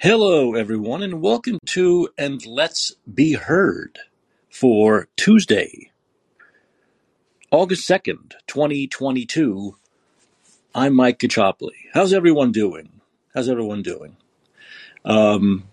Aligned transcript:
Hello, 0.00 0.54
everyone, 0.54 1.02
and 1.02 1.20
welcome 1.20 1.58
to 1.66 2.08
And 2.16 2.46
Let's 2.46 2.94
Be 3.12 3.32
Heard 3.32 3.98
for 4.48 5.08
Tuesday, 5.16 5.90
August 7.50 7.90
2nd, 7.90 8.34
2022. 8.46 9.74
I'm 10.72 10.94
Mike 10.94 11.18
Kachopli. 11.18 11.72
How's 11.94 12.12
everyone 12.12 12.52
doing? 12.52 13.00
How's 13.34 13.48
everyone 13.48 13.82
doing? 13.82 14.16
Um, 15.04 15.64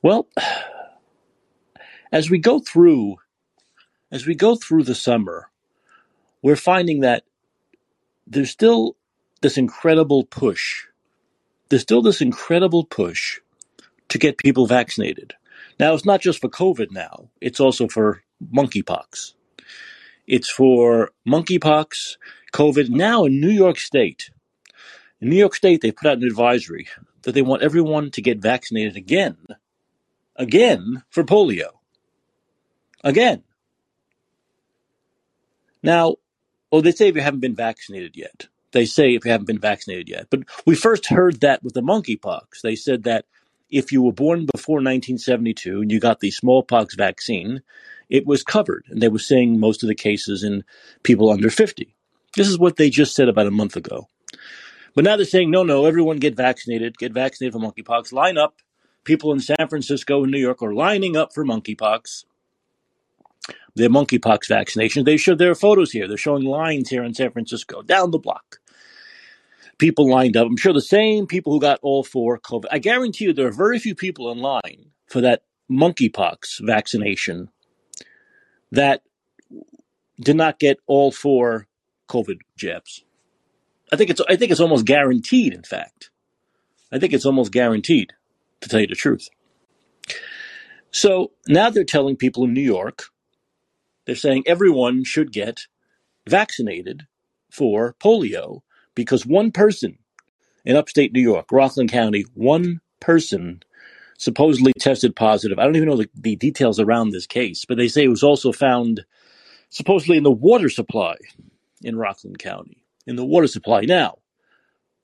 well, 0.00 0.28
as 2.12 2.30
we 2.30 2.38
go 2.38 2.60
through, 2.60 3.16
as 4.12 4.28
we 4.28 4.36
go 4.36 4.54
through 4.54 4.84
the 4.84 4.94
summer, 4.94 5.50
we're 6.40 6.54
finding 6.54 7.00
that 7.00 7.24
there's 8.28 8.50
still 8.50 8.94
this 9.40 9.58
incredible 9.58 10.22
push. 10.22 10.86
There's 11.70 11.82
still 11.82 12.02
this 12.02 12.20
incredible 12.20 12.84
push 12.84 13.40
to 14.08 14.18
get 14.18 14.36
people 14.36 14.66
vaccinated. 14.66 15.34
Now, 15.78 15.94
it's 15.94 16.04
not 16.04 16.20
just 16.20 16.40
for 16.40 16.48
COVID 16.48 16.90
now, 16.90 17.30
it's 17.40 17.60
also 17.60 17.88
for 17.88 18.22
monkeypox. 18.52 19.32
It's 20.26 20.50
for 20.50 21.10
monkeypox, 21.26 22.16
COVID. 22.52 22.88
Now 22.90 23.24
in 23.24 23.40
New 23.40 23.50
York 23.50 23.78
State, 23.78 24.30
in 25.20 25.28
New 25.28 25.36
York 25.36 25.54
State, 25.54 25.80
they 25.80 25.92
put 25.92 26.08
out 26.08 26.18
an 26.18 26.24
advisory 26.24 26.88
that 27.22 27.32
they 27.32 27.42
want 27.42 27.62
everyone 27.62 28.10
to 28.12 28.22
get 28.22 28.38
vaccinated 28.38 28.96
again, 28.96 29.36
again 30.36 31.02
for 31.08 31.24
polio. 31.24 31.68
Again. 33.02 33.42
Now, 35.82 36.16
well, 36.70 36.82
they 36.82 36.92
say 36.92 37.08
if 37.08 37.16
you 37.16 37.22
haven't 37.22 37.40
been 37.40 37.54
vaccinated 37.54 38.16
yet. 38.16 38.48
They 38.72 38.84
say 38.84 39.14
if 39.14 39.24
you 39.24 39.30
haven't 39.30 39.46
been 39.46 39.58
vaccinated 39.58 40.08
yet. 40.08 40.28
But 40.30 40.40
we 40.66 40.74
first 40.74 41.06
heard 41.06 41.40
that 41.40 41.62
with 41.62 41.74
the 41.74 41.82
monkeypox. 41.82 42.60
They 42.62 42.76
said 42.76 43.02
that 43.04 43.26
if 43.70 43.92
you 43.92 44.02
were 44.02 44.12
born 44.12 44.46
before 44.52 44.76
1972 44.76 45.82
and 45.82 45.90
you 45.90 46.00
got 46.00 46.20
the 46.20 46.30
smallpox 46.30 46.94
vaccine, 46.94 47.62
it 48.08 48.26
was 48.26 48.42
covered. 48.42 48.84
And 48.88 49.00
they 49.00 49.08
were 49.08 49.18
saying 49.18 49.58
most 49.58 49.82
of 49.82 49.88
the 49.88 49.94
cases 49.94 50.42
in 50.42 50.64
people 51.02 51.30
under 51.30 51.50
50. 51.50 51.94
This 52.36 52.48
is 52.48 52.58
what 52.58 52.76
they 52.76 52.90
just 52.90 53.14
said 53.14 53.28
about 53.28 53.46
a 53.46 53.52
month 53.52 53.76
ago. 53.76 54.08
But 54.94 55.04
now 55.04 55.16
they're 55.16 55.24
saying, 55.24 55.50
no, 55.50 55.62
no, 55.62 55.86
everyone 55.86 56.18
get 56.18 56.36
vaccinated, 56.36 56.98
get 56.98 57.12
vaccinated 57.12 57.52
for 57.52 57.60
monkeypox. 57.60 58.12
Line 58.12 58.38
up. 58.38 58.56
People 59.04 59.32
in 59.32 59.40
San 59.40 59.68
Francisco 59.68 60.22
and 60.22 60.32
New 60.32 60.38
York 60.38 60.62
are 60.62 60.74
lining 60.74 61.16
up 61.16 61.32
for 61.32 61.44
monkeypox. 61.44 62.24
Their 63.74 63.88
monkeypox 63.88 64.48
vaccination. 64.48 65.04
They 65.04 65.16
show 65.16 65.34
their 65.34 65.54
photos 65.54 65.92
here. 65.92 66.06
They're 66.06 66.16
showing 66.16 66.44
lines 66.44 66.90
here 66.90 67.02
in 67.02 67.14
San 67.14 67.30
Francisco, 67.30 67.82
down 67.82 68.10
the 68.10 68.18
block. 68.18 68.59
People 69.80 70.10
lined 70.10 70.36
up. 70.36 70.46
I'm 70.46 70.58
sure 70.58 70.74
the 70.74 70.80
same 70.80 71.26
people 71.26 71.52
who 71.52 71.60
got 71.60 71.80
all 71.82 72.04
four 72.04 72.38
COVID. 72.38 72.66
I 72.70 72.78
guarantee 72.78 73.24
you 73.24 73.32
there 73.32 73.46
are 73.46 73.52
very 73.52 73.78
few 73.78 73.94
people 73.94 74.30
in 74.30 74.38
line 74.38 74.90
for 75.06 75.22
that 75.22 75.42
monkeypox 75.70 76.60
vaccination 76.60 77.48
that 78.70 79.02
did 80.20 80.36
not 80.36 80.58
get 80.58 80.78
all 80.86 81.10
four 81.10 81.66
COVID 82.08 82.40
jabs. 82.56 83.04
I 83.90 83.96
think 83.96 84.10
it's 84.10 84.20
I 84.28 84.36
think 84.36 84.50
it's 84.50 84.60
almost 84.60 84.84
guaranteed. 84.84 85.54
In 85.54 85.62
fact, 85.62 86.10
I 86.92 86.98
think 86.98 87.12
it's 87.12 87.26
almost 87.26 87.50
guaranteed 87.50 88.12
to 88.60 88.68
tell 88.68 88.80
you 88.80 88.86
the 88.86 88.94
truth. 88.94 89.28
So 90.90 91.32
now 91.48 91.70
they're 91.70 91.84
telling 91.84 92.16
people 92.16 92.44
in 92.44 92.52
New 92.52 92.60
York, 92.60 93.04
they're 94.04 94.14
saying 94.14 94.44
everyone 94.46 95.04
should 95.04 95.32
get 95.32 95.66
vaccinated 96.28 97.06
for 97.50 97.94
polio 97.98 98.60
because 99.00 99.24
one 99.24 99.50
person 99.50 99.98
in 100.64 100.76
upstate 100.76 101.12
New 101.12 101.22
York, 101.22 101.46
Rockland 101.50 101.90
County, 101.90 102.24
one 102.34 102.80
person 103.00 103.62
supposedly 104.18 104.72
tested 104.78 105.16
positive. 105.16 105.58
I 105.58 105.64
don't 105.64 105.76
even 105.76 105.88
know 105.88 105.96
the, 105.96 106.10
the 106.14 106.36
details 106.36 106.78
around 106.78 107.10
this 107.10 107.26
case, 107.26 107.64
but 107.64 107.78
they 107.78 107.88
say 107.88 108.04
it 108.04 108.08
was 108.08 108.22
also 108.22 108.52
found 108.52 109.04
supposedly 109.70 110.18
in 110.18 110.22
the 110.22 110.30
water 110.30 110.68
supply 110.68 111.16
in 111.82 111.96
Rockland 111.96 112.38
County. 112.38 112.76
In 113.06 113.16
the 113.16 113.24
water 113.24 113.46
supply. 113.46 113.80
Now, 113.80 114.18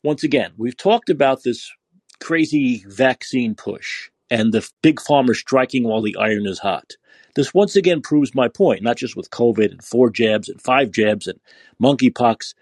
once 0.03 0.23
again, 0.23 0.53
we've 0.59 0.77
talked 0.77 1.09
about 1.09 1.43
this 1.43 1.73
crazy 2.21 2.85
vaccine 2.87 3.55
push 3.55 4.11
and 4.31 4.53
the 4.53 4.69
big 4.83 4.97
pharma 4.97 5.35
striking 5.35 5.85
while 5.85 6.03
the 6.03 6.17
iron 6.17 6.47
is 6.47 6.59
hot. 6.59 6.93
This 7.35 7.55
once 7.55 7.77
again 7.77 8.03
proves 8.03 8.35
my 8.35 8.49
point, 8.49 8.83
not 8.83 8.97
just 8.97 9.17
with 9.17 9.31
COVID 9.31 9.71
and 9.71 9.85
four 9.85 10.11
jabs 10.11 10.49
and 10.49 10.61
five 10.61 10.91
jabs 10.91 11.27
and 11.27 11.41
monkeypox. 11.83 12.55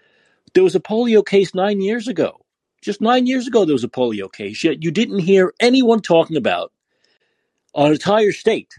There 0.55 0.63
was 0.63 0.75
a 0.75 0.79
polio 0.79 1.23
case 1.25 1.53
nine 1.53 1.81
years 1.81 2.07
ago. 2.07 2.39
Just 2.81 3.01
nine 3.01 3.27
years 3.27 3.45
ago, 3.45 3.65
there 3.65 3.73
was 3.75 3.83
a 3.83 3.89
polio 3.89 4.31
case, 4.31 4.63
yet 4.63 4.81
you 4.83 4.89
didn't 4.89 5.19
hear 5.19 5.53
anyone 5.59 6.01
talking 6.01 6.37
about 6.37 6.71
an 7.75 7.91
entire 7.91 8.31
state 8.31 8.73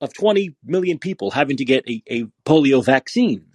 of 0.00 0.12
20 0.12 0.56
million 0.64 0.98
people 0.98 1.30
having 1.30 1.56
to 1.58 1.64
get 1.64 1.88
a, 1.88 2.02
a 2.08 2.24
polio 2.44 2.84
vaccine 2.84 3.46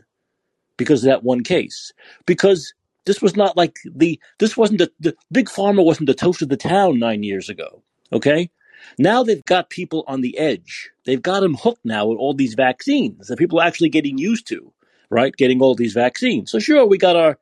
because 0.77 1.03
of 1.03 1.09
that 1.09 1.23
one 1.23 1.43
case. 1.43 1.91
Because 2.25 2.73
this 3.05 3.21
was 3.21 3.35
not 3.35 3.57
like 3.57 3.77
the 3.93 4.21
this 4.39 4.55
wasn't 4.55 4.79
the, 4.79 4.91
the 5.01 5.15
big 5.31 5.47
pharma 5.47 5.83
wasn't 5.83 6.07
the 6.07 6.13
toast 6.13 6.41
of 6.41 6.49
the 6.49 6.57
town 6.57 6.97
nine 6.97 7.23
years 7.23 7.49
ago. 7.49 7.83
Okay, 8.13 8.49
now 8.97 9.21
they've 9.23 9.43
got 9.43 9.69
people 9.69 10.05
on 10.07 10.21
the 10.21 10.37
edge. 10.37 10.91
They've 11.05 11.21
got 11.21 11.41
them 11.41 11.55
hooked 11.55 11.83
now 11.83 12.05
with 12.05 12.19
all 12.19 12.33
these 12.33 12.53
vaccines 12.53 13.27
that 13.27 13.37
people 13.37 13.59
are 13.59 13.67
actually 13.67 13.89
getting 13.89 14.17
used 14.17 14.47
to, 14.47 14.71
right? 15.09 15.35
Getting 15.35 15.61
all 15.61 15.75
these 15.75 15.93
vaccines. 15.93 16.51
So 16.51 16.59
sure, 16.59 16.85
we 16.85 16.97
got 16.97 17.17
our 17.17 17.37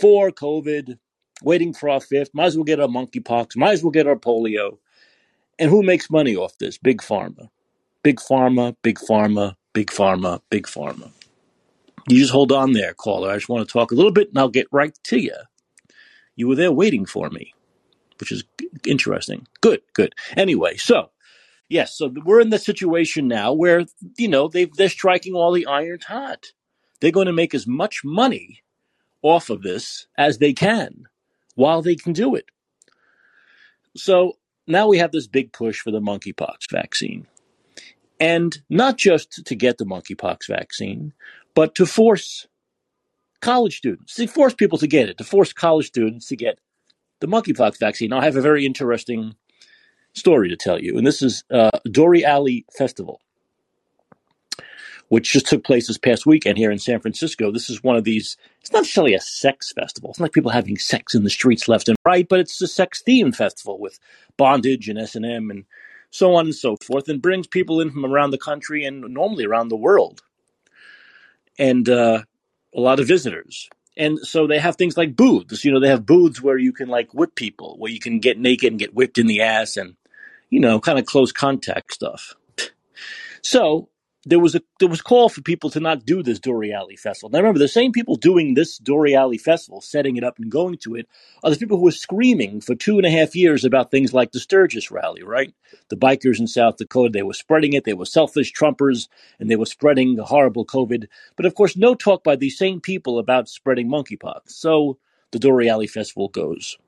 four 0.00 0.30
COVID, 0.30 0.98
waiting 1.42 1.72
for 1.72 1.88
our 1.88 2.00
fifth. 2.00 2.30
Might 2.34 2.46
as 2.46 2.56
well 2.56 2.64
get 2.64 2.80
our 2.80 2.88
monkeypox. 2.88 3.56
Might 3.56 3.72
as 3.72 3.82
well 3.82 3.90
get 3.90 4.06
our 4.06 4.16
polio. 4.16 4.78
And 5.58 5.70
who 5.70 5.82
makes 5.82 6.10
money 6.10 6.36
off 6.36 6.58
this? 6.58 6.78
Big 6.78 7.00
pharma. 7.00 7.48
Big 8.02 8.16
pharma, 8.16 8.76
big 8.82 8.98
pharma, 8.98 9.56
big 9.72 9.88
pharma, 9.88 10.40
big 10.50 10.66
pharma. 10.66 11.10
You 12.08 12.18
just 12.18 12.32
hold 12.32 12.52
on 12.52 12.72
there, 12.72 12.92
caller. 12.92 13.30
I 13.30 13.36
just 13.36 13.48
want 13.48 13.66
to 13.66 13.72
talk 13.72 13.90
a 13.90 13.94
little 13.94 14.12
bit 14.12 14.28
and 14.28 14.38
I'll 14.38 14.48
get 14.48 14.66
right 14.70 14.96
to 15.04 15.18
you. 15.18 15.34
You 16.36 16.48
were 16.48 16.56
there 16.56 16.72
waiting 16.72 17.06
for 17.06 17.30
me, 17.30 17.54
which 18.20 18.30
is 18.30 18.44
interesting. 18.86 19.46
Good, 19.60 19.80
good. 19.94 20.14
Anyway, 20.36 20.76
so 20.76 21.10
yes, 21.68 21.96
so 21.96 22.12
we're 22.24 22.40
in 22.40 22.50
the 22.50 22.58
situation 22.58 23.28
now 23.28 23.52
where, 23.52 23.86
you 24.18 24.28
know, 24.28 24.48
they 24.48 24.66
they're 24.66 24.88
striking 24.88 25.34
all 25.34 25.52
the 25.52 25.66
irons 25.66 26.04
hot. 26.04 26.46
They're 27.00 27.10
going 27.10 27.26
to 27.26 27.32
make 27.32 27.54
as 27.54 27.66
much 27.66 28.02
money 28.04 28.62
off 29.24 29.50
of 29.50 29.62
this 29.62 30.06
as 30.16 30.38
they 30.38 30.52
can 30.52 31.04
while 31.56 31.82
they 31.82 31.96
can 31.96 32.12
do 32.12 32.36
it. 32.36 32.44
So 33.96 34.34
now 34.66 34.86
we 34.86 34.98
have 34.98 35.12
this 35.12 35.26
big 35.26 35.52
push 35.52 35.80
for 35.80 35.90
the 35.90 36.00
monkeypox 36.00 36.70
vaccine. 36.70 37.26
And 38.20 38.56
not 38.68 38.96
just 38.96 39.44
to 39.44 39.54
get 39.54 39.78
the 39.78 39.86
monkeypox 39.86 40.46
vaccine, 40.48 41.12
but 41.54 41.74
to 41.76 41.86
force 41.86 42.46
college 43.40 43.78
students, 43.78 44.14
to 44.14 44.26
force 44.26 44.54
people 44.54 44.78
to 44.78 44.86
get 44.86 45.08
it, 45.08 45.18
to 45.18 45.24
force 45.24 45.52
college 45.52 45.86
students 45.86 46.28
to 46.28 46.36
get 46.36 46.58
the 47.20 47.26
monkeypox 47.26 47.78
vaccine. 47.78 48.12
I 48.12 48.24
have 48.24 48.36
a 48.36 48.42
very 48.42 48.66
interesting 48.66 49.34
story 50.12 50.48
to 50.48 50.56
tell 50.56 50.80
you, 50.80 50.96
and 50.96 51.06
this 51.06 51.22
is 51.22 51.44
uh, 51.50 51.70
Dore 51.90 52.24
Alley 52.24 52.66
Festival, 52.76 53.20
which 55.14 55.30
just 55.30 55.46
took 55.46 55.62
place 55.62 55.86
this 55.86 55.96
past 55.96 56.26
weekend 56.26 56.58
here 56.58 56.72
in 56.72 56.78
San 56.80 56.98
Francisco. 56.98 57.52
This 57.52 57.70
is 57.70 57.84
one 57.84 57.94
of 57.94 58.02
these. 58.02 58.36
It's 58.60 58.72
not 58.72 58.80
necessarily 58.80 59.14
a 59.14 59.20
sex 59.20 59.70
festival. 59.70 60.10
It's 60.10 60.18
not 60.18 60.24
like 60.24 60.32
people 60.32 60.50
having 60.50 60.76
sex 60.76 61.14
in 61.14 61.22
the 61.22 61.30
streets 61.30 61.68
left 61.68 61.88
and 61.88 61.96
right, 62.04 62.28
but 62.28 62.40
it's 62.40 62.60
a 62.60 62.66
sex 62.66 63.00
themed 63.06 63.36
festival 63.36 63.78
with 63.78 64.00
bondage 64.36 64.88
and 64.88 64.98
S 64.98 65.14
and 65.14 65.24
M 65.24 65.52
and 65.52 65.66
so 66.10 66.34
on 66.34 66.46
and 66.46 66.54
so 66.54 66.76
forth, 66.84 67.08
and 67.08 67.22
brings 67.22 67.46
people 67.46 67.80
in 67.80 67.92
from 67.92 68.04
around 68.04 68.32
the 68.32 68.38
country 68.38 68.84
and 68.84 69.02
normally 69.02 69.44
around 69.44 69.68
the 69.68 69.76
world 69.76 70.20
and 71.60 71.88
uh, 71.88 72.22
a 72.74 72.80
lot 72.80 72.98
of 72.98 73.06
visitors. 73.06 73.70
And 73.96 74.18
so 74.18 74.48
they 74.48 74.58
have 74.58 74.74
things 74.74 74.96
like 74.96 75.14
booths. 75.14 75.64
You 75.64 75.70
know, 75.70 75.78
they 75.78 75.90
have 75.90 76.04
booths 76.04 76.42
where 76.42 76.58
you 76.58 76.72
can 76.72 76.88
like 76.88 77.14
whip 77.14 77.36
people, 77.36 77.76
where 77.78 77.92
you 77.92 78.00
can 78.00 78.18
get 78.18 78.36
naked 78.36 78.72
and 78.72 78.80
get 78.80 78.94
whipped 78.94 79.18
in 79.18 79.28
the 79.28 79.42
ass, 79.42 79.76
and 79.76 79.94
you 80.50 80.58
know, 80.58 80.80
kind 80.80 80.98
of 80.98 81.06
close 81.06 81.30
contact 81.30 81.94
stuff. 81.94 82.34
So 83.42 83.90
there 84.26 84.38
was 84.38 84.54
a 84.54 84.62
there 84.80 84.88
was 84.88 85.02
call 85.02 85.28
for 85.28 85.42
people 85.42 85.70
to 85.70 85.80
not 85.80 86.06
do 86.06 86.22
this 86.22 86.38
Dore 86.38 86.64
Alley 86.72 86.96
Festival. 86.96 87.30
Now 87.30 87.38
remember, 87.38 87.58
the 87.58 87.68
same 87.68 87.92
people 87.92 88.16
doing 88.16 88.54
this 88.54 88.78
Dore 88.78 89.08
Alley 89.08 89.38
Festival, 89.38 89.80
setting 89.80 90.16
it 90.16 90.24
up 90.24 90.38
and 90.38 90.50
going 90.50 90.78
to 90.78 90.94
it, 90.94 91.08
are 91.42 91.50
the 91.50 91.56
people 91.56 91.76
who 91.76 91.84
were 91.84 91.90
screaming 91.90 92.60
for 92.60 92.74
two 92.74 92.96
and 92.96 93.06
a 93.06 93.10
half 93.10 93.36
years 93.36 93.64
about 93.64 93.90
things 93.90 94.14
like 94.14 94.32
the 94.32 94.40
Sturgis 94.40 94.90
Rally, 94.90 95.22
right? 95.22 95.54
The 95.88 95.96
bikers 95.96 96.40
in 96.40 96.46
South 96.46 96.76
Dakota, 96.76 97.10
they 97.12 97.22
were 97.22 97.34
spreading 97.34 97.72
it. 97.74 97.84
They 97.84 97.94
were 97.94 98.06
selfish 98.06 98.52
Trumpers, 98.52 99.08
and 99.38 99.50
they 99.50 99.56
were 99.56 99.66
spreading 99.66 100.16
the 100.16 100.24
horrible 100.24 100.64
COVID. 100.64 101.06
But 101.36 101.46
of 101.46 101.54
course, 101.54 101.76
no 101.76 101.94
talk 101.94 102.24
by 102.24 102.36
these 102.36 102.58
same 102.58 102.80
people 102.80 103.18
about 103.18 103.48
spreading 103.48 103.88
monkeypox. 103.88 104.40
So 104.48 104.98
the 105.32 105.38
Dore 105.38 105.62
Alley 105.64 105.86
Festival 105.86 106.28
goes. 106.28 106.78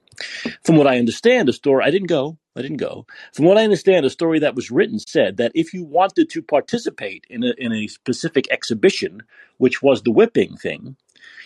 From 0.62 0.76
what 0.76 0.86
I 0.86 0.98
understand, 0.98 1.48
the 1.48 1.52
story 1.52 1.84
I 1.84 1.90
didn't 1.90 2.08
go. 2.08 2.38
I 2.56 2.62
didn't 2.62 2.78
go. 2.78 3.06
From 3.34 3.44
what 3.44 3.58
I 3.58 3.64
understand, 3.64 4.06
a 4.06 4.10
story 4.10 4.38
that 4.38 4.54
was 4.54 4.70
written 4.70 4.98
said 4.98 5.36
that 5.36 5.52
if 5.54 5.74
you 5.74 5.84
wanted 5.84 6.30
to 6.30 6.42
participate 6.42 7.26
in 7.28 7.44
a, 7.44 7.52
in 7.58 7.72
a 7.72 7.86
specific 7.86 8.48
exhibition, 8.50 9.22
which 9.58 9.82
was 9.82 10.02
the 10.02 10.10
whipping 10.10 10.56
thing, 10.56 10.96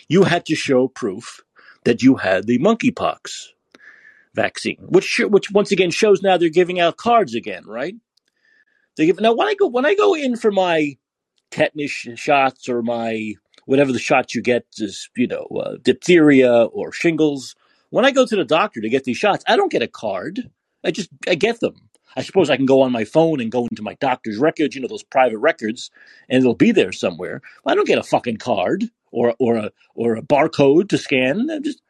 you 0.07 0.23
had 0.23 0.45
to 0.45 0.55
show 0.55 0.87
proof 0.87 1.41
that 1.83 2.01
you 2.01 2.15
had 2.15 2.47
the 2.47 2.59
monkeypox 2.59 3.47
vaccine, 4.33 4.77
which 4.89 5.19
which 5.25 5.51
once 5.51 5.71
again 5.71 5.91
shows 5.91 6.21
now 6.21 6.37
they're 6.37 6.49
giving 6.49 6.79
out 6.79 6.97
cards 6.97 7.35
again, 7.35 7.65
right? 7.65 7.95
They 8.95 9.07
give 9.07 9.19
now 9.19 9.33
when 9.33 9.47
I 9.47 9.55
go 9.55 9.67
when 9.67 9.85
I 9.85 9.95
go 9.95 10.13
in 10.13 10.37
for 10.37 10.51
my 10.51 10.97
tetanus 11.51 11.91
shots 12.15 12.69
or 12.69 12.81
my 12.81 13.33
whatever 13.65 13.91
the 13.91 13.99
shots 13.99 14.35
you 14.35 14.41
get 14.41 14.65
is 14.77 15.09
you 15.15 15.27
know 15.27 15.45
uh, 15.61 15.75
diphtheria 15.83 16.65
or 16.65 16.91
shingles. 16.91 17.55
When 17.89 18.05
I 18.05 18.11
go 18.11 18.25
to 18.25 18.35
the 18.37 18.45
doctor 18.45 18.79
to 18.79 18.89
get 18.89 19.03
these 19.03 19.17
shots, 19.17 19.43
I 19.47 19.57
don't 19.57 19.71
get 19.71 19.81
a 19.81 19.87
card. 19.87 20.49
I 20.83 20.91
just 20.91 21.09
I 21.27 21.35
get 21.35 21.59
them. 21.59 21.75
I 22.15 22.23
suppose 22.23 22.49
I 22.49 22.57
can 22.57 22.65
go 22.65 22.81
on 22.81 22.91
my 22.91 23.05
phone 23.05 23.39
and 23.39 23.51
go 23.51 23.67
into 23.67 23.83
my 23.83 23.93
doctor's 23.95 24.37
records, 24.37 24.75
you 24.75 24.81
know, 24.81 24.87
those 24.87 25.03
private 25.03 25.37
records, 25.37 25.91
and 26.27 26.41
it'll 26.41 26.55
be 26.55 26.71
there 26.71 26.91
somewhere. 26.91 27.41
I 27.65 27.73
don't 27.73 27.87
get 27.87 27.97
a 27.97 28.03
fucking 28.03 28.37
card 28.37 28.89
or 29.11 29.35
or 29.39 29.55
a 29.57 29.71
or 29.95 30.15
a 30.15 30.21
barcode 30.21 30.89
to 30.89 30.97
scan. 30.97 31.49
I'm 31.49 31.63
just 31.63 31.81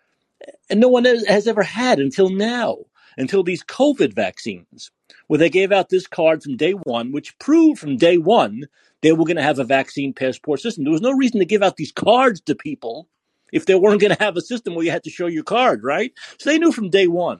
and 0.69 0.79
no 0.79 0.87
one 0.87 1.05
has, 1.05 1.25
has 1.27 1.47
ever 1.47 1.63
had 1.63 1.99
until 1.99 2.29
now, 2.29 2.77
until 3.17 3.43
these 3.43 3.63
COVID 3.63 4.13
vaccines, 4.13 4.91
where 5.27 5.37
they 5.37 5.49
gave 5.49 5.71
out 5.71 5.89
this 5.89 6.07
card 6.07 6.43
from 6.43 6.57
day 6.57 6.71
one, 6.71 7.11
which 7.11 7.37
proved 7.39 7.79
from 7.79 7.97
day 7.97 8.17
one 8.17 8.67
they 9.01 9.11
were 9.11 9.25
going 9.25 9.37
to 9.37 9.43
have 9.43 9.59
a 9.59 9.63
vaccine 9.63 10.13
passport 10.13 10.59
system. 10.59 10.83
There 10.83 10.93
was 10.93 11.01
no 11.01 11.11
reason 11.11 11.39
to 11.39 11.45
give 11.45 11.63
out 11.63 11.77
these 11.77 11.91
cards 11.91 12.39
to 12.41 12.55
people 12.55 13.07
if 13.51 13.65
they 13.65 13.75
weren't 13.75 13.99
going 13.99 14.15
to 14.15 14.23
have 14.23 14.37
a 14.37 14.41
system 14.41 14.75
where 14.75 14.85
you 14.85 14.91
had 14.91 15.03
to 15.03 15.09
show 15.09 15.27
your 15.27 15.43
card, 15.43 15.83
right? 15.83 16.13
So 16.37 16.49
they 16.49 16.59
knew 16.59 16.71
from 16.71 16.89
day 16.89 17.07
one. 17.07 17.39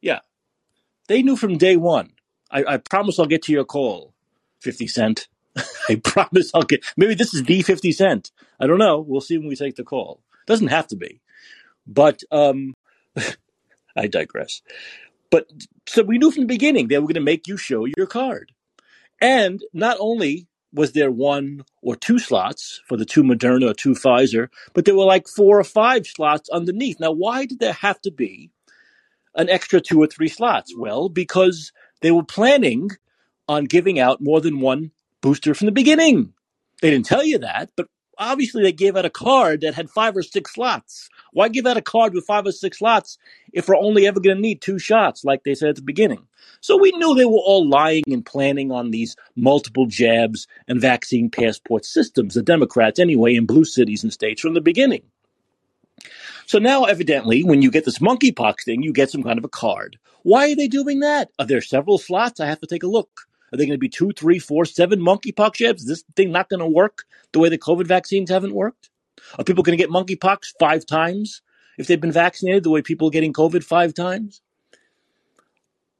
Yeah, 0.00 0.20
they 1.08 1.22
knew 1.22 1.36
from 1.36 1.58
day 1.58 1.76
one. 1.76 2.12
I, 2.50 2.64
I 2.64 2.76
promise 2.76 3.18
I'll 3.18 3.26
get 3.26 3.42
to 3.42 3.52
your 3.52 3.64
call, 3.64 4.14
50 4.60 4.86
Cent. 4.86 5.28
I 5.88 5.96
promise 5.96 6.50
I'll 6.54 6.62
get, 6.62 6.84
maybe 6.96 7.14
this 7.14 7.34
is 7.34 7.44
the 7.44 7.62
50 7.62 7.92
Cent. 7.92 8.30
I 8.58 8.66
don't 8.66 8.78
know. 8.78 9.00
We'll 9.00 9.20
see 9.20 9.38
when 9.38 9.48
we 9.48 9.56
take 9.56 9.76
the 9.76 9.84
call. 9.84 10.20
Doesn't 10.46 10.68
have 10.68 10.86
to 10.88 10.96
be. 10.96 11.20
But 11.86 12.22
um, 12.30 12.74
I 13.96 14.06
digress. 14.06 14.62
But 15.30 15.50
so 15.88 16.02
we 16.02 16.18
knew 16.18 16.30
from 16.30 16.42
the 16.42 16.54
beginning 16.54 16.88
they 16.88 16.98
were 16.98 17.06
going 17.06 17.14
to 17.14 17.20
make 17.20 17.46
you 17.46 17.56
show 17.56 17.84
your 17.84 18.06
card. 18.06 18.52
And 19.20 19.62
not 19.72 19.96
only 20.00 20.46
was 20.72 20.92
there 20.92 21.10
one 21.10 21.64
or 21.82 21.96
two 21.96 22.18
slots 22.18 22.80
for 22.86 22.96
the 22.96 23.04
two 23.04 23.22
Moderna 23.22 23.70
or 23.70 23.74
two 23.74 23.92
Pfizer, 23.92 24.48
but 24.72 24.84
there 24.84 24.94
were 24.94 25.04
like 25.04 25.26
four 25.28 25.58
or 25.58 25.64
five 25.64 26.06
slots 26.06 26.48
underneath. 26.50 27.00
Now, 27.00 27.12
why 27.12 27.46
did 27.46 27.58
there 27.58 27.72
have 27.72 28.00
to 28.02 28.10
be 28.10 28.50
an 29.34 29.48
extra 29.48 29.80
two 29.80 30.00
or 30.00 30.06
three 30.06 30.28
slots? 30.28 30.74
Well, 30.76 31.08
because 31.08 31.72
they 32.00 32.10
were 32.10 32.24
planning 32.24 32.90
on 33.48 33.64
giving 33.64 33.98
out 33.98 34.20
more 34.20 34.40
than 34.40 34.60
one 34.60 34.90
booster 35.20 35.54
from 35.54 35.66
the 35.66 35.72
beginning. 35.72 36.32
They 36.80 36.90
didn't 36.90 37.06
tell 37.06 37.24
you 37.24 37.38
that, 37.38 37.70
but 37.76 37.88
obviously 38.16 38.62
they 38.62 38.72
gave 38.72 38.96
out 38.96 39.04
a 39.04 39.10
card 39.10 39.62
that 39.62 39.74
had 39.74 39.90
five 39.90 40.16
or 40.16 40.22
six 40.22 40.54
slots. 40.54 41.08
Why 41.32 41.48
give 41.48 41.66
out 41.66 41.76
a 41.76 41.82
card 41.82 42.14
with 42.14 42.26
five 42.26 42.46
or 42.46 42.52
six 42.52 42.78
slots 42.78 43.18
if 43.52 43.68
we're 43.68 43.76
only 43.76 44.06
ever 44.06 44.20
going 44.20 44.36
to 44.36 44.42
need 44.42 44.60
two 44.60 44.78
shots, 44.78 45.24
like 45.24 45.42
they 45.42 45.54
said 45.54 45.70
at 45.70 45.76
the 45.76 45.82
beginning? 45.82 46.26
So 46.60 46.76
we 46.78 46.92
knew 46.92 47.14
they 47.14 47.24
were 47.24 47.32
all 47.32 47.68
lying 47.68 48.04
and 48.06 48.24
planning 48.24 48.70
on 48.70 48.90
these 48.90 49.16
multiple 49.36 49.86
jabs 49.86 50.46
and 50.68 50.80
vaccine 50.80 51.30
passport 51.30 51.84
systems, 51.84 52.34
the 52.34 52.42
Democrats 52.42 52.98
anyway, 52.98 53.34
in 53.34 53.46
blue 53.46 53.64
cities 53.64 54.02
and 54.02 54.12
states 54.12 54.40
from 54.40 54.54
the 54.54 54.60
beginning. 54.60 55.02
So 56.50 56.58
now, 56.58 56.82
evidently, 56.82 57.44
when 57.44 57.62
you 57.62 57.70
get 57.70 57.84
this 57.84 58.00
monkeypox 58.00 58.64
thing, 58.64 58.82
you 58.82 58.92
get 58.92 59.08
some 59.08 59.22
kind 59.22 59.38
of 59.38 59.44
a 59.44 59.48
card. 59.48 60.00
Why 60.24 60.50
are 60.50 60.56
they 60.56 60.66
doing 60.66 60.98
that? 60.98 61.30
Are 61.38 61.46
there 61.46 61.60
several 61.60 61.96
slots? 61.96 62.40
I 62.40 62.46
have 62.46 62.58
to 62.58 62.66
take 62.66 62.82
a 62.82 62.88
look. 62.88 63.08
Are 63.52 63.56
they 63.56 63.66
going 63.66 63.78
to 63.78 63.78
be 63.78 63.88
two, 63.88 64.10
three, 64.10 64.40
four, 64.40 64.64
seven 64.64 64.98
monkeypox 64.98 65.54
jabs? 65.54 65.82
Is 65.82 65.86
this 65.86 66.04
thing 66.16 66.32
not 66.32 66.48
going 66.48 66.58
to 66.58 66.66
work 66.66 67.04
the 67.32 67.38
way 67.38 67.50
the 67.50 67.56
COVID 67.56 67.86
vaccines 67.86 68.30
haven't 68.30 68.52
worked? 68.52 68.90
Are 69.38 69.44
people 69.44 69.62
going 69.62 69.78
to 69.78 69.80
get 69.80 69.90
monkeypox 69.90 70.54
five 70.58 70.84
times 70.86 71.40
if 71.78 71.86
they've 71.86 72.00
been 72.00 72.10
vaccinated 72.10 72.64
the 72.64 72.70
way 72.70 72.82
people 72.82 73.06
are 73.06 73.12
getting 73.12 73.32
COVID 73.32 73.62
five 73.62 73.94
times? 73.94 74.42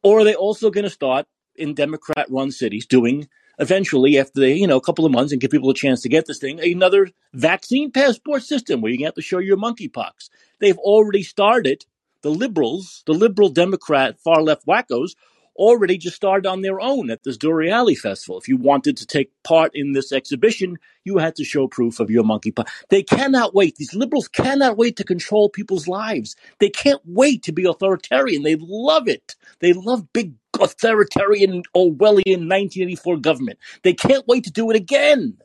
Or 0.02 0.18
are 0.18 0.24
they 0.24 0.34
also 0.34 0.72
going 0.72 0.82
to 0.82 0.90
start 0.90 1.26
in 1.54 1.74
Democrat 1.74 2.26
run 2.28 2.50
cities 2.50 2.86
doing 2.86 3.28
eventually 3.60 4.18
after 4.18 4.40
they, 4.40 4.54
you 4.54 4.66
know, 4.66 4.76
a 4.78 4.82
couple 4.82 5.04
of 5.06 5.12
months 5.12 5.32
and 5.32 5.40
give 5.40 5.50
people 5.50 5.70
a 5.70 5.74
chance 5.74 6.00
to 6.02 6.08
get 6.08 6.26
this 6.26 6.38
thing, 6.38 6.60
another 6.60 7.08
vaccine 7.34 7.92
passport 7.92 8.42
system 8.42 8.80
where 8.80 8.90
you 8.90 9.04
have 9.04 9.14
to 9.14 9.22
show 9.22 9.38
your 9.38 9.56
monkeypox. 9.56 10.30
They've 10.58 10.78
already 10.78 11.22
started 11.22 11.84
the 12.22 12.30
liberals, 12.30 13.02
the 13.06 13.14
liberal 13.14 13.48
Democrat 13.50 14.18
far 14.18 14.42
left 14.42 14.66
wackos 14.66 15.12
already 15.56 15.98
just 15.98 16.16
started 16.16 16.48
on 16.48 16.62
their 16.62 16.80
own 16.80 17.10
at 17.10 17.22
this 17.22 17.36
Dore 17.36 17.64
Alley 17.64 17.94
festival. 17.94 18.38
If 18.38 18.48
you 18.48 18.56
wanted 18.56 18.96
to 18.96 19.06
take 19.06 19.30
part 19.42 19.72
in 19.74 19.92
this 19.92 20.10
exhibition, 20.10 20.78
you 21.04 21.18
had 21.18 21.36
to 21.36 21.44
show 21.44 21.68
proof 21.68 22.00
of 22.00 22.10
your 22.10 22.24
monkeypox. 22.24 22.66
They 22.88 23.02
cannot 23.02 23.54
wait. 23.54 23.76
These 23.76 23.94
liberals 23.94 24.28
cannot 24.28 24.78
wait 24.78 24.96
to 24.96 25.04
control 25.04 25.50
people's 25.50 25.86
lives. 25.86 26.34
They 26.60 26.70
can't 26.70 27.02
wait 27.04 27.42
to 27.42 27.52
be 27.52 27.66
authoritarian. 27.66 28.42
They 28.42 28.56
love 28.58 29.06
it. 29.06 29.34
They 29.60 29.74
love 29.74 30.12
big 30.14 30.32
authoritarian 30.60 31.62
Orwellian 31.74 32.48
1984 32.48 33.16
government. 33.18 33.58
They 33.82 33.94
can't 33.94 34.26
wait 34.26 34.44
to 34.44 34.50
do 34.50 34.70
it 34.70 34.76
again. 34.76 35.38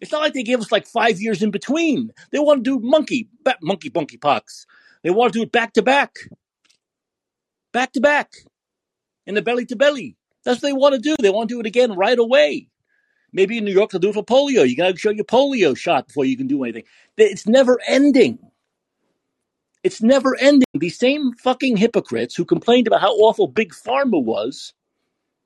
It's 0.00 0.12
not 0.12 0.20
like 0.20 0.32
they 0.32 0.42
gave 0.42 0.60
us 0.60 0.72
like 0.72 0.86
five 0.86 1.20
years 1.20 1.42
in 1.42 1.50
between. 1.50 2.12
They 2.30 2.38
want 2.38 2.64
to 2.64 2.78
do 2.78 2.86
monkey, 2.86 3.28
monkey, 3.62 3.90
monkey 3.94 4.16
pox. 4.16 4.66
They 5.02 5.10
want 5.10 5.32
to 5.32 5.38
do 5.38 5.42
it 5.42 5.52
back 5.52 5.72
to 5.74 5.82
back. 5.82 6.16
Back 7.72 7.92
to 7.92 8.00
back 8.00 8.32
in 9.26 9.34
the 9.34 9.42
belly 9.42 9.66
to 9.66 9.76
belly. 9.76 10.16
That's 10.44 10.62
what 10.62 10.68
they 10.68 10.72
want 10.72 10.94
to 10.94 11.00
do. 11.00 11.14
They 11.20 11.30
want 11.30 11.48
to 11.48 11.54
do 11.56 11.60
it 11.60 11.66
again 11.66 11.92
right 11.92 12.18
away. 12.18 12.68
Maybe 13.32 13.58
in 13.58 13.64
New 13.64 13.72
York 13.72 13.90
they'll 13.90 14.00
do 14.00 14.08
it 14.08 14.14
for 14.14 14.24
polio. 14.24 14.66
You 14.66 14.76
got 14.76 14.92
to 14.92 14.96
show 14.96 15.10
your 15.10 15.24
polio 15.24 15.76
shot 15.76 16.08
before 16.08 16.24
you 16.24 16.36
can 16.36 16.46
do 16.46 16.64
anything. 16.64 16.84
It's 17.16 17.46
never 17.46 17.78
ending. 17.86 18.38
It's 19.84 20.02
never 20.02 20.36
ending. 20.36 20.66
These 20.74 20.98
same 20.98 21.32
fucking 21.34 21.76
hypocrites 21.76 22.34
who 22.34 22.44
complained 22.44 22.86
about 22.86 23.00
how 23.00 23.12
awful 23.12 23.46
Big 23.46 23.72
Pharma 23.72 24.22
was 24.22 24.74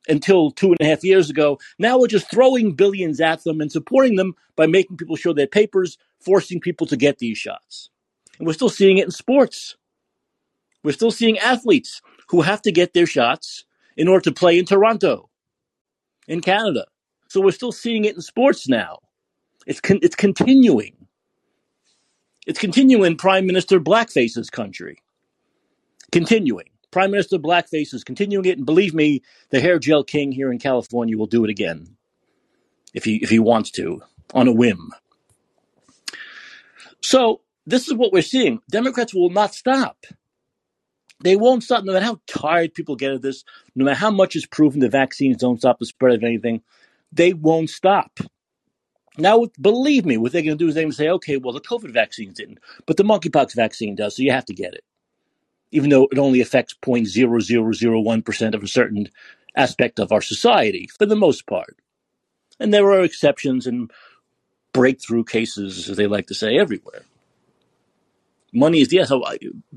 until 0.09 0.51
two 0.51 0.69
and 0.69 0.81
a 0.81 0.85
half 0.85 1.05
years 1.05 1.31
ago, 1.31 1.59
now 1.79 1.99
we're 1.99 2.07
just 2.07 2.31
throwing 2.31 2.73
billions 2.73 3.21
at 3.21 3.45
them 3.45 3.61
and 3.61 3.71
supporting 3.71 4.17
them 4.17 4.35
by 4.57 4.67
making 4.67 4.97
people 4.97 5.17
show 5.17 5.33
their 5.33 5.47
papers, 5.47 5.99
forcing 6.19 6.61
people 6.61 6.87
to 6.87 6.97
get 6.97 7.19
these 7.19 7.39
shots. 7.39 7.91
And 8.39 8.47
we're 8.47 8.55
still 8.55 8.69
seeing 8.69 8.99
it 8.99 9.05
in 9.05 9.11
sports. 9.11 9.77
We're 10.83 10.93
still 10.93 11.11
seeing 11.11 11.39
athletes 11.39 12.01
who 12.29 12.41
have 12.41 12.63
to 12.63 12.73
get 12.73 12.95
their 12.95 13.07
shots 13.07 13.65
in 13.97 14.09
order 14.09 14.25
to 14.25 14.33
play 14.33 14.59
in 14.59 14.65
Toronto, 14.65 15.29
in 16.27 16.41
Canada. 16.41 16.87
So 17.29 17.41
we're 17.41 17.53
still 17.53 17.73
seeing 17.73 18.05
it 18.05 18.17
in 18.17 18.23
sports 18.23 18.69
now. 18.69 18.99
It's 19.67 19.81
con- 19.81 20.01
it's 20.03 20.17
continuing. 20.17 21.02
It's 22.47 22.59
continuing 22.59 23.17
Prime 23.17 23.47
Minister 23.47 23.79
Blackface's 23.79 24.51
country. 24.51 24.99
Continuing. 26.11 26.67
Prime 26.91 27.11
Minister 27.11 27.39
Blackface 27.39 27.95
is 27.95 28.05
continuing 28.05 28.45
it, 28.45 28.59
and 28.59 28.67
believe 28.67 28.95
me, 28.95 29.23
the 29.51 29.61
hair 29.61 29.79
gel 29.79 30.05
king 30.05 30.33
here 30.33 30.53
in 30.53 30.59
California 30.59 31.17
will 31.17 31.27
do 31.27 31.45
it 31.45 31.51
again 31.51 31.97
if 32.93 33.05
he 33.05 33.17
if 33.17 33.31
he 33.31 33.39
wants 33.39 33.71
to 33.73 34.03
on 34.35 34.49
a 34.49 34.53
whim. 34.53 34.91
So 37.01 37.41
this 37.67 37.89
is 37.89 37.95
what 37.95 38.13
we're 38.13 38.23
seeing. 38.23 38.61
Democrats 38.71 39.15
will 39.15 39.31
not 39.31 39.55
stop. 39.55 40.05
They 41.21 41.37
won't 41.37 41.63
stop, 41.63 41.85
no 41.85 41.93
matter 41.93 42.05
how 42.05 42.21
tired 42.27 42.75
people 42.75 42.97
get 42.97 43.13
of 43.13 43.23
this, 43.23 43.45
no 43.77 43.85
matter 43.85 43.99
how 43.99 44.11
much 44.11 44.35
is 44.35 44.45
proven 44.45 44.81
the 44.81 44.89
vaccines 44.89 45.37
don't 45.37 45.59
stop 45.59 45.79
the 45.79 45.87
spread 45.87 46.17
of 46.17 46.25
anything, 46.25 46.63
they 47.13 47.33
won't 47.33 47.71
stop. 47.71 48.19
Now, 49.19 49.47
believe 49.61 50.07
me, 50.07 50.17
what 50.17 50.33
they're 50.33 50.43
going 50.43 50.57
to 50.57 50.65
do 50.65 50.69
is 50.69 50.75
they're 50.75 50.85
going 50.85 50.93
to 50.93 50.97
say, 50.97 51.11
okay, 51.11 51.37
well, 51.37 51.53
the 51.53 51.61
COVID 51.61 51.93
vaccine 51.93 52.33
didn't, 52.33 52.59
but 52.87 52.97
the 52.97 53.03
monkeypox 53.03 53.55
vaccine 53.55 53.95
does, 53.95 54.17
so 54.17 54.23
you 54.23 54.33
have 54.33 54.47
to 54.47 54.55
get 54.55 54.75
it, 54.75 54.85
even 55.71 55.91
though 55.91 56.09
it 56.11 56.19
only 56.19 56.41
affects 56.41 56.75
0.0001% 56.83 58.55
of 58.55 58.63
a 58.63 58.69
certain 58.69 59.09
aspect 59.55 59.99
of 59.99 60.13
our 60.13 60.23
society, 60.23 60.89
for 60.99 61.05
the 61.05 61.17
most 61.17 61.47
part. 61.47 61.77
And 62.59 62.73
there 62.73 62.91
are 62.91 63.03
exceptions 63.03 63.67
and 63.67 63.91
breakthrough 64.73 65.25
cases, 65.25 65.91
as 65.91 65.97
they 65.97 66.07
like 66.07 66.29
to 66.29 66.35
say, 66.35 66.57
everywhere 66.59 67.03
money 68.53 68.81
is 68.81 68.93
yeah. 68.93 69.07
Oh, 69.11 69.23
so 69.23 69.37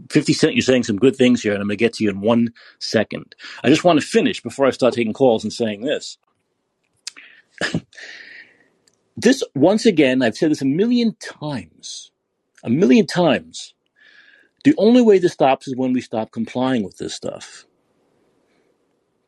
50 0.09 0.33
Cent, 0.33 0.55
you're 0.55 0.61
saying 0.61 0.83
some 0.83 0.97
good 0.97 1.15
things 1.15 1.41
here, 1.41 1.53
and 1.53 1.61
I'm 1.61 1.67
going 1.67 1.77
to 1.77 1.83
get 1.83 1.93
to 1.93 2.03
you 2.03 2.09
in 2.09 2.21
one 2.21 2.53
second. 2.79 3.35
I 3.63 3.69
just 3.69 3.83
want 3.83 3.99
to 3.99 4.05
finish 4.05 4.41
before 4.41 4.65
I 4.65 4.71
start 4.71 4.93
taking 4.93 5.13
calls 5.13 5.43
and 5.43 5.51
saying 5.51 5.81
this. 5.81 6.17
this, 9.17 9.43
once 9.55 9.85
again, 9.85 10.21
I've 10.21 10.37
said 10.37 10.51
this 10.51 10.61
a 10.61 10.65
million 10.65 11.15
times, 11.19 12.11
a 12.63 12.69
million 12.69 13.07
times. 13.07 13.73
The 14.63 14.75
only 14.77 15.01
way 15.01 15.19
this 15.19 15.33
stops 15.33 15.67
is 15.67 15.75
when 15.75 15.93
we 15.93 16.01
stop 16.01 16.31
complying 16.31 16.83
with 16.83 16.97
this 16.97 17.15
stuff. 17.15 17.65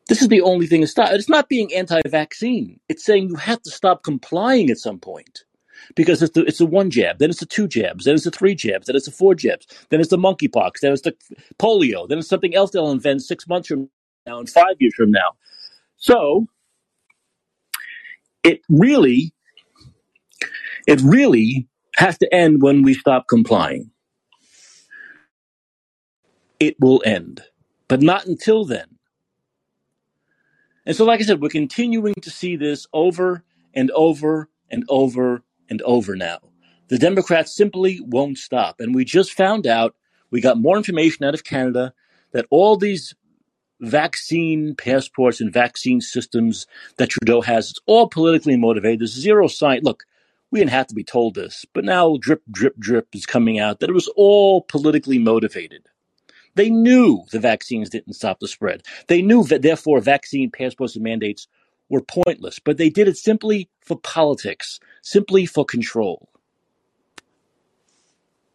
This 0.08 0.22
is 0.22 0.28
the 0.28 0.42
only 0.42 0.66
thing 0.66 0.82
to 0.82 0.86
stop. 0.86 1.10
It's 1.12 1.28
not 1.28 1.48
being 1.48 1.74
anti 1.74 2.00
vaccine, 2.06 2.80
it's 2.88 3.04
saying 3.04 3.28
you 3.28 3.36
have 3.36 3.62
to 3.62 3.70
stop 3.70 4.02
complying 4.02 4.70
at 4.70 4.78
some 4.78 4.98
point 4.98 5.44
because 5.94 6.22
it's 6.22 6.32
the 6.34 6.44
it's 6.44 6.60
a 6.60 6.66
one 6.66 6.90
jab, 6.90 7.18
then 7.18 7.30
it's 7.30 7.40
the 7.40 7.46
two 7.46 7.68
jabs, 7.68 8.04
then 8.04 8.14
it's 8.14 8.24
the 8.24 8.30
three 8.30 8.54
jabs, 8.54 8.86
then 8.86 8.96
it's 8.96 9.06
the 9.06 9.12
four 9.12 9.34
jabs, 9.34 9.66
then 9.90 10.00
it's 10.00 10.10
the 10.10 10.18
monkeypox, 10.18 10.80
then 10.82 10.92
it's 10.92 11.02
the 11.02 11.14
polio, 11.58 12.08
then 12.08 12.18
it's 12.18 12.28
something 12.28 12.54
else 12.54 12.70
they'll 12.70 12.90
invent 12.90 13.22
six 13.22 13.48
months 13.48 13.68
from 13.68 13.90
now 14.26 14.38
and 14.38 14.48
five 14.48 14.76
years 14.80 14.94
from 14.94 15.10
now. 15.10 15.36
So 15.96 16.46
it 18.44 18.60
really, 18.68 19.32
it 20.88 21.00
really 21.02 21.68
has 21.96 22.18
to 22.18 22.34
end 22.34 22.62
when 22.62 22.82
we 22.82 22.94
stop 22.94 23.28
complying. 23.28 23.90
it 26.60 26.76
will 26.80 27.02
end. 27.04 27.42
But 27.88 28.02
not 28.02 28.26
until 28.26 28.64
then. 28.64 28.86
And 30.86 30.96
so, 30.96 31.04
like 31.04 31.20
I 31.20 31.24
said, 31.24 31.40
we're 31.40 31.48
continuing 31.50 32.14
to 32.14 32.30
see 32.30 32.56
this 32.56 32.86
over 32.92 33.44
and 33.74 33.90
over 33.92 34.48
and 34.70 34.84
over 34.88 35.42
and 35.68 35.82
over 35.82 36.16
now. 36.16 36.38
The 36.88 36.98
Democrats 36.98 37.54
simply 37.54 38.00
won't 38.02 38.38
stop. 38.38 38.80
And 38.80 38.94
we 38.94 39.04
just 39.04 39.32
found 39.32 39.66
out, 39.66 39.94
we 40.30 40.40
got 40.40 40.58
more 40.58 40.76
information 40.76 41.24
out 41.24 41.34
of 41.34 41.44
Canada 41.44 41.92
that 42.32 42.46
all 42.50 42.76
these 42.76 43.14
vaccine 43.80 44.74
passports 44.74 45.40
and 45.40 45.52
vaccine 45.52 46.00
systems 46.00 46.66
that 46.96 47.10
Trudeau 47.10 47.42
has, 47.42 47.70
it's 47.70 47.80
all 47.86 48.08
politically 48.08 48.56
motivated. 48.56 49.00
There's 49.00 49.14
zero 49.14 49.48
science. 49.48 49.84
Look, 49.84 50.04
we 50.50 50.58
didn't 50.60 50.70
have 50.70 50.86
to 50.88 50.94
be 50.94 51.04
told 51.04 51.34
this, 51.34 51.64
but 51.74 51.84
now 51.84 52.16
drip, 52.20 52.42
drip, 52.50 52.76
drip 52.78 53.08
is 53.14 53.26
coming 53.26 53.58
out 53.58 53.80
that 53.80 53.90
it 53.90 53.94
was 53.94 54.08
all 54.16 54.62
politically 54.62 55.18
motivated. 55.18 55.86
They 56.54 56.70
knew 56.70 57.24
the 57.30 57.38
vaccines 57.38 57.90
didn't 57.90 58.14
stop 58.14 58.40
the 58.40 58.48
spread. 58.48 58.82
They 59.06 59.22
knew 59.22 59.44
that, 59.44 59.62
therefore, 59.62 60.00
vaccine 60.00 60.50
passports 60.50 60.94
and 60.96 61.04
mandates 61.04 61.46
were 61.88 62.00
pointless, 62.00 62.58
but 62.58 62.78
they 62.78 62.90
did 62.90 63.08
it 63.08 63.16
simply 63.16 63.68
for 63.80 63.96
politics, 63.96 64.80
simply 65.02 65.46
for 65.46 65.64
control. 65.64 66.28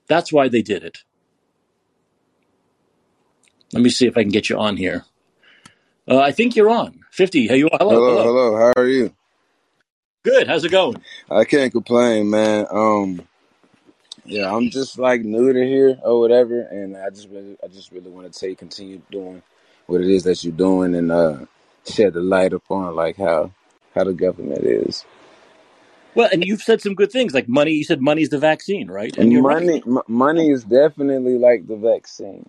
That's 0.07 0.33
why 0.33 0.49
they 0.49 0.61
did 0.61 0.83
it. 0.83 0.99
Let 3.71 3.81
me 3.81 3.89
see 3.89 4.05
if 4.05 4.17
I 4.17 4.23
can 4.23 4.31
get 4.31 4.49
you 4.49 4.57
on 4.57 4.77
here. 4.77 5.05
Uh, 6.07 6.19
I 6.19 6.31
think 6.31 6.55
you're 6.55 6.69
on. 6.69 6.99
50. 7.11 7.47
Hey, 7.47 7.57
you 7.57 7.69
hello, 7.71 7.91
Hello, 7.91 8.23
hello. 8.23 8.23
hello. 8.23 8.57
How 8.57 8.73
are 8.81 8.87
you? 8.87 9.13
Good. 10.23 10.47
How's 10.47 10.63
it 10.63 10.69
going? 10.69 11.03
I 11.29 11.43
can't 11.43 11.71
complain, 11.71 12.29
man. 12.29 12.65
Um, 12.71 13.27
yeah, 14.23 14.53
I'm 14.55 14.69
just 14.69 14.97
like 14.97 15.21
new 15.21 15.51
to 15.51 15.65
here 15.65 15.99
or 16.01 16.19
whatever, 16.21 16.61
and 16.61 16.95
I 16.95 17.09
just 17.09 17.29
really, 17.29 17.57
I 17.61 17.67
just 17.67 17.91
really 17.91 18.09
want 18.09 18.31
to 18.31 18.39
take 18.39 18.57
continue 18.59 19.01
doing 19.11 19.41
what 19.87 19.99
it 19.99 20.09
is 20.09 20.23
that 20.23 20.41
you're 20.45 20.53
doing 20.53 20.95
and 20.95 21.11
uh 21.11 21.39
shed 21.85 22.13
the 22.13 22.21
light 22.21 22.53
upon 22.53 22.95
like 22.95 23.17
how 23.17 23.51
how 23.93 24.05
the 24.05 24.13
government 24.13 24.63
is. 24.63 25.03
Well, 26.15 26.29
and 26.31 26.45
you've 26.45 26.61
said 26.61 26.81
some 26.81 26.95
good 26.95 27.11
things 27.11 27.33
like 27.33 27.49
money. 27.49 27.71
You 27.71 27.83
said 27.83 28.01
money's 28.01 28.29
the 28.29 28.37
vaccine, 28.37 28.89
right? 28.89 29.15
And 29.17 29.33
you're 29.33 29.41
right. 29.41 29.57
money, 29.57 29.83
m- 29.85 30.03
money 30.07 30.51
is 30.51 30.63
definitely 30.63 31.37
like 31.37 31.67
the 31.67 31.75
vaccine. 31.75 32.47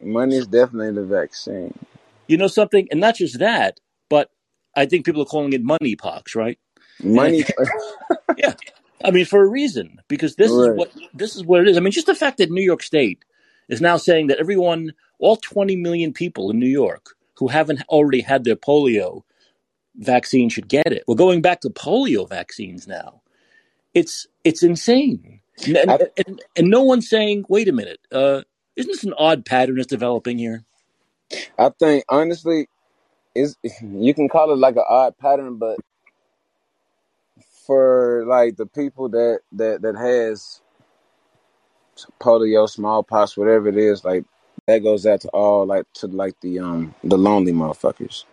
Money 0.00 0.36
is 0.36 0.46
definitely 0.46 0.92
the 0.92 1.06
vaccine. 1.06 1.76
You 2.28 2.36
know 2.36 2.46
something? 2.46 2.86
And 2.90 3.00
not 3.00 3.16
just 3.16 3.38
that, 3.38 3.80
but 4.08 4.30
I 4.76 4.86
think 4.86 5.06
people 5.06 5.22
are 5.22 5.26
calling 5.26 5.52
it 5.54 5.62
money 5.62 5.96
pox, 5.96 6.36
right? 6.36 6.58
Money, 7.02 7.44
yeah, 8.36 8.54
I 9.04 9.10
mean, 9.10 9.24
for 9.24 9.42
a 9.42 9.46
reason, 9.46 10.00
because 10.08 10.36
this 10.36 10.50
is 10.50 10.68
what 10.76 10.92
this 11.14 11.36
is 11.36 11.44
what 11.44 11.60
it 11.60 11.68
is. 11.68 11.76
I 11.76 11.80
mean, 11.80 11.92
just 11.92 12.06
the 12.06 12.14
fact 12.14 12.38
that 12.38 12.50
New 12.50 12.62
York 12.62 12.82
State 12.82 13.24
is 13.68 13.80
now 13.80 13.96
saying 13.96 14.28
that 14.28 14.38
everyone, 14.38 14.92
all 15.18 15.36
20 15.36 15.76
million 15.76 16.12
people 16.12 16.50
in 16.50 16.58
New 16.58 16.68
York 16.68 17.14
who 17.38 17.48
haven't 17.48 17.82
already 17.88 18.20
had 18.20 18.44
their 18.44 18.56
polio 18.56 19.22
vaccine 19.94 20.48
should 20.48 20.68
get 20.68 20.92
it. 20.92 21.04
We're 21.06 21.14
going 21.14 21.42
back 21.42 21.60
to 21.60 21.70
polio 21.70 22.28
vaccines 22.28 22.86
now. 22.86 23.22
It's 23.94 24.26
it's 24.44 24.62
insane, 24.62 25.40
and 25.66 25.76
and, 25.76 26.08
and, 26.26 26.42
and 26.56 26.68
no 26.68 26.82
one's 26.82 27.08
saying, 27.08 27.44
wait 27.48 27.68
a 27.68 27.72
minute, 27.72 28.00
uh, 28.12 28.42
isn't 28.76 28.90
this 28.90 29.04
an 29.04 29.14
odd 29.16 29.44
pattern 29.44 29.76
that's 29.76 29.86
developing 29.86 30.38
here? 30.38 30.64
I 31.58 31.70
think 31.70 32.04
honestly, 32.08 32.68
is 33.34 33.56
you 33.82 34.14
can 34.14 34.28
call 34.28 34.52
it 34.52 34.58
like 34.58 34.76
an 34.76 34.84
odd 34.88 35.16
pattern, 35.18 35.56
but 35.56 35.78
for 37.68 38.24
like 38.26 38.56
the 38.56 38.66
people 38.66 39.10
that 39.10 39.42
that 39.52 39.82
that 39.82 39.96
has 39.96 40.62
polio, 42.20 42.68
smallpox, 42.68 43.36
whatever 43.36 43.68
it 43.68 43.78
is, 43.78 44.04
like 44.04 44.24
that 44.66 44.80
goes 44.80 45.06
out 45.06 45.22
to 45.22 45.28
all 45.30 45.66
like 45.66 45.86
to 45.94 46.08
like 46.08 46.40
the 46.40 46.60
um 46.60 46.94
the 47.04 47.18
lonely 47.18 47.52
motherfuckers. 47.52 48.24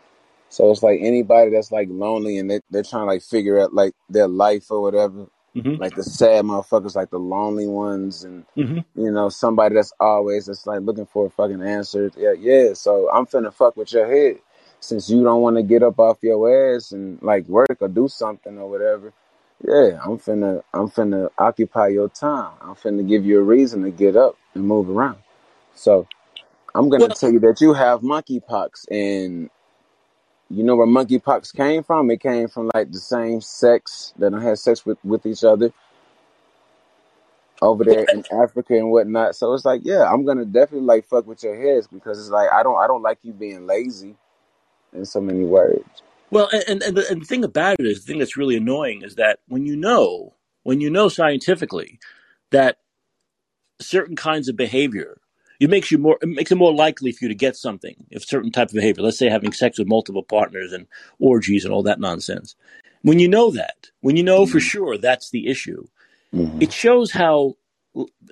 So 0.49 0.71
it's 0.71 0.83
like 0.83 0.99
anybody 1.01 1.51
that's 1.51 1.71
like 1.71 1.89
lonely 1.91 2.39
and 2.39 2.49
they 2.51 2.61
they're 2.71 2.83
trying 2.83 3.03
to 3.03 3.07
like 3.07 3.23
figure 3.23 3.59
out 3.59 3.73
like 3.73 3.93
their 4.09 4.27
life 4.29 4.71
or 4.71 4.81
whatever. 4.81 5.27
hmm 5.53 5.75
Like 5.75 5.95
the 5.95 6.03
sad 6.03 6.45
motherfuckers, 6.45 6.95
like 6.95 7.11
the 7.11 7.19
lonely 7.19 7.67
ones, 7.67 8.23
and 8.23 8.45
hmm 8.55 8.79
you 8.95 9.11
know 9.11 9.29
somebody 9.29 9.75
that's 9.75 9.93
always 9.99 10.47
just 10.47 10.67
like 10.67 10.81
looking 10.81 11.07
for 11.07 11.27
a 11.27 11.31
fucking 11.31 11.61
answer. 11.63 12.11
Yeah, 12.17 12.33
yeah. 12.39 12.73
So 12.73 13.09
I'm 13.11 13.27
finna 13.27 13.53
fuck 13.53 13.77
with 13.77 13.93
your 13.93 14.07
head 14.07 14.39
since 14.79 15.09
you 15.09 15.23
don't 15.23 15.41
want 15.41 15.57
to 15.57 15.63
get 15.63 15.83
up 15.83 15.99
off 15.99 16.19
your 16.23 16.75
ass 16.75 16.93
and 16.93 17.21
like 17.21 17.47
work 17.47 17.77
or 17.81 17.89
do 17.89 18.07
something 18.07 18.57
or 18.59 18.69
whatever. 18.69 19.13
Yeah, 19.67 19.99
I'm 20.03 20.19
finna 20.19 20.63
I'm 20.73 20.89
finna 20.89 21.29
occupy 21.37 21.89
your 21.89 22.09
time. 22.09 22.53
I'm 22.61 22.75
finna 22.75 23.07
give 23.07 23.25
you 23.25 23.39
a 23.39 23.43
reason 23.43 23.83
to 23.83 23.91
get 23.91 24.15
up 24.15 24.37
and 24.55 24.65
move 24.67 24.89
around. 24.89 25.19
So 25.75 26.07
I'm 26.75 26.89
gonna 26.89 27.07
Well, 27.07 27.17
tell 27.17 27.31
you 27.31 27.39
that 27.41 27.61
you 27.61 27.73
have 27.73 28.01
monkeypox, 28.01 28.85
and 28.91 29.49
you 30.49 30.63
know 30.63 30.75
where 30.75 30.87
monkeypox 30.87 31.55
came 31.55 31.83
from? 31.83 32.11
It 32.11 32.21
came 32.21 32.47
from 32.47 32.71
like 32.73 32.91
the 32.91 32.99
same 32.99 33.41
sex 33.41 34.13
that 34.19 34.31
don't 34.31 34.41
have 34.41 34.59
sex 34.59 34.85
with 34.85 34.99
with 35.03 35.25
each 35.25 35.43
other 35.43 35.73
over 37.61 37.83
there 37.83 38.05
in 38.05 38.23
Africa 38.31 38.75
and 38.75 38.91
whatnot. 38.91 39.35
So 39.35 39.53
it's 39.53 39.65
like, 39.65 39.81
yeah, 39.83 40.11
I'm 40.11 40.25
gonna 40.25 40.45
definitely 40.45 40.87
like 40.87 41.05
fuck 41.07 41.27
with 41.27 41.43
your 41.43 41.55
heads 41.55 41.87
because 41.87 42.19
it's 42.19 42.29
like 42.29 42.49
I 42.51 42.63
don't 42.63 42.77
I 42.77 42.87
don't 42.87 43.03
like 43.03 43.19
you 43.23 43.33
being 43.33 43.67
lazy 43.67 44.15
in 44.93 45.05
so 45.05 45.21
many 45.21 45.45
words. 45.45 45.83
Well, 46.31 46.49
and 46.67 46.83
and 46.83 46.97
the, 46.97 47.09
and 47.09 47.21
the 47.21 47.25
thing 47.25 47.43
about 47.43 47.79
it 47.79 47.85
is, 47.87 48.01
the 48.05 48.11
thing 48.11 48.19
that's 48.19 48.37
really 48.37 48.57
annoying 48.57 49.03
is 49.03 49.15
that 49.15 49.39
when 49.47 49.65
you 49.65 49.75
know, 49.77 50.35
when 50.63 50.81
you 50.81 50.89
know 50.89 51.09
scientifically 51.09 51.99
that 52.51 52.77
certain 53.81 54.15
kinds 54.15 54.49
of 54.49 54.57
behavior, 54.57 55.19
it 55.59 55.69
makes 55.69 55.91
you 55.91 55.97
more, 55.97 56.17
it 56.21 56.29
makes 56.29 56.51
it 56.51 56.57
more 56.57 56.73
likely 56.73 57.11
for 57.11 57.25
you 57.25 57.29
to 57.29 57.35
get 57.35 57.55
something 57.57 58.07
if 58.11 58.25
certain 58.25 58.51
type 58.51 58.69
of 58.69 58.75
behavior. 58.75 59.03
Let's 59.03 59.19
say 59.19 59.29
having 59.29 59.53
sex 59.53 59.79
with 59.79 59.87
multiple 59.87 60.23
partners 60.23 60.73
and 60.73 60.87
orgies 61.19 61.65
and 61.65 61.73
all 61.73 61.83
that 61.83 61.99
nonsense. 61.99 62.55
When 63.03 63.19
you 63.19 63.29
know 63.29 63.51
that, 63.51 63.91
when 64.01 64.17
you 64.17 64.23
know 64.23 64.45
for 64.45 64.59
Mm-hmm. 64.59 64.59
sure 64.59 64.97
that's 64.97 65.31
the 65.31 65.47
issue, 65.47 65.87
hmm 66.33 66.59
it 66.59 66.73
shows 66.73 67.11
how 67.11 67.55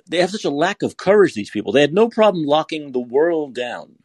they 0.08 0.18
have 0.18 0.30
such 0.30 0.44
a 0.46 0.50
lack 0.50 0.82
of 0.82 0.96
courage. 0.98 1.34
These 1.34 1.50
people, 1.50 1.72
they 1.72 1.82
had 1.82 1.94
no 1.94 2.08
problem 2.10 2.44
locking 2.44 2.92
the 2.92 3.00
world 3.00 3.54
down 3.54 3.96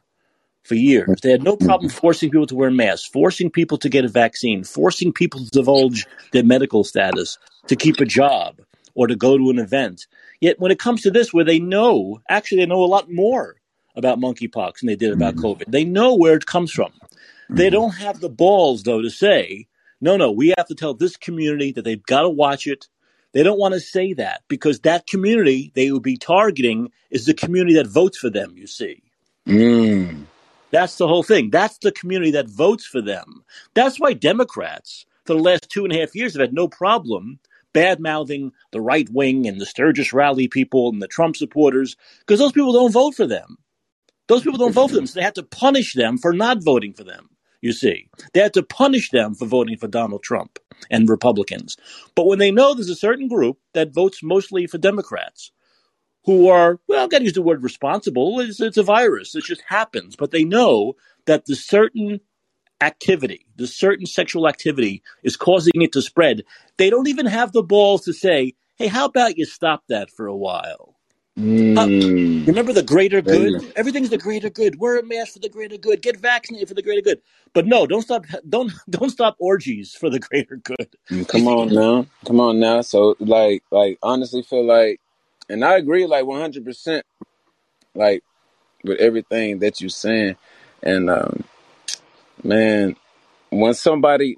for 0.69 0.75
years. 0.75 1.19
They 1.21 1.31
had 1.31 1.43
no 1.43 1.57
mm-hmm. 1.57 1.65
problem 1.65 1.89
forcing 1.89 2.29
people 2.29 2.47
to 2.47 2.55
wear 2.55 2.71
masks, 2.71 3.07
forcing 3.07 3.49
people 3.49 3.77
to 3.79 3.89
get 3.89 4.05
a 4.05 4.07
vaccine, 4.07 4.63
forcing 4.63 5.11
people 5.11 5.41
to 5.43 5.49
divulge 5.49 6.05
their 6.31 6.43
medical 6.43 6.83
status, 6.83 7.37
to 7.67 7.75
keep 7.75 7.99
a 7.99 8.05
job, 8.05 8.61
or 8.93 9.07
to 9.07 9.15
go 9.15 9.37
to 9.37 9.49
an 9.49 9.59
event. 9.59 10.05
Yet 10.39 10.59
when 10.59 10.71
it 10.71 10.79
comes 10.79 11.01
to 11.01 11.11
this, 11.11 11.33
where 11.33 11.43
they 11.43 11.59
know, 11.59 12.21
actually, 12.29 12.59
they 12.59 12.67
know 12.67 12.83
a 12.83 12.85
lot 12.85 13.11
more 13.11 13.55
about 13.95 14.19
monkeypox 14.19 14.79
than 14.79 14.87
they 14.87 14.95
did 14.95 15.11
about 15.11 15.35
mm-hmm. 15.35 15.45
COVID. 15.45 15.71
They 15.71 15.83
know 15.83 16.15
where 16.15 16.35
it 16.35 16.45
comes 16.45 16.71
from. 16.71 16.91
They 17.49 17.65
mm-hmm. 17.65 17.73
don't 17.73 17.95
have 17.95 18.19
the 18.19 18.29
balls, 18.29 18.83
though, 18.83 19.01
to 19.01 19.09
say, 19.09 19.67
no, 19.99 20.15
no, 20.15 20.31
we 20.31 20.53
have 20.55 20.67
to 20.67 20.75
tell 20.75 20.93
this 20.93 21.17
community 21.17 21.73
that 21.73 21.81
they've 21.83 22.03
got 22.03 22.21
to 22.21 22.29
watch 22.29 22.67
it. 22.67 22.87
They 23.33 23.43
don't 23.43 23.59
want 23.59 23.73
to 23.73 23.79
say 23.79 24.13
that 24.13 24.43
because 24.47 24.81
that 24.81 25.07
community 25.07 25.71
they 25.75 25.91
would 25.91 26.03
be 26.03 26.17
targeting 26.17 26.91
is 27.09 27.25
the 27.25 27.33
community 27.33 27.75
that 27.75 27.87
votes 27.87 28.17
for 28.17 28.29
them, 28.29 28.53
you 28.55 28.67
see. 28.67 29.03
Mm. 29.47 30.25
That's 30.71 30.97
the 30.97 31.07
whole 31.07 31.23
thing. 31.23 31.49
That's 31.49 31.77
the 31.79 31.91
community 31.91 32.31
that 32.31 32.49
votes 32.49 32.85
for 32.85 33.01
them. 33.01 33.43
That's 33.73 33.99
why 33.99 34.13
Democrats, 34.13 35.05
for 35.25 35.33
the 35.33 35.41
last 35.41 35.69
two 35.69 35.83
and 35.83 35.93
a 35.93 35.99
half 35.99 36.15
years, 36.15 36.33
have 36.33 36.41
had 36.41 36.53
no 36.53 36.67
problem 36.67 37.39
bad 37.73 37.99
mouthing 37.99 38.51
the 38.71 38.81
right 38.81 39.09
wing 39.11 39.47
and 39.47 39.59
the 39.59 39.65
Sturgis 39.65 40.13
rally 40.13 40.47
people 40.47 40.89
and 40.89 41.01
the 41.01 41.07
Trump 41.07 41.35
supporters 41.35 41.95
because 42.19 42.39
those 42.39 42.51
people 42.51 42.73
don't 42.73 42.91
vote 42.91 43.15
for 43.15 43.27
them. 43.27 43.57
Those 44.27 44.43
people 44.43 44.59
don't 44.59 44.73
vote 44.73 44.89
for 44.89 44.95
them, 44.95 45.07
so 45.07 45.19
they 45.19 45.23
have 45.23 45.33
to 45.33 45.43
punish 45.43 45.93
them 45.93 46.17
for 46.17 46.33
not 46.33 46.63
voting 46.63 46.93
for 46.93 47.03
them. 47.03 47.29
You 47.61 47.73
see, 47.73 48.07
they 48.33 48.41
had 48.41 48.53
to 48.53 48.63
punish 48.63 49.09
them 49.09 49.35
for 49.35 49.45
voting 49.45 49.77
for 49.77 49.87
Donald 49.87 50.23
Trump 50.23 50.59
and 50.89 51.09
Republicans. 51.09 51.75
But 52.15 52.27
when 52.27 52.39
they 52.39 52.51
know 52.51 52.73
there's 52.73 52.89
a 52.89 52.95
certain 52.95 53.27
group 53.27 53.57
that 53.73 53.93
votes 53.93 54.23
mostly 54.23 54.65
for 54.67 54.77
Democrats, 54.77 55.51
who 56.29 56.49
are, 56.49 56.79
well, 56.87 57.03
I've 57.03 57.11
got 57.11 57.19
to 57.19 57.25
use 57.25 57.33
the 57.33 57.41
word 57.43 57.63
responsible. 57.63 58.39
It's, 58.41 58.61
it's 58.61 58.77
a 58.77 58.83
virus. 58.83 59.35
It 59.35 59.45
just 59.45 59.63
happens. 59.67 60.15
But 60.15 60.31
they 60.31 60.45
know 60.45 60.95
that 61.25 61.45
the 61.47 61.55
certain 61.55 62.21
activity, 62.81 63.45
the 63.57 63.67
certain 63.67 64.05
sexual 64.05 64.47
activity 64.47 65.03
is 65.23 65.37
causing 65.37 65.73
it 65.81 65.91
to 65.93 66.01
spread. 66.01 66.43
They 66.77 66.89
don't 66.89 67.07
even 67.07 67.25
have 67.25 67.51
the 67.53 67.63
balls 67.63 68.03
to 68.05 68.13
say, 68.13 68.55
hey, 68.77 68.87
how 68.87 69.05
about 69.05 69.37
you 69.37 69.45
stop 69.45 69.83
that 69.89 70.11
for 70.11 70.27
a 70.27 70.35
while? 70.37 70.95
Uh, 71.75 71.87
Mm. 71.89 72.47
remember 72.47 72.73
the 72.73 72.83
greater 72.83 73.21
good? 73.21 73.61
Everything's 73.75 74.11
the 74.11 74.17
greater 74.19 74.49
good. 74.49 74.79
Wear 74.79 74.99
a 74.99 75.03
mask 75.03 75.33
for 75.33 75.39
the 75.39 75.49
greater 75.49 75.77
good. 75.77 76.01
Get 76.03 76.19
vaccinated 76.19 76.69
for 76.69 76.75
the 76.75 76.83
greater 76.83 77.01
good. 77.01 77.21
But 77.53 77.67
no, 77.67 77.87
don't 77.87 78.03
stop. 78.03 78.25
Don't 78.49 78.73
don't 78.89 79.09
stop 79.11 79.37
orgies 79.39 79.93
for 79.95 80.09
the 80.09 80.19
greater 80.19 80.57
good. 80.57 80.95
Mm, 81.11 81.27
Come 81.27 81.47
on 81.47 81.73
now. 81.73 82.07
Come 82.25 82.39
on 82.41 82.59
now. 82.59 82.81
So 82.81 83.15
like 83.19 83.63
like 83.71 83.99
honestly 84.03 84.43
feel 84.43 84.65
like 84.65 85.01
and 85.49 85.63
I 85.65 85.77
agree 85.77 86.05
like 86.05 86.25
100% 86.25 87.01
like 87.95 88.23
with 88.83 88.99
everything 88.99 89.59
that 89.59 89.81
you're 89.81 89.89
saying 89.89 90.35
and 90.81 91.09
um 91.09 91.43
man 92.43 92.95
once 93.51 93.79
somebody 93.81 94.37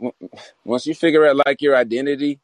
once 0.66 0.88
you 0.88 0.96
figure 0.96 1.28
out 1.28 1.42
like 1.46 1.62
your 1.62 1.76
identity 1.76 2.40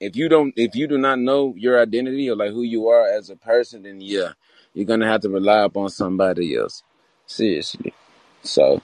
if 0.00 0.16
you 0.16 0.28
don't 0.28 0.52
if 0.56 0.74
you 0.74 0.86
do 0.86 0.98
not 0.98 1.18
know 1.18 1.54
your 1.56 1.80
identity 1.80 2.28
or 2.28 2.36
like 2.36 2.50
who 2.50 2.62
you 2.62 2.88
are 2.88 3.08
as 3.08 3.30
a 3.30 3.36
person 3.36 3.84
then 3.84 4.00
yeah 4.00 4.32
you're 4.76 4.84
gonna 4.84 5.06
have 5.08 5.22
to 5.22 5.30
rely 5.30 5.62
upon 5.64 5.88
somebody 5.88 6.54
else. 6.54 6.82
Seriously. 7.24 7.94
So 8.42 8.82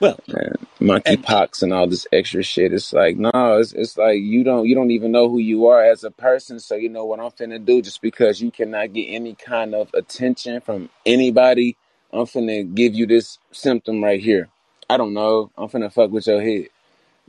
Well, 0.00 0.20
man, 0.28 0.54
monkeypox 0.80 1.64
and 1.64 1.74
all 1.74 1.88
this 1.88 2.06
extra 2.12 2.44
shit. 2.44 2.72
It's 2.72 2.94
like, 2.94 3.18
no, 3.18 3.30
it's 3.58 3.74
it's 3.74 3.98
like 3.98 4.20
you 4.20 4.44
don't 4.44 4.66
you 4.68 4.76
don't 4.76 4.92
even 4.92 5.12
know 5.12 5.28
who 5.28 5.40
you 5.40 5.66
are 5.66 5.84
as 5.84 6.04
a 6.04 6.12
person. 6.12 6.60
So 6.60 6.76
you 6.76 6.88
know 6.88 7.04
what 7.04 7.20
I'm 7.20 7.32
finna 7.32 7.64
do 7.64 7.82
just 7.82 8.02
because 8.02 8.40
you 8.40 8.52
cannot 8.52 8.94
get 8.94 9.06
any 9.08 9.34
kind 9.34 9.74
of 9.74 9.90
attention 9.94 10.60
from 10.62 10.90
anybody, 11.04 11.76
I'm 12.14 12.26
finna 12.26 12.72
give 12.76 12.94
you 12.94 13.08
this 13.08 13.40
symptom 13.52 14.04
right 14.04 14.20
here. 14.22 14.50
I 14.88 14.98
don't 14.98 15.14
know. 15.14 15.50
I'm 15.58 15.68
finna 15.68 15.92
fuck 15.92 16.12
with 16.12 16.28
your 16.28 16.42
head. 16.42 16.68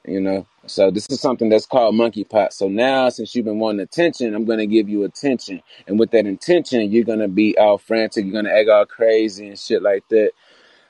You 0.07 0.21
know. 0.21 0.47
So 0.67 0.91
this 0.91 1.07
is 1.09 1.21
something 1.21 1.49
that's 1.49 1.67
called 1.67 1.95
monkeypox. 1.95 2.53
So 2.53 2.69
now 2.69 3.09
since 3.09 3.35
you've 3.35 3.45
been 3.45 3.59
wanting 3.59 3.81
attention, 3.81 4.35
I'm 4.35 4.45
gonna 4.45 4.67
give 4.67 4.89
you 4.89 5.05
attention. 5.05 5.63
And 5.87 5.99
with 5.99 6.11
that 6.11 6.27
intention, 6.27 6.91
you're 6.91 7.05
gonna 7.05 7.29
be 7.29 7.57
all 7.57 7.77
frantic, 7.79 8.25
you're 8.25 8.33
gonna 8.33 8.55
act 8.55 8.69
all 8.69 8.85
crazy 8.85 9.47
and 9.49 9.59
shit 9.59 9.81
like 9.81 10.03
that. 10.09 10.31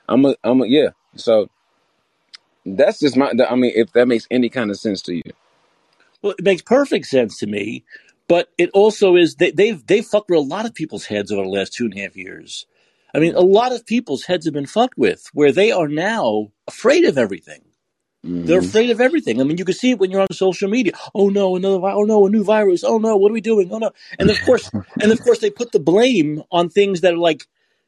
I'm 0.08 0.24
a 0.26 0.36
I'm 0.44 0.62
a 0.62 0.66
yeah. 0.66 0.90
So 1.16 1.48
that's 2.66 3.00
just 3.00 3.16
my. 3.16 3.32
I 3.48 3.56
mean, 3.56 3.72
if 3.76 3.92
that 3.94 4.08
makes 4.08 4.28
any 4.30 4.50
kind 4.50 4.70
of 4.70 4.78
sense 4.78 5.02
to 5.04 5.14
you. 5.14 5.22
Well, 6.22 6.34
it 6.38 6.44
makes 6.44 6.62
perfect 6.62 7.06
sense 7.06 7.38
to 7.40 7.48
me, 7.48 7.84
but 8.28 8.50
it 8.58 8.70
also 8.74 9.16
is 9.16 9.36
they, 9.36 9.52
they've 9.52 9.86
they've 9.86 10.06
fucked 10.06 10.30
with 10.30 10.38
a 10.40 10.42
lot 10.42 10.66
of 10.66 10.74
people's 10.74 11.06
heads 11.06 11.32
over 11.32 11.44
the 11.44 11.48
last 11.50 11.74
two 11.74 11.86
and 11.86 11.94
a 11.98 12.02
half 12.02 12.16
years. 12.16 12.66
I 13.14 13.20
mean, 13.20 13.34
a 13.36 13.40
lot 13.40 13.72
of 13.72 13.86
people's 13.86 14.24
heads 14.26 14.46
have 14.46 14.54
been 14.54 14.66
fucked 14.66 14.98
with, 14.98 15.28
where 15.34 15.52
they 15.52 15.72
are 15.72 15.88
now 15.88 16.52
afraid 16.68 17.04
of 17.06 17.18
everything. 17.18 17.62
They're 18.44 18.58
hmm 18.58 18.60
afraid 18.60 18.90
of 18.90 19.00
everything. 19.00 19.40
I 19.40 19.44
mean, 19.44 19.58
you 19.58 19.64
can 19.64 19.74
see 19.74 19.92
it 19.92 20.00
when 20.00 20.10
you're 20.10 20.22
on 20.22 20.32
social 20.32 20.68
media. 20.70 20.94
Oh 21.14 21.30
no, 21.30 21.56
another 21.56 21.78
vi- 21.80 21.92
oh 21.94 22.04
no, 22.04 22.26
a 22.26 22.30
new 22.30 22.44
virus. 22.44 22.84
Oh 22.84 22.98
no, 22.98 23.16
what 23.16 23.30
are 23.30 23.34
we 23.34 23.40
doing? 23.42 23.72
Oh 23.72 23.78
no. 23.78 23.92
And 24.18 24.30
of 24.30 24.40
course, 24.42 24.72
and 25.00 25.12
of 25.12 25.22
course 25.22 25.40
they 25.40 25.50
put 25.50 25.72
the 25.72 25.80
blame 25.80 26.42
on 26.52 26.68
things 26.70 27.02
that 27.02 27.14
are 27.14 27.18
like 27.18 27.46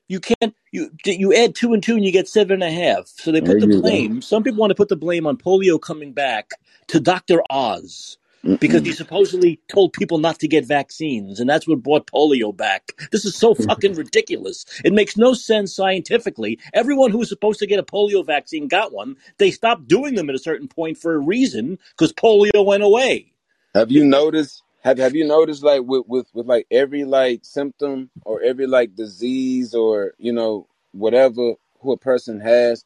you 0.08 0.20
can't 0.20 0.54
you 0.72 0.90
you 1.06 1.34
add 1.34 1.54
two 1.54 1.74
and 1.74 1.82
two 1.82 1.96
and 1.96 2.04
you 2.04 2.12
get 2.12 2.28
seven 2.28 2.62
and 2.62 2.64
a 2.64 2.70
half. 2.72 3.08
So 3.08 3.32
they 3.32 3.40
There 3.40 3.48
put 3.48 3.60
the 3.60 3.68
you 3.68 3.82
go. 3.82 3.82
blame. 3.82 4.22
Some 4.22 4.42
people 4.44 4.60
want 4.60 4.70
to 4.72 4.76
put 4.76 4.88
the 4.88 4.96
blame 4.96 5.26
on 5.26 5.38
polio 5.38 5.80
coming 5.80 6.12
back 6.12 6.52
to 6.88 7.00
Dr. 7.00 7.42
Oz 7.50 8.18
because 8.60 8.84
he 8.84 8.92
supposedly 8.92 9.60
told 9.68 9.92
people 9.92 10.18
not 10.18 10.40
to 10.40 10.48
get 10.48 10.66
vaccines 10.66 11.40
and 11.40 11.48
that's 11.50 11.68
what 11.68 11.82
brought 11.82 12.06
polio 12.10 12.56
back. 12.56 12.92
This 13.12 13.24
is 13.24 13.36
so 13.36 13.54
fucking 13.54 13.94
ridiculous. 13.96 14.66
It 14.84 14.94
makes 14.94 15.16
no 15.16 15.34
sense 15.34 15.74
scientifically. 15.74 16.58
Everyone 16.74 17.10
who 17.12 17.18
was 17.18 17.28
supposed 17.30 17.60
to 17.60 17.66
get 17.66 17.80
a 17.80 17.84
polio 17.84 18.26
vaccine 18.26 18.68
got 18.68 18.92
one. 18.92 19.16
They 19.38 19.50
stopped 19.52 19.88
doing 19.88 20.14
them 20.16 20.30
at 20.30 20.36
a 20.36 20.40
certain 20.40 20.68
point 20.68 20.98
for 20.98 21.14
a 21.14 21.18
reason 21.20 21.78
because 21.92 22.12
polio 22.14 22.64
went 22.64 22.82
away. 22.84 23.32
Have 23.74 23.92
you 23.92 24.04
noticed? 24.04 24.62
Have 24.82 24.99
Have 24.99 25.14
you 25.16 25.26
noticed 25.26 25.62
like 25.64 25.82
with 25.85 26.04
with 26.08 26.28
with 26.35 26.47
like 26.47 26.66
every 26.70 27.04
like 27.04 27.40
symptom 27.44 28.11
or 28.25 28.42
every 28.42 28.66
like 28.66 28.97
disease 28.97 29.75
or 29.75 30.14
you 30.18 30.32
know 30.32 30.66
whatever 30.92 31.54
who 31.80 31.92
a 31.92 31.99
person 31.99 32.40
has, 32.40 32.85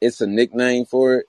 it's 0.00 0.20
a 0.20 0.26
nickname 0.28 0.86
for 0.86 1.16
it. 1.16 1.26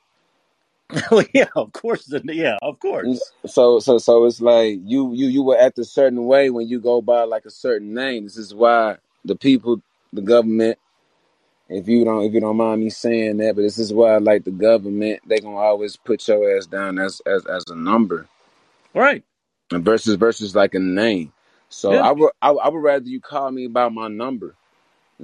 well, 1.12 1.26
yeah, 1.34 1.48
of 1.56 1.74
course. 1.74 2.06
the- 2.06 2.22
Yeah, 2.26 2.58
of 2.62 2.80
course. 2.80 3.34
So 3.48 3.80
so 3.80 3.98
so 4.00 4.26
it's 4.26 4.42
like 4.42 4.80
you 4.86 5.14
you 5.14 5.28
you 5.28 5.44
will 5.44 5.58
act 5.60 5.80
a 5.80 5.86
certain 5.86 6.26
way 6.26 6.50
when 6.52 6.70
you 6.70 6.80
go 6.82 7.02
by 7.02 7.24
like 7.24 7.46
a 7.46 7.52
certain 7.52 7.94
name. 7.94 8.26
This 8.26 8.38
is 8.38 8.54
why 8.56 8.98
the 9.26 9.36
people, 9.36 9.82
the 10.14 10.22
government, 10.22 10.80
if 11.70 11.88
you 11.88 12.06
don't 12.06 12.24
if 12.26 12.34
you 12.34 12.42
don't 12.42 12.58
mind 12.58 12.82
me 12.82 12.90
saying 12.92 13.38
that, 13.38 13.56
but 13.56 13.64
this 13.64 13.80
is 13.80 13.94
why 13.94 14.18
like 14.18 14.46
the 14.46 14.52
government, 14.52 15.22
they 15.28 15.40
gonna 15.40 15.58
always 15.58 15.98
put 15.98 16.28
your 16.28 16.58
ass 16.58 16.68
down 16.68 17.00
as 17.00 17.22
as 17.28 17.46
as 17.48 17.66
a 17.70 17.76
number 17.76 18.28
right. 18.96 19.24
And 19.72 19.86
versus 19.86 20.16
versus 20.16 20.56
like 20.56 20.76
a 20.76 20.80
name. 20.80 21.34
So 21.70 21.94
Yeah. 21.94 22.02
I 22.02 22.12
would 22.14 22.32
I, 22.42 22.52
would- 22.52 22.62
I 22.62 22.70
would 22.70 22.84
rather 22.84 23.06
you 23.08 23.22
call 23.22 23.52
me 23.52 23.68
by 23.68 23.90
my 23.90 24.10
number. 24.10 24.56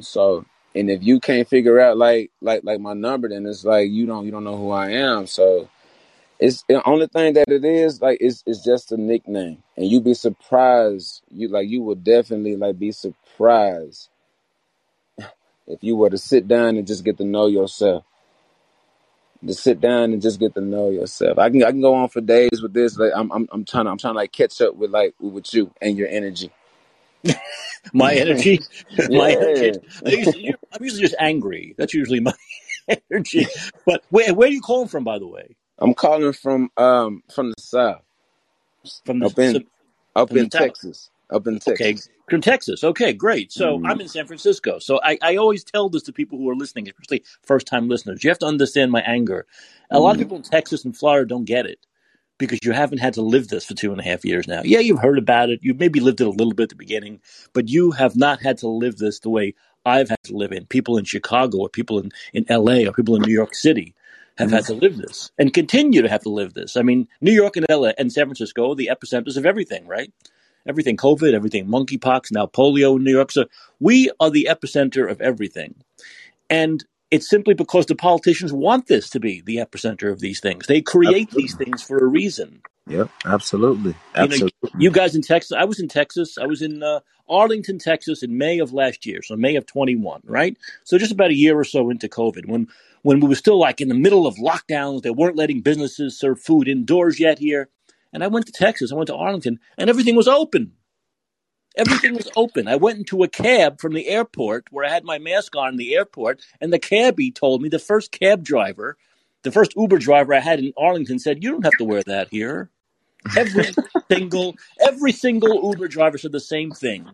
So 0.01 0.45
and 0.75 0.89
if 0.91 1.03
you 1.03 1.19
can't 1.19 1.47
figure 1.49 1.79
out 1.79 1.97
like 1.97 2.31
like 2.41 2.63
like 2.63 2.79
my 2.81 2.93
number, 2.93 3.29
then 3.29 3.45
it's 3.47 3.65
like 3.65 3.89
you 3.91 4.05
don't 4.07 4.25
you 4.25 4.31
don't 4.31 4.45
know 4.45 4.57
who 4.57 4.71
I 4.71 4.91
am. 4.91 5.27
So 5.27 5.69
it's 6.39 6.63
the 6.69 6.87
only 6.87 7.07
thing 7.07 7.33
that 7.35 7.49
it 7.49 7.65
is 7.65 8.01
like 8.01 8.19
it's 8.21 8.43
it's 8.47 8.63
just 8.63 8.91
a 8.93 8.97
nickname, 8.97 9.63
and 9.77 9.87
you'd 9.87 10.03
be 10.05 10.15
surprised. 10.15 11.21
You 11.31 11.49
like 11.49 11.69
you 11.69 11.81
would 11.83 12.03
definitely 12.03 12.57
like 12.57 12.79
be 12.79 12.91
surprised 12.93 14.09
if 15.67 15.83
you 15.83 15.95
were 15.97 16.09
to 16.11 16.17
sit 16.19 16.47
down 16.47 16.77
and 16.77 16.87
just 16.87 17.05
get 17.05 17.17
to 17.19 17.25
know 17.25 17.47
yourself. 17.47 18.05
To 19.45 19.53
sit 19.53 19.81
down 19.81 20.13
and 20.13 20.21
just 20.21 20.39
get 20.39 20.55
to 20.55 20.61
know 20.61 20.89
yourself. 20.89 21.37
I 21.37 21.49
can 21.49 21.63
I 21.63 21.71
can 21.71 21.81
go 21.81 21.93
on 21.95 22.09
for 22.09 22.21
days 22.21 22.61
with 22.61 22.73
this. 22.73 22.97
Like 22.97 23.11
I'm 23.15 23.31
I'm 23.31 23.47
I'm 23.51 23.65
trying 23.65 23.85
to 23.85 23.91
I'm 23.91 23.97
trying 23.97 24.13
to 24.13 24.17
like 24.19 24.31
catch 24.31 24.61
up 24.61 24.75
with 24.75 24.91
like 24.91 25.15
with 25.19 25.53
you 25.53 25.71
and 25.81 25.97
your 25.97 26.07
energy. 26.09 26.51
My 27.93 28.15
energy, 28.15 28.61
my 29.13 29.37
yeah. 29.55 29.77
Usually, 30.05 30.43
you- 30.45 30.55
I'm 30.73 30.83
usually 30.83 31.01
just 31.03 31.15
angry. 31.19 31.75
That's 31.77 31.93
usually 31.93 32.21
my 32.21 32.33
energy. 33.11 33.49
But 33.85 34.03
where, 34.09 34.33
where 34.33 34.49
are 34.49 34.51
you 34.51 34.61
calling 34.61 34.87
from, 34.89 35.03
by 35.05 35.19
the 35.19 35.27
way? 35.27 35.57
I'm 35.79 35.93
calling 35.93 36.33
from 36.33 36.69
um 36.77 37.23
from 37.33 37.49
the 37.49 37.55
south, 37.61 38.03
From 39.05 39.21
up 39.21 39.39
the 39.39 39.39
in 39.39 39.65
up 40.15 40.35
from 40.35 40.37
in. 40.37 40.49
Texas, 40.49 41.11
up 41.29 41.47
in 41.47 41.59
Okay, 41.67 41.93
Texas. 41.93 42.09
from 42.29 42.41
Texas. 42.41 42.83
Okay, 42.83 43.13
great. 43.13 43.51
So 43.51 43.79
Mm, 43.79 43.89
I'm 43.89 44.01
in 44.01 44.07
San 44.07 44.25
Francisco. 44.25 44.79
So 44.79 44.99
I, 45.03 45.17
I 45.21 45.35
always 45.35 45.63
tell 45.63 45.89
this 45.89 46.03
to 46.03 46.13
people 46.13 46.37
who 46.37 46.49
are 46.49 46.55
listening, 46.55 46.87
especially 46.87 47.23
first 47.43 47.67
time 47.67 47.89
listeners. 47.89 48.23
You 48.23 48.29
have 48.29 48.39
to 48.39 48.45
understand 48.45 48.91
my 48.91 49.01
anger. 49.01 49.45
A 49.91 49.99
lot 49.99 50.11
of 50.11 50.17
mm, 50.17 50.19
people 50.19 50.37
in 50.37 50.43
Texas 50.43 50.85
and 50.85 50.95
Florida 50.95 51.27
don't 51.27 51.45
get 51.45 51.65
it 51.65 51.85
because 52.37 52.59
you 52.63 52.71
haven't 52.71 52.99
had 52.99 53.15
to 53.15 53.21
live 53.21 53.47
this 53.47 53.65
for 53.65 53.73
two 53.73 53.91
and 53.91 53.99
a 53.99 54.03
half 54.03 54.23
years 54.23 54.47
now. 54.47 54.61
Yeah, 54.63 54.79
you've 54.79 54.99
heard 54.99 55.17
about 55.17 55.49
it. 55.49 55.59
You've 55.63 55.79
maybe 55.79 55.99
lived 55.99 56.21
it 56.21 56.27
a 56.27 56.31
little 56.31 56.53
bit 56.53 56.63
at 56.63 56.69
the 56.69 56.75
beginning, 56.75 57.19
but 57.53 57.67
you 57.67 57.91
have 57.91 58.15
not 58.15 58.41
had 58.41 58.59
to 58.59 58.67
live 58.67 58.97
this 58.97 59.19
the 59.19 59.29
way 59.29 59.55
I've 59.85 60.09
had 60.09 60.23
to 60.25 60.35
live 60.35 60.51
it. 60.51 60.69
People 60.69 60.97
in 60.97 61.05
Chicago 61.05 61.59
or 61.59 61.69
people 61.69 61.99
in, 61.99 62.11
in 62.33 62.45
LA 62.49 62.87
or 62.87 62.91
people 62.91 63.15
in 63.15 63.21
New 63.21 63.33
York 63.33 63.55
City 63.55 63.95
have 64.37 64.51
had 64.51 64.63
mm. 64.63 64.67
to 64.67 64.73
live 64.73 64.97
this 64.97 65.31
and 65.39 65.53
continue 65.53 66.01
to 66.01 66.09
have 66.09 66.21
to 66.23 66.29
live 66.29 66.53
this. 66.53 66.77
I 66.77 66.83
mean, 66.83 67.07
New 67.21 67.31
York 67.31 67.55
and 67.55 67.65
LA 67.69 67.91
and 67.97 68.11
San 68.11 68.25
Francisco 68.25 68.75
the 68.75 68.89
epicenters 68.91 69.37
of 69.37 69.45
everything, 69.45 69.87
right? 69.87 70.11
Everything 70.67 70.97
COVID, 70.97 71.33
everything 71.33 71.67
monkeypox, 71.67 72.31
now 72.31 72.45
polio 72.45 72.97
in 72.97 73.03
New 73.03 73.11
York. 73.11 73.31
So 73.31 73.45
we 73.79 74.11
are 74.19 74.29
the 74.29 74.47
epicenter 74.49 75.09
of 75.09 75.21
everything. 75.21 75.75
And 76.49 76.83
it's 77.11 77.29
simply 77.29 77.53
because 77.53 77.85
the 77.85 77.95
politicians 77.95 78.51
want 78.51 78.87
this 78.87 79.09
to 79.11 79.19
be 79.19 79.41
the 79.41 79.57
epicenter 79.57 80.11
of 80.11 80.19
these 80.19 80.39
things. 80.39 80.67
They 80.67 80.81
create 80.81 81.31
these 81.31 81.55
things 81.55 81.81
for 81.81 81.97
a 81.97 82.05
reason. 82.05 82.61
Yep. 82.87 83.09
Absolutely. 83.25 83.91
You 83.91 83.95
know, 84.15 84.23
Absolutely. 84.23 84.71
you 84.77 84.91
guys 84.91 85.15
in 85.15 85.21
Texas, 85.21 85.51
I 85.51 85.65
was 85.65 85.79
in 85.79 85.87
Texas. 85.87 86.37
I 86.37 86.45
was 86.45 86.61
in 86.61 86.83
uh, 86.83 87.01
Arlington, 87.29 87.79
Texas 87.79 88.23
in 88.23 88.37
May 88.37 88.59
of 88.59 88.73
last 88.73 89.05
year, 89.05 89.21
so 89.21 89.35
May 89.35 89.55
of 89.55 89.65
21, 89.65 90.21
right? 90.25 90.57
So 90.83 90.97
just 90.97 91.11
about 91.11 91.31
a 91.31 91.35
year 91.35 91.57
or 91.57 91.63
so 91.63 91.89
into 91.89 92.07
COVID, 92.07 92.47
when 92.47 92.67
when 93.03 93.19
we 93.19 93.27
were 93.27 93.35
still 93.35 93.59
like 93.59 93.79
in 93.79 93.89
the 93.89 93.95
middle 93.95 94.27
of 94.27 94.35
lockdowns, 94.35 95.01
they 95.01 95.09
weren't 95.09 95.35
letting 95.35 95.61
businesses 95.61 96.17
serve 96.17 96.41
food 96.41 96.67
indoors 96.67 97.19
yet 97.19 97.39
here. 97.39 97.69
And 98.13 98.23
I 98.23 98.27
went 98.27 98.45
to 98.47 98.51
Texas, 98.51 98.91
I 98.91 98.95
went 98.95 99.07
to 99.07 99.15
Arlington, 99.15 99.59
and 99.77 99.89
everything 99.89 100.15
was 100.15 100.27
open. 100.27 100.73
Everything 101.75 102.15
was 102.15 102.29
open. 102.35 102.67
I 102.67 102.75
went 102.75 102.97
into 102.97 103.21
a 103.21 103.27
cab 103.27 103.79
from 103.79 103.93
the 103.93 104.07
airport 104.07 104.65
where 104.71 104.85
I 104.85 104.89
had 104.89 105.03
my 105.03 105.19
mask 105.19 105.55
on 105.55 105.73
in 105.73 105.77
the 105.77 105.95
airport, 105.95 106.41
and 106.59 106.73
the 106.73 106.79
cabbie 106.79 107.31
told 107.31 107.61
me 107.61 107.69
the 107.69 107.77
first 107.77 108.11
cab 108.11 108.43
driver, 108.43 108.97
the 109.43 109.51
first 109.51 109.73
Uber 109.75 109.99
driver 109.99 110.33
I 110.33 110.39
had 110.39 110.59
in 110.59 110.73
Arlington 110.75 111.19
said, 111.19 111.43
"You 111.43 111.51
don't 111.51 111.65
have 111.65 111.77
to 111.77 111.85
wear 111.85 112.01
that 112.03 112.29
here." 112.31 112.71
Every 113.37 113.67
single 114.11 114.55
every 114.79 115.11
single 115.11 115.71
Uber 115.71 115.87
driver 115.87 116.17
said 116.17 116.31
the 116.31 116.39
same 116.39 116.71
thing. 116.71 117.11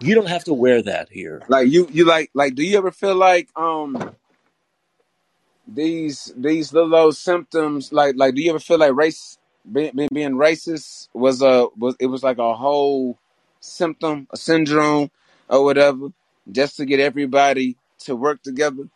You 0.00 0.14
don't 0.14 0.28
have 0.28 0.44
to 0.44 0.54
wear 0.54 0.82
that 0.82 1.08
here. 1.10 1.42
Like 1.48 1.68
you, 1.68 1.88
you 1.90 2.04
like, 2.04 2.30
like, 2.34 2.54
do 2.54 2.62
you 2.62 2.76
ever 2.76 2.90
feel 2.90 3.14
like, 3.14 3.48
um, 3.56 4.14
these, 5.66 6.32
these 6.36 6.72
little 6.72 6.94
old 6.94 7.16
symptoms, 7.16 7.92
like, 7.92 8.14
like, 8.16 8.34
do 8.34 8.42
you 8.42 8.50
ever 8.50 8.58
feel 8.58 8.78
like 8.78 8.94
race, 8.94 9.38
being, 9.70 9.92
being, 10.12 10.32
racist 10.32 11.08
was 11.14 11.42
a, 11.42 11.68
was, 11.76 11.96
it 12.00 12.06
was 12.06 12.22
like 12.22 12.38
a 12.38 12.54
whole 12.54 13.18
symptom, 13.60 14.26
a 14.30 14.36
syndrome 14.36 15.10
or 15.48 15.64
whatever, 15.64 16.08
just 16.50 16.76
to 16.78 16.84
get 16.84 17.00
everybody 17.00 17.76
to 18.00 18.16
work 18.16 18.42
together? 18.42 18.88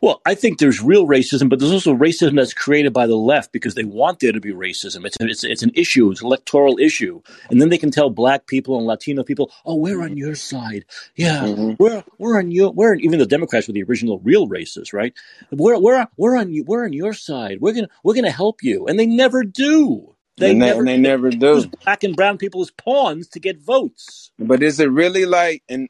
Well, 0.00 0.20
I 0.26 0.34
think 0.34 0.58
there's 0.58 0.80
real 0.82 1.06
racism, 1.06 1.48
but 1.48 1.58
there's 1.58 1.72
also 1.72 1.94
racism 1.94 2.36
that's 2.36 2.54
created 2.54 2.92
by 2.92 3.06
the 3.06 3.16
left 3.16 3.52
because 3.52 3.74
they 3.74 3.84
want 3.84 4.20
there 4.20 4.32
to 4.32 4.40
be 4.40 4.52
racism. 4.52 5.04
It's 5.06 5.16
it's, 5.20 5.44
it's 5.44 5.62
an 5.62 5.72
issue, 5.74 6.10
it's 6.10 6.20
an 6.20 6.26
electoral 6.26 6.78
issue, 6.78 7.22
and 7.50 7.60
then 7.60 7.70
they 7.70 7.78
can 7.78 7.90
tell 7.90 8.10
black 8.10 8.46
people 8.46 8.76
and 8.78 8.86
Latino 8.86 9.22
people, 9.24 9.50
"Oh, 9.64 9.76
we're 9.76 10.02
on 10.02 10.16
your 10.16 10.34
side. 10.36 10.84
Yeah, 11.16 11.42
Mm-hmm. 11.44 11.72
we're 11.78 12.04
we're 12.18 12.38
on 12.38 12.50
your 12.50 12.72
we're 12.72 12.94
even 12.96 13.18
the 13.18 13.26
Democrats 13.26 13.66
were 13.68 13.74
the 13.74 13.82
original 13.84 14.20
real 14.20 14.48
racists, 14.48 14.92
right? 14.92 15.14
We're 15.50 15.78
we're 15.80 16.06
we're 16.16 16.36
on 16.36 16.52
you 16.52 16.64
we're 16.66 16.84
on 16.84 16.92
your 16.92 17.12
side. 17.14 17.58
We're 17.60 17.74
gonna 17.74 17.88
we're 18.04 18.14
gonna 18.14 18.30
help 18.30 18.62
you, 18.62 18.86
and 18.86 18.98
they 18.98 19.06
never 19.06 19.44
do. 19.44 20.14
They 20.36 20.50
And 20.50 20.60
they, 20.60 20.66
never 20.66 20.78
and 20.80 20.88
they 20.88 20.96
do. 20.96 21.02
never 21.02 21.30
do. 21.30 21.66
black 21.84 22.02
and 22.04 22.16
brown 22.16 22.38
people 22.38 22.60
as 22.62 22.70
pawns 22.72 23.28
to 23.28 23.40
get 23.40 23.58
votes. 23.60 24.32
But 24.38 24.62
is 24.64 24.80
it 24.80 24.86
really 24.90 25.26
like, 25.26 25.62
and 25.68 25.88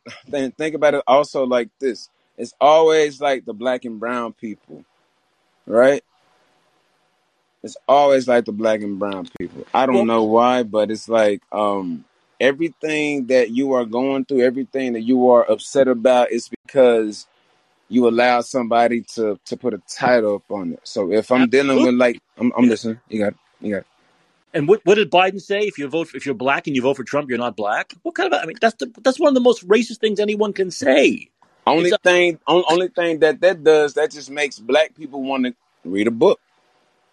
think 0.59 0.75
about 0.75 0.95
it 0.95 1.03
also 1.07 1.45
like 1.47 1.71
this, 1.81 2.11
it's 2.37 2.55
always 2.61 3.21
like 3.21 3.45
the 3.45 3.55
black 3.55 3.85
and 3.85 4.01
brown 4.01 4.33
people, 4.33 4.85
right? 5.67 6.03
It's 7.63 7.77
always 7.89 8.29
like 8.29 8.45
the 8.45 8.53
black 8.53 8.83
and 8.83 8.99
brown 8.99 9.29
people. 9.39 9.67
I 9.73 9.87
don't 9.87 10.07
know 10.07 10.25
why, 10.25 10.65
but 10.65 10.91
it's 10.91 11.09
like 11.09 11.43
um 11.53 12.05
everything 12.41 13.27
that 13.27 13.51
you 13.51 13.73
are 13.73 13.85
going 13.87 14.25
through, 14.25 14.43
everything 14.43 14.93
that 14.95 15.03
you 15.03 15.31
are 15.31 15.51
upset 15.51 15.89
about, 15.89 16.31
is 16.31 16.51
because 16.67 17.27
you 17.89 18.09
allow 18.09 18.41
somebody 18.41 19.03
to 19.15 19.39
to 19.47 19.57
put 19.57 19.73
a 19.75 19.79
title 19.89 20.37
up 20.37 20.51
on 20.51 20.75
it. 20.75 20.81
So 20.85 21.13
if 21.13 21.31
I'm 21.31 21.49
dealing 21.49 21.83
with 21.83 21.95
like, 21.95 22.21
I'm, 22.39 22.53
I'm 22.57 22.69
listening. 22.69 23.01
You 23.09 23.21
got, 23.21 23.29
it. 23.29 23.37
you 23.61 23.75
got. 23.75 23.79
it. 23.79 23.87
And 24.53 24.69
what, 24.69 24.83
what 24.85 24.95
did 24.95 25.11
Biden 25.11 25.43
say? 25.43 25.63
If 25.63 25.79
you 25.79 25.89
vote, 25.89 26.15
if 26.15 26.25
you're 26.25 26.35
black 26.35 26.69
and 26.69 26.77
you 26.77 26.83
vote 26.83 26.97
for 26.97 27.03
Trump, 27.03 27.29
you're 27.29 27.39
not 27.39 27.57
black. 27.57 27.93
What 28.03 28.15
kind 28.15 28.33
of? 28.33 28.41
I 28.41 28.47
mean, 28.47 28.57
that's 28.61 28.77
the, 28.77 28.93
that's 29.03 29.19
one 29.19 29.29
of 29.29 29.35
the 29.35 29.41
most 29.41 29.67
racist 29.67 29.99
things 29.99 30.21
anyone 30.21 30.53
can 30.53 30.71
say. 30.71 31.29
Only 31.67 31.91
It's 31.91 31.99
thing, 32.03 32.39
on, 32.47 32.63
only 32.69 32.89
thing 32.89 33.21
that 33.21 33.41
that 33.41 33.65
does, 33.65 33.95
that 33.95 34.11
just 34.11 34.31
makes 34.31 34.59
black 34.59 34.95
people 34.95 35.23
want 35.23 35.47
to 35.47 35.55
read 35.85 36.07
a 36.07 36.11
book. 36.11 36.41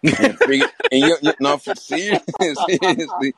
and, 0.02 0.38
you, 0.50 1.16
you 1.22 1.32
no, 1.40 1.56
for 1.56 1.74
serious, 1.74 2.20
seriously, 2.40 3.34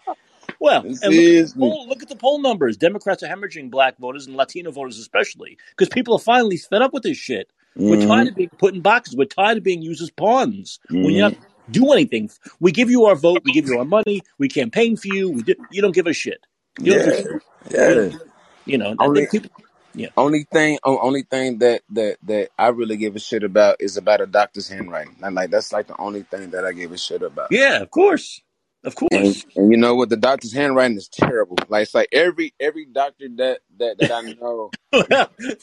Well, 0.58 0.80
and 0.82 0.92
look 0.92 1.02
at, 1.02 1.02
the 1.02 1.12
seriously. 1.12 1.60
poll, 1.60 1.88
look 1.88 2.02
at 2.02 2.08
the 2.08 2.16
poll 2.16 2.40
numbers. 2.40 2.76
Democrats 2.76 3.22
are 3.22 3.28
hemorrhaging 3.28 3.70
black 3.70 3.98
voters 3.98 4.26
and 4.26 4.36
Latino 4.36 4.70
voters 4.70 4.98
especially 4.98 5.58
because 5.70 5.88
people 5.88 6.14
are 6.14 6.20
finally 6.20 6.56
fed 6.56 6.82
up 6.82 6.92
with 6.92 7.02
this 7.02 7.16
shit. 7.18 7.50
We're 7.76 7.96
Mhm, 7.96 8.06
tired 8.06 8.28
of 8.28 8.34
being 8.36 8.50
put 8.58 8.74
in 8.74 8.80
boxes. 8.80 9.16
We're 9.16 9.24
tired 9.26 9.58
of 9.58 9.64
being 9.64 9.82
used 9.82 10.00
as 10.02 10.10
pawns. 10.10 10.78
When 10.88 11.10
you 11.10 11.18
mhm. 11.18 11.32
not 11.32 11.34
do 11.70 11.92
anything, 11.92 12.30
we 12.60 12.72
give 12.72 12.90
you 12.90 13.04
our 13.06 13.16
vote, 13.16 13.42
we 13.44 13.52
give 13.52 13.66
you 13.66 13.78
our 13.78 13.84
money, 13.84 14.22
we 14.38 14.48
campaign 14.48 14.96
for 14.96 15.08
you. 15.08 15.30
We 15.30 15.42
do, 15.42 15.54
you 15.70 15.82
don't 15.82 15.94
give 15.94 16.06
a 16.06 16.12
shit. 16.12 16.46
You 16.80 16.92
don't 16.92 17.04
give 17.04 17.14
Yeah, 17.14 17.22
shit. 17.22 18.10
Yeah. 18.12 18.18
You 18.64 18.78
know. 18.78 18.90
And 18.90 19.00
Only, 19.00 19.26
people. 19.26 19.50
Yeah. 19.94 20.10
only 20.16 20.44
thing, 20.52 20.78
o- 20.84 21.00
only 21.00 21.22
thing 21.24 21.58
that 21.60 21.82
that 21.90 22.18
that 22.24 22.50
I 22.58 22.68
really 22.68 22.96
give 22.98 23.16
a 23.16 23.20
shit 23.20 23.44
about 23.44 23.78
is 23.80 23.96
about 23.96 24.20
a 24.22 24.26
doctor's 24.26 24.68
handwriting. 24.68 25.16
And 25.22 25.34
like 25.36 25.50
that's 25.50 25.72
like 25.72 25.88
the 25.88 26.00
only 26.00 26.22
thing 26.24 26.50
that 26.52 26.64
I 26.64 26.72
give 26.72 26.92
a 26.92 26.98
shit 26.98 27.22
about. 27.22 27.50
Yeah. 27.50 27.80
Of 27.82 27.90
course. 27.90 28.42
Of 28.84 28.96
And 29.10 29.36
course. 29.36 29.44
and 29.56 29.72
you 29.72 29.78
know 29.78 29.94
what? 29.96 30.10
The 30.10 30.18
doctor's 30.18 30.52
handwriting 30.52 30.98
is 30.98 31.08
terrible. 31.08 31.64
Like 31.68 31.84
it's 31.84 31.94
like 31.94 32.10
every 32.12 32.54
every 32.60 32.86
doctor 32.86 33.26
that 33.38 33.60
that 33.78 34.00
that 34.00 34.12
I 34.12 34.22
know. 34.40 34.74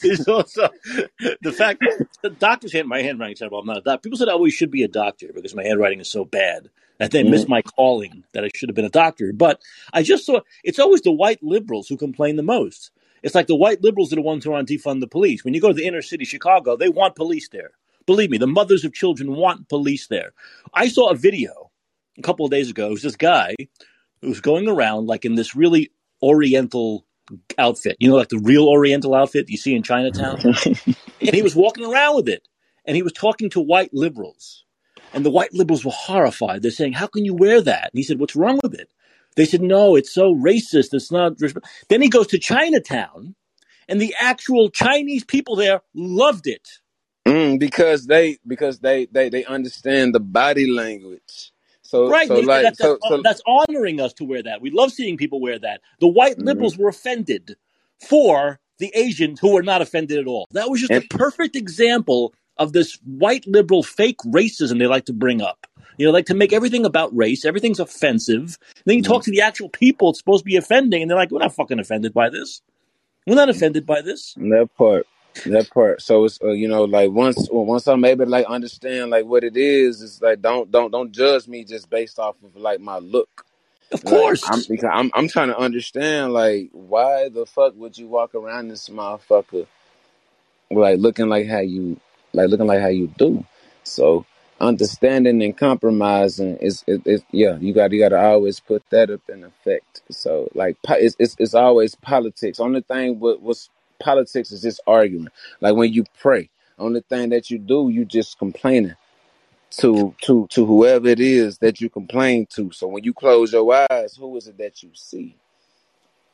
there's 0.02 0.28
also 0.28 0.70
the 1.42 1.52
fact 1.52 1.80
the 2.22 2.30
doctor's 2.30 2.72
hand, 2.74 2.88
my 2.88 3.02
handwriting 3.02 3.36
said, 3.36 3.50
well, 3.52 3.60
I'm 3.60 3.66
not 3.66 3.78
a 3.78 3.82
doctor. 3.82 4.00
People 4.02 4.18
said 4.18 4.28
I 4.28 4.32
always 4.32 4.54
should 4.54 4.72
be 4.72 4.84
a 4.84 4.88
doctor 4.88 5.30
because 5.34 5.54
my 5.54 5.64
handwriting 5.64 6.00
is 6.00 6.10
so 6.10 6.24
bad 6.24 6.70
that 6.98 7.12
they 7.12 7.24
missed 7.24 7.46
Mhm. 7.46 7.50
my 7.50 7.62
calling, 7.62 8.24
that 8.34 8.44
I 8.44 8.50
should 8.54 8.68
have 8.70 8.76
been 8.76 8.84
a 8.86 8.90
doctor. 8.90 9.32
But 9.34 9.60
I 9.92 10.02
just 10.02 10.26
saw 10.26 10.40
it's 10.64 10.80
always 10.80 11.02
the 11.02 11.12
white 11.12 11.42
liberals 11.42 11.88
who 11.88 11.96
complain 11.98 12.36
the 12.36 12.42
most. 12.44 12.90
It's 13.22 13.34
like 13.34 13.46
the 13.46 13.56
white 13.56 13.82
liberals 13.82 14.12
are 14.12 14.16
the 14.16 14.22
ones 14.22 14.44
who 14.44 14.50
want 14.50 14.66
to 14.66 14.76
defund 14.76 15.00
the 15.00 15.06
police. 15.06 15.44
When 15.44 15.54
you 15.54 15.60
go 15.60 15.68
to 15.68 15.74
the 15.74 15.86
inner 15.86 16.02
city 16.02 16.24
Chicago, 16.24 16.76
they 16.76 16.88
want 16.88 17.14
police 17.14 17.48
there. 17.48 17.70
Believe 18.06 18.30
me, 18.30 18.38
the 18.38 18.46
mothers 18.46 18.84
of 18.84 18.92
children 18.92 19.36
want 19.36 19.68
police 19.68 20.08
there. 20.08 20.32
I 20.74 20.88
saw 20.88 21.10
a 21.10 21.16
video 21.16 21.70
a 22.18 22.22
couple 22.22 22.44
of 22.44 22.50
days 22.50 22.68
ago. 22.68 22.88
It 22.88 22.92
was 22.92 23.02
this 23.02 23.16
guy 23.16 23.54
who 24.20 24.28
was 24.28 24.40
going 24.40 24.68
around 24.68 25.06
like 25.06 25.24
in 25.24 25.36
this 25.36 25.54
really 25.54 25.92
oriental 26.22 27.06
outfit, 27.58 27.96
you 28.00 28.08
know, 28.08 28.16
like 28.16 28.28
the 28.28 28.38
real 28.38 28.68
oriental 28.68 29.14
outfit 29.14 29.48
you 29.48 29.56
see 29.56 29.74
in 29.74 29.82
Chinatown. 29.82 30.40
and 30.44 31.34
he 31.34 31.42
was 31.42 31.54
walking 31.54 31.84
around 31.84 32.16
with 32.16 32.28
it. 32.28 32.46
And 32.84 32.96
he 32.96 33.02
was 33.02 33.12
talking 33.12 33.50
to 33.50 33.60
white 33.60 33.94
liberals. 33.94 34.64
And 35.12 35.24
the 35.24 35.30
white 35.30 35.52
liberals 35.52 35.84
were 35.84 35.92
horrified. 35.92 36.62
They're 36.62 36.70
saying, 36.70 36.94
How 36.94 37.06
can 37.06 37.24
you 37.24 37.34
wear 37.34 37.60
that? 37.60 37.90
And 37.92 37.98
he 37.98 38.02
said, 38.02 38.18
What's 38.18 38.34
wrong 38.34 38.58
with 38.62 38.74
it? 38.74 38.90
They 39.36 39.44
said, 39.44 39.62
No, 39.62 39.96
it's 39.96 40.12
so 40.12 40.34
racist. 40.34 40.92
It's 40.92 41.10
not. 41.12 41.34
Then 41.88 42.02
he 42.02 42.08
goes 42.08 42.26
to 42.28 42.38
Chinatown, 42.38 43.34
and 43.88 44.00
the 44.00 44.14
actual 44.18 44.70
Chinese 44.70 45.24
people 45.24 45.56
there 45.56 45.82
loved 45.94 46.46
it. 46.46 46.68
Mm, 47.26 47.58
because 47.58 48.06
they 48.06 48.38
because 48.46 48.80
they 48.80 49.06
they 49.06 49.28
they 49.28 49.44
understand 49.44 50.14
the 50.14 50.20
body 50.20 50.70
language. 50.70 51.52
So 51.82 52.08
Right. 52.08 52.26
so 52.26 52.40
like 52.40 52.64
that's, 52.64 52.78
so 52.78 52.98
so 53.02 53.22
that's 53.22 53.42
honoring 53.46 54.00
us 54.00 54.12
to 54.14 54.24
wear 54.24 54.42
that. 54.42 54.60
We 54.60 54.70
love 54.70 54.92
seeing 54.92 55.16
people 55.16 55.40
wear 55.40 55.58
that. 55.58 55.82
The 56.00 56.08
white 56.08 56.38
mhm. 56.38 56.46
liberals 56.46 56.76
were 56.76 56.88
offended 56.88 57.56
for 58.08 58.60
the 58.78 58.90
Asians 58.94 59.38
who 59.38 59.52
were 59.54 59.62
not 59.62 59.82
offended 59.82 60.18
at 60.18 60.26
all. 60.26 60.46
That 60.50 60.68
was 60.68 60.80
just 60.80 60.92
a 60.92 61.02
perfect 61.02 61.54
example 61.54 62.34
of 62.58 62.72
this 62.72 62.98
white 63.04 63.46
liberal 63.46 63.82
fake 63.82 64.18
racism 64.26 64.78
they 64.78 64.86
like 64.86 65.06
to 65.06 65.12
bring 65.12 65.42
up. 65.42 65.66
You 65.98 66.06
know, 66.06 66.12
like 66.12 66.26
to 66.26 66.34
make 66.34 66.52
everything 66.52 66.84
about 66.86 67.16
race, 67.16 67.44
everything's 67.44 67.80
offensive. 67.80 68.58
And 68.76 68.84
then 68.86 68.96
you 68.98 69.02
talk 69.02 69.24
to 69.24 69.30
the 69.30 69.42
actual 69.42 69.68
people 69.70 70.10
it's 70.10 70.20
supposed 70.20 70.42
to 70.42 70.46
be 70.46 70.56
offending, 70.56 71.02
and 71.02 71.10
they're 71.10 71.18
like, 71.18 71.30
we're 71.30 71.40
not 71.40 71.54
fucking 71.54 71.78
offended 71.80 72.14
by 72.14 72.30
this. 72.30 72.62
We're 73.26 73.36
not 73.36 73.50
offended 73.50 73.86
by 73.86 74.02
this. 74.02 74.36
that 74.36 74.70
part 74.76 75.06
that 75.46 75.70
part. 75.72 76.02
So 76.02 76.24
it's 76.26 76.40
uh, 76.42 76.50
you 76.52 76.68
know 76.68 76.84
like 76.84 77.10
once 77.10 77.48
once 77.52 77.86
I'm 77.88 78.04
able 78.04 78.26
to 78.26 78.30
like 78.30 78.46
understand 78.46 79.10
like 79.10 79.26
what 79.26 79.44
it 79.44 79.56
is, 79.56 80.02
it's 80.02 80.22
like 80.22 80.42
don't 80.42 80.70
don't 80.70 80.90
don't 80.92 81.12
judge 81.12 81.48
me 81.48 81.64
just 81.64 81.90
based 81.90 82.18
off 82.18 82.36
of 82.44 82.56
like 82.56 82.80
my 82.80 82.98
look. 82.98 83.46
Of 83.92 84.04
Like 84.04 84.36
I'm 84.42 84.62
course. 84.62 84.68
because 84.68 84.90
I'm 84.92 85.10
I'm 85.14 85.28
trying 85.28 85.48
to 85.48 85.58
understand 85.58 86.32
like 86.34 86.70
why 86.72 87.28
the 87.30 87.46
fuck 87.46 87.74
would 87.76 87.98
you 87.98 88.08
walk 88.08 88.34
around 88.34 88.68
this 88.68 88.88
motherfucker 88.88 89.66
like 90.70 90.98
looking 91.00 91.28
like 91.28 91.48
how 91.48 91.60
you 91.60 92.00
like 92.32 92.48
looking 92.48 92.66
like 92.66 92.80
how 92.80 92.88
you 92.88 93.08
do. 93.18 93.44
So 93.84 94.24
understanding 94.60 95.42
and 95.42 95.56
compromising 95.56 96.56
is 96.58 96.84
it, 96.86 97.02
it 97.04 97.24
yeah 97.32 97.56
you 97.58 97.74
got 97.74 97.90
you 97.90 97.98
got 97.98 98.10
to 98.10 98.20
always 98.20 98.60
put 98.60 98.82
that 98.90 99.10
up 99.10 99.22
in 99.28 99.44
effect. 99.44 100.02
So 100.10 100.48
like 100.54 100.76
it's 100.88 101.16
it's, 101.18 101.36
it's 101.38 101.54
always 101.54 101.94
politics. 101.96 102.60
Only 102.60 102.82
thing 102.82 103.20
with 103.20 103.40
what's 103.40 103.70
politics 104.00 104.52
is 104.52 104.62
just 104.62 104.80
arguing. 104.86 105.28
Like 105.60 105.74
when 105.76 105.92
you 105.92 106.04
pray, 106.20 106.48
only 106.78 107.00
thing 107.02 107.30
that 107.30 107.50
you 107.50 107.58
do 107.58 107.88
you 107.90 108.04
just 108.04 108.38
complaining 108.38 108.96
to 109.72 110.14
to 110.22 110.46
to 110.50 110.66
whoever 110.66 111.08
it 111.08 111.20
is 111.20 111.58
that 111.58 111.80
you 111.80 111.88
complain 111.88 112.46
to. 112.46 112.70
So 112.72 112.86
when 112.88 113.04
you 113.04 113.14
close 113.14 113.52
your 113.52 113.86
eyes, 113.90 114.16
who 114.16 114.36
is 114.36 114.46
it 114.48 114.58
that 114.58 114.82
you 114.82 114.90
see? 114.94 115.36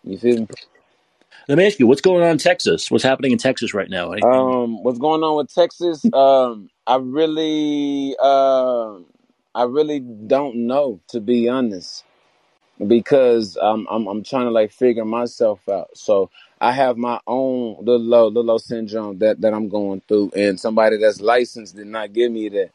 You 0.04 0.18
feel 0.18 0.40
me? 0.40 0.48
Let 1.48 1.58
me 1.58 1.66
ask 1.66 1.78
you, 1.78 1.86
what's 1.86 2.00
going 2.00 2.22
on 2.22 2.32
in 2.32 2.38
Texas? 2.38 2.90
What's 2.90 3.04
happening 3.04 3.32
in 3.32 3.38
Texas 3.38 3.72
right 3.72 3.88
now? 3.88 4.12
Anything? 4.12 4.30
Um, 4.30 4.82
what's 4.82 4.98
going 4.98 5.22
on 5.22 5.36
with 5.36 5.52
Texas? 5.52 6.04
Um, 6.12 6.68
I 6.86 6.96
really, 6.96 8.16
um, 8.18 9.06
I 9.54 9.64
really 9.64 10.00
don't 10.00 10.66
know 10.66 11.00
to 11.08 11.20
be 11.20 11.48
honest, 11.48 12.04
because 12.86 13.56
I'm 13.60 13.86
I'm 13.90 14.06
I'm 14.06 14.22
trying 14.22 14.44
to 14.44 14.50
like 14.50 14.72
figure 14.72 15.04
myself 15.04 15.66
out. 15.68 15.96
So 15.96 16.30
I 16.60 16.72
have 16.72 16.96
my 16.96 17.20
own 17.26 17.76
little 17.80 18.00
low, 18.00 18.26
little 18.26 18.44
low 18.44 18.58
syndrome 18.58 19.18
that 19.18 19.40
that 19.40 19.54
I'm 19.54 19.68
going 19.68 20.02
through, 20.06 20.32
and 20.36 20.58
somebody 20.60 20.98
that's 20.98 21.20
licensed 21.20 21.76
did 21.76 21.86
not 21.86 22.12
give 22.12 22.30
me 22.30 22.48
that. 22.50 22.70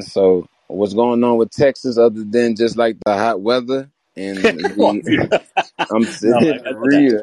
So 0.00 0.48
what's 0.68 0.94
going 0.94 1.22
on 1.24 1.36
with 1.36 1.50
Texas 1.50 1.98
other 1.98 2.24
than 2.24 2.56
just 2.56 2.76
like 2.76 2.96
the 3.04 3.14
hot 3.14 3.40
weather 3.40 3.90
and 4.18 4.38
the 5.04 5.32
I'm 5.90 6.06
no, 6.24 6.38
saying 6.38 6.38
I, 6.38 6.70
I 6.70 6.72
that 6.72 6.76
real, 6.76 7.22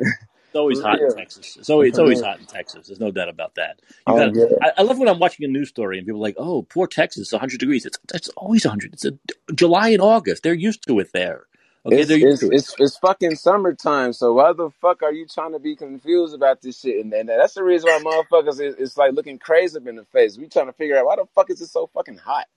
It's 0.49 0.55
always 0.55 0.81
hot 0.81 1.01
in. 1.01 1.09
Texas. 1.09 1.57
It's 1.59 1.69
always 1.69 1.89
it's 1.91 1.99
always 1.99 2.21
hot 2.21 2.39
in 2.39 2.47
Texas. 2.47 2.87
There's 2.87 2.99
no 2.99 3.11
doubt 3.11 3.29
about 3.29 3.55
that. 3.55 3.81
You 4.07 4.15
Oh 4.15 4.31
yeah. 4.33 4.45
I, 4.61 4.73
I 4.79 4.81
love 4.83 4.99
when 4.99 5.09
I'm 5.09 5.19
watching 5.19 5.45
a 5.45 5.49
news 5.49 5.69
story 5.69 5.99
and 5.99 6.07
people 6.07 6.19
are 6.21 6.23
like, 6.23 6.35
"Oh, 6.39 6.63
poor 6.63 6.87
Texas, 6.87 7.31
100 7.31 7.59
degrees." 7.59 7.85
It's 7.85 7.99
it's 8.13 8.29
always 8.31 8.65
100. 8.65 8.93
It's 8.95 9.05
a, 9.05 9.13
July 9.55 9.89
and 9.89 10.01
August. 10.01 10.43
They're 10.43 10.53
used 10.55 10.87
to 10.87 10.99
it 10.99 11.09
there. 11.13 11.45
Okay, 11.85 12.03
It's 12.03 12.05
they're 12.05 12.17
used 12.17 12.39
it's 12.39 12.41
to 12.41 12.51
it. 12.51 12.57
it's 12.57 12.75
it's 12.79 12.97
fucking 12.97 13.35
summertime. 13.35 14.13
So 14.13 14.33
why 14.33 14.53
the 14.53 14.71
fuck 14.81 15.03
are 15.03 15.13
you 15.13 15.27
trying 15.27 15.53
to 15.53 15.59
be 15.59 15.75
confused 15.75 16.35
about 16.35 16.61
this 16.61 16.81
shit? 16.81 17.03
And, 17.03 17.13
and 17.13 17.29
that's 17.29 17.53
the 17.55 17.63
reason 17.63 17.89
why 17.89 17.99
motherfuckers 17.99 18.59
is, 18.61 18.75
is 18.75 18.97
like 18.97 19.13
looking 19.13 19.39
crazy 19.39 19.77
up 19.77 19.87
in 19.87 19.95
the 19.97 20.05
face. 20.05 20.37
We 20.37 20.49
trying 20.49 20.67
to 20.67 20.73
figure 20.73 20.97
out 20.97 21.05
why 21.05 21.17
the 21.17 21.25
fuck 21.35 21.49
is 21.51 21.61
it 21.61 21.67
so 21.67 21.87
fucking 21.93 22.17
hot? 22.17 22.47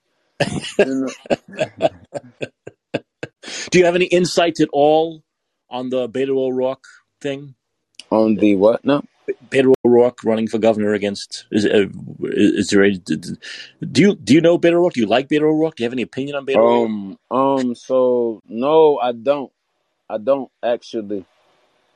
Do 3.69 3.79
you 3.79 3.85
have 3.85 3.95
any 3.95 4.05
insights 4.05 4.59
at 4.61 4.69
all 4.71 5.23
on 5.69 5.89
the 5.89 6.09
Beto 6.09 6.37
O'Rourke 6.37 6.85
thing? 7.21 7.55
On 8.11 8.35
the 8.35 8.55
what? 8.55 8.83
No. 8.83 9.03
Beto 9.49 9.73
O'Rourke 9.85 10.23
running 10.23 10.47
for 10.47 10.57
governor 10.57 10.93
against 10.93 11.45
is 11.51 11.65
uh, 11.65 11.85
is 12.23 12.69
there 12.69 12.83
a, 12.83 12.91
do 12.95 14.01
you 14.01 14.15
do 14.15 14.33
you 14.33 14.41
know 14.41 14.57
Beto 14.57 14.73
O'Rourke? 14.73 14.93
Do 14.93 15.01
you 15.01 15.07
like 15.07 15.27
Beto 15.27 15.43
O'Rourke? 15.43 15.75
Do 15.75 15.83
you 15.83 15.85
have 15.85 15.93
any 15.93 16.01
opinion 16.01 16.35
on 16.35 16.45
Beto 16.45 16.57
O'Rourke? 16.57 16.89
Um. 16.89 17.17
Um. 17.29 17.75
So 17.75 18.41
no, 18.47 18.97
I 18.97 19.11
don't. 19.11 19.51
I 20.09 20.17
don't 20.17 20.49
actually. 20.63 21.25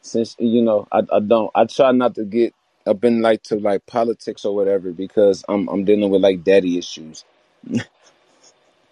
Since 0.02 0.36
you 0.38 0.62
know, 0.62 0.88
I 0.92 1.02
I 1.12 1.20
don't. 1.20 1.50
I 1.56 1.66
try 1.66 1.92
not 1.92 2.16
to 2.16 2.26
get 2.26 2.54
up 2.86 3.04
in 3.04 3.22
like 3.22 3.42
to 3.44 3.56
like 3.56 3.86
politics 3.88 4.46
or 4.46 4.56
whatever 4.56 4.92
because 4.92 5.44
I'm 5.50 5.68
I'm 5.70 5.86
dealing 5.86 6.12
with 6.12 6.22
like 6.22 6.44
daddy 6.44 6.78
issues. 6.78 7.26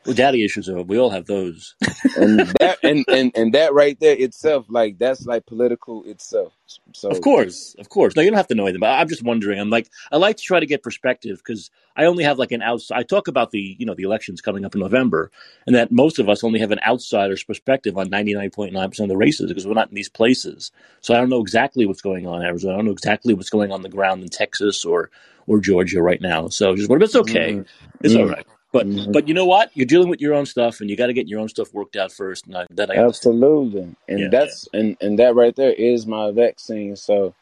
Well, 0.06 0.16
daddy 0.16 0.44
issues 0.44 0.70
are 0.70 0.82
we 0.82 0.98
all 0.98 1.12
have 1.12 1.26
those. 1.28 1.76
and 2.18 2.40
that 2.60 2.80
and, 2.84 3.06
and 3.10 3.32
and 3.36 3.54
that 3.54 3.74
right 3.74 4.00
there 4.00 4.16
itself 4.18 4.66
like 4.70 4.98
that's 4.98 5.26
like 5.26 5.46
political 5.46 6.04
itself 6.06 6.54
so 6.94 7.10
Of 7.10 7.22
course, 7.22 7.76
of 7.80 7.90
course. 7.90 8.16
No, 8.16 8.22
you 8.22 8.30
don't 8.32 8.38
have 8.38 8.48
to 8.48 8.56
know 8.56 8.64
anything. 8.64 8.82
But 8.82 8.92
I'm 9.00 9.08
just 9.10 9.24
wondering. 9.24 9.60
I'm 9.60 9.70
like, 9.70 9.90
I 10.12 10.18
like 10.18 10.38
to 10.38 10.44
try 10.44 10.60
to 10.60 10.66
get 10.66 10.84
perspective 10.84 11.38
because 11.38 11.72
I 11.96 12.06
only 12.06 12.24
have 12.24 12.40
like 12.40 12.52
an 12.52 12.62
outside. 12.62 12.98
I 13.00 13.04
talk 13.04 13.28
about 13.28 13.52
the 13.52 13.76
you 13.80 13.86
know 13.86 13.94
the 13.96 14.04
elections 14.04 14.42
coming 14.42 14.66
up 14.66 14.76
in 14.76 14.82
November, 14.82 15.32
and 15.68 15.76
that 15.76 15.92
most 15.92 16.20
of 16.20 16.30
us 16.30 16.44
only 16.44 16.60
have 16.60 16.72
an 16.72 16.80
outsider's 16.86 17.44
perspective 17.44 17.98
on 17.98 18.10
99.9 18.10 18.90
percent 18.90 19.06
of 19.06 19.10
the 19.10 19.18
races 19.18 19.50
because 19.50 19.68
we're 19.68 19.74
not 19.74 19.90
in 19.90 19.96
these 19.96 20.10
places. 20.10 20.72
So 21.02 21.14
I 21.14 21.18
don't 21.18 21.30
know 21.30 21.42
exactly 21.42 21.86
what's 21.86 22.02
going 22.02 22.28
on 22.28 22.42
in 22.42 22.48
Arizona. 22.48 22.74
I 22.74 22.78
don't 22.78 22.86
know 22.86 22.92
exactly 22.92 23.34
what's 23.34 23.50
going 23.52 23.72
on 23.72 23.84
the 23.84 23.90
ground 23.90 24.24
in 24.24 24.30
Texas 24.30 24.84
or 24.86 25.12
or 25.48 25.60
Georgia 25.60 26.02
right 26.02 26.22
now. 26.22 26.50
So 26.50 26.76
just, 26.76 26.90
but 26.90 27.02
it's 27.04 27.16
okay. 27.16 27.54
Mhm. 27.54 27.68
It's 28.04 28.16
all 28.16 28.26
Mhm. 28.26 28.32
right. 28.32 28.46
But 28.71 28.88
Mhm. 28.88 29.12
but 29.13 29.27
you 29.27 29.34
know 29.34 29.45
what? 29.45 29.71
You're 29.73 29.86
dealing 29.86 30.10
with 30.10 30.21
your 30.21 30.34
own 30.34 30.45
stuff, 30.45 30.81
and 30.81 30.89
you 30.89 30.95
got 30.95 31.07
to 31.07 31.13
get 31.13 31.27
your 31.27 31.39
own 31.39 31.49
stuff 31.49 31.73
worked 31.73 31.95
out 31.95 32.12
first. 32.12 32.47
And 32.47 32.57
I, 32.57 32.67
that 32.71 32.89
I. 32.91 32.95
Absolutely, 32.95 33.95
and 34.07 34.19
Yeah. 34.21 34.27
that's 34.29 34.67
and 34.73 34.97
and 35.01 35.19
that 35.19 35.36
right 35.36 35.55
there 35.55 35.73
is 35.73 36.07
my 36.07 36.31
vaccine. 36.31 36.95
So 36.95 37.34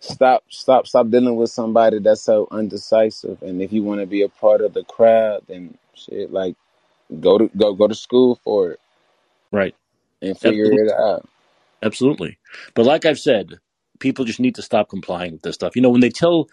stop, 0.00 0.44
stop, 0.48 0.86
stop 0.86 1.10
dealing 1.10 1.36
with 1.36 1.50
somebody 1.50 1.98
that's 1.98 2.22
so 2.22 2.48
undecisive. 2.50 3.42
And 3.42 3.60
if 3.62 3.72
you 3.72 3.82
want 3.82 4.00
to 4.00 4.06
be 4.06 4.22
a 4.22 4.28
part 4.28 4.60
of 4.60 4.72
the 4.74 4.84
crowd, 4.84 5.42
then 5.48 5.76
shit, 5.94 6.32
like 6.32 6.56
go 7.20 7.38
to 7.38 7.50
go 7.56 7.74
go 7.74 7.88
to 7.88 7.94
school 7.94 8.40
for 8.44 8.72
it 8.72 8.80
Right. 9.52 9.74
and 10.22 10.38
figure 10.38 10.64
Absolutely. 10.64 10.86
it 10.86 10.92
out. 10.92 11.28
Absolutely. 11.82 12.38
But 12.74 12.86
like 12.86 13.06
I've 13.06 13.18
said, 13.18 13.58
people 14.00 14.24
just 14.24 14.40
need 14.40 14.54
to 14.56 14.62
stop 14.62 14.88
complying 14.88 15.32
with 15.32 15.42
this 15.42 15.54
stuff. 15.54 15.76
You 15.76 15.82
know, 15.82 15.90
when 15.90 16.00
they 16.00 16.10
tell 16.10 16.48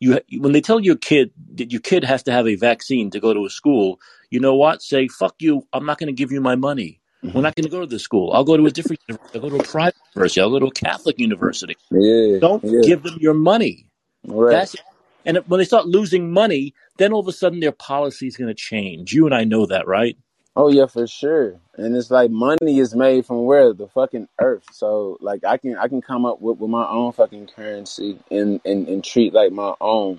you 0.00 0.20
when 0.38 0.52
they 0.52 0.60
tell 0.60 0.80
your 0.80 0.96
kid 0.96 1.30
that 1.54 1.72
your 1.72 1.80
kid 1.80 2.04
has 2.04 2.22
to 2.24 2.32
have 2.32 2.46
a 2.46 2.54
vaccine 2.56 3.10
to 3.10 3.20
go 3.20 3.34
to 3.34 3.44
a 3.46 3.50
school, 3.50 4.00
you 4.30 4.40
know 4.40 4.54
what? 4.54 4.82
Say 4.82 5.08
fuck 5.08 5.36
you. 5.40 5.66
I'm 5.72 5.86
not 5.86 5.98
going 5.98 6.08
to 6.08 6.12
give 6.12 6.32
you 6.32 6.40
my 6.40 6.56
money. 6.56 7.00
Mm-hmm. 7.24 7.36
We're 7.36 7.42
not 7.42 7.56
going 7.56 7.64
to 7.64 7.70
go 7.70 7.80
to 7.80 7.86
this 7.86 8.02
school. 8.02 8.32
I'll 8.32 8.44
go 8.44 8.56
to 8.56 8.66
a 8.66 8.70
different 8.70 9.00
university. 9.08 9.38
I'll 9.38 9.50
go 9.50 9.56
to 9.56 9.62
a 9.62 9.64
private 9.64 9.96
university. 10.14 10.40
I'll 10.40 10.50
go 10.50 10.60
to 10.60 10.66
a 10.66 10.72
Catholic 10.72 11.18
university. 11.18 11.76
Yeah, 11.90 12.38
Don't 12.38 12.62
yeah, 12.62 12.80
give 12.84 13.02
them 13.02 13.16
your 13.20 13.34
money. 13.34 13.86
right. 14.24 14.52
That's 14.52 14.76
and 15.24 15.38
when 15.46 15.58
they 15.58 15.64
start 15.64 15.86
losing 15.86 16.32
money, 16.32 16.74
then 16.96 17.12
all 17.12 17.20
of 17.20 17.28
a 17.28 17.32
sudden 17.32 17.60
their 17.60 17.72
policy 17.72 18.28
is 18.28 18.36
going 18.36 18.48
to 18.48 18.54
change. 18.54 19.12
You 19.12 19.26
and 19.26 19.34
I 19.34 19.44
know 19.44 19.66
that, 19.66 19.86
right? 19.86 20.16
Oh 20.60 20.68
yeah, 20.68 20.86
for 20.86 21.06
sure. 21.06 21.54
And 21.76 21.96
it's 21.96 22.10
like 22.10 22.32
money 22.32 22.80
is 22.80 22.92
made 22.92 23.24
from 23.24 23.44
where 23.44 23.72
the 23.72 23.86
fucking 23.86 24.26
earth. 24.40 24.64
So 24.72 25.16
like 25.20 25.44
I 25.44 25.56
can 25.56 25.76
I 25.78 25.86
can 25.86 26.02
come 26.02 26.26
up 26.26 26.40
with, 26.40 26.58
with 26.58 26.68
my 26.68 26.84
own 26.84 27.12
fucking 27.12 27.46
currency 27.54 28.18
and, 28.28 28.60
and 28.64 28.88
and 28.88 29.04
treat 29.04 29.32
like 29.32 29.52
my 29.52 29.74
own 29.80 30.18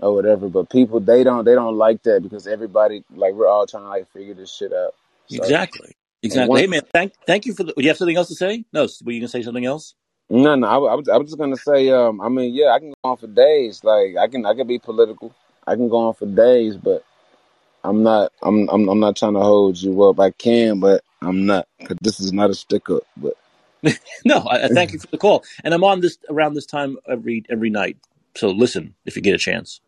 or 0.00 0.12
whatever. 0.12 0.48
But 0.48 0.70
people 0.70 0.98
they 0.98 1.22
don't 1.22 1.44
they 1.44 1.54
don't 1.54 1.76
like 1.76 2.02
that 2.02 2.24
because 2.24 2.48
everybody 2.48 3.04
like 3.14 3.34
we're 3.34 3.46
all 3.46 3.64
trying 3.64 3.84
to 3.84 3.88
like 3.88 4.12
figure 4.12 4.34
this 4.34 4.52
shit 4.52 4.72
out. 4.72 4.94
So 5.28 5.36
Exactly. 5.44 5.92
Exactly. 6.20 6.48
one 6.48 6.58
Hey 6.58 6.66
man, 6.66 6.82
thank 6.92 7.12
thank 7.24 7.46
you 7.46 7.54
for 7.54 7.62
the. 7.62 7.72
Do 7.72 7.80
you 7.80 7.88
have 7.88 7.96
something 7.96 8.16
else 8.16 8.26
to 8.26 8.34
say? 8.34 8.64
No. 8.72 8.88
Were 9.04 9.12
you 9.12 9.20
going 9.20 9.28
to 9.28 9.28
say 9.28 9.42
something 9.42 9.66
else? 9.66 9.94
no 10.28 10.56
no 10.56 10.66
I, 10.66 10.74
I 10.74 10.94
was 10.96 11.08
I 11.08 11.16
was 11.16 11.28
just 11.28 11.38
gonna 11.38 11.56
say 11.56 11.88
um 11.90 12.20
I 12.20 12.28
mean 12.28 12.52
yeah 12.52 12.70
I 12.70 12.80
can 12.80 12.88
go 12.88 13.10
on 13.10 13.16
for 13.16 13.28
days 13.28 13.84
like 13.84 14.16
I 14.16 14.26
can 14.26 14.44
I 14.44 14.54
can 14.54 14.66
be 14.66 14.80
political 14.80 15.32
I 15.64 15.76
can 15.76 15.88
go 15.88 16.08
on 16.08 16.14
for 16.14 16.26
days 16.26 16.76
but 16.76 17.04
I'm 17.86 18.02
not 18.04 18.32
I'm 18.42 18.68
I'm 18.70 18.88
I'm 18.90 19.00
not 19.00 19.16
trying 19.16 19.34
to 19.34 19.40
hold 19.40 19.78
you 19.82 20.02
up 20.04 20.20
I 20.20 20.32
can 20.32 20.80
but 20.80 21.04
I'm 21.22 21.46
not 21.46 21.68
because 21.80 21.98
this 22.02 22.20
is 22.20 22.32
not 22.32 22.50
a 22.50 22.54
stick 22.54 22.90
up 22.90 23.04
but 23.16 23.34
No, 24.24 24.38
I, 24.40 24.66
I 24.66 24.68
thank 24.68 24.92
you 24.92 24.98
for 25.00 25.08
the 25.08 25.18
call, 25.18 25.44
and 25.64 25.74
I'm 25.74 25.84
on 25.84 26.00
this 26.00 26.18
around 26.30 26.54
this 26.54 26.66
time 26.66 26.98
every 27.08 27.44
every 27.50 27.70
night. 27.70 27.98
So 28.36 28.50
listen 28.50 28.94
if 29.06 29.16
you 29.16 29.22
get 29.22 29.34
a 29.34 29.38
chance. 29.38 29.80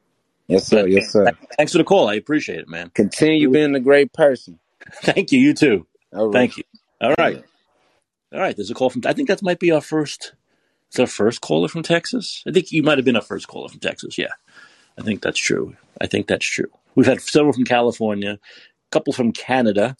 yes 0.48 0.66
sir 0.68 0.86
But 0.86 0.88
yes 0.88 1.10
sir. 1.12 1.26
th- 1.26 1.36
thanks 1.56 1.72
for 1.72 1.78
the 1.78 1.84
call. 1.84 2.08
I 2.08 2.14
appreciate 2.14 2.60
it, 2.60 2.68
man. 2.68 2.92
Continue 2.94 3.50
being 3.50 3.74
a 3.74 3.80
great 3.80 4.12
person. 4.12 4.60
thank 5.02 5.32
you. 5.32 5.40
You 5.40 5.54
too. 5.54 5.86
Right. 6.12 6.32
Thank 6.32 6.56
you. 6.58 6.64
All 7.00 7.14
right. 7.18 7.18
right. 7.18 7.44
All 8.32 8.40
right. 8.40 8.56
There's 8.56 8.70
a 8.70 8.74
call 8.74 8.90
from. 8.90 9.02
I 9.06 9.12
think 9.14 9.28
that 9.28 9.42
might 9.42 9.60
be 9.60 9.72
our 9.72 9.80
first. 9.82 10.34
Is 10.92 11.00
our 11.00 11.06
first 11.08 11.40
caller 11.42 11.68
from 11.68 11.82
Texas? 11.82 12.42
I 12.46 12.52
think 12.52 12.72
you 12.72 12.82
might 12.82 12.98
have 12.98 13.04
been 13.04 13.16
our 13.16 13.22
first 13.22 13.48
caller 13.48 13.68
from 13.68 13.80
Texas. 13.80 14.18
Yeah, 14.18 14.28
I 14.98 15.02
think 15.02 15.22
that's 15.22 15.40
true. 15.40 15.76
I 16.00 16.06
think 16.06 16.28
that's 16.28 16.46
true. 16.46 16.70
We've 16.94 17.06
had 17.06 17.20
several 17.20 17.52
from 17.52 17.64
California, 17.64 18.32
a 18.32 18.90
couple 18.90 19.12
from 19.12 19.32
Canada. 19.32 19.96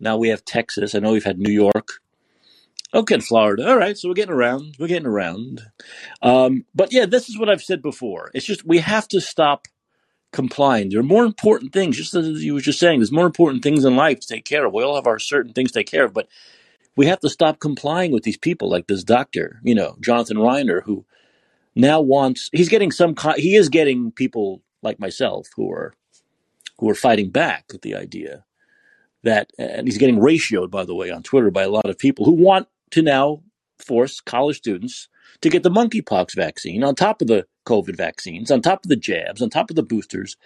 Now 0.00 0.16
we 0.16 0.28
have 0.28 0.44
Texas. 0.44 0.94
I 0.94 0.98
know 0.98 1.12
we've 1.12 1.24
had 1.24 1.38
New 1.38 1.52
York. 1.52 1.88
Okay, 2.92 3.20
Florida. 3.20 3.68
All 3.68 3.76
right, 3.76 3.96
so 3.96 4.08
we're 4.08 4.14
getting 4.14 4.34
around. 4.34 4.76
We're 4.78 4.88
getting 4.88 5.06
around. 5.06 5.62
Um, 6.22 6.64
but 6.74 6.92
yeah, 6.92 7.06
this 7.06 7.28
is 7.28 7.38
what 7.38 7.48
I've 7.48 7.62
said 7.62 7.82
before. 7.82 8.30
It's 8.34 8.46
just 8.46 8.66
we 8.66 8.78
have 8.78 9.06
to 9.08 9.20
stop 9.20 9.68
complying. 10.32 10.90
There 10.90 11.00
are 11.00 11.04
more 11.04 11.24
important 11.24 11.72
things. 11.72 11.96
Just 11.96 12.14
as 12.14 12.44
you 12.44 12.54
were 12.54 12.60
just 12.60 12.80
saying, 12.80 12.98
there's 12.98 13.12
more 13.12 13.26
important 13.26 13.62
things 13.62 13.84
in 13.84 13.94
life 13.94 14.20
to 14.20 14.26
take 14.26 14.44
care 14.44 14.66
of. 14.66 14.72
We 14.72 14.82
all 14.82 14.96
have 14.96 15.06
our 15.06 15.20
certain 15.20 15.52
things 15.52 15.70
to 15.72 15.80
take 15.80 15.90
care 15.90 16.04
of, 16.04 16.14
but 16.14 16.28
we 16.96 17.06
have 17.06 17.20
to 17.20 17.28
stop 17.28 17.60
complying 17.60 18.12
with 18.12 18.24
these 18.24 18.36
people, 18.36 18.68
like 18.68 18.88
this 18.88 19.04
doctor, 19.04 19.60
you 19.62 19.74
know, 19.74 19.96
Jonathan 20.00 20.38
Reiner, 20.38 20.82
who 20.82 21.04
now 21.76 22.00
wants. 22.00 22.50
He's 22.52 22.68
getting 22.68 22.90
some. 22.90 23.14
He 23.36 23.54
is 23.54 23.68
getting 23.68 24.10
people 24.10 24.62
like 24.82 24.98
myself 24.98 25.46
who 25.54 25.70
are 25.70 25.94
who 26.80 26.90
are 26.90 26.94
fighting 26.94 27.30
back 27.30 27.66
with 27.70 27.82
the 27.82 27.94
idea 27.94 28.44
that, 29.22 29.50
and 29.58 29.86
he's 29.86 29.98
getting 29.98 30.18
ratioed, 30.18 30.70
by 30.70 30.84
the 30.84 30.94
way, 30.94 31.10
on 31.10 31.22
Twitter 31.22 31.50
by 31.50 31.62
a 31.62 31.70
lot 31.70 31.88
of 31.88 31.98
people 31.98 32.24
who 32.24 32.32
want 32.32 32.68
to 32.90 33.02
now 33.02 33.42
force 33.78 34.20
college 34.20 34.56
students 34.56 35.08
to 35.42 35.50
get 35.50 35.62
the 35.62 35.70
monkeypox 35.70 36.34
vaccine 36.34 36.82
on 36.82 36.94
top 36.94 37.20
of 37.20 37.28
the 37.28 37.46
COVID 37.66 37.96
vaccines, 37.96 38.50
on 38.50 38.62
top 38.62 38.84
of 38.84 38.88
the 38.88 38.96
jabs, 38.96 39.40
on 39.40 39.50
top 39.50 39.70
of 39.70 39.76
the 39.76 39.82
boosters, 39.82 40.36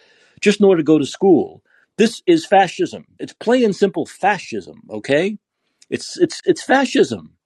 just 0.40 0.61
in 0.61 0.66
order 0.66 0.81
to 0.81 0.85
go 0.85 0.99
to 0.99 1.07
school. 1.07 1.62
This 1.97 2.23
is 2.27 2.44
fascism. 2.44 3.07
It's 3.18 3.33
plain 3.33 3.64
and 3.64 3.77
simple 3.77 4.05
fascism. 4.05 4.83
Okay, 4.90 5.38
it's 5.88 6.18
it's 6.18 6.42
it's 6.44 6.62
fascism. 6.62 7.37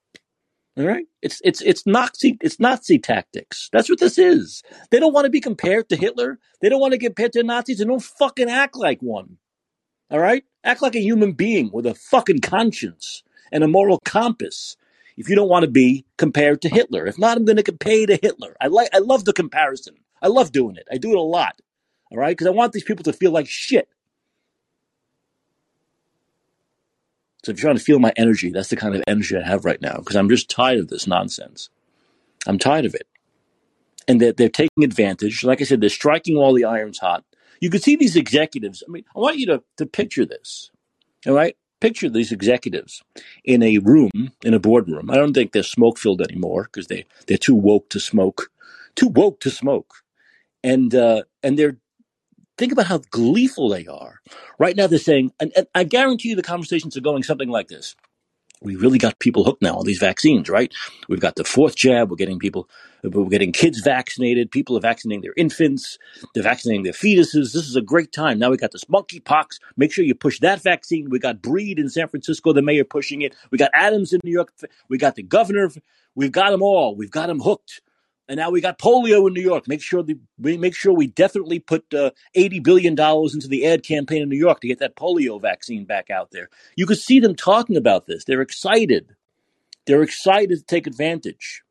All 0.78 0.86
right, 0.86 1.06
it's 1.22 1.40
it's 1.44 1.60
it's 1.62 1.86
Nazi 1.86 2.38
it's 2.40 2.60
Nazi 2.60 3.00
tactics. 3.00 3.68
That's 3.72 3.90
what 3.90 3.98
this 3.98 4.16
is. 4.16 4.62
They 4.90 5.00
don't 5.00 5.12
want 5.12 5.24
to 5.24 5.30
be 5.30 5.40
compared 5.40 5.88
to 5.88 5.96
Hitler. 5.96 6.38
They 6.60 6.68
don't 6.68 6.80
want 6.80 6.92
to 6.92 6.98
get 6.98 7.08
compared 7.08 7.32
to 7.32 7.42
Nazis. 7.42 7.78
They 7.78 7.84
don't 7.84 8.02
fucking 8.02 8.48
act 8.48 8.76
like 8.76 9.00
one. 9.02 9.38
All 10.10 10.20
right? 10.20 10.44
Act 10.64 10.82
like 10.82 10.94
a 10.94 11.00
human 11.00 11.32
being 11.32 11.70
with 11.72 11.86
a 11.86 11.94
fucking 11.94 12.40
conscience 12.40 13.22
and 13.52 13.64
a 13.64 13.68
moral 13.68 14.00
compass. 14.04 14.76
If 15.16 15.28
you 15.28 15.34
don't 15.34 15.48
want 15.48 15.64
to 15.64 15.70
be 15.70 16.06
compared 16.16 16.62
to 16.62 16.68
Hitler, 16.68 17.06
if 17.06 17.18
not, 17.18 17.36
I'm 17.36 17.44
going 17.44 17.56
to 17.56 17.62
compare 17.62 18.06
to 18.06 18.18
Hitler. 18.22 18.56
I 18.60 18.68
like, 18.68 18.88
I 18.94 18.98
love 18.98 19.24
the 19.24 19.32
comparison. 19.32 19.96
I 20.22 20.28
love 20.28 20.52
doing 20.52 20.76
it. 20.76 20.86
I 20.92 20.98
do 20.98 21.10
it 21.10 21.18
a 21.18 21.22
lot. 21.22 21.60
All 22.10 22.18
right, 22.18 22.30
because 22.30 22.46
I 22.46 22.50
want 22.50 22.72
these 22.72 22.84
people 22.84 23.04
to 23.04 23.12
feel 23.12 23.32
like 23.32 23.48
shit. 23.48 23.88
So 27.48 27.52
if 27.52 27.62
you're 27.62 27.70
trying 27.70 27.78
to 27.78 27.82
feel 27.82 27.98
my 27.98 28.12
energy, 28.14 28.50
that's 28.50 28.68
the 28.68 28.76
kind 28.76 28.94
of 28.94 29.02
energy 29.06 29.34
I 29.34 29.40
have 29.40 29.64
right 29.64 29.80
now 29.80 29.96
because 29.96 30.16
I'm 30.16 30.28
just 30.28 30.50
tired 30.50 30.80
of 30.80 30.88
this 30.88 31.06
nonsense. 31.06 31.70
I'm 32.46 32.58
tired 32.58 32.84
of 32.84 32.94
it, 32.94 33.06
and 34.06 34.20
that 34.20 34.36
they're 34.36 34.50
taking 34.50 34.84
advantage. 34.84 35.42
Like 35.44 35.62
I 35.62 35.64
said, 35.64 35.80
they're 35.80 35.88
striking 35.88 36.36
while 36.36 36.52
the 36.52 36.66
iron's 36.66 36.98
hot. 36.98 37.24
You 37.58 37.70
can 37.70 37.80
see 37.80 37.96
these 37.96 38.16
executives. 38.16 38.82
I 38.86 38.92
mean, 38.92 39.04
I 39.16 39.18
want 39.18 39.38
you 39.38 39.46
to 39.46 39.62
to 39.78 39.86
picture 39.86 40.26
this. 40.26 40.70
All 41.26 41.32
right. 41.32 41.56
Picture 41.80 42.10
these 42.10 42.32
executives 42.32 43.02
in 43.44 43.62
a 43.62 43.78
room, 43.78 44.10
in 44.44 44.52
a 44.52 44.60
boardroom. 44.60 45.10
I 45.10 45.14
don't 45.14 45.32
think 45.32 45.52
they're 45.52 45.62
smoke 45.62 45.96
filled 45.96 46.20
anymore 46.20 46.64
because 46.64 46.88
they, 46.88 47.06
they're 47.28 47.38
too 47.38 47.54
woke 47.54 47.88
to 47.90 47.98
smoke. 47.98 48.50
Too 48.94 49.08
woke 49.08 49.40
to 49.40 49.48
smoke. 49.48 49.94
And 50.62 50.94
uh, 50.94 51.22
and 51.42 51.58
they're 51.58 51.78
think 52.58 52.72
about 52.72 52.86
how 52.86 52.98
gleeful 53.10 53.68
they 53.68 53.86
are. 53.86 54.20
Right 54.58 54.76
now 54.76 54.86
they're 54.86 54.98
saying, 54.98 55.32
and, 55.40 55.52
and 55.56 55.66
I 55.74 55.84
guarantee 55.84 56.30
you 56.30 56.36
the 56.36 56.42
conversations 56.42 56.96
are 56.96 57.00
going 57.00 57.22
something 57.22 57.48
like 57.48 57.68
this. 57.68 57.94
We 58.60 58.74
really 58.74 58.98
got 58.98 59.20
people 59.20 59.44
hooked 59.44 59.62
now 59.62 59.76
on 59.76 59.86
these 59.86 60.00
vaccines, 60.00 60.48
right? 60.48 60.72
We've 61.08 61.20
got 61.20 61.36
the 61.36 61.44
fourth 61.44 61.76
jab. 61.76 62.10
We're 62.10 62.16
getting 62.16 62.40
people, 62.40 62.68
we're 63.04 63.28
getting 63.28 63.52
kids 63.52 63.80
vaccinated. 63.80 64.50
People 64.50 64.76
are 64.76 64.80
vaccinating 64.80 65.22
their 65.22 65.34
infants. 65.36 65.96
They're 66.34 66.42
vaccinating 66.42 66.82
their 66.82 66.92
fetuses. 66.92 67.52
This 67.52 67.68
is 67.68 67.76
a 67.76 67.80
great 67.80 68.10
time. 68.10 68.40
Now 68.40 68.50
we 68.50 68.56
got 68.56 68.72
this 68.72 68.84
monkeypox. 68.86 69.60
Make 69.76 69.92
sure 69.92 70.04
you 70.04 70.16
push 70.16 70.40
that 70.40 70.60
vaccine. 70.60 71.08
We 71.08 71.20
got 71.20 71.40
Breed 71.40 71.78
in 71.78 71.88
San 71.88 72.08
Francisco, 72.08 72.52
the 72.52 72.62
mayor 72.62 72.82
pushing 72.82 73.22
it. 73.22 73.36
We 73.52 73.58
got 73.58 73.70
Adams 73.74 74.12
in 74.12 74.20
New 74.24 74.32
York. 74.32 74.52
We 74.88 74.98
got 74.98 75.14
the 75.14 75.22
governor. 75.22 75.70
We've 76.16 76.32
got 76.32 76.50
them 76.50 76.62
all. 76.62 76.96
We've 76.96 77.12
got 77.12 77.28
them 77.28 77.38
hooked. 77.38 77.80
And 78.28 78.36
now 78.36 78.50
we 78.50 78.60
got 78.60 78.78
polio 78.78 79.26
in 79.26 79.34
New 79.34 79.42
York. 79.42 79.66
Make 79.68 79.82
sure 79.82 80.02
the, 80.02 80.18
we 80.38 80.58
make 80.58 80.74
sure 80.74 80.92
we 80.92 81.06
definitely 81.06 81.60
put 81.60 81.92
uh, 81.94 82.10
eighty 82.34 82.60
billion 82.60 82.94
dollars 82.94 83.34
into 83.34 83.48
the 83.48 83.66
ad 83.66 83.82
campaign 83.84 84.22
in 84.22 84.28
New 84.28 84.38
York 84.38 84.60
to 84.60 84.68
get 84.68 84.80
that 84.80 84.96
polio 84.96 85.40
vaccine 85.40 85.86
back 85.86 86.10
out 86.10 86.30
there. 86.30 86.50
You 86.76 86.86
could 86.86 86.98
see 86.98 87.20
them 87.20 87.34
talking 87.34 87.76
about 87.76 88.06
this. 88.06 88.24
They're 88.24 88.42
excited. 88.42 89.14
They're 89.86 90.02
excited 90.02 90.58
to 90.58 90.64
take 90.64 90.86
advantage. 90.86 91.62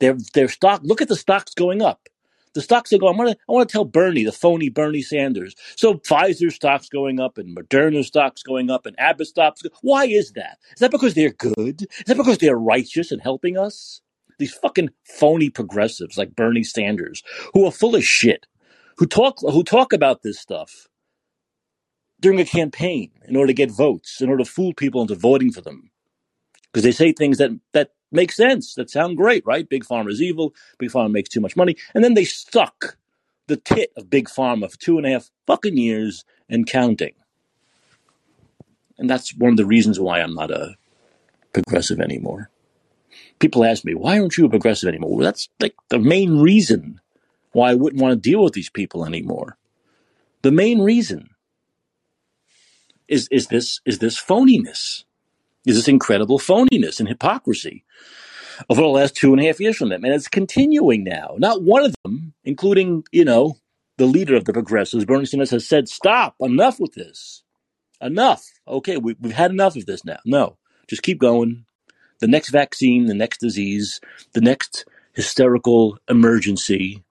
Their 0.00 0.16
their 0.34 0.48
stock. 0.48 0.80
Look 0.84 1.02
at 1.02 1.08
the 1.08 1.16
stocks 1.16 1.54
going 1.54 1.82
up. 1.82 2.08
The 2.54 2.62
stocks 2.62 2.92
are 2.92 2.98
going. 2.98 3.14
I 3.14 3.18
want 3.18 3.30
to. 3.32 3.38
I 3.48 3.52
want 3.52 3.68
to 3.68 3.72
tell 3.72 3.84
Bernie, 3.84 4.24
the 4.24 4.32
phony 4.32 4.70
Bernie 4.70 5.02
Sanders. 5.02 5.54
So 5.76 5.94
Pfizer 5.94 6.52
stocks 6.52 6.88
going 6.88 7.20
up, 7.20 7.38
and 7.38 7.56
Moderna 7.56 8.04
stocks 8.04 8.42
going 8.42 8.70
up, 8.70 8.86
and 8.86 8.98
Abbott 8.98 9.28
stocks. 9.28 9.62
Why 9.82 10.06
is 10.06 10.32
that? 10.32 10.58
Is 10.74 10.80
that 10.80 10.90
because 10.90 11.14
they're 11.14 11.30
good? 11.30 11.82
Is 11.82 12.04
that 12.06 12.16
because 12.16 12.38
they're 12.38 12.58
righteous 12.58 13.12
and 13.12 13.22
helping 13.22 13.58
us? 13.58 14.02
These 14.42 14.54
fucking 14.54 14.90
phony 15.04 15.50
progressives 15.50 16.18
like 16.18 16.34
Bernie 16.34 16.64
Sanders, 16.64 17.22
who 17.54 17.64
are 17.64 17.70
full 17.70 17.94
of 17.94 18.04
shit, 18.04 18.46
who 18.96 19.06
talk 19.06 19.38
who 19.40 19.62
talk 19.62 19.92
about 19.92 20.22
this 20.22 20.40
stuff 20.40 20.88
during 22.18 22.40
a 22.40 22.44
campaign 22.44 23.12
in 23.28 23.36
order 23.36 23.46
to 23.46 23.54
get 23.54 23.70
votes, 23.70 24.20
in 24.20 24.28
order 24.28 24.42
to 24.42 24.50
fool 24.50 24.74
people 24.74 25.00
into 25.00 25.14
voting 25.14 25.52
for 25.52 25.60
them 25.60 25.92
because 26.72 26.82
they 26.82 26.90
say 26.90 27.12
things 27.12 27.38
that 27.38 27.52
that 27.72 27.90
make 28.10 28.32
sense, 28.32 28.74
that 28.74 28.90
sound 28.90 29.16
great, 29.16 29.46
right? 29.46 29.68
Big 29.68 29.84
pharma 29.84 30.10
is 30.10 30.20
evil. 30.20 30.54
Big 30.80 30.90
pharma 30.90 31.12
makes 31.12 31.28
too 31.28 31.40
much 31.40 31.56
money, 31.56 31.76
and 31.94 32.02
then 32.02 32.14
they 32.14 32.24
suck 32.24 32.96
the 33.46 33.56
tit 33.56 33.92
of 33.96 34.10
big 34.10 34.28
pharma 34.28 34.68
for 34.68 34.78
two 34.78 34.98
and 34.98 35.06
a 35.06 35.10
half 35.10 35.30
fucking 35.46 35.76
years 35.76 36.24
and 36.48 36.66
counting. 36.66 37.14
And 38.98 39.08
that's 39.08 39.36
one 39.36 39.52
of 39.52 39.56
the 39.56 39.66
reasons 39.66 40.00
why 40.00 40.20
I'm 40.20 40.34
not 40.34 40.50
a 40.50 40.76
progressive 41.52 42.00
anymore. 42.00 42.51
People 43.42 43.64
ask 43.64 43.84
me, 43.84 43.94
why 43.94 44.18
aren't 44.18 44.38
you 44.38 44.46
a 44.46 44.48
progressive 44.48 44.88
anymore? 44.88 45.16
Well, 45.16 45.24
that's 45.24 45.48
like 45.60 45.74
the 45.88 45.98
main 45.98 46.38
reason 46.40 47.00
why 47.52 47.70
I 47.70 47.74
wouldn't 47.74 48.00
want 48.00 48.12
to 48.12 48.30
deal 48.30 48.42
with 48.42 48.54
these 48.54 48.70
people 48.70 49.04
anymore. 49.04 49.58
The 50.42 50.52
main 50.52 50.80
reason. 50.80 51.30
is 53.08 53.28
is 53.30 53.48
this 53.48 53.80
is 53.84 53.98
this 53.98 54.18
phoniness? 54.20 55.04
Is 55.66 55.76
this 55.76 55.88
incredible 55.88 56.38
phoniness 56.38 56.98
and 56.98 57.08
hypocrisy 57.08 57.84
over 58.68 58.80
the 58.80 58.88
last 58.88 59.14
two 59.14 59.32
and 59.32 59.42
a 59.42 59.46
half 59.46 59.60
years 59.60 59.76
from 59.76 59.90
them? 59.90 60.04
And 60.04 60.14
it's 60.14 60.28
continuing 60.28 61.04
now. 61.04 61.34
Not 61.38 61.62
one 61.62 61.84
of 61.84 61.94
them, 62.04 62.34
including, 62.44 63.04
you 63.12 63.24
know, 63.24 63.58
the 63.98 64.06
leader 64.06 64.34
of 64.34 64.44
the 64.44 64.52
progressives, 64.52 65.04
Bernie 65.04 65.26
Sanders, 65.26 65.50
has 65.50 65.68
said, 65.68 65.88
stop, 65.88 66.34
enough 66.40 66.80
with 66.80 66.94
this. 66.94 67.42
Enough. 68.00 68.44
Okay, 68.66 68.96
we, 68.96 69.14
we've 69.20 69.34
had 69.34 69.52
enough 69.52 69.76
of 69.76 69.86
this 69.86 70.04
now. 70.04 70.18
No, 70.24 70.56
just 70.88 71.02
keep 71.02 71.18
going. 71.20 71.64
The 72.22 72.28
next 72.28 72.50
vaccine, 72.50 73.06
the 73.06 73.14
next 73.14 73.38
disease, 73.40 74.00
the 74.32 74.40
next 74.40 74.84
hysterical 75.12 75.98
emergency, 76.08 77.02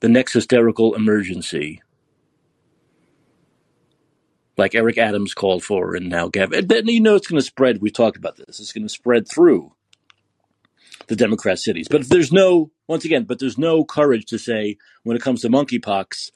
the 0.00 0.08
next 0.08 0.32
hysterical 0.32 0.96
emergency 0.96 1.84
like 4.56 4.74
Eric 4.74 4.98
Adams 4.98 5.34
called 5.34 5.62
for, 5.62 5.94
and 5.94 6.08
now 6.08 6.26
Gavin. 6.26 6.66
Then 6.66 6.88
you 6.88 7.00
know 7.00 7.14
it's 7.14 7.28
going 7.28 7.38
to 7.38 7.46
spread. 7.46 7.80
We 7.80 7.92
talked 7.92 8.16
about 8.16 8.36
this. 8.36 8.58
It's 8.58 8.72
going 8.72 8.88
to 8.88 8.92
spread 8.92 9.28
through 9.28 9.72
the 11.06 11.14
Democrat 11.14 11.60
cities. 11.60 11.86
But 11.88 12.00
if 12.00 12.08
there's 12.08 12.32
no, 12.32 12.72
once 12.88 13.04
again, 13.04 13.22
but 13.22 13.38
there's 13.38 13.56
no 13.56 13.84
courage 13.84 14.26
to 14.26 14.38
say 14.38 14.78
when 15.04 15.16
it 15.16 15.22
comes 15.22 15.42
to 15.42 15.48
monkeypox, 15.48 16.32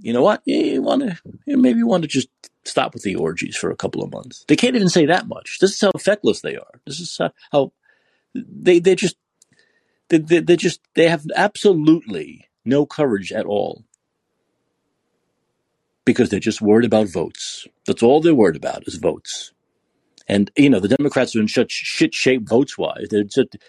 you 0.00 0.12
know 0.12 0.22
what? 0.22 0.42
You 0.44 0.82
want 0.82 1.04
to 1.04 1.18
maybe 1.46 1.78
you 1.78 1.86
want 1.86 2.02
to 2.02 2.08
just 2.08 2.28
stop 2.68 2.94
with 2.94 3.02
the 3.02 3.16
orgies 3.16 3.56
for 3.56 3.70
a 3.70 3.76
couple 3.76 4.02
of 4.02 4.12
months. 4.12 4.44
They 4.48 4.56
can't 4.56 4.76
even 4.76 4.88
say 4.88 5.06
that 5.06 5.28
much. 5.28 5.58
This 5.60 5.72
is 5.72 5.80
how 5.80 5.92
feckless 5.98 6.40
they 6.40 6.56
are. 6.56 6.80
This 6.86 7.00
is 7.00 7.16
how, 7.18 7.32
how 7.52 7.72
they 8.34 8.78
they 8.78 8.94
just 8.94 9.16
they, 10.08 10.18
they, 10.18 10.40
they 10.40 10.56
just 10.56 10.80
they 10.94 11.08
have 11.08 11.24
absolutely 11.34 12.48
no 12.64 12.86
courage 12.86 13.32
at 13.32 13.46
all 13.46 13.84
because 16.04 16.30
they're 16.30 16.40
just 16.40 16.62
worried 16.62 16.86
about 16.86 17.08
votes. 17.08 17.66
That's 17.86 18.02
all 18.02 18.20
they're 18.20 18.34
worried 18.34 18.56
about 18.56 18.86
is 18.86 18.94
votes. 18.96 19.52
And 20.26 20.50
you 20.56 20.68
know 20.68 20.80
the 20.80 20.88
Democrats 20.88 21.34
are 21.34 21.40
in 21.40 21.48
such 21.48 21.72
shit 21.72 22.14
shape 22.14 22.46
votes 22.46 22.76
wise. 22.76 23.08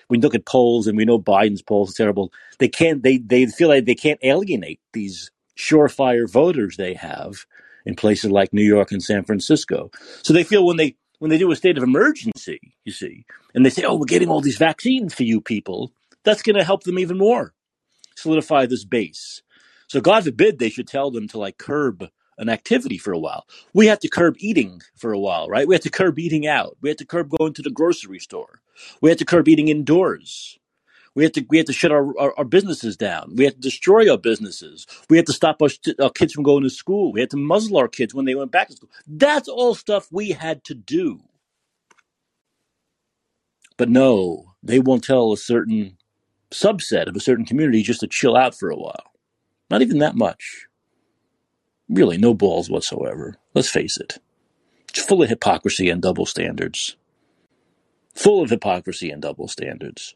We 0.10 0.18
look 0.18 0.36
at 0.36 0.46
polls 0.46 0.88
and 0.88 0.98
we 0.98 1.06
know 1.06 1.20
Biden's 1.20 1.62
polls 1.62 1.92
are 1.92 1.98
terrible. 1.98 2.34
They 2.60 2.68
can't. 2.68 3.02
They 3.02 3.18
they 3.18 3.46
feel 3.46 3.70
like 3.70 3.86
they 3.86 3.96
can't 3.96 4.20
alienate 4.24 4.82
these 4.92 5.32
surefire 5.58 6.30
voters 6.30 6.78
they 6.78 6.94
have 6.94 7.46
in 7.90 7.96
places 7.96 8.32
like 8.32 8.54
New 8.54 8.64
York 8.64 8.92
and 8.92 9.04
San 9.04 9.24
Francisco. 9.26 9.90
So 10.24 10.32
they 10.32 10.44
feel 10.44 10.66
when 10.66 10.78
they 10.78 10.96
when 11.18 11.30
they 11.30 11.38
do 11.38 11.52
a 11.52 11.56
state 11.56 11.78
of 11.78 11.84
emergency, 11.84 12.60
you 12.86 12.94
see, 12.94 13.26
and 13.54 13.66
they 13.66 13.70
say, 13.70 13.84
"Oh, 13.84 13.96
we're 13.96 14.06
getting 14.06 14.30
all 14.30 14.42
these 14.42 14.58
vaccines 14.58 15.14
for 15.14 15.24
you 15.24 15.42
people," 15.42 15.92
that's 16.24 16.44
going 16.44 16.56
to 16.56 16.64
help 16.64 16.84
them 16.84 17.00
even 17.00 17.18
more 17.18 17.54
solidify 18.16 18.66
this 18.66 18.86
base. 18.86 19.42
So 19.88 20.02
God 20.02 20.24
forbid 20.24 20.60
they 20.60 20.70
should 20.70 20.88
tell 20.88 21.10
them 21.10 21.28
to 21.30 21.40
like 21.40 21.58
curb 21.58 22.10
an 22.38 22.50
activity 22.50 22.98
for 22.98 23.12
a 23.12 23.20
while. 23.20 23.46
We 23.74 23.88
had 23.88 24.02
to 24.02 24.10
curb 24.10 24.36
eating 24.40 24.82
for 24.96 25.12
a 25.12 25.20
while, 25.20 25.48
right? 25.50 25.68
We 25.68 25.76
had 25.76 25.82
to 25.82 25.90
curb 25.90 26.20
eating 26.20 26.48
out. 26.48 26.78
We 26.82 26.90
had 26.90 26.98
to 27.00 27.06
curb 27.06 27.30
going 27.30 27.54
to 27.54 27.62
the 27.62 27.72
grocery 27.72 28.20
store. 28.20 28.62
We 29.02 29.10
had 29.10 29.20
to 29.20 29.26
curb 29.26 29.48
eating 29.48 29.68
indoors. 29.68 30.59
We 31.20 31.26
had 31.26 31.36
to 31.36 31.46
we 31.50 31.58
had 31.58 31.68
to 31.68 31.74
shut 31.74 31.92
our, 31.92 32.18
our, 32.18 32.34
our 32.38 32.46
businesses 32.46 32.98
down. 32.98 33.34
We 33.36 33.44
had 33.44 33.56
to 33.56 33.62
destroy 33.62 34.10
our 34.10 34.18
businesses. 34.18 34.88
We 35.10 35.18
had 35.18 35.26
to 35.26 35.34
stop 35.34 35.62
our, 35.62 35.70
our 36.02 36.10
kids 36.12 36.34
from 36.34 36.46
going 36.46 36.64
to 36.64 36.70
school. 36.70 37.12
We 37.12 37.20
had 37.20 37.32
to 37.32 37.38
muzzle 37.38 37.78
our 37.78 37.90
kids 37.90 38.16
when 38.16 38.26
they 38.26 38.36
went 38.36 38.52
back 38.54 38.70
to 38.70 38.78
school. 38.78 38.90
That's 39.06 39.50
all 39.50 39.76
stuff 39.76 40.08
we 40.12 40.32
had 40.32 40.64
to 40.66 40.74
do. 40.74 41.20
But 43.78 43.90
no, 43.90 44.54
they 44.64 44.80
won't 44.80 45.04
tell 45.04 45.34
a 45.34 45.38
certain 45.38 45.98
subset 46.52 47.08
of 47.10 47.18
a 47.18 47.20
certain 47.20 47.46
community 47.46 47.84
just 47.84 48.00
to 48.00 48.08
chill 48.08 48.38
out 48.38 48.56
for 48.56 48.70
a 48.70 48.78
while. 48.78 49.12
Not 49.70 49.82
even 49.82 50.00
that 50.00 50.16
much 50.16 50.68
really 51.90 52.18
no 52.18 52.34
balls 52.34 52.70
whatsoever. 52.70 53.36
Let's 53.54 53.70
face 53.70 53.98
it. 53.98 54.20
It's 54.90 55.04
full 55.06 55.24
of 55.24 55.30
hypocrisy 55.30 55.90
and 55.90 56.02
double 56.02 56.26
standards. 56.26 56.96
Full 58.16 58.42
of 58.44 58.50
hypocrisy 58.50 59.12
and 59.12 59.22
double 59.22 59.48
standards. 59.48 60.16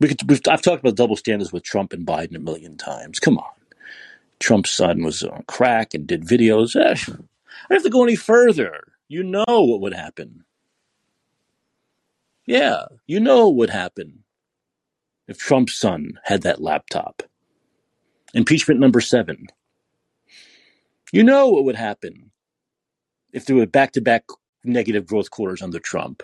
We 0.00 0.08
could, 0.08 0.48
I've 0.48 0.62
talked 0.62 0.80
about 0.80 0.96
double 0.96 1.16
standards 1.16 1.52
with 1.52 1.62
Trump 1.62 1.92
and 1.92 2.06
Biden 2.06 2.34
a 2.34 2.40
million 2.40 2.76
times. 2.76 3.20
Come 3.20 3.38
on. 3.38 3.44
Trump's 4.40 4.70
son 4.70 5.02
was 5.04 5.22
on 5.22 5.44
crack 5.46 5.92
and 5.92 6.06
did 6.06 6.24
videos. 6.24 6.74
Eh, 6.74 6.94
I 6.98 7.04
don't 7.04 7.28
have 7.70 7.82
to 7.82 7.90
go 7.90 8.02
any 8.02 8.16
further. 8.16 8.80
You 9.08 9.22
know 9.22 9.44
what 9.46 9.82
would 9.82 9.94
happen. 9.94 10.44
Yeah, 12.46 12.86
you 13.06 13.20
know 13.20 13.48
what 13.48 13.56
would 13.56 13.70
happen 13.70 14.24
if 15.28 15.38
Trump's 15.38 15.78
son 15.78 16.18
had 16.24 16.42
that 16.42 16.62
laptop. 16.62 17.22
Impeachment 18.32 18.80
number 18.80 19.00
seven. 19.00 19.46
You 21.12 21.22
know 21.22 21.48
what 21.48 21.64
would 21.64 21.76
happen 21.76 22.30
if 23.32 23.44
there 23.44 23.56
were 23.56 23.66
back 23.66 23.92
to 23.92 24.00
back 24.00 24.24
negative 24.64 25.06
growth 25.06 25.30
quarters 25.30 25.62
under 25.62 25.78
Trump. 25.78 26.22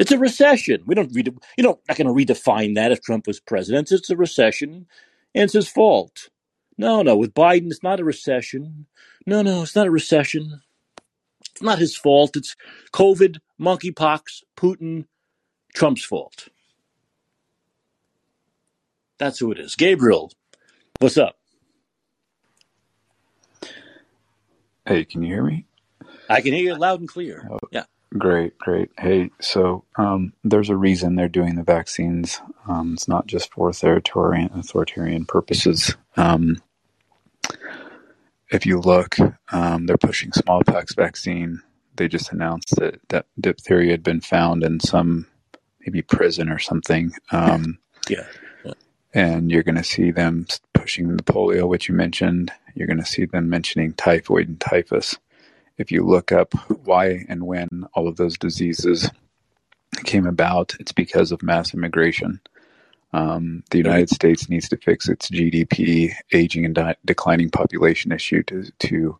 It's 0.00 0.12
a 0.12 0.18
recession. 0.18 0.82
We 0.86 0.96
don't 0.96 1.14
read 1.14 1.32
you 1.56 1.62
know, 1.62 1.78
not 1.88 1.96
going 1.96 2.08
to 2.08 2.34
redefine 2.34 2.74
that 2.74 2.90
if 2.90 3.02
Trump 3.02 3.28
was 3.28 3.38
president. 3.38 3.92
It's 3.92 4.10
a 4.10 4.16
recession 4.16 4.86
and 5.34 5.44
it's 5.44 5.52
his 5.52 5.68
fault. 5.68 6.30
No, 6.78 7.02
no, 7.02 7.16
with 7.16 7.34
Biden, 7.34 7.66
it's 7.70 7.84
not 7.84 8.00
a 8.00 8.04
recession. 8.04 8.86
No, 9.26 9.42
no, 9.42 9.62
it's 9.62 9.76
not 9.76 9.86
a 9.86 9.90
recession. 9.92 10.62
It's 11.52 11.62
not 11.62 11.78
his 11.78 11.96
fault. 11.96 12.36
It's 12.36 12.56
COVID, 12.92 13.38
monkeypox, 13.60 14.42
Putin, 14.56 15.04
Trump's 15.74 16.04
fault. 16.04 16.48
That's 19.18 19.38
who 19.38 19.52
it 19.52 19.58
is. 19.60 19.76
Gabriel, 19.76 20.32
What's 21.00 21.16
up? 21.16 21.36
Hey, 24.86 25.06
can 25.06 25.22
you 25.22 25.34
hear 25.34 25.44
me? 25.44 25.66
I 26.28 26.42
can 26.42 26.52
hear 26.52 26.64
you 26.64 26.74
loud 26.74 27.00
and 27.00 27.08
clear. 27.08 27.48
Oh, 27.50 27.58
yeah. 27.72 27.84
Great, 28.18 28.58
great. 28.58 28.90
Hey, 28.98 29.30
so 29.40 29.84
um, 29.96 30.32
there's 30.42 30.68
a 30.68 30.76
reason 30.76 31.14
they're 31.14 31.28
doing 31.28 31.54
the 31.54 31.62
vaccines. 31.62 32.40
Um, 32.68 32.94
it's 32.94 33.06
not 33.06 33.26
just 33.26 33.52
for 33.52 33.68
authoritarian 33.68 34.50
authoritarian 34.54 35.24
purposes. 35.26 35.96
Um, 36.16 36.60
if 38.50 38.66
you 38.66 38.80
look, 38.80 39.16
um, 39.52 39.86
they're 39.86 39.96
pushing 39.96 40.32
smallpox 40.32 40.94
vaccine. 40.94 41.62
They 41.96 42.08
just 42.08 42.32
announced 42.32 42.74
that 42.76 43.00
that 43.10 43.26
diphtheria 43.38 43.92
had 43.92 44.02
been 44.02 44.20
found 44.20 44.64
in 44.64 44.80
some 44.80 45.26
maybe 45.80 46.02
prison 46.02 46.48
or 46.48 46.58
something. 46.58 47.12
Um, 47.30 47.78
yeah 48.08 48.26
and 49.12 49.50
you're 49.50 49.62
going 49.62 49.76
to 49.76 49.84
see 49.84 50.10
them 50.10 50.46
pushing 50.72 51.16
the 51.16 51.22
polio, 51.22 51.68
which 51.68 51.88
you 51.88 51.94
mentioned. 51.94 52.52
You're 52.74 52.86
going 52.86 53.00
to 53.00 53.06
see 53.06 53.24
them 53.24 53.48
mentioning 53.48 53.92
typhoid 53.94 54.48
and 54.48 54.60
typhus. 54.60 55.18
If 55.80 55.90
you 55.90 56.04
look 56.04 56.30
up 56.30 56.52
why 56.84 57.24
and 57.30 57.46
when 57.46 57.86
all 57.94 58.06
of 58.06 58.16
those 58.16 58.36
diseases 58.36 59.10
came 60.04 60.26
about, 60.26 60.74
it's 60.78 60.92
because 60.92 61.32
of 61.32 61.42
mass 61.42 61.72
immigration. 61.72 62.38
Um, 63.14 63.64
the 63.70 63.78
United 63.78 64.10
States 64.10 64.50
needs 64.50 64.68
to 64.68 64.76
fix 64.76 65.08
its 65.08 65.30
GDP, 65.30 66.12
aging 66.32 66.66
and 66.66 66.74
di- 66.74 66.96
declining 67.06 67.48
population 67.48 68.12
issue 68.12 68.42
to 68.44 68.70
to 68.80 69.18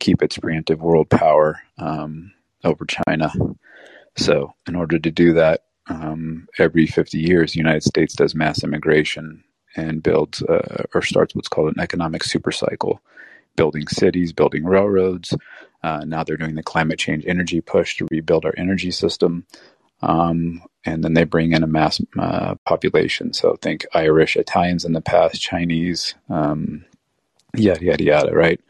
keep 0.00 0.20
its 0.20 0.36
preemptive 0.36 0.78
world 0.78 1.08
power 1.08 1.60
um, 1.78 2.32
over 2.64 2.84
China. 2.84 3.32
So, 4.16 4.54
in 4.66 4.74
order 4.74 4.98
to 4.98 5.10
do 5.12 5.32
that, 5.34 5.62
um, 5.86 6.48
every 6.58 6.86
50 6.86 7.18
years, 7.18 7.52
the 7.52 7.58
United 7.58 7.84
States 7.84 8.14
does 8.14 8.34
mass 8.34 8.64
immigration 8.64 9.44
and 9.76 10.02
builds 10.02 10.42
uh, 10.42 10.84
or 10.92 11.02
starts 11.02 11.36
what's 11.36 11.48
called 11.48 11.72
an 11.72 11.80
economic 11.80 12.22
supercycle, 12.22 12.98
building 13.54 13.86
cities, 13.86 14.32
building 14.32 14.64
railroads. 14.64 15.36
Uh, 15.82 16.04
now 16.06 16.24
they're 16.24 16.36
doing 16.36 16.54
the 16.54 16.62
climate 16.62 16.98
change 16.98 17.24
energy 17.26 17.60
push 17.60 17.96
to 17.96 18.08
rebuild 18.10 18.44
our 18.44 18.54
energy 18.56 18.90
system. 18.90 19.46
Um, 20.02 20.62
and 20.84 21.04
then 21.04 21.14
they 21.14 21.24
bring 21.24 21.52
in 21.52 21.62
a 21.62 21.66
mass 21.66 22.00
uh, 22.18 22.54
population. 22.66 23.32
So 23.32 23.56
think 23.56 23.86
Irish, 23.94 24.36
Italians 24.36 24.84
in 24.84 24.92
the 24.92 25.00
past, 25.00 25.40
Chinese, 25.40 26.14
um, 26.28 26.84
yada, 27.54 27.84
yada, 27.84 28.04
yada, 28.04 28.32
right? 28.32 28.60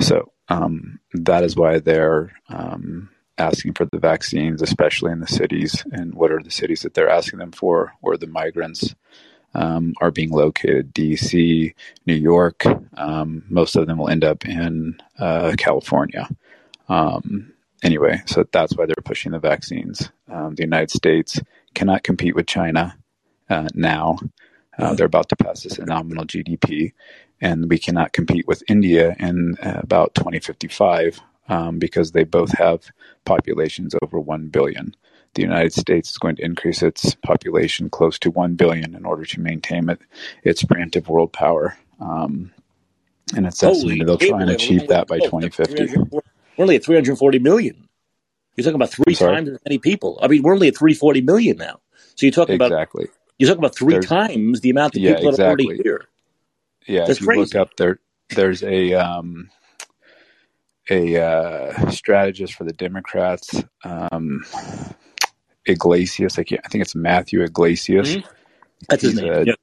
So 0.00 0.32
um, 0.48 0.98
that 1.12 1.44
is 1.44 1.56
why 1.56 1.78
they're 1.78 2.32
um, 2.48 3.10
asking 3.38 3.74
for 3.74 3.84
the 3.84 3.98
vaccines, 3.98 4.62
especially 4.62 5.12
in 5.12 5.20
the 5.20 5.26
cities, 5.26 5.84
and 5.92 6.14
what 6.14 6.32
are 6.32 6.42
the 6.42 6.50
cities 6.50 6.82
that 6.82 6.94
they're 6.94 7.08
asking 7.08 7.38
them 7.38 7.52
for, 7.52 7.94
where 8.00 8.16
the 8.16 8.26
migrants 8.26 8.94
um, 9.54 9.94
are 10.00 10.10
being 10.10 10.30
located 10.30 10.92
DC, 10.94 11.74
New 12.06 12.14
York. 12.14 12.64
Um, 12.96 13.44
most 13.48 13.76
of 13.76 13.86
them 13.86 13.98
will 13.98 14.08
end 14.08 14.24
up 14.24 14.44
in 14.44 14.96
uh, 15.18 15.54
California. 15.56 16.28
Um, 16.88 17.52
anyway, 17.82 18.22
so 18.26 18.44
that's 18.52 18.76
why 18.76 18.86
they're 18.86 18.94
pushing 19.04 19.32
the 19.32 19.38
vaccines. 19.38 20.10
Um, 20.28 20.54
the 20.54 20.62
United 20.62 20.90
States 20.90 21.40
cannot 21.74 22.02
compete 22.02 22.34
with 22.34 22.46
China 22.46 22.96
uh, 23.50 23.68
now. 23.74 24.18
Uh, 24.78 24.94
they're 24.94 25.06
about 25.06 25.28
to 25.28 25.36
pass 25.36 25.62
this 25.62 25.78
in 25.78 25.86
nominal 25.86 26.24
GDP, 26.24 26.92
and 27.40 27.68
we 27.70 27.78
cannot 27.78 28.12
compete 28.12 28.46
with 28.46 28.62
India 28.68 29.14
in 29.18 29.56
uh, 29.62 29.80
about 29.82 30.14
2055 30.14 31.20
um, 31.48 31.78
because 31.78 32.12
they 32.12 32.24
both 32.24 32.56
have 32.58 32.90
populations 33.24 33.94
over 34.02 34.18
1 34.18 34.48
billion. 34.48 34.94
The 35.34 35.42
United 35.42 35.72
States 35.72 36.10
is 36.10 36.18
going 36.18 36.36
to 36.36 36.44
increase 36.44 36.82
its 36.82 37.14
population 37.16 37.90
close 37.90 38.18
to 38.20 38.30
1 38.30 38.54
billion 38.54 38.94
in 38.94 39.04
order 39.04 39.24
to 39.24 39.40
maintain 39.40 39.88
it, 39.88 40.00
its 40.42 40.62
preemptive 40.62 41.08
world 41.08 41.32
power. 41.32 41.76
Um, 42.00 42.52
and 43.34 43.46
it's 43.46 43.62
estimated 43.62 44.06
they'll 44.06 44.18
try 44.18 44.42
and 44.42 44.50
achieve 44.50 44.88
that 44.88 45.08
by 45.08 45.16
oh, 45.16 45.24
2050. 45.24 46.20
300 46.56 46.58
We're 46.58 46.62
only 46.64 46.76
at 46.76 46.84
340 46.84 47.38
million. 47.40 47.88
You're 48.56 48.64
talking 48.64 48.76
about 48.76 48.90
three 48.90 49.14
times 49.14 49.48
as 49.48 49.58
many 49.66 49.78
people. 49.78 50.18
I 50.22 50.28
mean, 50.28 50.42
we're 50.42 50.54
only 50.54 50.68
at 50.68 50.76
340 50.76 51.22
million 51.22 51.56
now. 51.56 51.80
So 52.14 52.26
you're 52.26 52.32
talking 52.32 52.54
about 52.54 52.70
Exactly. 52.70 53.08
you're 53.38 53.48
talking 53.48 53.58
about 53.58 53.74
three 53.76 53.94
There's- 53.94 54.06
times 54.06 54.60
the 54.60 54.70
amount 54.70 54.94
of 54.94 55.02
Yeah, 55.02 55.16
people 55.16 55.32
that 55.32 55.40
are 55.40 55.46
already 55.46 55.64
exactly. 55.64 55.82
here. 55.84 56.04
Yeah, 56.86 57.06
That's 57.06 57.20
if 57.20 57.26
you 57.26 57.34
look 57.34 57.54
up 57.54 57.70
there, 57.76 57.98
there's 58.30 58.62
a 58.62 58.92
um, 58.94 59.50
a 60.90 61.16
uh, 61.20 61.90
strategist 61.90 62.54
for 62.54 62.64
the 62.64 62.72
Democrats, 62.74 63.62
um, 63.84 64.44
Yglesias. 65.66 66.38
I. 66.38 66.42
I 66.42 66.68
think 66.68 66.82
it's 66.82 66.94
Matthew 66.94 67.42
Yglesias. 67.42 68.16
Mhm. 68.16 68.24
That's 68.88 69.02
his 69.02 69.14
name. 69.14 69.32
a- 69.32 69.44
Yeah. 69.44 69.54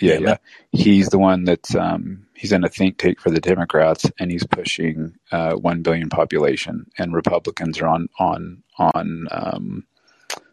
Yeah, 0.00 0.18
Yeah. 0.18 0.36
He's 0.72 1.08
the 1.08 1.18
one 1.18 1.44
that's 1.44 1.74
um, 1.74 2.26
he's 2.34 2.52
in 2.52 2.64
a 2.64 2.68
think 2.68 2.98
tank 2.98 3.20
for 3.20 3.30
the 3.30 3.40
Democrats, 3.40 4.10
and 4.18 4.30
he's 4.30 4.46
pushing 4.46 5.14
uh, 5.30 5.54
one 5.54 5.82
billion 5.82 6.08
population, 6.08 6.90
and 6.98 7.14
Republicans 7.14 7.80
are 7.80 7.88
on 7.88 8.08
on 8.18 8.62
on 8.78 9.28
um, 9.30 9.86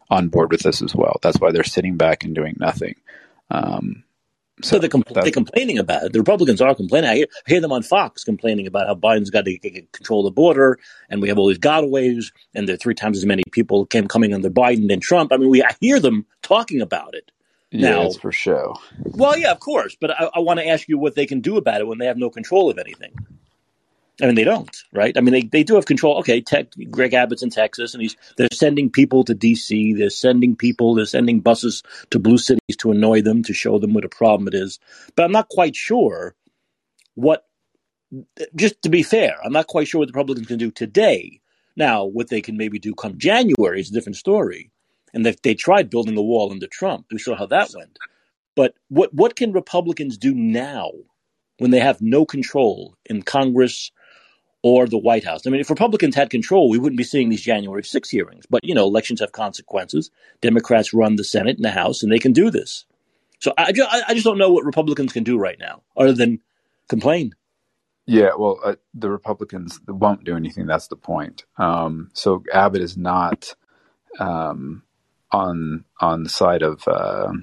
on 0.09 0.27
board 0.29 0.51
with 0.51 0.61
this 0.61 0.81
as 0.81 0.93
well. 0.93 1.17
That's 1.21 1.39
why 1.39 1.51
they're 1.51 1.63
sitting 1.63 1.97
back 1.97 2.23
and 2.23 2.35
doing 2.35 2.55
nothing. 2.59 2.95
Um, 3.49 4.03
So, 4.61 4.77
they're, 4.77 4.89
compl- 4.89 5.13
they're 5.23 5.31
complaining 5.31 5.79
about 5.79 6.03
it. 6.03 6.13
The 6.13 6.19
Republicans 6.19 6.59
are 6.59 6.75
complaining. 6.75 7.09
I 7.09 7.15
hear, 7.15 7.27
I 7.47 7.51
hear 7.51 7.61
them 7.61 7.71
on 7.71 7.81
Fox 7.81 8.25
complaining 8.25 8.67
about 8.67 8.87
how 8.87 8.95
Biden's 8.95 9.29
got 9.29 9.45
to 9.45 9.57
get, 9.57 9.91
control 9.93 10.23
the 10.23 10.31
border, 10.31 10.77
and 11.09 11.21
we 11.21 11.29
have 11.29 11.37
all 11.39 11.47
these 11.47 11.59
gotaways, 11.59 12.33
and 12.53 12.67
there 12.67 12.73
are 12.73 12.77
three 12.77 12.93
times 12.93 13.17
as 13.17 13.25
many 13.25 13.43
people 13.51 13.85
came 13.85 14.07
coming 14.07 14.33
under 14.33 14.49
Biden 14.49 14.89
than 14.89 14.99
Trump. 14.99 15.31
I 15.31 15.37
mean, 15.37 15.49
we 15.49 15.63
I 15.63 15.75
hear 15.79 15.99
them 15.99 16.25
talking 16.41 16.81
about 16.81 17.15
it. 17.15 17.31
Yeah, 17.71 17.91
Now- 17.91 18.01
it's 18.03 18.17
for 18.17 18.31
show. 18.31 18.75
Well, 19.03 19.37
yeah, 19.37 19.51
of 19.51 19.59
course, 19.59 19.95
but 19.99 20.11
I, 20.11 20.29
I 20.35 20.39
want 20.39 20.59
to 20.59 20.67
ask 20.67 20.87
you 20.87 20.97
what 20.97 21.15
they 21.15 21.25
can 21.25 21.41
do 21.41 21.57
about 21.57 21.81
it 21.81 21.87
when 21.87 21.97
they 21.97 22.05
have 22.07 22.17
no 22.17 22.29
control 22.29 22.69
of 22.69 22.77
anything. 22.77 23.13
I 24.21 24.25
mean, 24.25 24.35
they 24.35 24.43
don't, 24.43 24.75
right? 24.91 25.17
I 25.17 25.21
mean, 25.21 25.31
they, 25.31 25.43
they 25.43 25.63
do 25.63 25.75
have 25.75 25.85
control. 25.85 26.17
Okay, 26.17 26.41
tech, 26.41 26.67
Greg 26.91 27.13
Abbott's 27.13 27.43
in 27.43 27.49
Texas, 27.49 27.93
and 27.93 28.01
he's 28.01 28.17
they're 28.35 28.49
sending 28.51 28.89
people 28.89 29.23
to 29.23 29.33
D.C. 29.33 29.93
They're 29.93 30.09
sending 30.09 30.57
people. 30.57 30.93
They're 30.93 31.05
sending 31.05 31.39
buses 31.39 31.83
to 32.09 32.19
blue 32.19 32.37
cities 32.37 32.75
to 32.79 32.91
annoy 32.91 33.21
them 33.21 33.43
to 33.43 33.53
show 33.53 33.79
them 33.79 33.93
what 33.93 34.03
a 34.03 34.09
problem 34.09 34.47
it 34.49 34.53
is. 34.55 34.79
But 35.15 35.23
I'm 35.23 35.31
not 35.31 35.47
quite 35.47 35.75
sure 35.75 36.35
what. 37.15 37.45
Just 38.55 38.81
to 38.81 38.89
be 38.89 39.03
fair, 39.03 39.37
I'm 39.43 39.53
not 39.53 39.67
quite 39.67 39.87
sure 39.87 39.99
what 39.99 40.07
the 40.07 40.13
Republicans 40.13 40.47
can 40.47 40.57
do 40.57 40.71
today. 40.71 41.39
Now, 41.77 42.03
what 42.03 42.27
they 42.27 42.41
can 42.41 42.57
maybe 42.57 42.79
do 42.79 42.93
come 42.95 43.17
January 43.17 43.79
is 43.79 43.89
a 43.89 43.93
different 43.93 44.17
story. 44.17 44.71
And 45.13 45.25
they, 45.25 45.35
they 45.43 45.53
tried 45.53 45.89
building 45.89 46.17
a 46.17 46.21
wall 46.21 46.51
under 46.51 46.67
Trump. 46.67 47.07
We 47.11 47.19
saw 47.19 47.35
how 47.35 47.45
that 47.47 47.71
went. 47.75 47.97
But 48.55 48.73
what 48.89 49.13
what 49.13 49.35
can 49.35 49.53
Republicans 49.53 50.17
do 50.17 50.33
now 50.33 50.91
when 51.59 51.71
they 51.71 51.79
have 51.79 52.01
no 52.01 52.25
control 52.25 52.95
in 53.05 53.21
Congress 53.21 53.91
or 54.63 54.87
the 54.87 54.97
White 54.97 55.23
House? 55.23 55.47
I 55.47 55.49
mean, 55.49 55.61
if 55.61 55.69
Republicans 55.69 56.15
had 56.15 56.29
control, 56.29 56.69
we 56.69 56.77
wouldn't 56.77 56.97
be 56.97 57.03
seeing 57.03 57.29
these 57.29 57.41
January 57.41 57.83
6 57.83 58.09
hearings. 58.09 58.45
But 58.49 58.61
you 58.63 58.75
know, 58.75 58.85
elections 58.85 59.21
have 59.21 59.31
consequences. 59.31 60.11
Democrats 60.41 60.93
run 60.93 61.15
the 61.15 61.23
Senate 61.23 61.55
and 61.55 61.65
the 61.65 61.71
House, 61.71 62.03
and 62.03 62.11
they 62.11 62.19
can 62.19 62.33
do 62.33 62.51
this. 62.51 62.85
So 63.39 63.53
I 63.57 63.71
I 64.07 64.13
just 64.13 64.25
don't 64.25 64.37
know 64.37 64.51
what 64.51 64.65
Republicans 64.65 65.13
can 65.13 65.23
do 65.23 65.37
right 65.37 65.57
now, 65.59 65.83
other 65.95 66.13
than 66.13 66.41
complain. 66.89 67.35
Yeah, 68.05 68.31
well, 68.37 68.59
uh, 68.63 68.75
the 68.95 69.09
Republicans 69.09 69.79
won't 69.87 70.23
do 70.23 70.35
anything. 70.35 70.65
That's 70.65 70.87
the 70.87 70.95
point. 70.95 71.45
Um, 71.57 72.09
so 72.13 72.43
Abbott 72.51 72.81
is 72.81 72.97
not 72.97 73.53
um, 74.19 74.81
on 75.31 75.85
on 76.01 76.23
the 76.23 76.29
side 76.29 76.63
of. 76.63 76.87
Uh, 76.87 77.33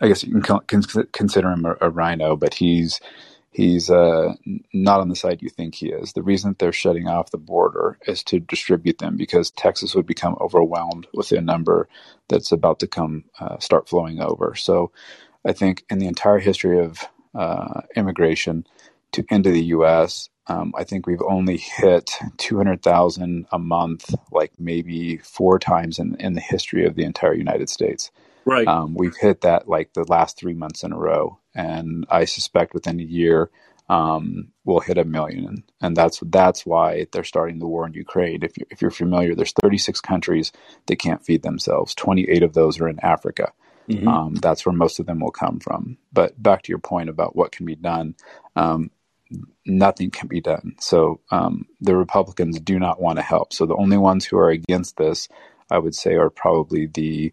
I 0.00 0.08
guess 0.08 0.24
you 0.24 0.32
can 0.32 0.42
con- 0.42 0.64
con- 0.68 1.08
consider 1.12 1.52
him 1.52 1.66
a, 1.66 1.76
a 1.82 1.90
RINO, 1.90 2.36
but 2.36 2.54
he's 2.54 3.00
he's 3.52 3.90
uh, 3.90 4.34
not 4.74 5.00
on 5.00 5.10
the 5.10 5.16
side 5.16 5.42
you 5.42 5.50
think 5.50 5.74
he 5.76 5.90
is. 5.90 6.14
The 6.14 6.22
reason 6.22 6.52
that 6.52 6.60
they're 6.60 6.72
shutting 6.72 7.08
off 7.08 7.32
the 7.32 7.38
border 7.38 7.98
is 8.06 8.24
to 8.26 8.40
distribute 8.40 9.00
them 9.00 9.18
because 9.18 9.50
Texas 9.52 9.96
would 9.96 10.06
become 10.06 10.36
overwhelmed 10.40 11.08
with 11.14 11.30
the 11.30 11.42
number 11.42 11.88
that's 12.30 12.52
about 12.52 12.80
to 12.80 12.88
come 12.88 13.24
uh, 13.40 13.58
start 13.58 13.90
flowing 13.90 14.20
over. 14.20 14.54
So, 14.56 14.92
I 15.46 15.54
think 15.54 15.84
in 15.90 16.00
the 16.00 16.08
entire 16.08 16.40
history 16.40 16.80
of 16.84 17.00
uh, 17.34 17.82
immigration 17.96 18.66
to 19.14 19.24
into 19.30 19.52
the 19.52 19.64
U.S. 19.66 20.30
Um, 20.50 20.72
I 20.76 20.82
think 20.82 21.06
we've 21.06 21.22
only 21.22 21.58
hit 21.58 22.10
200,000 22.38 23.46
a 23.52 23.58
month, 23.58 24.12
like 24.32 24.52
maybe 24.58 25.18
four 25.18 25.60
times 25.60 26.00
in, 26.00 26.16
in 26.16 26.32
the 26.32 26.40
history 26.40 26.84
of 26.84 26.96
the 26.96 27.04
entire 27.04 27.34
United 27.34 27.68
States. 27.70 28.10
Right. 28.44 28.66
Um, 28.66 28.94
we've 28.94 29.14
hit 29.14 29.42
that 29.42 29.68
like 29.68 29.92
the 29.92 30.04
last 30.08 30.36
three 30.36 30.54
months 30.54 30.82
in 30.82 30.92
a 30.92 30.98
row, 30.98 31.38
and 31.54 32.04
I 32.10 32.24
suspect 32.24 32.74
within 32.74 32.98
a 32.98 33.04
year 33.04 33.50
um, 33.88 34.48
we'll 34.64 34.80
hit 34.80 34.98
a 34.98 35.04
million, 35.04 35.62
and 35.80 35.96
that's 35.96 36.20
that's 36.26 36.66
why 36.66 37.06
they're 37.12 37.22
starting 37.22 37.58
the 37.58 37.68
war 37.68 37.86
in 37.86 37.92
Ukraine. 37.92 38.42
If 38.42 38.56
you 38.56 38.64
if 38.70 38.82
you're 38.82 38.90
familiar, 38.90 39.34
there's 39.34 39.52
36 39.52 40.00
countries 40.00 40.52
that 40.86 40.96
can't 40.96 41.24
feed 41.24 41.42
themselves. 41.42 41.94
28 41.94 42.42
of 42.42 42.54
those 42.54 42.80
are 42.80 42.88
in 42.88 42.98
Africa. 43.00 43.52
Mhm. 43.88 44.06
Um, 44.06 44.34
that's 44.36 44.64
where 44.64 44.72
most 44.72 45.00
of 45.00 45.06
them 45.06 45.20
will 45.20 45.32
come 45.32 45.58
from. 45.60 45.96
But 46.12 46.40
back 46.40 46.62
to 46.62 46.70
your 46.70 46.78
point 46.78 47.08
about 47.08 47.34
what 47.36 47.52
can 47.52 47.66
be 47.66 47.74
done, 47.74 48.14
um, 48.56 48.90
nothing 49.66 50.10
can 50.10 50.28
be 50.28 50.40
done. 50.40 50.76
So 50.80 51.20
um, 51.30 51.66
the 51.80 51.96
Republicans 51.96 52.60
do 52.60 52.78
not 52.78 53.00
want 53.00 53.18
to 53.18 53.22
help. 53.22 53.52
So 53.52 53.66
the 53.66 53.76
only 53.76 53.98
ones 53.98 54.24
who 54.26 54.38
are 54.38 54.50
against 54.50 54.96
this, 54.96 55.28
I 55.70 55.78
would 55.78 55.94
say, 55.94 56.14
are 56.16 56.30
probably 56.30 56.86
the 56.86 57.32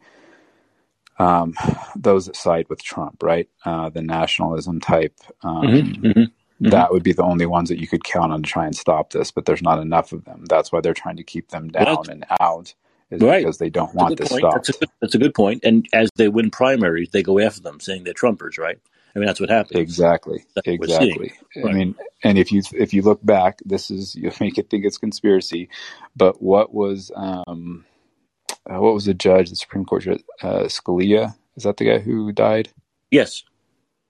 um, 1.20 1.56
those 1.96 2.28
that 2.28 2.36
side 2.36 2.68
with 2.70 2.84
Trump, 2.84 3.24
right? 3.24 3.50
Uh, 3.66 3.90
the 3.90 4.02
nationalism 4.02 4.80
type. 4.82 5.16
Um, 5.44 5.66
Mhm, 5.68 6.02
mhm. 6.02 6.32
Mhm. 6.62 6.72
That 6.72 6.92
would 6.92 7.04
be 7.04 7.14
the 7.14 7.24
only 7.24 7.46
ones 7.46 7.70
that 7.70 7.80
you 7.80 7.88
could 7.88 8.04
count 8.04 8.34
on 8.34 8.44
to 8.44 8.50
try 8.50 8.66
and 8.66 8.76
stop 8.76 9.12
this, 9.12 9.32
but 9.32 9.46
there's 9.46 9.62
not 9.62 9.80
enough 9.80 10.12
of 10.14 10.26
them. 10.26 10.46
That's 10.50 10.72
why 10.72 10.82
they're 10.82 10.94
trying 10.94 11.18
to 11.18 11.24
keep 11.24 11.50
them 11.50 11.70
down 11.70 11.86
Well, 11.86 12.06
and 12.10 12.26
out, 12.40 12.74
is 13.12 13.22
right. 13.22 13.42
because 13.42 13.60
they 13.60 13.70
don't 13.70 13.88
That's 13.90 13.96
want 13.96 14.18
this 14.18 14.32
stopped. 14.32 14.68
That's 14.68 14.70
a 14.70 14.80
good, 14.80 14.90
that's 15.02 15.16
a 15.16 15.20
good 15.20 15.34
point. 15.36 15.64
And 15.64 15.88
as 15.94 16.10
they 16.16 16.30
win 16.30 16.50
primaries, 16.52 17.10
they 17.12 17.24
go 17.24 17.40
after 17.40 17.62
them, 17.62 17.80
saying 17.80 18.04
they're 18.06 18.14
Trumpers, 18.14 18.58
right? 18.58 18.80
I 19.18 19.20
mean, 19.20 19.26
that's 19.26 19.40
what 19.40 19.50
happened. 19.50 19.80
Exactly. 19.80 20.46
That's 20.54 20.68
what 20.68 20.80
we're 20.80 20.88
seeing. 20.90 21.24
Exactly. 21.24 21.34
Right. 21.64 21.74
I 21.74 21.76
mean, 21.76 21.96
and 22.24 22.38
if 22.38 22.52
you 22.52 22.62
if 22.74 22.94
you 22.94 23.02
look 23.02 23.26
back, 23.26 23.60
this 23.66 23.90
is 23.90 24.16
you 24.16 24.32
make 24.40 24.60
it 24.60 24.70
think 24.70 24.86
it's 24.86 25.00
conspiracy, 25.00 25.70
but 26.16 26.40
what 26.40 26.72
was 26.72 27.12
um, 27.16 27.84
uh, 28.70 28.80
what 28.80 28.94
was 28.94 29.06
the 29.06 29.16
judge, 29.16 29.50
the 29.50 29.56
Supreme 29.56 29.86
Court 29.86 30.04
judge, 30.04 30.24
uh, 30.44 30.66
Scalia? 30.66 31.34
Is 31.56 31.64
that 31.64 31.78
the 31.78 31.86
guy 31.86 31.98
who 31.98 32.32
died? 32.32 32.70
Yes. 33.10 33.44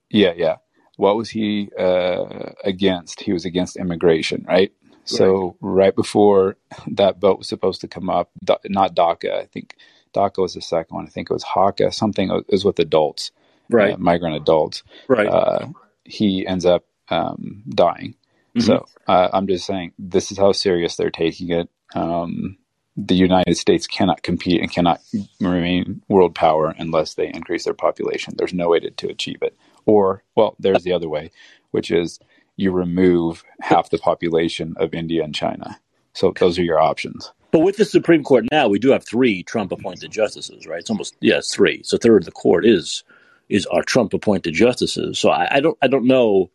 Yeah, 0.10 0.34
yeah. 0.36 0.58
What 0.98 1.16
was 1.16 1.30
he 1.30 1.70
uh, 1.80 2.52
against? 2.66 3.22
He 3.22 3.32
was 3.32 3.46
against 3.46 3.78
immigration, 3.78 4.44
right? 4.46 4.74
So 5.06 5.56
right 5.62 5.96
before 5.96 6.58
that 6.88 7.20
vote 7.20 7.38
was 7.38 7.48
supposed 7.48 7.80
to 7.80 7.88
come 7.88 8.10
up, 8.10 8.30
not 8.66 8.94
DACA, 8.94 9.32
I 9.32 9.46
think 9.46 9.78
DACA 10.14 10.42
was 10.42 10.56
the 10.56 10.62
second 10.62 10.96
one. 10.96 11.06
I 11.06 11.10
think 11.10 11.30
it 11.30 11.34
was 11.34 11.46
HACA, 11.46 11.94
something 11.94 12.30
it 12.30 12.46
was 12.50 12.66
with 12.66 12.80
adults, 12.80 13.32
Right. 13.70 13.94
uh, 13.94 13.98
migrant 13.98 14.36
adults 14.36 14.84
right. 15.08 15.28
uh, 15.28 15.68
he 16.04 16.46
ends 16.48 16.66
up 16.66 16.86
um, 17.10 17.64
dying. 17.70 18.16
Mhm. 18.56 18.64
So 18.64 18.86
uh, 19.08 19.30
I'm 19.34 19.48
just 19.48 19.66
saying 19.66 19.94
this 20.00 20.32
is 20.32 20.38
how 20.38 20.52
serious 20.52 20.96
they're 20.96 21.12
taking 21.12 21.52
it. 21.52 21.70
Um, 21.94 22.58
the 22.96 23.16
United 23.16 23.56
States 23.58 23.86
cannot 23.86 24.24
compete 24.24 24.60
and 24.60 24.72
cannot 24.72 25.00
remain 25.40 26.02
world 26.08 26.34
power 26.34 26.74
unless 26.78 27.14
they 27.14 27.28
increase 27.28 27.66
their 27.66 27.76
population. 27.76 28.34
There's 28.38 28.54
no 28.54 28.70
way 28.70 28.80
to, 28.80 28.90
to 28.90 29.08
achieve 29.08 29.38
it. 29.42 29.56
Or, 29.86 30.24
well, 30.36 30.56
there's 30.60 30.84
the 30.84 30.94
other 30.94 31.08
way, 31.08 31.32
which 31.72 31.92
is 31.92 32.20
you 32.56 32.72
remove 32.72 33.44
half 33.62 33.92
the 33.92 34.00
population 34.00 34.74
of 34.78 34.96
India 34.96 35.24
and 35.24 35.34
China. 35.34 35.80
So 36.14 36.34
those 36.40 36.58
are 36.58 36.64
your 36.64 36.80
options. 36.80 37.32
But 37.52 37.60
with 37.60 37.78
the 37.78 37.86
Supreme 37.86 38.24
Court 38.24 38.46
now, 38.52 38.68
we 38.68 38.80
do 38.80 38.90
have 38.90 39.06
three 39.06 39.44
Trump-appointed 39.44 40.12
justices, 40.12 40.66
right? 40.66 40.80
It's 40.80 40.90
almost 40.90 41.16
yeah, 41.22 41.40
three. 41.48 41.82
So 41.84 41.98
third 41.98 42.24
of 42.24 42.26
the 42.26 42.32
court 42.32 42.66
is 42.66 43.04
is 43.50 43.66
our 43.68 43.84
Trump-appointed 43.84 44.54
justices. 44.54 45.20
So 45.20 45.30
I, 45.30 45.58
I 45.58 45.60
don't 45.60 45.78
I 45.82 45.88
don't 45.88 46.08
know 46.08 46.52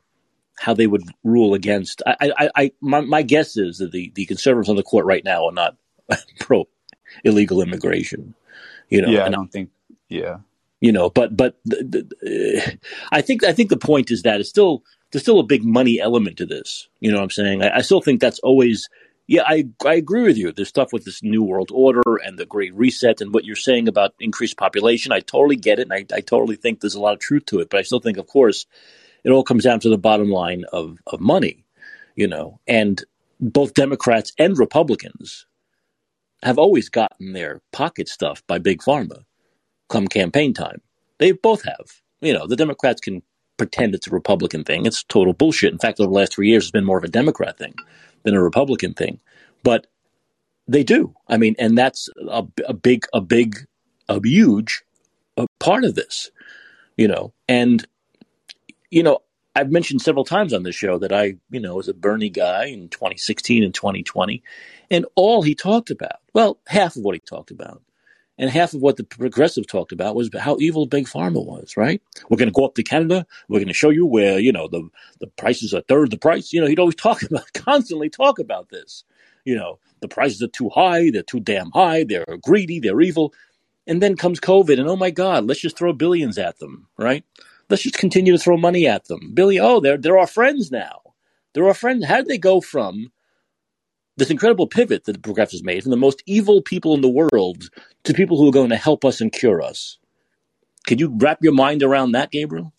how 0.59 0.75
they 0.75 0.87
would 0.87 1.03
rule 1.25 1.55
against. 1.55 2.03
I, 2.07 2.33
I, 2.39 2.51
I 2.55 2.73
my, 2.81 3.01
my 3.01 3.23
guess 3.23 3.57
is 3.57 3.79
that 3.79 3.93
the, 3.93 4.13
the 4.15 4.27
conservatives 4.27 4.69
on 4.69 4.77
the 4.77 4.83
court 4.83 5.07
right 5.07 5.25
now 5.25 5.47
are 5.47 5.53
not 5.53 5.77
pro 6.41 6.69
illegal 7.25 7.63
immigration. 7.63 8.35
You 8.89 9.03
know, 9.03 9.09
yeah, 9.09 9.25
I 9.25 9.31
don't 9.31 9.51
think. 9.51 9.71
Yeah, 10.09 10.39
you 10.83 10.93
know 10.93 11.09
but 11.09 11.35
but 11.35 11.57
the, 11.65 12.05
the, 12.21 12.61
uh, 12.61 12.71
i 13.13 13.23
think 13.23 13.43
i 13.45 13.53
think 13.53 13.71
the 13.71 13.79
point 13.79 14.11
is 14.11 14.23
that 14.23 14.41
it's 14.41 14.51
still 14.51 14.83
there's 15.11 15.23
still 15.23 15.39
a 15.39 15.45
big 15.45 15.65
money 15.65 15.99
element 15.99 16.37
to 16.37 16.45
this 16.45 16.89
you 17.01 17.11
know 17.11 17.17
what 17.17 17.23
i'm 17.23 17.31
saying 17.31 17.63
i, 17.63 17.79
I 17.79 17.81
still 17.81 18.03
think 18.03 18.21
that's 18.21 18.41
always 18.41 18.91
yeah 19.33 19.45
I, 19.47 19.67
I 19.87 19.95
agree 19.95 20.23
with 20.23 20.39
you 20.39 20.53
there's 20.53 20.69
stuff 20.69 20.93
with 20.93 21.05
this 21.05 21.23
new 21.23 21.43
world 21.43 21.71
order 21.73 22.17
and 22.25 22.39
the 22.39 22.47
great 22.47 22.75
reset 22.75 23.21
and 23.21 23.35
what 23.35 23.45
you're 23.45 23.57
saying 23.57 23.89
about 23.89 24.15
increased 24.21 24.59
population 24.59 25.13
i 25.13 25.21
totally 25.21 25.57
get 25.57 25.79
it 25.79 25.89
and 25.91 25.93
I, 25.93 26.17
I 26.17 26.21
totally 26.21 26.57
think 26.57 26.81
there's 26.81 26.97
a 26.97 27.01
lot 27.01 27.15
of 27.15 27.21
truth 27.21 27.47
to 27.47 27.61
it 27.61 27.71
but 27.71 27.81
i 27.81 27.83
still 27.83 28.01
think 28.01 28.19
of 28.19 28.29
course 28.29 28.67
it 29.25 29.31
all 29.31 29.45
comes 29.45 29.65
down 29.65 29.81
to 29.81 29.91
the 29.91 29.99
bottom 29.99 30.31
line 30.31 30.65
of, 30.73 30.99
of 31.09 31.21
money 31.21 31.65
you 32.17 32.29
know 32.29 32.61
and 32.69 33.05
both 33.41 33.75
democrats 33.75 34.33
and 34.39 34.59
republicans 34.59 35.47
have 36.43 36.59
always 36.59 36.89
gotten 36.89 37.35
their 37.35 37.63
pocket 37.73 38.09
stuff 38.09 38.43
by 38.49 38.59
big 38.59 38.81
pharma 38.81 39.25
come 39.89 40.09
campaign 40.09 40.55
time. 40.55 40.81
They 41.19 41.33
both 41.33 41.65
have. 41.65 42.01
You 42.21 42.33
know, 42.33 42.47
the 42.47 42.57
Democrats 42.57 43.01
can 43.01 43.23
pretend 43.59 43.95
it's 43.95 44.09
a 44.09 44.11
Republican 44.11 44.65
thing. 44.65 44.87
It's 44.87 45.05
total 45.05 45.35
bullshit. 45.35 45.73
In 45.73 45.79
fact, 45.79 46.01
over 46.01 46.09
the 46.09 46.15
last 46.15 46.35
three 46.35 46.49
years, 46.49 46.65
it's 46.65 46.73
been 46.73 46.85
more 46.85 46.99
of 46.99 47.05
a 47.05 47.09
Democrat 47.09 47.59
thing 47.59 47.75
than 48.25 48.35
a 48.35 48.43
Republican 48.43 48.95
thing. 48.95 49.21
But 49.63 49.87
they 50.69 50.85
do. 50.85 51.15
I 51.29 51.37
mean, 51.37 51.55
and 51.59 51.77
that's 51.77 52.09
a, 52.29 52.45
a 52.67 52.75
big, 52.75 53.07
a 53.13 53.21
big, 53.21 53.57
a 54.09 54.21
huge 54.23 54.83
a 55.37 55.47
part 55.61 55.85
of 55.85 55.95
this, 55.95 56.31
you 56.97 57.09
know. 57.09 57.33
And 57.49 57.87
you 58.91 59.03
know, 59.03 59.21
I've 59.57 59.71
mentioned 59.71 60.03
several 60.03 60.25
times 60.25 60.53
on 60.53 60.63
this 60.63 60.75
show 60.75 60.99
that 60.99 61.13
I, 61.13 61.35
you 61.51 61.61
know, 61.61 61.77
was 61.77 61.89
a 61.89 61.95
Bernie 61.95 62.31
guy 62.31 62.67
in 62.67 62.89
2016 62.89 63.63
and 63.63 63.75
2020, 63.75 64.43
and 64.91 65.07
all 65.15 65.43
he 65.43 65.55
talked 65.55 65.91
about, 65.91 66.17
well, 66.35 66.59
half 66.67 66.97
of 66.97 67.03
what 67.03 67.15
he 67.15 67.21
talked 67.21 67.51
about, 67.51 67.83
and 68.39 68.51
half 68.51 68.75
of 68.75 68.81
what 68.81 68.97
the 68.97 69.05
progressive 69.05 69.67
talked 69.67 69.93
about 69.93 70.15
was 70.15 70.31
how 70.39 70.57
evil 70.59 70.87
big 70.87 71.07
pharma 71.07 71.45
was. 71.45 71.77
Right? 71.77 72.03
We're 72.29 72.39
going 72.39 72.49
to 72.49 72.53
go 72.53 72.65
up 72.65 72.75
to 72.77 72.83
Canada. 72.83 73.27
We're 73.49 73.59
going 73.59 73.69
to 73.69 73.75
show 73.75 73.91
you 73.91 74.07
where 74.07 74.39
you 74.39 74.53
know 74.53 74.69
the 74.69 74.89
the 75.21 75.27
prices 75.27 75.75
are 75.75 75.83
third 75.83 76.11
the 76.11 76.19
price. 76.19 76.53
You 76.53 76.61
know, 76.61 76.67
he'd 76.67 76.79
always 76.79 76.95
talk 76.97 77.23
about, 77.23 77.53
constantly 77.53 78.11
talk 78.11 78.39
about 78.39 78.69
this. 78.71 79.05
You 79.45 79.57
know, 79.57 79.79
the 80.01 80.09
prices 80.09 80.43
are 80.43 80.49
too 80.49 80.69
high. 80.69 81.11
They're 81.11 81.23
too 81.23 81.41
damn 81.41 81.71
high. 81.73 82.05
They're 82.05 82.25
greedy. 82.43 82.81
They're 82.81 83.01
evil. 83.01 83.35
And 83.87 84.01
then 84.01 84.17
comes 84.17 84.39
COVID, 84.39 84.79
and 84.79 84.89
oh 84.89 84.95
my 84.95 85.11
God, 85.11 85.45
let's 85.47 85.61
just 85.61 85.77
throw 85.77 85.93
billions 85.93 86.39
at 86.39 86.61
them, 86.61 86.87
right? 86.97 87.25
Let's 87.69 87.83
just 87.83 87.99
continue 87.99 88.33
to 88.33 88.39
throw 88.39 88.57
money 88.57 88.87
at 88.87 89.07
them. 89.07 89.33
Billy, 89.35 89.59
oh, 89.59 89.81
they're 89.81 89.97
they're 89.97 90.19
our 90.19 90.27
friends 90.27 90.71
now. 90.71 91.01
They're 91.53 91.67
our 91.67 91.75
friends. 91.75 92.07
How 92.07 92.19
did 92.19 92.29
they 92.29 92.39
go 92.39 92.61
from 92.61 93.11
this 94.17 94.31
incredible 94.31 94.67
pivot 94.67 95.05
that 95.05 95.13
the 95.13 95.19
progressives 95.19 95.63
made 95.63 95.83
from 95.83 95.91
the 95.91 95.97
most 95.97 96.23
evil 96.27 96.63
people 96.63 96.95
in 96.95 97.01
the 97.01 97.09
world 97.09 97.71
to 98.05 98.15
people 98.15 98.37
who 98.37 98.49
are 98.49 98.53
going 98.53 98.71
to 98.71 98.77
help 98.77 99.05
us 99.05 99.21
and 99.21 99.33
cure 99.33 99.63
us. 99.63 99.99
Can 100.87 100.99
you 100.99 101.17
wrap 101.17 101.39
your 101.43 101.53
mind 101.53 101.83
around 101.83 102.13
that, 102.13 102.31
Gabriel? 102.31 102.73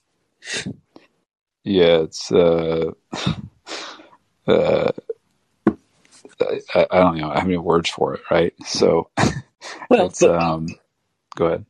Yeah, 1.64 2.02
it's 2.02 2.32
uh, 2.32 2.92
uh, 4.48 4.92
I, 6.42 6.88
I, 6.92 7.00
don't 7.00 7.18
know. 7.18 7.32
I 7.32 7.40
have 7.40 7.48
any 7.48 7.58
words 7.58 7.90
for 7.90 8.14
it, 8.14 8.22
right? 8.30 8.54
So, 8.66 9.10
well, 9.90 10.12
but, 10.20 10.24
um, 10.24 10.68
go 11.36 11.46
ahead. 11.46 11.66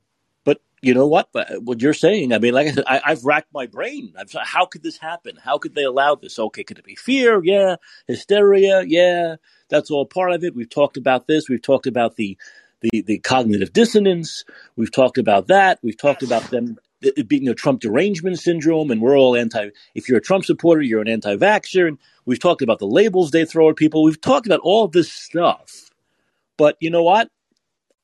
You 0.83 0.93
know 0.93 1.07
what? 1.07 1.29
Uh, 1.33 1.45
what 1.61 1.81
you're 1.81 1.93
saying, 1.93 2.33
I 2.33 2.39
mean, 2.39 2.53
like 2.53 2.67
I 2.67 2.71
said, 2.71 2.83
I, 2.85 3.01
have 3.05 3.23
racked 3.23 3.53
my 3.53 3.67
brain. 3.67 4.13
I've, 4.17 4.33
how 4.43 4.65
could 4.65 4.83
this 4.83 4.97
happen? 4.97 5.37
How 5.41 5.57
could 5.57 5.75
they 5.75 5.83
allow 5.83 6.15
this? 6.15 6.37
Okay, 6.37 6.63
could 6.65 6.77
it 6.77 6.83
be 6.83 6.95
fear? 6.95 7.41
Yeah. 7.43 7.77
Hysteria? 8.07 8.83
Yeah. 8.85 9.37
That's 9.69 9.89
all 9.89 10.05
part 10.05 10.33
of 10.33 10.43
it. 10.43 10.55
We've 10.55 10.69
talked 10.69 10.97
about 10.97 11.25
this. 11.25 11.47
We've 11.47 11.61
talked 11.61 11.87
about 11.87 12.17
the 12.17 12.37
the, 12.81 13.01
the 13.01 13.19
cognitive 13.19 13.71
dissonance. 13.71 14.43
We've 14.75 14.91
talked 14.91 15.17
about 15.17 15.47
that. 15.47 15.79
We've 15.81 15.97
talked 15.97 16.21
about 16.21 16.43
them 16.49 16.77
it 17.03 17.27
being 17.27 17.47
a 17.47 17.53
Trump 17.53 17.81
derangement 17.81 18.39
syndrome, 18.39 18.91
and 18.91 19.01
we're 19.01 19.17
all 19.17 19.35
anti. 19.35 19.69
If 19.95 20.07
you're 20.07 20.17
a 20.17 20.21
Trump 20.21 20.45
supporter, 20.45 20.81
you're 20.81 21.01
an 21.01 21.07
anti-vaxxer. 21.07 21.87
And 21.87 21.97
we've 22.25 22.39
talked 22.39 22.61
about 22.61 22.79
the 22.79 22.87
labels 22.87 23.31
they 23.31 23.45
throw 23.45 23.69
at 23.69 23.75
people. 23.75 24.03
We've 24.03 24.19
talked 24.19 24.45
about 24.45 24.61
all 24.63 24.87
this 24.87 25.11
stuff. 25.11 25.89
But 26.57 26.77
you 26.79 26.89
know 26.89 27.03
what? 27.03 27.29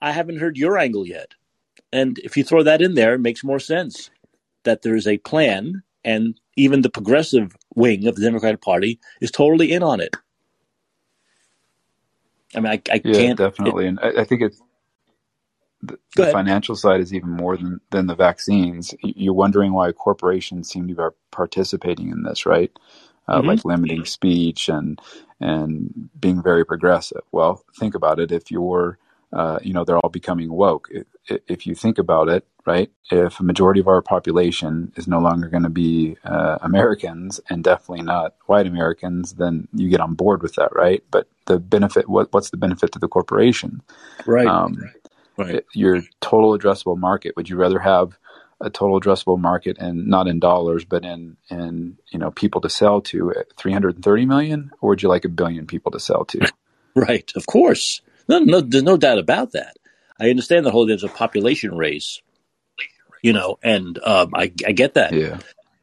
I 0.01 0.11
haven't 0.11 0.39
heard 0.39 0.57
your 0.57 0.77
angle 0.77 1.05
yet. 1.05 1.33
And 1.91 2.19
if 2.19 2.37
you 2.37 2.43
throw 2.43 2.63
that 2.63 2.81
in 2.81 2.93
there, 2.95 3.15
it 3.15 3.19
makes 3.19 3.43
more 3.43 3.59
sense 3.59 4.11
that 4.63 4.81
there 4.81 4.95
is 4.95 5.07
a 5.07 5.17
plan, 5.19 5.83
and 6.03 6.39
even 6.55 6.81
the 6.81 6.89
progressive 6.89 7.55
wing 7.75 8.07
of 8.07 8.15
the 8.15 8.21
Democratic 8.21 8.61
Party 8.61 8.99
is 9.21 9.31
totally 9.31 9.71
in 9.71 9.81
on 9.81 9.99
it. 9.99 10.15
I 12.55 12.59
mean, 12.59 12.71
I, 12.71 12.81
I 12.91 13.01
yeah, 13.03 13.13
can't 13.13 13.37
definitely, 13.37 13.85
it, 13.85 13.89
and 13.89 13.99
I, 14.01 14.21
I 14.21 14.23
think 14.23 14.41
it's 14.41 14.61
the, 15.81 15.97
the 16.15 16.31
financial 16.31 16.75
side 16.75 16.99
is 16.99 17.13
even 17.13 17.29
more 17.29 17.55
than, 17.55 17.79
than 17.91 18.07
the 18.07 18.15
vaccines. 18.15 18.93
You're 19.01 19.33
wondering 19.33 19.71
why 19.71 19.91
corporations 19.91 20.69
seem 20.69 20.87
to 20.87 20.95
be 20.95 21.01
participating 21.31 22.09
in 22.09 22.23
this, 22.23 22.45
right? 22.45 22.71
Uh, 23.27 23.37
mm-hmm. 23.37 23.47
Like 23.47 23.65
limiting 23.65 24.05
speech 24.05 24.69
and 24.69 24.99
and 25.39 26.09
being 26.19 26.41
very 26.41 26.65
progressive. 26.65 27.21
Well, 27.31 27.63
think 27.79 27.95
about 27.95 28.19
it. 28.19 28.31
If 28.31 28.51
you're, 28.51 28.97
uh, 29.31 29.59
you 29.61 29.73
know, 29.73 29.83
they're 29.83 29.99
all 29.99 30.09
becoming 30.09 30.51
woke. 30.51 30.89
If, 30.91 31.41
if, 31.47 31.67
you 31.67 31.75
think 31.75 31.99
about 31.99 32.29
it, 32.29 32.45
right? 32.65 32.89
If 33.11 33.39
a 33.39 33.43
majority 33.43 33.79
of 33.79 33.87
our 33.87 34.01
population 34.01 34.91
is 34.95 35.07
no 35.07 35.19
longer 35.19 35.49
going 35.49 35.63
to 35.63 35.69
be 35.69 36.17
uh, 36.23 36.57
Americans 36.61 37.39
and 37.49 37.63
definitely 37.63 38.03
not 38.03 38.33
white 38.47 38.65
Americans, 38.65 39.33
then 39.33 39.67
you 39.73 39.89
get 39.89 40.01
on 40.01 40.15
board 40.15 40.41
with 40.41 40.55
that, 40.55 40.75
right? 40.75 41.03
But 41.11 41.27
the 41.45 41.59
benefit, 41.59 42.09
what, 42.09 42.33
what's 42.33 42.49
the 42.49 42.57
benefit 42.57 42.91
to 42.93 42.99
the 42.99 43.07
corporation? 43.07 43.81
Right. 44.25 44.47
Um, 44.47 44.77
right 44.77 44.93
right. 45.39 45.65
your 45.73 46.01
total 46.21 46.57
addressable 46.57 46.97
market. 46.97 47.35
Would 47.35 47.49
you 47.49 47.55
rather 47.55 47.79
have 47.79 48.17
a 48.61 48.69
total 48.69 48.99
addressable 48.99 49.39
market 49.39 49.77
and 49.77 50.07
not 50.07 50.27
in 50.27 50.39
dollars, 50.39 50.85
but 50.85 51.05
in 51.05 51.37
in 51.49 51.97
you 52.11 52.19
know 52.19 52.31
people 52.31 52.61
to 52.61 52.69
sell 52.69 53.01
to 53.01 53.31
at 53.31 53.53
330 53.55 54.25
million, 54.25 54.71
or 54.81 54.89
would 54.89 55.01
you 55.01 55.09
like 55.09 55.25
a 55.25 55.29
billion 55.29 55.65
people 55.65 55.91
to 55.91 55.99
sell 55.99 56.25
to? 56.25 56.51
Right, 56.95 57.31
of 57.35 57.45
course. 57.45 58.01
No, 58.29 58.39
no, 58.39 58.61
there's 58.61 58.83
no 58.83 58.95
doubt 58.95 59.17
about 59.17 59.51
that. 59.53 59.75
I 60.19 60.29
understand 60.29 60.65
the 60.65 60.71
whole 60.71 60.85
there's 60.85 61.03
a 61.03 61.09
population 61.09 61.75
race, 61.75 62.21
you 63.23 63.33
know, 63.33 63.57
and 63.63 63.97
um, 64.03 64.31
I 64.35 64.53
I 64.65 64.71
get 64.71 64.93
that. 64.93 65.11
Yeah. 65.13 65.39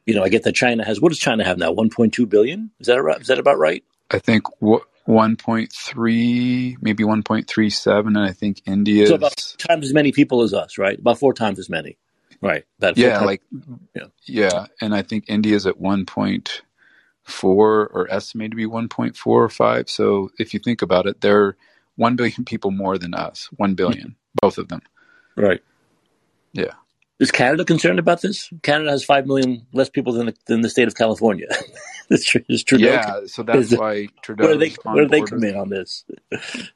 You 0.07 0.15
know, 0.15 0.23
I 0.23 0.29
get 0.29 0.45
that 0.45 0.55
China 0.55 0.85
has 0.85 1.01
what 1.01 1.09
does 1.09 1.19
China 1.19 1.45
have 1.45 1.59
now? 1.59 1.73
1.2 1.73 2.29
billion? 2.29 2.71
Is 2.79 2.87
that 2.87 3.03
right? 3.03 3.21
Is 3.21 3.27
that 3.27 3.41
about 3.41 3.59
right? 3.59 3.83
I 4.11 4.21
think 4.21 4.45
what 4.61 4.85
1.3, 5.09 6.77
maybe 6.81 7.05
1.37, 7.05 8.07
and 8.07 8.19
I 8.19 8.33
think 8.33 8.63
India. 8.67 9.03
Is 9.05 9.09
So 9.09 9.17
about 9.17 9.55
times 9.59 9.87
as 9.87 9.93
many 9.93 10.13
people 10.13 10.43
as 10.43 10.55
us, 10.55 10.79
right? 10.79 10.99
About 10.99 11.19
four 11.19 11.33
times 11.33 11.59
as 11.59 11.69
many, 11.69 11.97
right? 12.41 12.65
That 12.79 12.97
yeah, 12.97 13.15
times, 13.15 13.27
like 13.27 13.43
yeah. 13.95 14.07
yeah, 14.25 14.67
and 14.81 14.95
I 14.95 15.03
think 15.03 15.25
India 15.29 15.57
is 15.57 15.67
at 15.67 15.81
1.4 15.81 16.63
or 17.43 18.07
estimated 18.11 18.53
to 18.53 18.57
be 18.57 18.67
1.4 18.67 19.27
or 19.27 19.49
five. 19.49 19.91
So 19.91 20.31
if 20.39 20.55
you 20.55 20.61
think 20.61 20.83
about 20.83 21.07
it, 21.07 21.21
they're 21.21 21.57
one 21.97 22.17
billion 22.17 22.45
people 22.47 22.71
more 22.71 22.99
than 22.99 23.15
us. 23.15 23.49
One 23.57 23.75
billion, 23.75 24.17
both 24.41 24.59
of 24.59 24.69
them. 24.69 24.83
Right. 25.37 25.61
Yeah. 26.53 26.73
Is 27.19 27.31
Canada 27.31 27.65
concerned 27.65 27.99
about 27.99 28.21
this? 28.21 28.51
Canada 28.63 28.91
has 28.91 29.03
five 29.03 29.27
million 29.27 29.67
less 29.73 29.89
people 29.89 30.13
than 30.13 30.27
the, 30.27 30.35
than 30.47 30.61
the 30.61 30.69
state 30.69 30.87
of 30.87 30.95
California. 30.95 31.47
is 32.11 32.63
Trudeau. 32.63 32.87
Yeah, 32.87 33.21
so 33.27 33.43
that's 33.43 33.73
is, 33.73 33.79
why 33.79 34.09
Trudeau. 34.23 34.45
Where 34.45 34.53
do 34.55 34.59
they, 34.59 34.77
where 34.85 35.05
do 35.05 35.09
they 35.09 35.23
come 35.23 35.43
in 35.43 35.57
on 35.57 35.71
this? 35.71 36.05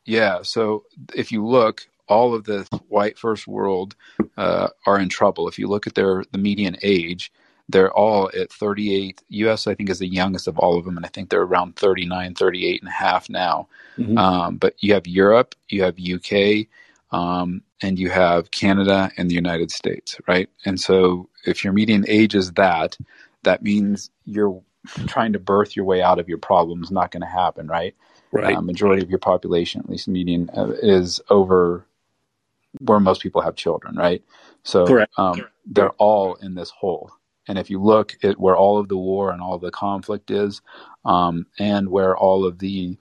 yeah, 0.05 0.41
so 0.43 0.85
if 1.14 1.31
you 1.31 1.47
look, 1.47 1.87
all 2.09 2.35
of 2.35 2.45
the 2.45 2.66
white 2.89 3.18
first 3.18 3.47
world 3.47 3.95
uh, 4.37 4.68
are 4.87 4.99
in 4.99 5.09
trouble. 5.09 5.47
If 5.47 5.59
you 5.59 5.68
look 5.68 5.87
at 5.87 5.95
their 5.95 6.25
the 6.33 6.39
median 6.39 6.77
age, 6.83 7.33
they're 7.71 7.93
all 7.93 8.31
at 8.39 8.53
38. 8.53 9.23
U.S. 9.29 9.66
I 9.66 9.75
think 9.75 9.91
is 9.91 9.99
the 9.99 10.09
youngest 10.09 10.49
of 10.49 10.59
all 10.59 10.79
of 10.79 10.85
them, 10.85 10.97
and 10.97 11.07
I 11.07 11.09
think 11.09 11.31
they're 11.31 11.43
around 11.43 11.77
39, 11.77 12.35
38 12.35 12.83
and 12.83 12.89
a 12.89 12.93
half 12.93 13.31
now. 13.31 13.68
Mm-hmm. 13.99 14.18
Um, 14.18 14.57
but 14.57 14.75
you 14.79 14.95
have 14.95 15.07
Europe, 15.07 15.55
you 15.68 15.83
have 15.83 15.99
UK, 15.99 16.66
um, 17.12 17.62
and 17.83 17.99
you 17.99 18.11
have 18.11 18.51
Canada 18.51 19.11
and 19.16 19.31
the 19.31 19.35
United 19.35 19.71
States, 19.71 20.21
right? 20.27 20.49
And 20.64 20.81
so 20.81 21.29
if 21.45 21.64
your 21.64 21.73
median 21.73 22.05
age 22.09 22.35
is 22.35 22.53
that, 22.53 22.97
that 23.43 23.62
means 23.62 24.11
you're 24.25 24.62
trying 25.07 25.33
to 25.33 25.39
birth 25.39 25.77
your 25.77 25.85
way 25.85 26.03
out 26.03 26.18
of 26.18 26.29
your 26.29 26.39
problems 26.39 26.91
not 26.91 27.11
going 27.11 27.23
to 27.23 27.27
happen, 27.27 27.66
right? 27.66 27.95
Right. 28.33 28.57
Uh, 28.57 28.61
majority 28.61 29.03
of 29.03 29.11
your 29.11 29.18
population, 29.18 29.81
at 29.81 29.91
least 29.91 30.07
median, 30.09 30.51
uh, 30.57 30.71
is 30.83 31.21
over 31.31 31.85
where 32.79 33.01
most 33.01 33.23
people 33.23 33.41
have 33.41 33.57
children, 33.57 33.97
right? 33.97 34.23
So 34.62 34.87
Correct. 34.87 35.12
Um, 35.18 35.35
Correct. 35.35 35.53
they're 35.66 35.91
all 35.91 36.35
in 36.35 36.55
this 36.55 36.71
hole. 36.71 37.11
And 37.51 37.59
if 37.59 37.68
you 37.68 37.82
look 37.82 38.16
at 38.22 38.38
where 38.38 38.57
all 38.57 38.78
of 38.78 38.86
the 38.86 38.96
war 38.96 39.32
and 39.32 39.42
all 39.42 39.55
of 39.55 39.61
the 39.61 39.72
conflict 39.72 40.30
is, 40.30 40.62
um, 41.05 41.46
and 41.59 41.88
where 41.88 42.16
all 42.16 42.46
of 42.46 42.61
the 42.61 42.96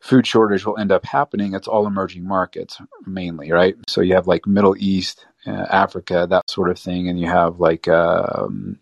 food 0.00 0.26
shortage 0.26 0.64
will 0.64 0.78
end 0.78 0.90
up 0.90 1.04
happening, 1.04 1.52
it's 1.52 1.68
all 1.68 1.86
emerging 1.86 2.26
markets 2.26 2.78
mainly, 3.04 3.52
right? 3.52 3.76
So 3.88 4.00
you 4.00 4.14
have 4.14 4.26
like 4.26 4.46
Middle 4.46 4.74
East, 4.78 5.26
uh, 5.46 5.66
Africa, 5.70 6.26
that 6.30 6.48
sort 6.48 6.70
of 6.70 6.78
thing, 6.78 7.10
and 7.10 7.20
you 7.20 7.26
have 7.26 7.60
like 7.60 7.88
um, 7.88 8.78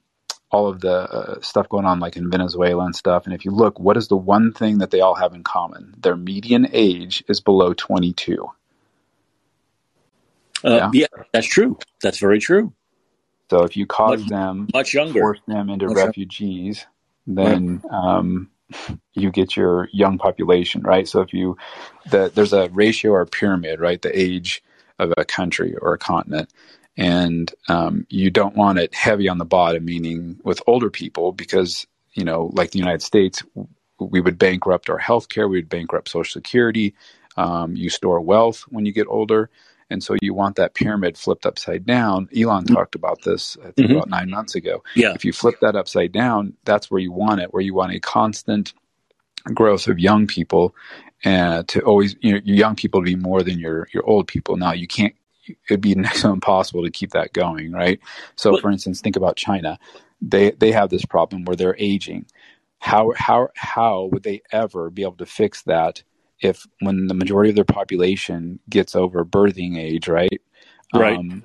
all 0.52 0.68
of 0.68 0.80
the 0.80 0.92
uh, 0.92 1.40
stuff 1.40 1.68
going 1.68 1.84
on 1.84 1.98
like 1.98 2.16
in 2.16 2.30
Venezuela 2.30 2.84
and 2.84 2.94
stuff. 2.94 3.24
And 3.24 3.34
if 3.34 3.44
you 3.44 3.50
look, 3.50 3.80
what 3.80 3.96
is 3.96 4.06
the 4.06 4.16
one 4.16 4.52
thing 4.52 4.78
that 4.78 4.92
they 4.92 5.00
all 5.00 5.16
have 5.16 5.34
in 5.34 5.42
common? 5.42 5.94
Their 5.98 6.16
median 6.16 6.68
age 6.72 7.24
is 7.26 7.40
below 7.40 7.74
22. 7.74 8.48
Uh, 10.62 10.70
yeah? 10.70 10.90
yeah? 10.92 11.06
that's 11.32 11.48
true. 11.48 11.76
That's 12.02 12.20
very 12.20 12.38
true. 12.38 12.72
So 13.50 13.64
if 13.64 13.76
you 13.76 13.84
cause 13.84 14.20
much, 14.20 14.28
them 14.28 14.68
much 14.72 14.94
younger, 14.94 15.20
force 15.20 15.40
them 15.46 15.68
into 15.68 15.88
much 15.88 15.96
refugees, 15.96 16.86
then 17.26 17.82
um, 17.90 18.48
you 19.12 19.32
get 19.32 19.56
your 19.56 19.88
young 19.92 20.18
population, 20.18 20.82
right? 20.82 21.06
So 21.06 21.20
if 21.20 21.34
you, 21.34 21.56
the, 22.08 22.30
there's 22.32 22.52
a 22.52 22.68
ratio 22.68 23.10
or 23.10 23.22
a 23.22 23.26
pyramid, 23.26 23.80
right? 23.80 24.00
The 24.00 24.16
age 24.16 24.62
of 25.00 25.12
a 25.18 25.24
country 25.24 25.74
or 25.76 25.94
a 25.94 25.98
continent. 25.98 26.52
And 26.96 27.52
um, 27.68 28.06
you 28.08 28.30
don't 28.30 28.56
want 28.56 28.78
it 28.78 28.94
heavy 28.94 29.28
on 29.28 29.38
the 29.38 29.44
bottom, 29.44 29.84
meaning 29.84 30.38
with 30.44 30.62
older 30.66 30.90
people, 30.90 31.32
because, 31.32 31.86
you 32.14 32.24
know, 32.24 32.50
like 32.52 32.70
the 32.70 32.78
United 32.78 33.02
States, 33.02 33.42
we 33.98 34.20
would 34.20 34.38
bankrupt 34.38 34.88
our 34.88 34.98
healthcare, 34.98 35.50
we 35.50 35.58
would 35.58 35.68
bankrupt 35.68 36.08
Social 36.08 36.32
Security. 36.32 36.94
Um, 37.36 37.74
you 37.74 37.90
store 37.90 38.20
wealth 38.20 38.62
when 38.68 38.86
you 38.86 38.92
get 38.92 39.06
older. 39.08 39.50
And 39.90 40.02
so 40.02 40.14
you 40.22 40.32
want 40.34 40.56
that 40.56 40.74
pyramid 40.74 41.18
flipped 41.18 41.44
upside 41.46 41.84
down. 41.86 42.28
Elon 42.36 42.64
Mm-hmm. 42.64 42.74
talked 42.74 42.94
about 42.94 43.22
this 43.22 43.56
I 43.64 43.72
think 43.72 43.90
Mhm. 43.90 43.96
about 43.96 44.08
nine 44.10 44.30
months 44.30 44.54
ago. 44.54 44.82
Yeah. 44.94 45.12
If 45.14 45.24
you 45.24 45.32
flip 45.32 45.56
that 45.60 45.76
upside 45.76 46.12
down, 46.12 46.54
that's 46.64 46.90
where 46.90 47.00
you 47.00 47.12
want 47.12 47.40
it, 47.40 47.52
where 47.52 47.62
you 47.62 47.74
want 47.74 47.92
a 47.92 48.00
constant 48.00 48.72
growth 49.54 49.88
of 49.88 49.98
young 49.98 50.26
people 50.26 50.74
and 51.24 51.66
to 51.68 51.80
always 51.82 52.14
you 52.20 52.32
know 52.32 52.40
your 52.44 52.56
young 52.56 52.76
people 52.76 53.00
to 53.00 53.04
be 53.04 53.16
more 53.16 53.42
than 53.42 53.58
your 53.58 53.88
your 53.92 54.04
old 54.06 54.26
people 54.28 54.56
now 54.56 54.72
you 54.72 54.86
can't 54.86 55.14
it'd 55.68 55.80
be 55.80 55.94
next 56.06 56.22
to 56.22 56.28
impossible 56.28 56.82
to 56.84 56.90
keep 56.90 57.10
that 57.12 57.32
going 57.32 57.72
right 57.72 58.00
so 58.36 58.52
But- 58.52 58.60
for 58.60 58.70
instance 58.70 59.00
think 59.00 59.16
about 59.16 59.36
china 59.36 59.78
they 60.20 60.50
they 60.52 60.72
have 60.72 60.90
this 60.90 61.04
problem 61.06 61.44
where 61.44 61.56
they're 61.56 61.76
aging 61.78 62.26
how 62.80 63.12
how 63.16 63.48
how 63.56 64.08
would 64.12 64.22
they 64.22 64.42
ever 64.52 64.90
be 64.90 65.02
able 65.02 65.16
to 65.16 65.26
fix 65.26 65.62
that 65.62 66.02
if 66.40 66.66
when 66.80 67.06
the 67.06 67.14
majority 67.14 67.50
of 67.50 67.56
their 67.56 67.64
population 67.64 68.58
gets 68.68 68.94
over 68.94 69.24
birthing 69.24 69.76
age 69.76 70.08
right? 70.08 70.40
Right. 70.94 71.16
um, 71.16 71.44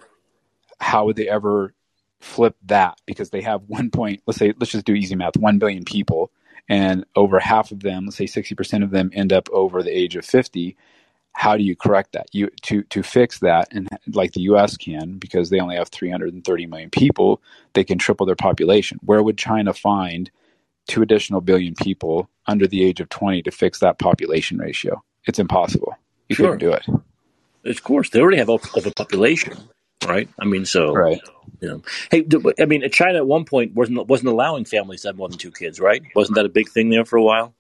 how 0.80 1.06
would 1.06 1.16
they 1.16 1.30
ever 1.30 1.74
flip 2.20 2.56
that? 2.66 3.00
Because 3.06 3.30
they 3.30 3.42
have 3.42 3.62
one 3.68 3.90
point 3.92 4.22
let's 4.26 4.40
say 4.40 4.54
let's 4.60 4.72
just 4.72 4.86
do 4.86 4.94
easy 4.94 5.16
math 5.16 5.38
1 5.38 5.60
billion 5.60 5.84
people 5.84 6.32
and 6.68 7.06
over 7.16 7.40
half 7.40 7.72
of 7.72 7.82
them 7.82 8.06
let's 8.06 8.18
say 8.18 8.26
60% 8.26 8.84
of 8.84 8.92
them 8.92 9.12
end 9.14 9.32
up 9.32 9.50
over 9.52 9.84
the 9.84 9.96
age 9.96 10.16
of 10.16 10.26
50 10.26 10.76
how 11.36 11.58
do 11.58 11.64
you 11.64 11.76
correct 11.76 12.14
that? 12.14 12.28
You 12.32 12.50
to 12.64 12.84
to 12.84 13.04
fix 13.04 13.40
that 13.40 13.68
and 13.72 13.90
like 14.14 14.32
the 14.32 14.42
US 14.44 14.78
can 14.78 15.18
because 15.18 15.50
they 15.50 15.60
only 15.60 15.76
have 15.76 15.90
330 15.90 16.66
million 16.66 16.90
people 16.90 17.42
they 17.74 17.84
can 17.84 17.98
triple 17.98 18.26
their 18.26 18.36
population. 18.36 19.00
Where 19.04 19.22
would 19.22 19.38
china 19.38 19.74
find 19.74 20.32
two 20.88 21.02
additional 21.02 21.42
billion 21.42 21.74
people 21.76 22.30
under 22.48 22.68
the 22.68 22.84
age 22.84 23.00
of 23.00 23.10
20 23.10 23.42
to 23.44 23.52
fix 23.52 23.80
that 23.80 24.00
population 24.00 24.58
ratio 24.58 25.02
it's 25.26 25.40
impossible 25.40 25.96
you 26.30 26.36
Sure. 26.36 26.58
couldn't 26.58 26.60
do 26.60 26.72
it 26.72 26.86
Of 27.64 27.84
course, 27.84 28.10
they 28.12 28.20
already 28.20 28.38
have 28.38 28.50
a, 28.50 28.60
population, 28.96 29.58
right? 30.08 30.30
I 30.40 30.46
mean, 30.46 30.66
so 30.66 30.94
right 30.94 31.20
you 31.62 31.70
know, 31.70 31.82
hey, 32.12 32.26
I 32.60 32.66
mean, 32.66 32.88
China 32.92 33.18
at 33.18 33.28
one 33.28 33.46
point 33.46 33.74
wasn't 33.74 34.08
wasn't 34.08 34.30
allowing 34.30 34.66
families 34.66 35.02
to 35.02 35.10
have 35.10 35.18
more 35.18 35.30
than 35.30 35.38
two 35.38 35.52
kids, 35.52 35.80
right? 35.80 36.04
Wasn't 36.16 36.36
that 36.36 36.46
a 36.46 36.50
big 36.50 36.70
thing 36.70 36.90
there 36.90 37.06
for 37.06 37.18
a 37.18 37.24
while? 37.24 37.54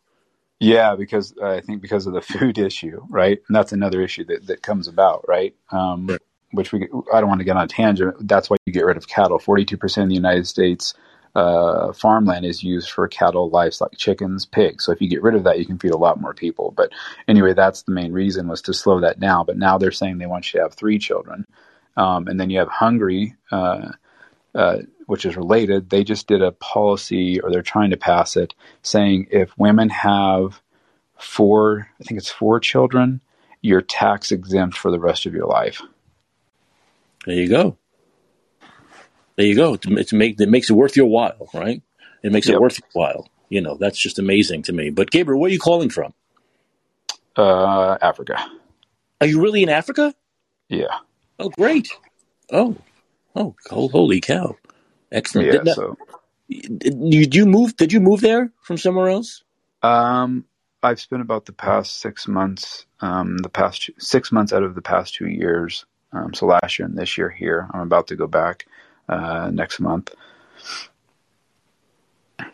Yeah, 0.59 0.95
because 0.95 1.33
uh, 1.41 1.47
I 1.47 1.61
think 1.61 1.81
because 1.81 2.07
of 2.07 2.13
the 2.13 2.21
food 2.33 2.57
issue, 2.57 3.01
right? 3.09 3.39
And 3.47 3.55
that's 3.55 3.71
another 3.71 4.01
issue 4.01 4.25
that, 4.25 4.47
that 4.47 4.61
comes 4.61 4.87
about, 4.87 5.25
right? 5.27 5.55
Um, 5.71 6.07
Right. 6.07 6.21
Which 6.51 6.71
we 6.71 6.87
I 7.11 7.19
don't 7.19 7.27
want 7.27 7.39
to 7.41 7.45
get 7.45 7.57
on 7.57 7.65
a 7.65 7.67
tangent. 7.67 8.15
That's 8.27 8.49
why 8.49 8.55
you 8.65 8.71
get 8.71 8.85
rid 8.85 8.95
of 8.95 9.07
cattle. 9.07 9.39
Forty 9.39 9.65
two 9.65 9.77
percent 9.77 10.03
of 10.03 10.09
the 10.09 10.15
United 10.15 10.47
States 10.47 10.93
uh, 11.35 11.91
farmland 11.93 12.45
is 12.45 12.63
used 12.63 12.91
for 12.91 13.07
cattle, 13.07 13.49
livestock, 13.49 13.95
chickens, 13.97 14.45
pigs. 14.45 14.85
So 14.85 14.91
if 14.91 15.01
you 15.01 15.09
get 15.09 15.21
rid 15.21 15.35
of 15.35 15.43
that, 15.43 15.59
you 15.59 15.65
can 15.65 15.77
feed 15.77 15.91
a 15.91 15.97
lot 15.97 16.21
more 16.21 16.33
people. 16.33 16.71
But 16.75 16.91
anyway, 17.27 17.53
that's 17.53 17.83
the 17.83 17.91
main 17.91 18.13
reason 18.13 18.47
was 18.47 18.61
to 18.63 18.73
slow 18.73 18.99
that 19.01 19.19
down. 19.19 19.45
But 19.45 19.57
now 19.57 19.77
they're 19.77 19.91
saying 19.91 20.17
they 20.17 20.25
want 20.25 20.53
you 20.53 20.59
to 20.59 20.63
have 20.63 20.73
three 20.73 20.97
children, 20.97 21.45
um, 21.97 22.27
and 22.27 22.39
then 22.39 22.49
you 22.49 22.59
have 22.59 22.69
Hungary. 22.69 23.35
Uh, 23.51 23.91
uh, 24.53 24.77
which 25.07 25.25
is 25.25 25.35
related, 25.35 25.89
they 25.89 26.03
just 26.03 26.27
did 26.27 26.41
a 26.41 26.53
policy, 26.53 27.39
or 27.41 27.51
they're 27.51 27.61
trying 27.61 27.89
to 27.89 27.97
pass 27.97 28.35
it, 28.35 28.53
saying 28.81 29.27
if 29.29 29.55
women 29.57 29.89
have 29.89 30.61
four, 31.17 31.89
I 31.99 32.03
think 32.03 32.17
it's 32.17 32.31
four 32.31 32.59
children, 32.59 33.21
you're 33.61 33.81
tax 33.81 34.31
exempt 34.31 34.77
for 34.77 34.91
the 34.91 34.99
rest 34.99 35.25
of 35.25 35.33
your 35.33 35.45
life. 35.45 35.81
There 37.25 37.35
you 37.35 37.49
go. 37.49 37.77
There 39.37 39.45
you 39.45 39.55
go. 39.55 39.73
It's, 39.73 39.85
it's 39.87 40.13
make 40.13 40.39
it 40.39 40.49
makes 40.49 40.69
it 40.69 40.73
worth 40.73 40.95
your 40.95 41.07
while, 41.07 41.49
right? 41.53 41.81
It 42.23 42.31
makes 42.31 42.47
it 42.47 42.59
worth 42.59 42.79
your 42.79 42.89
while. 42.93 43.29
You 43.49 43.61
know, 43.61 43.75
that's 43.75 43.99
just 43.99 44.17
amazing 44.17 44.63
to 44.63 44.73
me. 44.73 44.89
But 44.89 45.11
Gabriel, 45.11 45.39
where 45.39 45.49
are 45.49 45.51
you 45.51 45.59
calling 45.59 45.89
from? 45.89 46.13
Uh, 47.35 47.97
Africa. 48.01 48.37
Are 49.21 49.27
you 49.27 49.41
really 49.41 49.63
in 49.63 49.69
Africa? 49.69 50.13
Yeah. 50.69 50.99
Oh, 51.37 51.49
great. 51.49 51.89
Oh, 52.51 52.77
oh, 53.35 53.55
hol- 53.69 53.89
holy 53.89 54.21
cow! 54.21 54.55
Excellent. 55.11 55.47
Yeah. 55.47 55.63
Did, 55.63 55.75
So, 55.75 55.97
did 56.49 57.35
you 57.35 57.45
move? 57.45 57.75
Did 57.75 57.91
you 57.91 57.99
move 57.99 58.21
there 58.21 58.51
from 58.61 58.77
somewhere 58.77 59.09
else? 59.09 59.43
um, 59.83 60.45
I've 60.81 60.99
spent 60.99 61.21
about 61.21 61.45
the 61.45 61.53
past 61.53 61.99
six 61.99 62.27
months, 62.27 62.85
um, 63.01 63.37
the 63.39 63.49
past 63.49 63.83
two, 63.83 63.93
six 63.97 64.31
months 64.31 64.53
out 64.53 64.63
of 64.63 64.75
the 64.75 64.81
past 64.81 65.15
two 65.15 65.27
years. 65.27 65.85
Um, 66.11 66.33
so 66.33 66.45
last 66.45 66.77
year 66.77 66.87
and 66.87 66.97
this 66.97 67.17
year 67.17 67.29
here. 67.29 67.67
I'm 67.73 67.81
about 67.81 68.07
to 68.07 68.15
go 68.15 68.27
back 68.27 68.67
uh, 69.09 69.49
next 69.53 69.79
month. 69.79 70.13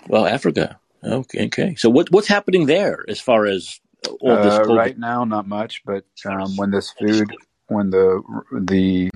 Well, 0.07 0.25
Africa. 0.25 0.79
Okay, 1.03 1.45
okay. 1.45 1.75
So 1.75 1.89
what 1.89 2.11
what's 2.11 2.27
happening 2.27 2.65
there 2.65 3.03
as 3.07 3.19
far 3.19 3.45
as 3.45 3.79
all 4.19 4.35
this? 4.35 4.53
Uh, 4.53 4.65
right 4.65 4.97
now, 4.97 5.23
not 5.23 5.47
much, 5.47 5.83
but 5.85 6.05
um, 6.25 6.55
when 6.57 6.71
this 6.71 6.91
food, 6.91 7.35
when 7.67 7.89
the 7.89 8.21
the 8.61 9.09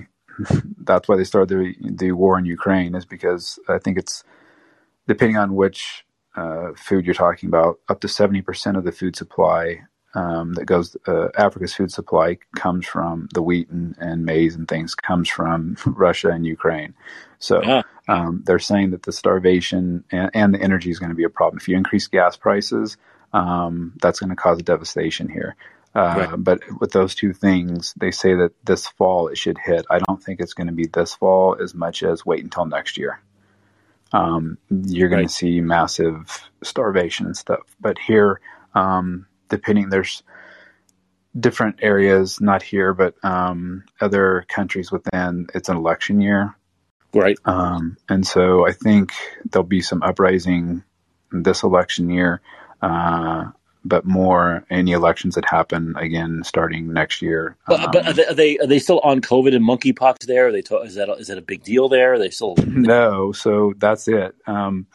that's 0.82 1.08
why 1.08 1.16
they 1.16 1.24
started 1.24 1.48
the 1.48 1.74
the 1.90 2.12
war 2.12 2.38
in 2.38 2.44
Ukraine 2.44 2.94
is 2.94 3.04
because 3.04 3.58
I 3.68 3.78
think 3.78 3.98
it's 3.98 4.24
depending 5.06 5.36
on 5.36 5.54
which 5.54 6.04
uh, 6.36 6.72
food 6.76 7.06
you're 7.06 7.14
talking 7.14 7.48
about, 7.48 7.78
up 7.88 8.00
to 8.00 8.08
seventy 8.08 8.42
percent 8.42 8.76
of 8.76 8.84
the 8.84 8.92
food 8.92 9.16
supply 9.16 9.82
um, 10.14 10.54
that 10.54 10.66
goes 10.66 10.96
uh, 11.06 11.28
Africa's 11.36 11.74
food 11.74 11.92
supply 11.92 12.38
comes 12.56 12.86
from 12.86 13.28
the 13.34 13.42
wheat 13.42 13.68
and, 13.70 13.94
and 13.98 14.24
maize 14.24 14.54
and 14.56 14.66
things 14.68 14.94
comes 14.94 15.28
from 15.28 15.76
Russia 15.86 16.30
and 16.30 16.46
Ukraine. 16.46 16.94
So 17.38 17.62
Ah, 17.64 17.82
um, 18.08 18.42
they're 18.46 18.58
saying 18.58 18.90
that 18.90 19.02
the 19.02 19.12
starvation 19.12 20.04
and, 20.10 20.30
and 20.34 20.54
the 20.54 20.60
energy 20.62 20.90
is 20.90 20.98
going 20.98 21.10
to 21.10 21.16
be 21.16 21.24
a 21.24 21.28
problem. 21.30 21.58
If 21.58 21.68
you 21.68 21.76
increase 21.76 22.06
gas 22.06 22.36
prices, 22.36 22.96
um, 23.32 23.92
that's 24.00 24.20
going 24.20 24.30
to 24.30 24.36
cause 24.36 24.58
devastation 24.62 25.28
here. 25.28 25.56
Uh, 25.94 26.14
Right. 26.16 26.30
But 26.36 26.60
with 26.80 26.92
those 26.92 27.14
two 27.14 27.32
things, 27.32 27.94
they 27.96 28.10
say 28.10 28.34
that 28.34 28.52
this 28.64 28.86
fall 28.86 29.28
it 29.28 29.38
should 29.38 29.58
hit. 29.58 29.86
I 29.90 29.98
don't 29.98 30.22
think 30.22 30.40
it's 30.40 30.54
going 30.54 30.66
to 30.68 30.72
be 30.72 30.86
this 30.86 31.14
fall 31.14 31.56
as 31.60 31.74
much 31.74 32.02
as 32.02 32.24
wait 32.24 32.44
until 32.44 32.66
next 32.66 32.98
year. 32.98 33.20
Um, 34.12 34.58
you're 34.70 35.08
going 35.08 35.22
Right. 35.22 35.28
to 35.28 35.34
see 35.34 35.60
massive 35.60 36.50
starvation 36.62 37.26
and 37.26 37.36
stuff. 37.36 37.60
But 37.80 37.98
here, 37.98 38.40
um, 38.74 39.26
depending, 39.48 39.88
there's 39.88 40.22
different 41.38 41.76
areas, 41.82 42.40
not 42.40 42.62
here, 42.62 42.94
but 42.94 43.14
um, 43.22 43.84
other 44.00 44.44
countries 44.48 44.90
within. 44.90 45.46
It's 45.54 45.68
an 45.68 45.76
election 45.76 46.20
year, 46.20 46.56
right. 47.14 47.38
um, 47.44 47.96
and 48.08 48.26
so 48.26 48.66
I 48.66 48.72
think 48.72 49.12
there'll 49.50 49.66
be 49.66 49.82
some 49.82 50.02
uprising 50.02 50.82
this 51.30 51.62
election 51.62 52.10
year, 52.10 52.40
uh, 52.82 53.46
but 53.84 54.04
more 54.04 54.64
any 54.70 54.92
elections 54.92 55.34
that 55.36 55.44
happen 55.44 55.94
again 55.96 56.42
starting 56.44 56.92
next 56.92 57.22
year. 57.22 57.56
But, 57.66 57.92
but 57.92 58.06
are, 58.06 58.10
Um, 58.10 58.16
they, 58.16 58.26
are 58.26 58.34
they 58.34 58.58
are 58.58 58.66
they 58.66 58.78
still 58.78 59.00
on 59.00 59.20
COVID 59.20 59.54
and 59.54 59.64
monkeypox 59.64 60.26
there? 60.26 60.48
Are 60.48 60.52
they 60.52 60.62
ta- 60.62 60.82
is 60.82 60.94
that 60.94 61.08
a, 61.08 61.12
is 61.12 61.28
that 61.28 61.38
a 61.38 61.42
big 61.42 61.62
deal 61.62 61.88
there? 61.88 62.14
Are 62.14 62.18
they 62.18 62.30
still 62.30 62.54
no, 62.66 63.32
so 63.32 63.74
that's 63.76 64.08
it. 64.08 64.34
Um, 64.46 64.86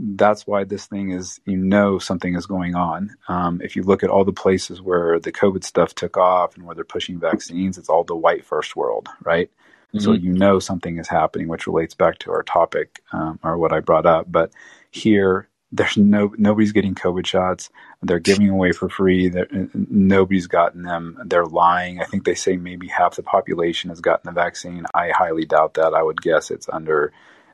that's 0.00 0.46
why 0.46 0.64
this 0.64 0.86
thing 0.86 1.12
is, 1.12 1.40
you 1.46 1.58
know, 1.58 1.98
something 2.00 2.34
is 2.36 2.46
going 2.46 2.74
on. 2.76 3.16
Um, 3.28 3.60
if 3.62 3.76
you 3.76 3.84
look 3.84 4.02
at 4.04 4.10
all 4.10 4.24
the 4.24 4.32
places 4.32 4.82
where 4.82 5.20
the 5.20 5.32
COVID 5.32 5.64
stuff 5.64 5.94
took 5.94 6.16
off 6.16 6.56
and 6.56 6.66
where 6.66 6.74
they're 6.74 6.84
pushing 6.84 7.20
vaccines, 7.20 7.78
it's 7.78 7.90
all 7.90 8.04
the 8.04 8.16
white 8.16 8.44
first 8.46 8.76
world, 8.76 9.08
right? 9.24 9.50
So 9.98 10.12
Mhm. 10.12 10.22
you 10.22 10.32
know 10.32 10.60
something 10.60 10.98
is 10.98 11.08
happening, 11.08 11.48
which 11.48 11.66
relates 11.68 11.94
back 11.94 12.18
to 12.20 12.32
our 12.32 12.44
topic 12.44 13.02
um, 13.12 13.40
or 13.44 13.58
what 13.58 13.72
I 13.74 13.80
brought 13.80 14.06
up. 14.06 14.26
But 14.32 14.52
here, 14.90 15.48
there's 15.72 15.98
no 15.98 16.34
nobody's 16.38 16.72
getting 16.72 16.94
COVID 16.96 17.26
shots. 17.26 17.70
They're 18.02 18.20
giving 18.20 18.48
away 18.50 18.72
for 18.72 18.88
free. 18.88 19.28
They're, 19.28 19.48
nobody's 19.74 20.48
gotten 20.48 20.84
them. 20.84 21.18
They're 21.26 21.46
lying. 21.46 22.00
I 22.00 22.06
think 22.06 22.24
they 22.24 22.34
say 22.36 22.56
maybe 22.56 22.88
half 22.88 23.16
the 23.16 23.22
population 23.24 23.90
has 23.90 24.00
gotten 24.00 24.28
the 24.34 24.40
vaccine. 24.40 24.86
I 24.94 25.10
highly 25.10 25.44
doubt 25.46 25.74
that. 25.74 25.94
I 25.94 26.02
would 26.02 26.22
guess 26.22 26.50
it's 26.50 26.68
under, 26.70 27.12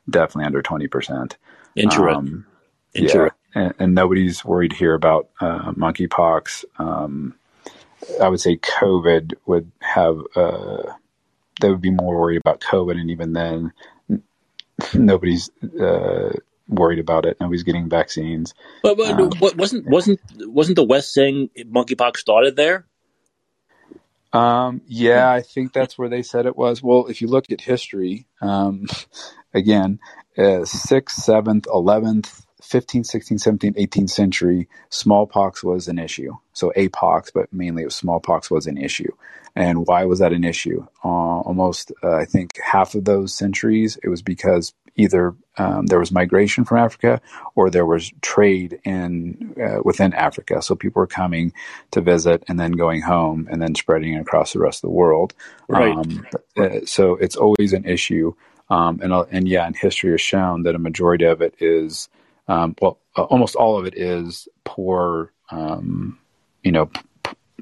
definitely 0.09 0.47
under 0.47 0.63
twenty 0.63 0.89
percent. 0.89 1.37
Interesting? 1.77 2.45
Um, 2.45 2.47
yeah, 2.95 3.29
and, 3.55 3.75
and 3.79 3.95
nobody's 3.95 4.45
worried 4.45 4.73
here 4.73 4.95
about 4.95 5.29
uh, 5.41 5.73
monkeypox. 5.73 6.65
Um, 6.79 7.35
I 8.21 8.29
would 8.29 8.41
say 8.41 8.57
COVID 8.57 9.35
would 9.47 9.71
have. 9.81 10.19
Uh, 10.35 10.83
they 11.61 11.71
would 11.71 11.81
be 11.81 11.91
more 11.91 12.21
worried 12.21 12.41
about 12.41 12.61
COVID, 12.61 13.01
and 13.01 13.11
even 13.11 13.33
then, 13.33 13.73
nobody's 14.95 15.51
uh, 15.81 16.33
worried 16.69 16.99
about 16.99 17.25
it. 17.25 17.39
Nobody's 17.41 17.63
getting 17.63 17.89
vaccines. 17.89 18.55
But, 18.83 18.97
but 18.97 19.19
Um, 19.19 19.31
wasn't 19.57 19.87
wasn't 19.89 20.21
wasn't 20.41 20.77
the 20.77 20.85
West 20.85 21.13
saying 21.13 21.51
monkeypox 21.59 22.19
started 22.19 22.57
there? 22.57 22.87
Um, 24.33 24.83
yeah, 24.87 25.31
I 25.31 25.41
think 25.41 25.73
that's 25.73 25.97
where 25.97 26.09
they 26.09 26.23
said 26.23 26.47
it 26.47 26.57
was. 26.57 26.83
Well, 26.83 27.07
if 27.07 27.23
you 27.23 27.29
look 27.29 27.51
at 27.51 27.61
history, 27.61 28.27
um, 28.41 28.87
again, 29.55 29.99
6th, 30.37 31.21
7th, 31.21 31.67
11th, 31.67 32.43
15th, 32.63 33.15
16th, 33.15 33.59
17th, 33.59 33.77
18th 33.77 34.11
century, 34.11 34.69
smallpox 34.91 35.63
was 35.63 35.89
an 35.89 35.99
issue. 35.99 36.33
So 36.53 36.73
apox, 36.77 37.31
but 37.33 37.53
mainly 37.53 37.83
it 37.83 37.87
was 37.87 37.97
smallpox 37.97 38.51
was 38.51 38.67
an 38.67 38.77
issue. 38.77 39.13
And 39.55 39.87
why 39.87 40.05
was 40.05 40.19
that 40.19 40.33
an 40.33 40.45
issue? 40.45 40.87
Uh, 41.05 41.09
almost, 41.41 41.93
uh, 42.03 42.17
I 42.17 42.25
think 42.25 42.61
half 42.61 42.95
of 42.95 43.05
those 43.05 43.35
centuries, 43.35 43.99
it 44.03 44.09
was 44.09 44.21
because 44.21 44.75
either 44.97 45.35
um, 45.59 45.87
there 45.87 45.99
was 45.99 46.11
migration 46.11 46.65
from 46.65 46.79
Africa 46.79 47.21
or 47.55 47.71
there 47.71 47.87
was 47.87 48.13
trade 48.23 48.81
in 48.85 49.55
uh, 49.63 49.81
within 49.85 50.13
Africa. 50.15 50.61
So 50.63 50.75
people 50.75 51.01
were 51.01 51.07
coming 51.07 51.53
to 51.93 52.01
visit 52.01 52.45
and 52.49 52.59
then 52.59 52.73
going 52.73 53.03
home 53.03 53.47
and 53.51 53.61
then 53.63 53.75
spreading 53.75 54.17
across 54.17 54.53
the 54.53 54.59
rest 54.59 54.79
of 54.79 54.89
the 54.89 54.95
world. 54.95 55.35
Right. 55.69 55.97
Um, 55.97 56.27
uh, 56.57 56.81
so 56.85 57.17
it's 57.17 57.37
always 57.37 57.73
an 57.73 57.85
issue. 57.85 58.35
Um, 58.69 59.01
and 59.03 59.13
uh, 59.13 59.25
and 59.31 59.47
yeah, 59.49 59.67
and 59.67 59.77
history 59.77 60.11
has 60.11 60.21
shown 60.21 60.65
that 60.65 60.75
a 60.75 60.79
majority 60.79 61.25
of 61.25 61.41
it 61.41 61.55
is, 61.61 62.09
um, 62.49 62.75
well, 62.81 62.99
uh, 63.17 63.23
almost 63.23 63.55
all 63.55 63.79
of 63.79 63.87
it 63.87 63.95
is 63.97 64.49
poor, 64.65 65.33
um, 65.51 66.19
you 66.65 66.73
know, 66.73 66.91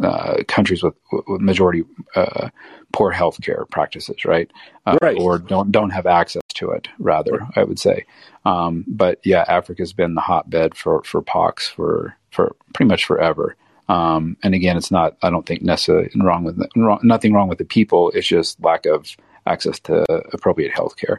uh, 0.02 0.42
countries 0.48 0.82
with, 0.82 0.94
with 1.28 1.40
majority 1.40 1.84
uh, 2.16 2.48
poor 2.92 3.12
healthcare 3.12 3.68
practices, 3.70 4.24
right? 4.24 4.50
Uh, 4.86 4.96
right? 5.02 5.18
Or 5.18 5.38
don't 5.38 5.70
don't 5.70 5.90
have 5.90 6.06
access 6.06 6.42
to 6.54 6.70
it. 6.70 6.88
Rather, 6.98 7.32
right. 7.32 7.50
I 7.56 7.64
would 7.64 7.78
say. 7.78 8.06
Um, 8.44 8.84
but 8.88 9.20
yeah, 9.24 9.44
Africa's 9.46 9.92
been 9.92 10.14
the 10.14 10.20
hotbed 10.20 10.74
for 10.74 11.02
for 11.04 11.20
pox 11.22 11.68
for 11.68 12.16
for 12.30 12.56
pretty 12.72 12.88
much 12.88 13.04
forever. 13.04 13.56
Um, 13.88 14.36
and 14.42 14.54
again, 14.54 14.76
it's 14.76 14.90
not. 14.90 15.16
I 15.22 15.30
don't 15.30 15.44
think 15.44 15.62
necessarily 15.62 16.10
wrong 16.16 16.44
with 16.44 16.58
wrong, 16.74 17.00
nothing 17.02 17.32
wrong 17.32 17.48
with 17.48 17.58
the 17.58 17.64
people. 17.64 18.10
It's 18.12 18.26
just 18.26 18.62
lack 18.62 18.86
of 18.86 19.14
access 19.46 19.78
to 19.80 20.04
appropriate 20.32 20.72
healthcare. 20.72 21.18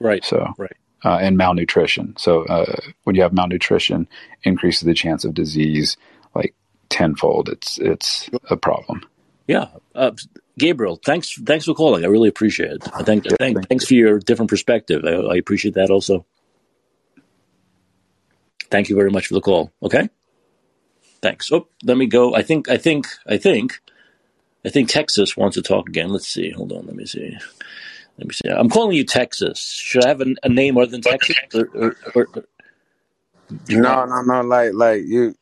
Right. 0.00 0.24
So 0.24 0.54
right. 0.58 0.76
Uh, 1.02 1.18
and 1.20 1.36
malnutrition. 1.36 2.14
So 2.18 2.44
uh, 2.44 2.76
when 3.04 3.16
you 3.16 3.22
have 3.22 3.32
malnutrition, 3.32 4.06
increases 4.42 4.82
the 4.82 4.92
chance 4.92 5.24
of 5.24 5.32
disease 5.32 5.96
like 6.34 6.54
tenfold. 6.90 7.48
It's 7.48 7.78
it's 7.78 8.28
a 8.50 8.56
problem. 8.56 9.02
Yeah, 9.46 9.66
uh, 9.94 10.12
Gabriel, 10.58 11.00
thanks 11.02 11.34
thanks 11.34 11.64
for 11.64 11.74
calling. 11.74 12.04
I 12.04 12.08
really 12.08 12.28
appreciate 12.28 12.70
it. 12.70 12.88
I 12.94 13.02
thank, 13.02 13.24
yeah, 13.24 13.36
thank, 13.38 13.56
thank 13.56 13.68
thanks 13.68 13.86
for 13.86 13.94
your 13.94 14.18
different 14.18 14.50
perspective. 14.50 15.04
I, 15.04 15.12
I, 15.12 15.36
appreciate 15.36 15.74
that 15.74 15.90
also. 15.90 16.24
Thank 18.70 18.88
you 18.88 18.94
very 18.94 19.10
much 19.10 19.26
for 19.26 19.34
the 19.34 19.40
call. 19.40 19.72
Okay, 19.82 20.08
thanks. 21.22 21.50
Oh, 21.50 21.66
let 21.82 21.96
me 21.96 22.06
go. 22.06 22.34
I 22.34 22.42
think 22.42 22.68
I 22.68 22.76
think 22.76 23.08
I 23.26 23.38
think 23.38 23.80
I 24.64 24.68
think 24.68 24.88
Texas 24.88 25.36
wants 25.36 25.54
to 25.54 25.62
talk 25.62 25.88
again. 25.88 26.10
Let's 26.10 26.28
see. 26.28 26.50
Hold 26.50 26.72
on. 26.72 26.86
Let 26.86 26.94
me 26.94 27.06
see. 27.06 27.36
Let 28.20 28.26
me 28.28 28.34
see. 28.34 28.50
I'm 28.50 28.68
calling 28.68 28.94
you 28.94 29.04
Texas. 29.04 29.58
Should 29.62 30.04
I 30.04 30.08
have 30.08 30.20
a, 30.20 30.26
a 30.42 30.50
name 30.50 30.76
other 30.76 30.90
than 30.90 31.00
Texas? 31.00 31.36
Or, 31.54 31.70
or, 31.74 31.96
or, 32.14 32.44
no, 33.70 34.04
no, 34.04 34.20
no. 34.20 34.42
Like, 34.42 34.74
like 34.74 35.02
you, 35.06 35.34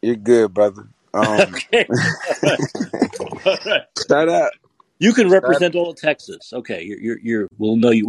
you're 0.00 0.14
good, 0.14 0.54
brother. 0.54 0.86
Um, 1.12 1.26
okay. 1.40 1.84
All 1.90 3.56
right. 3.56 3.82
Shout 4.08 4.28
out. 4.28 4.52
You 5.00 5.12
can 5.12 5.28
represent 5.28 5.74
all 5.74 5.90
of 5.90 5.96
Texas. 5.96 6.52
Okay, 6.52 6.84
you're, 6.84 7.00
you're, 7.00 7.18
you're 7.18 7.48
we'll 7.58 7.74
know 7.74 7.90
you. 7.90 8.06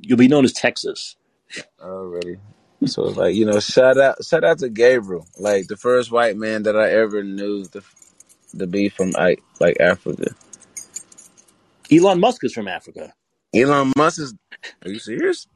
You'll 0.00 0.18
be 0.18 0.26
known 0.26 0.44
as 0.44 0.52
Texas. 0.52 1.14
Already. 1.80 2.38
So, 2.86 3.02
like, 3.02 3.36
you 3.36 3.44
know, 3.44 3.60
shout 3.60 3.96
out, 3.96 4.24
shout 4.24 4.42
out 4.42 4.58
to 4.58 4.68
Gabriel, 4.68 5.24
like 5.38 5.68
the 5.68 5.76
first 5.76 6.10
white 6.10 6.36
man 6.36 6.64
that 6.64 6.76
I 6.76 6.90
ever 6.90 7.22
knew 7.22 7.64
to, 7.66 7.82
to 8.58 8.66
be 8.66 8.88
from 8.88 9.10
like, 9.10 9.40
like 9.60 9.76
Africa. 9.78 10.34
Elon 11.92 12.18
Musk 12.18 12.42
is 12.42 12.52
from 12.52 12.66
Africa. 12.66 13.14
Elon 13.54 13.92
Musk 13.96 14.20
is. 14.20 14.34
Are 14.84 14.90
you 14.90 14.98
serious? 14.98 15.46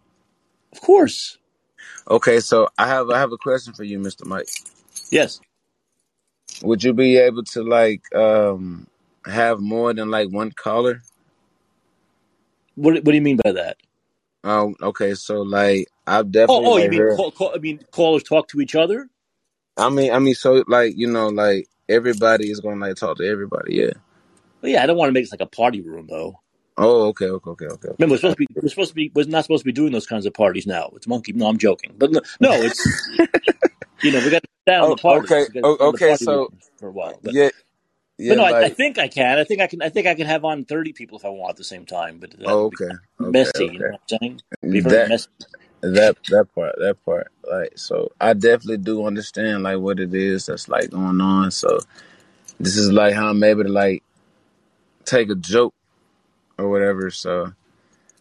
Of 0.72 0.80
course. 0.80 1.38
Okay, 2.08 2.40
so 2.40 2.68
I 2.78 2.86
have 2.86 3.10
I 3.10 3.18
have 3.18 3.32
a 3.32 3.38
question 3.38 3.72
for 3.72 3.84
you, 3.84 3.98
Mr. 3.98 4.24
Mike. 4.26 4.48
Yes. 5.10 5.40
Would 6.62 6.82
you 6.84 6.92
be 6.92 7.16
able 7.16 7.44
to 7.44 7.62
like 7.62 8.02
um 8.14 8.86
have 9.26 9.60
more 9.60 9.92
than 9.92 10.10
like 10.10 10.30
one 10.30 10.52
caller? 10.52 11.02
What 12.74 12.94
What 12.94 13.04
do 13.04 13.14
you 13.14 13.22
mean 13.22 13.38
by 13.42 13.52
that? 13.52 13.76
Um. 14.44 14.76
Okay. 14.80 15.14
So 15.14 15.42
like 15.42 15.88
I've 16.06 16.26
Oh, 16.26 16.30
definitely 16.30 16.66
oh, 16.66 16.72
like 16.72 16.84
you 16.84 16.90
mean 16.90 17.00
heard. 17.00 17.16
call, 17.16 17.30
call, 17.30 17.52
I 17.54 17.58
mean 17.58 17.80
callers 17.90 18.22
talk 18.22 18.48
to 18.48 18.60
each 18.60 18.74
other? 18.74 19.08
I 19.76 19.90
mean, 19.90 20.12
I 20.12 20.18
mean, 20.18 20.34
so 20.34 20.64
like 20.68 20.96
you 20.96 21.06
know, 21.08 21.28
like 21.28 21.68
everybody 21.88 22.50
is 22.50 22.60
gonna 22.60 22.80
like 22.80 22.96
talk 22.96 23.18
to 23.18 23.26
everybody. 23.26 23.74
Yeah. 23.74 23.92
Well, 24.62 24.72
yeah, 24.72 24.82
I 24.82 24.86
don't 24.86 24.96
want 24.96 25.08
to 25.08 25.12
make 25.12 25.24
this 25.24 25.32
like 25.32 25.40
a 25.40 25.46
party 25.46 25.80
room 25.80 26.06
though. 26.08 26.40
Oh, 26.78 27.08
okay, 27.08 27.26
okay, 27.26 27.50
okay, 27.50 27.66
okay. 27.66 27.88
Remember, 27.98 28.14
we're 28.14 28.18
supposed 28.18 28.36
to 28.38 28.46
be 28.46 28.48
we're 28.62 28.68
supposed 28.70 28.90
to 28.90 28.94
be 28.96 29.12
we're 29.14 29.26
not 29.26 29.44
supposed 29.44 29.62
to 29.62 29.66
be 29.66 29.72
doing 29.72 29.92
those 29.92 30.06
kinds 30.06 30.26
of 30.26 30.34
parties 30.34 30.66
now. 30.66 30.90
It's 30.96 31.06
monkey. 31.08 31.32
No, 31.32 31.46
I'm 31.48 31.58
joking, 31.58 31.94
but 31.98 32.12
no, 32.12 32.20
no 32.40 32.62
it's 32.62 33.10
you 34.02 34.12
know 34.12 34.20
we 34.20 34.30
got 34.30 34.42
to 34.42 34.48
down 34.66 34.88
Oh, 34.88 34.90
the 34.90 34.96
party. 34.96 35.28
okay, 35.32 35.46
oh, 35.62 35.76
okay. 35.90 36.16
party 36.18 36.26
So 36.26 36.52
for 36.78 36.88
a 36.88 36.92
while. 36.92 37.20
But 37.22 37.36
yeah, 37.36 37.50
but 38.26 38.36
yeah, 38.36 38.36
no, 38.36 38.44
I, 38.44 38.54
I 38.62 38.70
think 38.70 38.98
I 38.98 39.08
can. 39.08 39.38
I 39.38 39.44
think 39.44 39.60
I 39.62 39.68
can. 39.68 39.82
I 39.82 39.90
think 39.90 40.06
I 40.06 40.14
can 40.14 40.26
have 40.26 40.44
on 40.44 40.64
thirty 40.64 40.92
people 40.92 41.18
if 41.18 41.24
I 41.24 41.30
want 41.30 41.50
at 41.50 41.56
the 41.56 41.64
same 41.64 41.86
time. 41.86 42.18
But 42.18 42.34
oh, 42.46 42.64
would 42.64 42.70
be 42.70 42.78
okay, 42.78 42.90
okay, 43.22 43.50
messy. 43.50 43.66
You 43.66 43.80
know 43.80 43.86
what 43.88 44.02
I'm 44.12 44.18
saying? 44.22 44.42
Be 44.72 44.80
very 44.80 45.02
That 45.02 45.06
messy. 45.06 45.28
that 45.82 46.16
that 46.28 46.48
part, 46.54 46.76
that 46.78 46.96
part. 47.04 47.32
Like, 47.50 47.78
so 47.78 48.12
I 48.20 48.34
definitely 48.34 48.78
do 48.78 49.06
understand 49.06 49.64
like 49.64 49.78
what 49.78 50.00
it 50.00 50.14
is 50.14 50.46
that's 50.46 50.68
like 50.68 50.90
going 50.90 51.20
on. 51.20 51.50
So 51.52 51.78
this 52.60 52.76
is 52.76 52.92
like 52.92 53.14
how 53.14 53.30
I'm 53.30 53.44
able 53.44 53.64
to 53.64 53.70
like 53.72 54.02
take 55.06 55.30
a 55.30 55.36
joke 55.36 55.74
or 56.58 56.68
whatever. 56.68 57.10
So 57.10 57.52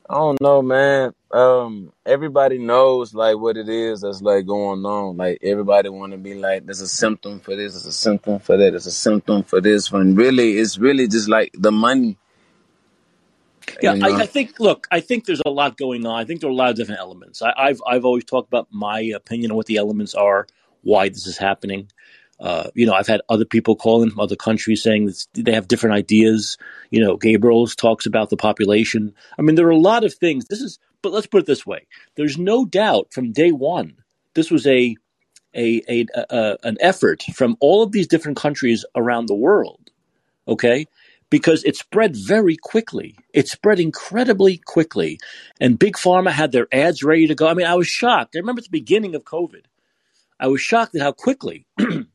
I 0.09 0.13
don't 0.13 0.41
know, 0.41 0.61
man. 0.61 1.13
Um, 1.31 1.91
everybody 2.05 2.57
knows 2.59 3.13
like 3.13 3.37
what 3.37 3.57
it 3.57 3.69
is 3.69 4.01
that's 4.01 4.21
like 4.21 4.45
going 4.45 4.85
on. 4.85 5.17
Like 5.17 5.39
everybody 5.43 5.89
want 5.89 6.13
to 6.13 6.17
be 6.17 6.35
like, 6.35 6.65
there's 6.65 6.81
a 6.81 6.87
symptom 6.87 7.39
for 7.39 7.55
this, 7.55 7.73
there's 7.73 7.85
a 7.87 7.91
symptom 7.91 8.39
for 8.39 8.57
that, 8.57 8.71
there's 8.71 8.87
a 8.87 8.91
symptom 8.91 9.43
for 9.43 9.61
this. 9.61 9.91
When 9.91 10.15
really, 10.15 10.57
it's 10.59 10.77
really 10.77 11.07
just 11.07 11.27
like 11.29 11.51
the 11.57 11.71
money, 11.71 12.17
Yeah, 13.81 13.93
you 13.93 14.05
I, 14.05 14.09
know. 14.09 14.17
I 14.17 14.25
think. 14.25 14.59
Look, 14.59 14.87
I 14.91 14.99
think 14.99 15.25
there's 15.25 15.41
a 15.45 15.49
lot 15.49 15.77
going 15.77 16.05
on. 16.05 16.15
I 16.19 16.25
think 16.25 16.41
there 16.41 16.49
are 16.49 16.53
a 16.53 16.55
lot 16.55 16.69
of 16.69 16.75
different 16.75 17.01
elements. 17.01 17.41
I, 17.41 17.53
I've 17.57 17.81
I've 17.87 18.05
always 18.05 18.25
talked 18.25 18.47
about 18.47 18.67
my 18.71 18.99
opinion 19.01 19.51
on 19.51 19.57
what 19.57 19.65
the 19.65 19.77
elements 19.77 20.15
are, 20.15 20.47
why 20.83 21.09
this 21.09 21.27
is 21.27 21.37
happening. 21.37 21.89
Uh, 22.39 22.69
you 22.73 22.85
know, 22.85 22.93
I've 22.93 23.07
had 23.07 23.21
other 23.29 23.45
people 23.45 23.75
call 23.75 24.03
in 24.03 24.09
from 24.09 24.19
other 24.19 24.35
countries 24.35 24.83
saying 24.83 25.11
they 25.33 25.53
have 25.53 25.67
different 25.67 25.95
ideas. 25.95 26.57
You 26.89 27.03
know, 27.03 27.17
Gabriel's 27.17 27.75
talks 27.75 28.05
about 28.05 28.29
the 28.29 28.37
population. 28.37 29.13
I 29.39 29.41
mean, 29.41 29.55
there 29.55 29.67
are 29.67 29.71
a 29.71 29.77
lot 29.77 30.03
of 30.03 30.13
things. 30.13 30.45
This 30.45 30.61
is, 30.61 30.79
but 31.01 31.13
let's 31.13 31.27
put 31.27 31.41
it 31.41 31.45
this 31.45 31.65
way: 31.65 31.87
there's 32.15 32.37
no 32.37 32.65
doubt 32.65 33.13
from 33.13 33.31
day 33.31 33.51
one 33.51 33.95
this 34.35 34.51
was 34.51 34.67
a 34.67 34.95
a, 35.55 35.81
a, 35.89 36.05
a 36.29 36.57
an 36.63 36.77
effort 36.81 37.23
from 37.33 37.57
all 37.59 37.81
of 37.81 37.91
these 37.91 38.07
different 38.07 38.37
countries 38.37 38.85
around 38.95 39.27
the 39.27 39.35
world. 39.35 39.89
Okay, 40.47 40.85
because 41.31 41.63
it 41.63 41.75
spread 41.75 42.15
very 42.15 42.55
quickly. 42.55 43.15
It 43.33 43.47
spread 43.47 43.79
incredibly 43.79 44.57
quickly, 44.57 45.19
and 45.59 45.79
big 45.79 45.95
pharma 45.95 46.29
had 46.29 46.51
their 46.51 46.67
ads 46.71 47.03
ready 47.03 47.25
to 47.27 47.35
go. 47.35 47.47
I 47.47 47.55
mean, 47.55 47.65
I 47.65 47.73
was 47.73 47.87
shocked. 47.87 48.35
I 48.35 48.39
remember 48.39 48.59
at 48.59 48.65
the 48.65 48.69
beginning 48.69 49.15
of 49.15 49.23
COVID, 49.23 49.63
I 50.39 50.47
was 50.47 50.61
shocked 50.61 50.93
at 50.93 51.01
how 51.01 51.13
quickly 51.13 51.65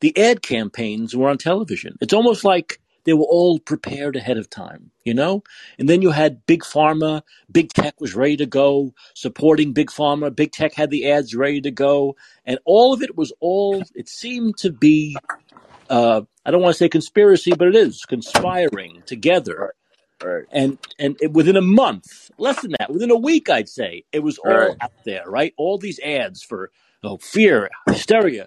the 0.00 0.16
ad 0.18 0.42
campaigns 0.42 1.16
were 1.16 1.28
on 1.28 1.38
television. 1.38 1.96
It's 2.00 2.12
almost 2.12 2.44
like 2.44 2.80
they 3.04 3.12
were 3.12 3.24
all 3.24 3.58
prepared 3.58 4.16
ahead 4.16 4.36
of 4.36 4.50
time, 4.50 4.90
you 5.04 5.14
know? 5.14 5.42
And 5.78 5.88
then 5.88 6.02
you 6.02 6.10
had 6.10 6.44
big 6.46 6.62
pharma, 6.62 7.22
big 7.50 7.72
tech 7.72 8.00
was 8.00 8.14
ready 8.14 8.36
to 8.38 8.46
go, 8.46 8.94
supporting 9.14 9.72
big 9.72 9.88
pharma, 9.88 10.34
big 10.34 10.52
tech 10.52 10.74
had 10.74 10.90
the 10.90 11.10
ads 11.10 11.34
ready 11.34 11.60
to 11.62 11.70
go, 11.70 12.16
and 12.44 12.58
all 12.64 12.92
of 12.92 13.02
it 13.02 13.16
was 13.16 13.32
all 13.40 13.82
it 13.94 14.08
seemed 14.08 14.56
to 14.58 14.70
be 14.70 15.16
uh, 15.88 16.22
I 16.46 16.50
don't 16.50 16.62
want 16.62 16.74
to 16.74 16.78
say 16.78 16.88
conspiracy, 16.88 17.52
but 17.52 17.68
it 17.68 17.76
is 17.76 18.04
conspiring 18.04 19.02
together. 19.06 19.72
Right, 20.22 20.32
right, 20.32 20.44
And 20.52 20.78
and 20.98 21.16
it, 21.20 21.32
within 21.32 21.56
a 21.56 21.62
month, 21.62 22.30
less 22.38 22.62
than 22.62 22.72
that, 22.78 22.90
within 22.90 23.10
a 23.10 23.16
week, 23.16 23.50
I'd 23.50 23.68
say 23.68 24.04
it 24.12 24.20
was 24.20 24.38
all 24.38 24.52
right. 24.52 24.76
out 24.80 24.92
there, 25.04 25.24
right? 25.26 25.52
All 25.56 25.78
these 25.78 25.98
ads 26.00 26.42
for 26.42 26.70
oh, 27.02 27.18
fear, 27.18 27.70
hysteria, 27.88 28.46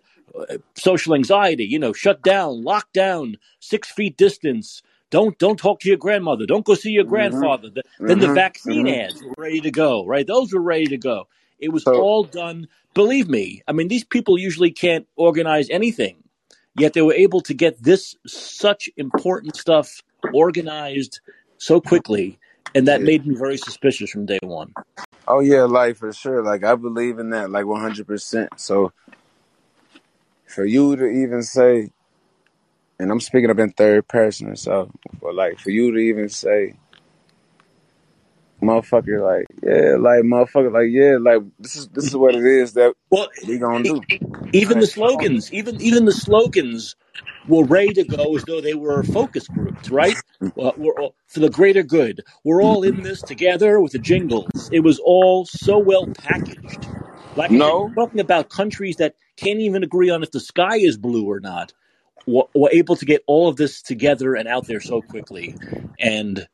social 0.76 1.16
anxiety, 1.16 1.66
you 1.66 1.80
know, 1.80 1.94
shut 1.94 2.24
down, 2.24 2.64
lock 2.64 2.92
down, 2.94 3.38
six 3.60 3.92
feet 3.92 4.18
distance. 4.18 4.84
Don't 5.12 5.38
don't 5.40 5.58
talk 5.60 5.80
to 5.82 5.90
your 5.90 5.98
grandmother. 5.98 6.46
Don't 6.46 6.66
go 6.66 6.76
see 6.76 6.92
your 6.92 7.06
Mhm, 7.06 7.06
grandfather. 7.06 7.70
The- 7.70 7.84
then 8.08 8.20
the 8.20 8.28
mhm, 8.28 8.36
vaccine 8.36 8.88
mhm. 8.88 8.90
ads 8.90 9.24
were 9.24 9.34
ready 9.38 9.62
to 9.62 9.72
go, 9.72 10.06
right? 10.06 10.28
Those 10.28 10.54
were 10.54 10.62
ready 10.62 10.90
to 10.90 10.98
go. 10.98 11.28
It 11.60 11.70
was 11.70 11.88
So 11.88 11.94
all 11.94 12.26
done. 12.26 12.68
Believe 12.96 13.30
me, 13.30 13.64
I 13.68 13.74
mean, 13.74 13.88
these 13.90 14.04
people 14.06 14.38
usually 14.40 14.72
can't 14.72 15.08
organize 15.16 15.70
anything, 15.70 16.24
yet 16.76 16.94
they 16.94 17.02
were 17.04 17.14
able 17.14 17.42
to 17.42 17.54
get 17.54 17.84
this 17.84 18.16
such 18.28 18.90
important 18.98 19.56
stuff 19.56 20.02
organized 20.32 21.22
so 21.58 21.82
quickly, 21.82 22.40
and 22.76 22.88
that 22.88 23.02
yeah. 23.02 23.06
made 23.06 23.26
me 23.28 23.36
very 23.36 23.58
suspicious 23.58 24.12
from 24.12 24.26
day 24.26 24.40
one. 24.44 24.76
Oh 25.28 25.42
yeah, 25.42 25.64
like 25.64 25.98
for 25.98 26.14
sure. 26.14 26.44
Like 26.44 26.64
I 26.66 26.76
believe 26.76 27.20
in 27.20 27.32
that, 27.32 27.52
like 27.52 27.66
one 27.66 27.82
hundred 27.82 28.08
percent. 28.08 28.52
So 28.60 28.94
for 30.54 30.66
you 30.66 30.96
to 30.98 31.06
even 31.08 31.44
say, 31.44 31.92
and 33.00 33.12
I'm 33.12 33.22
speaking 33.22 33.52
up 33.52 33.60
in 33.60 33.72
third 33.72 34.08
person, 34.08 34.56
so 34.58 34.92
for 35.20 35.34
like 35.34 35.60
for 35.60 35.72
you 35.72 35.92
to 35.94 36.00
even 36.00 36.30
say, 36.30 36.80
motherfucker, 38.64 39.22
like 39.24 39.48
yeah, 39.64 39.98
like 40.00 40.24
motherfucker, 40.24 40.74
like 40.74 40.90
yeah, 40.92 41.18
like 41.22 41.44
this 41.60 41.76
is 41.78 41.90
this 41.90 42.08
is 42.08 42.16
what 42.18 42.36
it 42.36 42.46
is 42.46 42.74
that 42.74 42.96
Well, 43.12 43.30
we 43.42 43.60
gonna 43.60 43.86
do. 43.86 44.08
even 44.52 44.80
the 44.80 44.88
slogans, 44.88 45.52
even 45.54 45.82
even 45.82 46.06
the 46.06 46.14
slogans 46.14 46.96
were 47.46 47.66
ready 47.66 47.94
to 47.94 48.04
go 48.04 48.36
as 48.36 48.46
though 48.46 48.62
they 48.62 48.74
were 48.74 49.04
focus 49.04 49.48
groups, 49.48 49.90
right? 49.90 50.20
Well, 50.56 50.74
we're 50.78 50.96
all, 51.00 51.16
for 51.28 51.40
the 51.40 51.50
greater 51.50 51.84
good. 51.84 52.22
We're 52.44 52.64
all 52.64 52.84
in 52.84 53.04
this 53.04 53.24
together 53.24 53.80
with 53.80 53.94
the 53.94 54.00
jingles. 54.00 54.70
It 54.72 54.82
was 54.82 55.00
all 55.00 55.46
so 55.46 55.80
well 55.80 56.10
packaged. 56.10 56.90
Like 57.36 57.52
No, 57.52 57.96
talking 57.96 58.20
about 58.20 58.50
countries 58.50 58.98
that 58.98 59.16
can't 59.38 59.60
even 59.60 59.84
agree 59.84 60.10
on 60.10 60.24
if 60.24 60.32
the 60.32 60.40
sky 60.40 60.78
is 60.78 60.98
blue 60.98 61.30
or 61.30 61.40
not. 61.40 61.74
Were, 62.26 62.46
were 62.56 62.70
able 62.72 62.96
to 62.96 63.06
get 63.06 63.24
all 63.28 63.48
of 63.48 63.58
this 63.58 63.82
together 63.82 64.36
and 64.36 64.48
out 64.48 64.68
there 64.68 64.80
so 64.80 65.02
quickly. 65.02 65.56
And 66.00 66.48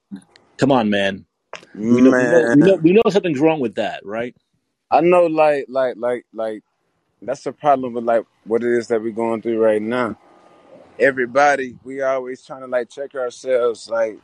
come 0.57 0.71
on, 0.71 0.89
man, 0.89 1.25
we 1.73 2.01
know 2.01 2.11
we 2.11 2.27
know 2.27 2.45
we 2.55 2.61
know 2.63 2.75
we 2.75 2.91
know 2.93 3.01
something's 3.09 3.39
wrong 3.39 3.59
with 3.59 3.75
that, 3.75 4.05
right? 4.05 4.35
I 4.91 5.01
know, 5.01 5.25
like, 5.25 5.65
like, 5.69 5.95
like, 5.97 6.25
like. 6.33 6.63
That's 7.21 7.43
the 7.43 7.51
problem 7.51 7.93
with 7.93 8.05
like 8.05 8.25
what 8.45 8.63
it 8.63 8.71
is 8.77 8.87
that 8.87 9.01
we're 9.01 9.11
going 9.11 9.41
through 9.41 9.59
right 9.59 9.81
now. 9.81 10.17
Everybody, 10.97 11.77
we 11.83 12.01
always 12.01 12.43
trying 12.45 12.61
to 12.61 12.67
like 12.67 12.89
check 12.89 13.13
ourselves. 13.13 13.89
Like, 13.89 14.19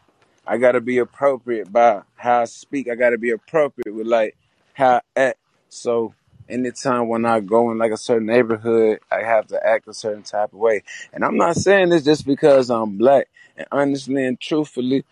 I 0.48 0.58
gotta 0.58 0.80
be 0.80 1.00
appropriate 1.00 1.72
by 1.72 2.04
how 2.16 2.44
I 2.44 2.46
speak. 2.46 2.90
I 2.90 2.96
gotta 2.96 3.18
be 3.18 3.32
appropriate 3.32 3.94
with 3.94 4.08
like 4.08 4.38
how 4.74 5.02
I 5.18 5.20
act. 5.20 5.40
So 5.68 6.14
anytime 6.50 7.08
when 7.10 7.26
I 7.26 7.42
go 7.42 7.72
in 7.72 7.78
like 7.80 7.92
a 7.92 7.98
certain 7.98 8.28
neighborhood, 8.28 9.00
I 9.12 9.24
have 9.24 9.48
to 9.48 9.66
act 9.68 9.88
a 9.88 9.94
certain 9.94 10.24
type 10.24 10.54
of 10.54 10.60
way. 10.60 10.84
And 11.14 11.26
I'm 11.26 11.38
not 11.38 11.58
saying 11.58 11.90
this 11.90 12.04
just 12.04 12.26
because 12.26 12.70
I'm 12.72 12.98
black. 12.98 13.28
And 13.58 13.68
honestly 13.72 14.26
and 14.26 14.40
truthfully, 14.40 15.06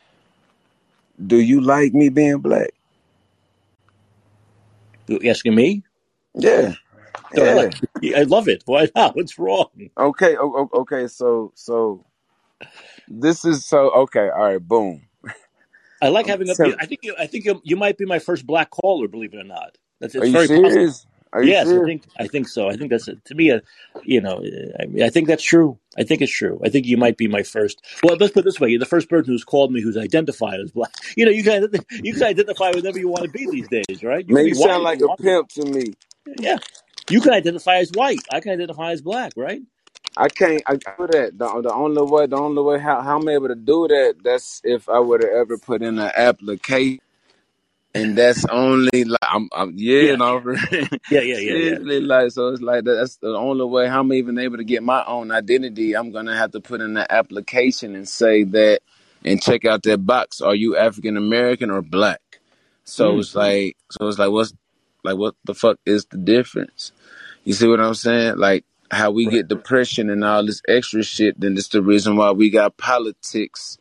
do 1.26 1.38
you 1.38 1.62
like 1.62 1.94
me 1.94 2.10
being 2.10 2.40
black? 2.40 2.72
You 5.08 5.22
asking 5.30 5.56
me? 5.56 5.84
Yeah. 6.36 6.76
No, 7.34 7.46
I 7.46 7.52
Yeah. 7.52 7.54
like. 7.54 7.74
I 8.16 8.24
love 8.24 8.48
it. 8.50 8.64
Why 8.66 8.90
not? 8.96 9.16
What's 9.16 9.40
wrong? 9.40 9.70
Okay. 9.98 10.38
Okay. 10.38 11.08
So 11.08 11.54
so 11.56 12.06
this 13.08 13.46
is 13.46 13.66
so 13.66 13.92
okay. 13.92 14.30
All 14.30 14.44
right. 14.46 14.60
Boom. 14.68 15.04
I 16.02 16.10
like 16.10 16.28
having 16.28 16.50
a. 16.50 16.56
tell- 16.56 16.76
I 16.80 16.88
think 16.88 17.02
you. 17.04 17.16
I 17.20 17.28
think 17.28 17.46
you, 17.46 17.62
you 17.66 17.78
might 17.78 17.98
be 17.98 18.06
my 18.06 18.20
first 18.20 18.48
black 18.48 18.72
caller. 18.72 19.08
Believe 19.10 19.34
it 19.36 19.40
or 19.40 19.46
not, 19.46 19.78
that's 20.02 20.16
Are 20.20 20.28
you 20.28 20.40
very 20.40 20.50
possible. 20.50 20.90
Are 21.34 21.42
you 21.44 21.50
Yes, 21.50 21.68
I 21.68 21.84
think 21.84 22.04
I 22.20 22.28
think 22.28 22.48
so. 22.48 22.70
I 22.70 22.78
think 22.78 22.92
that's 22.92 23.06
to 23.06 23.36
me 23.36 23.50
a, 23.50 23.62
you 24.04 24.22
know, 24.22 24.44
I, 24.80 24.86
mean, 24.86 25.04
I 25.04 25.10
think 25.10 25.28
that's 25.28 25.44
true. 25.44 25.80
I 25.98 26.04
think 26.04 26.22
it's 26.22 26.32
true. 26.32 26.62
I 26.64 26.70
think 26.70 26.86
you 26.86 26.96
might 26.96 27.18
be 27.18 27.28
my 27.28 27.42
first. 27.42 27.84
Well, 28.04 28.18
let's 28.18 28.34
put 28.34 28.42
it 28.42 28.46
this 28.46 28.60
way: 28.60 28.70
you're 28.70 28.80
the 28.80 28.86
first 28.86 29.10
person 29.10 29.34
who's 29.34 29.44
called 29.44 29.72
me 29.72 29.82
who's 29.82 29.98
identified 29.98 30.60
as 30.60 30.72
black. 30.72 30.92
You 31.18 31.26
know, 31.26 31.32
you 31.32 31.44
can 31.44 31.68
you 32.04 32.14
can 32.14 32.24
identify 32.24 32.70
whatever 32.72 33.00
you 33.00 33.08
want 33.08 33.24
to 33.26 33.30
be 33.30 33.48
these 33.50 33.68
days, 33.68 34.04
right? 34.04 34.28
You 34.28 34.36
Man, 34.36 34.46
you 34.46 34.56
sound 34.56 34.84
like 34.84 35.00
you 35.00 35.06
a 35.06 35.08
want. 35.10 35.22
pimp 35.22 35.50
to 35.50 35.66
me. 35.66 35.94
Yeah, 36.40 36.58
you 37.10 37.20
can 37.20 37.34
identify 37.34 37.78
as 37.78 37.92
white. 37.92 38.20
I 38.32 38.40
can 38.40 38.52
identify 38.52 38.92
as 38.92 39.02
black, 39.02 39.34
right? 39.36 39.62
I 40.16 40.30
can't. 40.30 40.62
I 40.68 40.76
do 40.76 41.08
that. 41.12 41.38
The, 41.38 41.62
the 41.62 41.74
only 41.74 42.04
way, 42.04 42.28
the 42.28 42.38
only 42.38 42.62
way 42.62 42.80
how, 42.80 43.02
how 43.02 43.20
I'm 43.20 43.28
able 43.28 43.48
to 43.48 43.56
do 43.56 43.88
that, 43.88 44.16
that's 44.24 44.62
if 44.64 44.88
I 44.88 45.00
would 45.00 45.24
have 45.24 45.32
ever 45.34 45.58
put 45.58 45.82
in 45.82 45.98
an 45.98 46.12
application, 46.16 47.00
and 47.96 48.18
that's 48.18 48.46
only 48.46 49.04
like 49.06 49.20
I'm, 49.24 49.50
I'm 49.54 49.74
yeah, 49.78 50.12
Yeah, 50.12 50.16
no, 50.16 50.41
yeah, 50.72 50.88
yeah, 51.10 51.22
yeah, 51.22 51.38
yeah. 51.38 51.38
seriously, 51.38 52.00
like 52.02 52.32
so 52.32 52.50
it's 52.50 52.62
like 52.62 52.86
that's 52.86 53.18
the 53.18 53.30
only 53.36 53.66
way 53.66 53.88
how 53.88 54.02
I'm 54.02 54.14
even 54.14 54.38
able 54.39 54.58
to 54.58 54.64
get 54.64 54.84
my 54.84 55.04
own 55.06 55.32
identity. 55.32 55.96
I'm 55.96 56.12
gonna 56.12 56.36
have 56.38 56.52
to 56.52 56.62
put 56.62 56.82
in 56.82 56.98
an 56.98 57.08
application 57.10 57.96
and 57.96 58.08
say 58.08 58.44
that, 58.44 58.82
and 59.26 59.41
check 59.41 59.66
out 59.66 59.84
that 59.84 60.06
box. 60.06 60.41
Are 60.41 60.56
you 60.56 60.78
African 60.78 61.18
American 61.18 61.70
or 61.72 61.82
black? 61.82 62.22
So 62.86 63.18
Mm. 63.18 63.20
it's 63.20 63.36
like, 63.36 63.78
so 63.91 64.08
it's 64.08 64.20
like, 64.20 64.32
what's 64.32 64.54
like, 65.04 65.18
what 65.18 65.36
the 65.46 65.54
fuck 65.56 65.78
is 65.86 66.06
the 66.06 66.18
difference? 66.18 66.91
You 67.46 67.54
see 67.54 67.68
what 67.68 67.80
I'm 67.82 67.96
saying? 67.96 68.38
Like 68.38 68.66
how 68.91 69.12
we 69.12 69.26
Right. 69.26 69.34
get 69.34 69.48
depression 69.50 70.10
and 70.10 70.24
all 70.24 70.46
this 70.46 70.62
extra 70.68 71.04
shit. 71.04 71.39
Then 71.39 71.58
it's 71.58 71.70
the 71.70 71.82
reason 71.82 72.16
why 72.18 72.32
we 72.32 72.50
got 72.50 72.78
politics. 72.78 73.78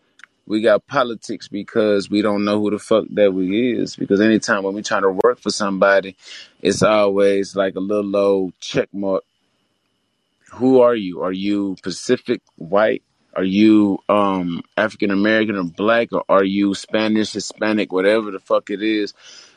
We 0.47 0.62
got 0.62 0.86
politics 0.86 1.49
because 1.49 2.11
we 2.11 2.22
don't 2.22 2.45
know 2.45 2.61
who 2.61 2.70
the 2.72 2.78
fuck 2.78 3.07
that 3.12 3.32
we 3.34 3.78
is. 3.78 3.97
Because 3.97 4.20
anytime 4.20 4.64
when 4.64 4.74
we 4.74 4.82
trying 4.82 5.03
to 5.03 5.11
work 5.24 5.40
for 5.40 5.51
somebody, 5.51 6.16
it's 6.62 6.82
always 6.82 7.57
like 7.57 7.76
a 7.76 7.80
little 7.80 8.16
old 8.16 8.55
check 8.61 8.88
mark. 8.93 9.24
Who 10.55 10.80
are 10.82 10.97
you? 10.97 11.22
Are 11.22 11.32
you 11.32 11.76
Pacific 11.82 12.43
white? 12.57 13.03
Are 13.34 13.45
you 13.45 13.99
um 14.09 14.62
African 14.76 15.11
American 15.11 15.57
or 15.57 15.64
black 15.64 16.12
or 16.12 16.24
are 16.28 16.45
you 16.45 16.74
Spanish, 16.74 17.32
Hispanic, 17.32 17.93
whatever 17.93 18.30
the 18.30 18.40
fuck 18.40 18.70
it 18.70 18.82
is? 18.82 19.14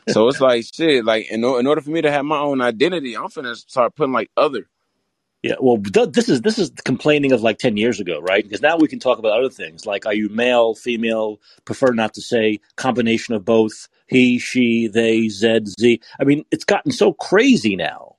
So 0.08 0.28
it's 0.28 0.40
like 0.42 0.64
shit. 0.72 1.04
Like 1.04 1.30
in, 1.30 1.44
in 1.44 1.66
order 1.66 1.82
for 1.82 1.90
me 1.90 2.02
to 2.02 2.10
have 2.10 2.24
my 2.24 2.38
own 2.38 2.62
identity, 2.62 3.16
I'm 3.16 3.28
finna 3.28 3.56
start 3.56 3.96
putting 3.96 4.14
like 4.14 4.30
other. 4.36 4.68
Yeah, 5.42 5.54
well, 5.60 5.78
this 5.78 6.28
is 6.28 6.42
this 6.42 6.58
is 6.58 6.70
complaining 6.84 7.32
of 7.32 7.42
like 7.42 7.58
ten 7.58 7.78
years 7.78 8.00
ago, 8.00 8.20
right? 8.20 8.44
Because 8.44 8.62
now 8.62 8.76
we 8.78 8.88
can 8.88 9.00
talk 9.00 9.18
about 9.20 9.38
other 9.40 9.50
things 9.50 9.86
like 9.86 10.06
are 10.06 10.14
you 10.14 10.28
male, 10.28 10.76
female, 10.76 11.40
prefer 11.64 11.94
not 11.94 12.14
to 12.16 12.22
say, 12.22 12.60
combination 12.76 13.34
of 13.34 13.46
both, 13.46 13.88
he, 14.08 14.38
she, 14.38 14.88
they, 14.88 15.30
z, 15.30 15.60
z. 15.80 16.02
I 16.20 16.24
mean, 16.24 16.44
it's 16.52 16.66
gotten 16.66 16.92
so 16.92 17.14
crazy 17.14 17.76
now. 17.76 18.15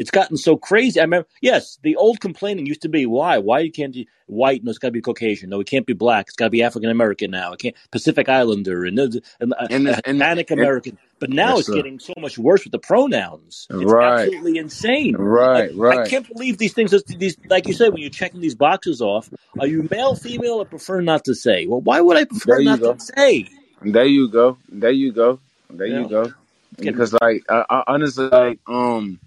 It's 0.00 0.10
gotten 0.10 0.38
so 0.38 0.56
crazy. 0.56 0.98
I 0.98 1.02
remember, 1.02 1.28
yes, 1.42 1.78
the 1.82 1.94
old 1.96 2.20
complaining 2.20 2.64
used 2.64 2.80
to 2.82 2.88
be 2.88 3.04
why, 3.04 3.36
why 3.36 3.58
you 3.58 3.70
can't 3.70 3.94
you 3.94 4.06
white? 4.24 4.64
No, 4.64 4.70
it's 4.70 4.78
got 4.78 4.88
to 4.88 4.92
be 4.92 5.02
Caucasian. 5.02 5.50
No, 5.50 5.60
it 5.60 5.66
can't 5.66 5.84
be 5.84 5.92
black. 5.92 6.28
It's 6.28 6.36
got 6.36 6.46
to 6.46 6.50
be 6.50 6.62
African 6.62 6.88
American 6.88 7.30
now. 7.30 7.52
It 7.52 7.58
can't 7.58 7.76
Pacific 7.90 8.26
Islander 8.26 8.86
and, 8.86 8.98
and 8.98 9.16
uh, 9.16 9.20
And 9.40 9.52
uh, 9.52 10.00
and, 10.06 10.16
Hispanic 10.16 10.50
American. 10.50 10.96
But 11.18 11.28
now 11.28 11.50
yes, 11.50 11.58
it's 11.58 11.68
sir. 11.68 11.74
getting 11.74 11.98
so 11.98 12.14
much 12.16 12.38
worse 12.38 12.64
with 12.64 12.72
the 12.72 12.78
pronouns. 12.78 13.66
It's 13.68 13.92
Right, 13.92 14.22
absolutely 14.22 14.56
insane. 14.56 15.16
I, 15.16 15.18
right, 15.18 15.98
I 15.98 16.08
can't 16.08 16.26
believe 16.26 16.56
these 16.56 16.72
things. 16.72 16.94
These, 17.02 17.36
like 17.50 17.68
you 17.68 17.74
said, 17.74 17.92
when 17.92 18.00
you're 18.00 18.08
checking 18.08 18.40
these 18.40 18.54
boxes 18.54 19.02
off, 19.02 19.28
are 19.58 19.66
you 19.66 19.86
male, 19.90 20.14
female, 20.14 20.62
or 20.62 20.64
prefer 20.64 21.02
not 21.02 21.26
to 21.26 21.34
say? 21.34 21.66
Well, 21.66 21.82
why 21.82 22.00
would 22.00 22.16
I 22.16 22.24
prefer 22.24 22.56
There 22.56 22.64
not 22.64 22.80
to 22.80 22.98
say? 22.98 23.50
There 23.82 24.06
you 24.06 24.28
go. 24.28 24.56
There 24.70 24.90
you 24.90 25.12
go. 25.12 25.40
There 25.68 25.86
You 25.86 26.04
you 26.04 26.08
go. 26.08 26.32
Because 26.78 27.12
like, 27.20 27.44
I, 27.50 27.66
I 27.68 27.84
honestly 27.86 28.28
like, 28.28 28.60
um, 28.66 29.20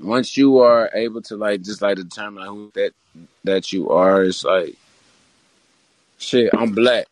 once 0.00 0.36
you 0.36 0.58
are 0.58 0.90
able 0.94 1.22
to 1.22 1.36
like 1.36 1.62
just 1.62 1.82
like 1.82 1.96
determine 1.96 2.46
who 2.46 2.72
that 2.74 2.92
that 3.44 3.72
you 3.72 3.90
are, 3.90 4.24
it's 4.24 4.44
like, 4.44 4.76
shit. 6.18 6.50
I'm 6.56 6.72
black. 6.72 7.06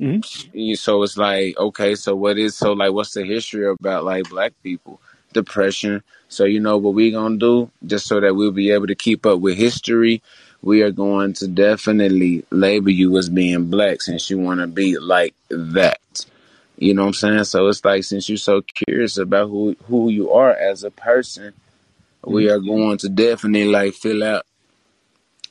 Mhm. 0.00 0.76
So 0.76 1.02
it's 1.02 1.16
like, 1.16 1.56
okay, 1.56 1.94
so 1.94 2.14
what 2.14 2.38
is 2.38 2.56
so 2.56 2.72
like 2.72 2.92
what's 2.92 3.14
the 3.14 3.24
history 3.24 3.66
about 3.68 4.04
like 4.04 4.28
black 4.28 4.52
people? 4.62 5.00
Depression. 5.32 6.02
So 6.28 6.44
you 6.44 6.60
know 6.60 6.76
what 6.76 6.94
we 6.94 7.10
gonna 7.10 7.36
do, 7.36 7.70
just 7.86 8.06
so 8.06 8.20
that 8.20 8.34
we'll 8.34 8.52
be 8.52 8.70
able 8.70 8.86
to 8.86 8.94
keep 8.94 9.24
up 9.26 9.40
with 9.40 9.56
history, 9.56 10.22
we 10.62 10.82
are 10.82 10.90
going 10.90 11.32
to 11.34 11.48
definitely 11.48 12.44
label 12.50 12.90
you 12.90 13.16
as 13.18 13.28
being 13.28 13.70
black 13.70 14.02
since 14.02 14.30
you 14.30 14.38
wanna 14.38 14.66
be 14.66 14.98
like 14.98 15.34
that. 15.48 16.26
You 16.76 16.94
know 16.94 17.02
what 17.02 17.08
I'm 17.08 17.14
saying? 17.14 17.44
So 17.44 17.68
it's 17.68 17.84
like 17.84 18.04
since 18.04 18.28
you're 18.28 18.36
so 18.38 18.62
curious 18.62 19.16
about 19.16 19.48
who 19.48 19.76
who 19.86 20.08
you 20.08 20.32
are 20.32 20.52
as 20.52 20.82
a 20.82 20.90
person, 20.90 21.54
we 22.26 22.50
are 22.50 22.58
going 22.58 22.98
to 22.98 23.08
definitely 23.08 23.68
like 23.68 23.94
fill 23.94 24.22
out 24.24 24.44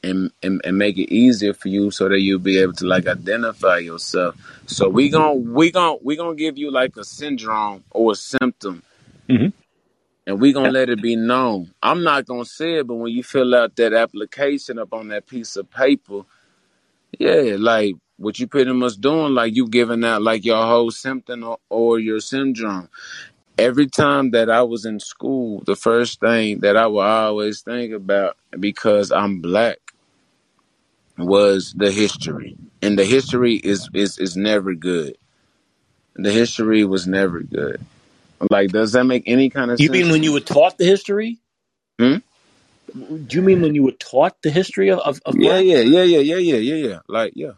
and, 0.04 0.32
and 0.42 0.62
and 0.66 0.78
make 0.78 0.98
it 0.98 1.14
easier 1.14 1.54
for 1.54 1.70
you 1.70 1.90
so 1.92 2.10
that 2.10 2.20
you'll 2.20 2.40
be 2.40 2.58
able 2.60 2.74
to 2.74 2.86
like 2.86 3.08
identify 3.08 3.78
yourself. 3.78 4.36
So 4.68 4.90
we 4.90 5.10
gon' 5.10 5.54
we 5.54 5.72
gon' 5.72 6.00
we 6.04 6.16
gonna 6.16 6.36
give 6.36 6.58
you 6.58 6.72
like 6.72 6.98
a 6.98 7.04
syndrome 7.04 7.84
or 7.92 8.12
a 8.12 8.16
symptom, 8.16 8.84
Mhm. 9.30 9.54
and 10.28 10.42
we 10.42 10.52
gonna 10.52 10.72
let 10.72 10.90
it 10.90 11.02
be 11.02 11.16
known. 11.16 11.72
I'm 11.82 12.04
not 12.04 12.26
gonna 12.26 12.46
say 12.46 12.80
it, 12.80 12.88
but 12.88 12.96
when 12.96 13.14
you 13.14 13.24
fill 13.24 13.56
out 13.56 13.76
that 13.78 13.94
application 13.94 14.78
up 14.78 14.94
on 14.94 15.08
that 15.10 15.26
piece 15.28 15.56
of 15.56 15.72
paper, 15.72 16.22
yeah, 17.18 17.56
like 17.58 17.96
what 18.18 18.40
you 18.40 18.48
pretty 18.48 18.74
much 18.74 18.98
doing, 18.98 19.34
like 19.34 19.56
you 19.56 19.68
giving 19.68 20.04
out 20.04 20.22
like 20.22 20.44
your 20.46 20.64
whole 20.66 20.92
symptom 20.92 21.44
or, 21.44 21.60
or 21.70 22.00
your 22.00 22.20
syndrome. 22.20 22.90
Every 23.58 23.88
time 23.88 24.32
that 24.32 24.50
I 24.50 24.64
was 24.64 24.86
in 24.86 25.00
school, 25.00 25.64
the 25.66 25.76
first 25.76 26.20
thing 26.20 26.60
that 26.60 26.76
I 26.76 26.88
would 26.88 27.06
always 27.06 27.62
think 27.62 27.94
about 27.94 28.36
because 28.60 29.12
I'm 29.12 29.42
black 29.42 29.78
was 31.18 31.74
the 31.78 31.92
history. 31.92 32.58
And 32.82 32.98
the 32.98 33.06
history 33.06 33.56
is 33.56 33.90
is 33.94 34.18
is 34.18 34.36
never 34.36 34.74
good. 34.74 35.18
The 36.16 36.32
history 36.32 36.84
was 36.84 37.08
never 37.08 37.42
good. 37.42 37.84
Like, 38.50 38.72
does 38.72 38.92
that 38.92 39.06
make 39.06 39.24
any 39.26 39.50
kind 39.50 39.72
of 39.72 39.80
You 39.80 39.88
sense 39.88 39.98
You 39.98 40.04
mean 40.04 40.12
when 40.12 40.24
you 40.24 40.34
were 40.34 40.40
taught 40.40 40.78
the 40.78 40.86
history? 40.86 41.40
Hmm? 42.00 42.18
Do 42.94 43.28
you 43.30 43.42
mean 43.42 43.62
when 43.62 43.74
you 43.74 43.84
were 43.84 43.94
taught 43.94 44.42
the 44.42 44.52
history 44.52 44.90
of, 44.92 45.00
of, 45.00 45.20
of 45.26 45.36
Yeah, 45.36 45.60
yeah, 45.60 45.80
yeah, 45.80 46.04
yeah, 46.04 46.20
yeah, 46.20 46.38
yeah, 46.38 46.58
yeah, 46.58 46.88
yeah. 46.88 47.00
Like, 47.08 47.34
yeah. 47.36 47.54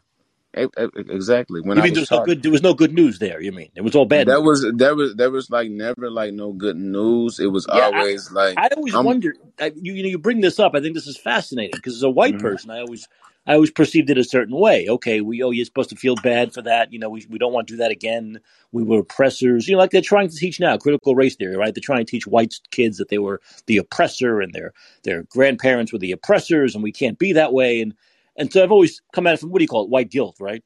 Exactly. 0.56 1.62
When 1.62 1.78
You 1.78 1.84
mean 1.84 1.94
there 1.94 2.02
was 2.02 2.12
was 2.12 2.12
no 2.12 2.20
good? 2.22 2.44
There 2.44 2.52
was 2.52 2.64
no 2.64 2.74
good 2.74 2.94
news 2.94 3.20
there. 3.20 3.42
You 3.42 3.52
mean 3.52 3.72
it 3.76 3.82
was 3.82 3.96
all 3.96 4.06
bad 4.06 4.28
that 4.28 4.42
news? 4.42 4.44
was 4.44 4.74
that 4.78 4.96
was 4.96 5.16
that 5.16 5.32
was 5.32 5.50
like 5.50 5.70
never 5.70 6.12
like 6.12 6.34
no 6.34 6.54
good 6.54 6.78
news. 6.78 7.40
It 7.40 7.48
was 7.48 7.68
Yeah, 7.72 7.90
I, 7.94 8.00
always 8.00 8.32
like 8.32 8.58
I 8.58 8.70
always 8.78 8.94
I'm. 8.96 9.06
wondered. 9.06 9.38
I, 9.60 9.74
you, 9.76 9.94
you 9.94 10.04
know, 10.04 10.10
you 10.10 10.20
bring 10.20 10.42
this 10.42 10.60
up. 10.60 10.74
I 10.76 10.82
think 10.82 10.96
this 10.96 11.08
is 11.08 11.18
fascinating 11.18 11.76
because 11.76 11.96
as 11.96 12.04
a 12.04 12.10
white 12.10 12.38
mhm. 12.38 12.42
person, 12.42 12.72
I 12.72 12.82
always, 12.82 13.08
I 13.48 13.56
always 13.56 13.72
perceived 13.72 14.10
it 14.10 14.18
a 14.18 14.24
certain 14.24 14.56
way. 14.56 14.88
Okay, 14.90 15.22
we 15.22 15.44
oh, 15.44 15.52
you're 15.52 15.66
supposed 15.66 15.90
to 15.92 15.96
feel 15.98 16.16
bad 16.18 16.54
for 16.54 16.62
that. 16.64 16.94
You 16.94 17.00
know, 17.00 17.10
we 17.10 17.26
we 17.30 17.38
don't 17.40 17.54
want 17.54 17.68
to 17.68 17.74
do 17.74 17.78
that 17.80 17.92
again. 17.92 18.40
We 18.72 18.84
were 18.84 19.00
oppressors. 19.00 19.68
You 19.68 19.76
know, 19.76 19.80
like 19.80 19.92
they're 19.92 20.02
trying 20.02 20.30
to 20.30 20.36
teach 20.36 20.60
now 20.60 20.78
critical 20.78 21.16
race 21.16 21.36
theory, 21.36 21.58
right? 21.58 21.74
They're 21.74 21.82
trying 21.82 22.06
to 22.06 22.12
teach 22.12 22.28
white 22.28 22.56
kids 22.72 22.98
that 22.98 23.10
they 23.10 23.20
were 23.20 23.42
the 23.68 23.78
oppressor 23.78 24.42
and 24.42 24.54
their 24.54 24.74
their 25.04 25.24
grandparents 25.24 25.94
were 25.94 26.00
the 26.00 26.14
oppressors, 26.14 26.76
and 26.76 26.84
we 26.84 26.92
can't 26.92 27.20
be 27.20 27.34
that 27.34 27.54
way. 27.54 27.82
And 27.82 27.94
and 28.38 28.52
so 28.52 28.64
I've 28.64 28.72
always 28.72 29.02
come 29.14 29.28
at 29.28 29.34
it 29.36 29.40
from 29.40 29.52
what 29.52 29.60
do 29.60 29.64
you 29.64 29.68
call 29.70 29.84
it, 29.84 29.90
white 29.90 30.10
guilt, 30.12 30.38
right? 30.40 30.64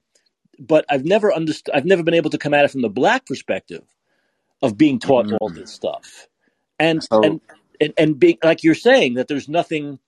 But 0.59 0.86
I've 0.89 1.05
never 1.05 1.34
understood. 1.34 1.74
I've 1.76 1.86
never 1.86 2.03
been 2.03 2.13
able 2.13 2.32
to 2.32 2.38
come 2.38 2.53
at 2.53 2.65
it 2.65 2.72
from 2.72 2.82
the 2.82 2.89
black 2.89 3.26
perspective 3.26 3.84
of 4.61 4.78
being 4.78 4.99
taught 4.99 5.32
all 5.39 5.49
Mm. 5.49 5.55
this 5.55 5.72
stuff 5.72 6.28
and 6.80 7.05
and 7.11 7.41
and, 7.80 7.93
and 7.97 8.20
being 8.20 8.38
like 8.43 8.63
you're 8.63 8.76
saying 8.76 9.13
that 9.15 9.28
there's 9.28 9.47
nothing 9.47 9.99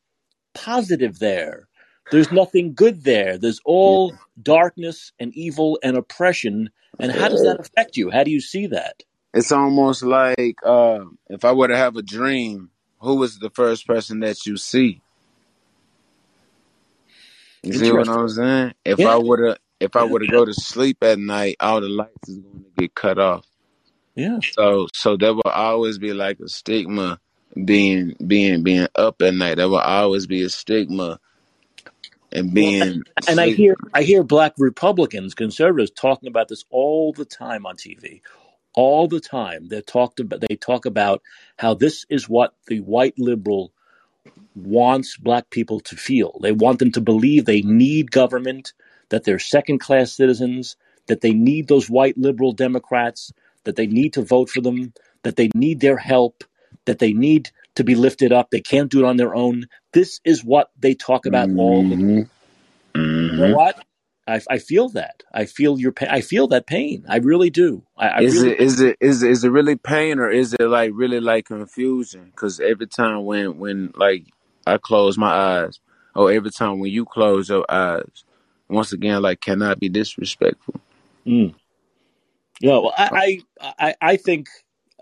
positive 0.54 1.20
there 1.20 1.68
there's 2.12 2.32
nothing 2.32 2.74
good 2.74 3.04
there 3.04 3.38
there's 3.38 3.62
yeah. 3.66 3.72
all 3.72 4.14
darkness 4.42 5.14
and 5.20 5.34
evil 5.36 5.80
and 5.84 5.96
oppression 5.96 6.70
and 7.00 7.12
how 7.14 7.30
does 7.30 7.44
that 7.44 7.60
affect 7.60 7.96
you 7.96 8.10
how 8.12 8.24
do 8.24 8.32
you 8.32 8.42
see 8.42 8.68
that 8.68 9.04
it's 9.34 9.52
almost 9.52 10.04
like 10.04 10.58
uh, 10.66 11.06
if 11.30 11.46
I 11.46 11.54
were 11.54 11.70
to 11.70 11.78
have 11.78 11.96
a 11.96 12.02
dream, 12.02 12.70
who 13.00 13.16
was 13.16 13.40
the 13.40 13.50
first 13.50 13.88
person 13.88 14.20
that 14.20 14.46
you 14.46 14.58
see? 14.58 15.02
You 17.64 17.74
see 17.74 17.92
what 17.92 18.10
interesting 18.10 18.10
I'm 18.10 18.30
saying? 18.30 18.74
If 18.86 19.06
I 19.06 19.18
yeah 19.18 19.20
were 19.20 19.38
to 19.38 19.58
if 19.80 19.96
I 19.96 20.04
yeah 20.04 20.16
to 20.20 20.28
go 20.28 20.46
to 20.46 20.54
sleep 20.54 21.04
at 21.04 21.20
night, 21.20 21.58
all 21.60 21.82
the 21.82 21.90
lights 21.90 22.30
is 22.30 22.40
going 22.40 22.64
to 22.64 22.82
get 22.82 22.96
cut 22.96 23.20
off. 23.20 23.46
yeah 24.16 24.40
So 24.52 24.88
so 24.94 25.18
there 25.18 25.34
will 25.34 25.44
always 25.46 25.98
be 26.00 26.14
like 26.14 26.40
a 26.40 26.50
stigma 26.50 27.20
being 27.66 28.16
being 28.26 28.64
being 28.64 28.88
up 28.96 29.22
at 29.22 29.34
night. 29.34 29.56
There 29.58 29.70
will 29.70 29.80
always 29.80 30.28
be 30.28 30.44
a 30.44 30.50
stigma 30.50 31.20
and 32.32 32.54
well 32.56 32.76
being 32.80 33.04
and 33.28 33.42
i 33.42 33.50
sleep. 33.50 33.50
hear 33.50 33.78
i 33.94 34.04
hear 34.04 34.24
black 34.24 34.54
republicans 34.58 35.34
conservatives 35.36 35.92
talking 35.92 36.28
about 36.28 36.48
this 36.48 36.66
all 36.70 37.14
the 37.14 37.26
time 37.26 37.66
on 37.66 37.76
tv 37.76 38.22
all 38.76 39.08
the 39.08 39.20
time 39.20 39.68
they 39.70 39.82
talked 39.82 40.20
about 40.20 40.42
they 40.48 40.56
talk 40.56 40.86
about 40.86 41.22
how 41.58 41.74
this 41.74 42.06
is 42.10 42.30
what 42.30 42.54
the 42.68 42.80
white 42.82 43.16
liberal 43.18 43.74
wants 44.56 45.18
black 45.18 45.50
people 45.50 45.80
to 45.82 45.96
feel. 45.96 46.38
They 46.42 46.52
want 46.52 46.80
them 46.80 46.92
to 46.94 47.02
believe 47.02 47.46
they 47.46 47.62
need 47.62 48.12
government, 48.12 48.74
that 49.10 49.24
they're 49.24 49.40
second 49.40 49.80
class 49.80 50.14
citizens, 50.16 50.76
that 51.08 51.22
they 51.22 51.34
need 51.34 51.68
those 51.68 51.90
white 51.90 52.18
liberal 52.18 52.52
Democrats, 52.54 53.32
that 53.64 53.76
they 53.76 53.88
need 53.88 54.14
to 54.14 54.22
vote 54.24 54.50
for 54.50 54.62
them, 54.62 54.94
that 55.24 55.36
they 55.36 55.50
need 55.56 55.80
their 55.80 55.98
help, 55.98 56.44
that 56.86 57.00
they 57.00 57.14
need 57.14 57.52
to 57.76 57.84
be 57.84 57.96
lifted 57.96 58.32
up. 58.32 58.50
They 58.50 58.62
can't 58.62 58.92
do 58.92 59.00
it 59.00 59.06
on 59.06 59.18
their 59.18 59.36
own. 59.36 59.68
This 59.94 60.20
is 60.26 60.44
what 60.44 60.72
they 60.80 60.96
talk 60.96 61.26
about 61.26 61.50
all 61.56 61.84
the 61.84 61.98
hmm 61.98 62.22
You 63.28 63.38
know 63.38 63.48
hmm 63.48 63.54
what? 63.56 63.78
I, 64.28 64.42
I 64.50 64.58
feel 64.60 64.90
that. 64.90 65.24
I 65.34 65.46
feel 65.46 65.80
your 65.80 65.92
pain. 65.92 66.10
I 66.10 66.22
feel 66.22 66.48
that 66.50 66.68
pain. 66.68 67.06
I 67.10 67.18
really 67.18 67.50
do. 67.50 67.84
I, 67.98 68.08
I 68.08 68.20
Is 68.20 68.34
really 68.36 68.52
it 68.52 68.60
is 68.60 68.82
it 68.82 68.98
is 69.00 69.24
is 69.24 69.44
it 69.44 69.50
really 69.50 69.76
pain 69.76 70.20
or 70.20 70.30
is 70.30 70.54
it 70.54 70.62
like 70.64 70.92
really 70.94 71.20
like 71.20 71.46
confusion? 71.46 72.26
Because 72.26 72.60
every 72.60 72.88
time 72.88 73.26
when 73.26 73.58
when 73.60 73.92
like 73.96 74.26
I 74.68 74.78
close 74.78 75.18
my 75.18 75.32
eyes, 75.32 75.80
Oh, 76.16 76.28
every 76.28 76.52
time 76.52 76.80
when 76.80 76.92
you 76.92 77.06
close 77.06 77.50
your 77.50 77.66
eyes, 77.70 78.26
once 78.70 78.92
again 78.92 79.22
like 79.22 79.42
cannot 79.42 79.80
be 79.80 79.90
disrespectful. 79.90 80.76
mm. 81.26 81.54
Yeah, 82.60 82.78
well, 82.78 82.94
I, 82.96 83.42
I, 83.60 83.96
I, 84.02 84.18
think, 84.18 84.48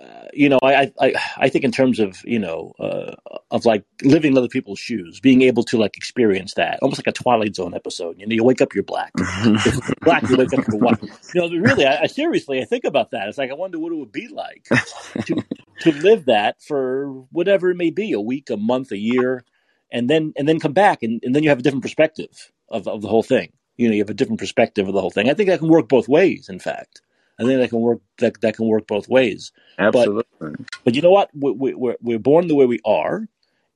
uh, 0.01 0.27
you 0.33 0.47
know, 0.47 0.59
I, 0.63 0.93
I, 1.01 1.13
I 1.37 1.49
think 1.49 1.65
in 1.65 1.71
terms 1.73 1.99
of, 1.99 2.17
you 2.23 2.39
know, 2.39 2.73
uh, 2.79 3.15
of 3.51 3.65
like 3.65 3.83
living 4.01 4.31
in 4.31 4.37
other 4.37 4.47
people's 4.47 4.79
shoes, 4.79 5.19
being 5.19 5.41
able 5.41 5.63
to 5.63 5.77
like 5.77 5.97
experience 5.97 6.53
that, 6.53 6.79
almost 6.81 6.99
like 6.99 7.07
a 7.07 7.11
Twilight 7.11 7.55
Zone 7.55 7.73
episode. 7.73 8.17
You 8.17 8.27
know, 8.27 8.33
you 8.33 8.45
wake 8.45 8.61
up, 8.61 8.73
you're 8.73 8.83
black. 8.83 9.11
Black, 10.03 10.29
you 10.29 10.37
wake 10.37 10.53
up, 10.53 10.65
you're 10.69 10.79
white. 10.79 11.01
You 11.33 11.41
know, 11.41 11.49
really, 11.49 11.85
I, 11.85 12.03
I 12.03 12.07
seriously, 12.07 12.61
I 12.61 12.65
think 12.65 12.85
about 12.85 13.11
that. 13.11 13.27
It's 13.27 13.37
like 13.37 13.51
I 13.51 13.55
wonder 13.55 13.77
what 13.79 13.91
it 13.91 13.95
would 13.95 14.11
be 14.13 14.29
like 14.29 14.65
to 15.25 15.43
to 15.81 15.91
live 15.91 16.25
that 16.25 16.61
for 16.61 17.25
whatever 17.31 17.69
it 17.71 17.75
may 17.77 17.89
be, 17.89 18.13
a 18.13 18.21
week, 18.21 18.49
a 18.49 18.57
month, 18.57 18.91
a 18.91 18.97
year, 18.97 19.43
and 19.91 20.09
then 20.09 20.33
and 20.37 20.47
then 20.49 20.59
come 20.59 20.73
back, 20.73 21.03
and, 21.03 21.21
and 21.23 21.35
then 21.35 21.43
you 21.43 21.49
have 21.49 21.59
a 21.59 21.63
different 21.63 21.83
perspective 21.83 22.51
of 22.69 22.87
of 22.87 23.01
the 23.01 23.07
whole 23.09 23.23
thing. 23.23 23.53
You 23.77 23.87
know, 23.89 23.95
you 23.95 24.01
have 24.01 24.09
a 24.09 24.15
different 24.15 24.39
perspective 24.39 24.87
of 24.87 24.93
the 24.93 25.01
whole 25.01 25.11
thing. 25.11 25.29
I 25.29 25.33
think 25.33 25.49
that 25.49 25.59
can 25.59 25.69
work 25.69 25.89
both 25.89 26.09
ways. 26.09 26.49
In 26.49 26.59
fact, 26.59 27.01
I 27.39 27.43
think 27.43 27.59
that 27.61 27.69
can 27.69 27.81
work 27.81 27.99
that 28.19 28.41
that 28.41 28.55
can 28.57 28.67
work 28.67 28.87
both 28.87 29.09
ways. 29.09 29.51
But 29.91 30.11
Absolutely. 30.11 30.55
but 30.85 30.95
you 30.95 31.01
know 31.01 31.11
what? 31.11 31.29
We, 31.33 31.51
we, 31.53 31.73
we're 31.75 31.97
we're 32.01 32.19
born 32.19 32.47
the 32.47 32.55
way 32.55 32.65
we 32.67 32.79
are, 32.85 33.27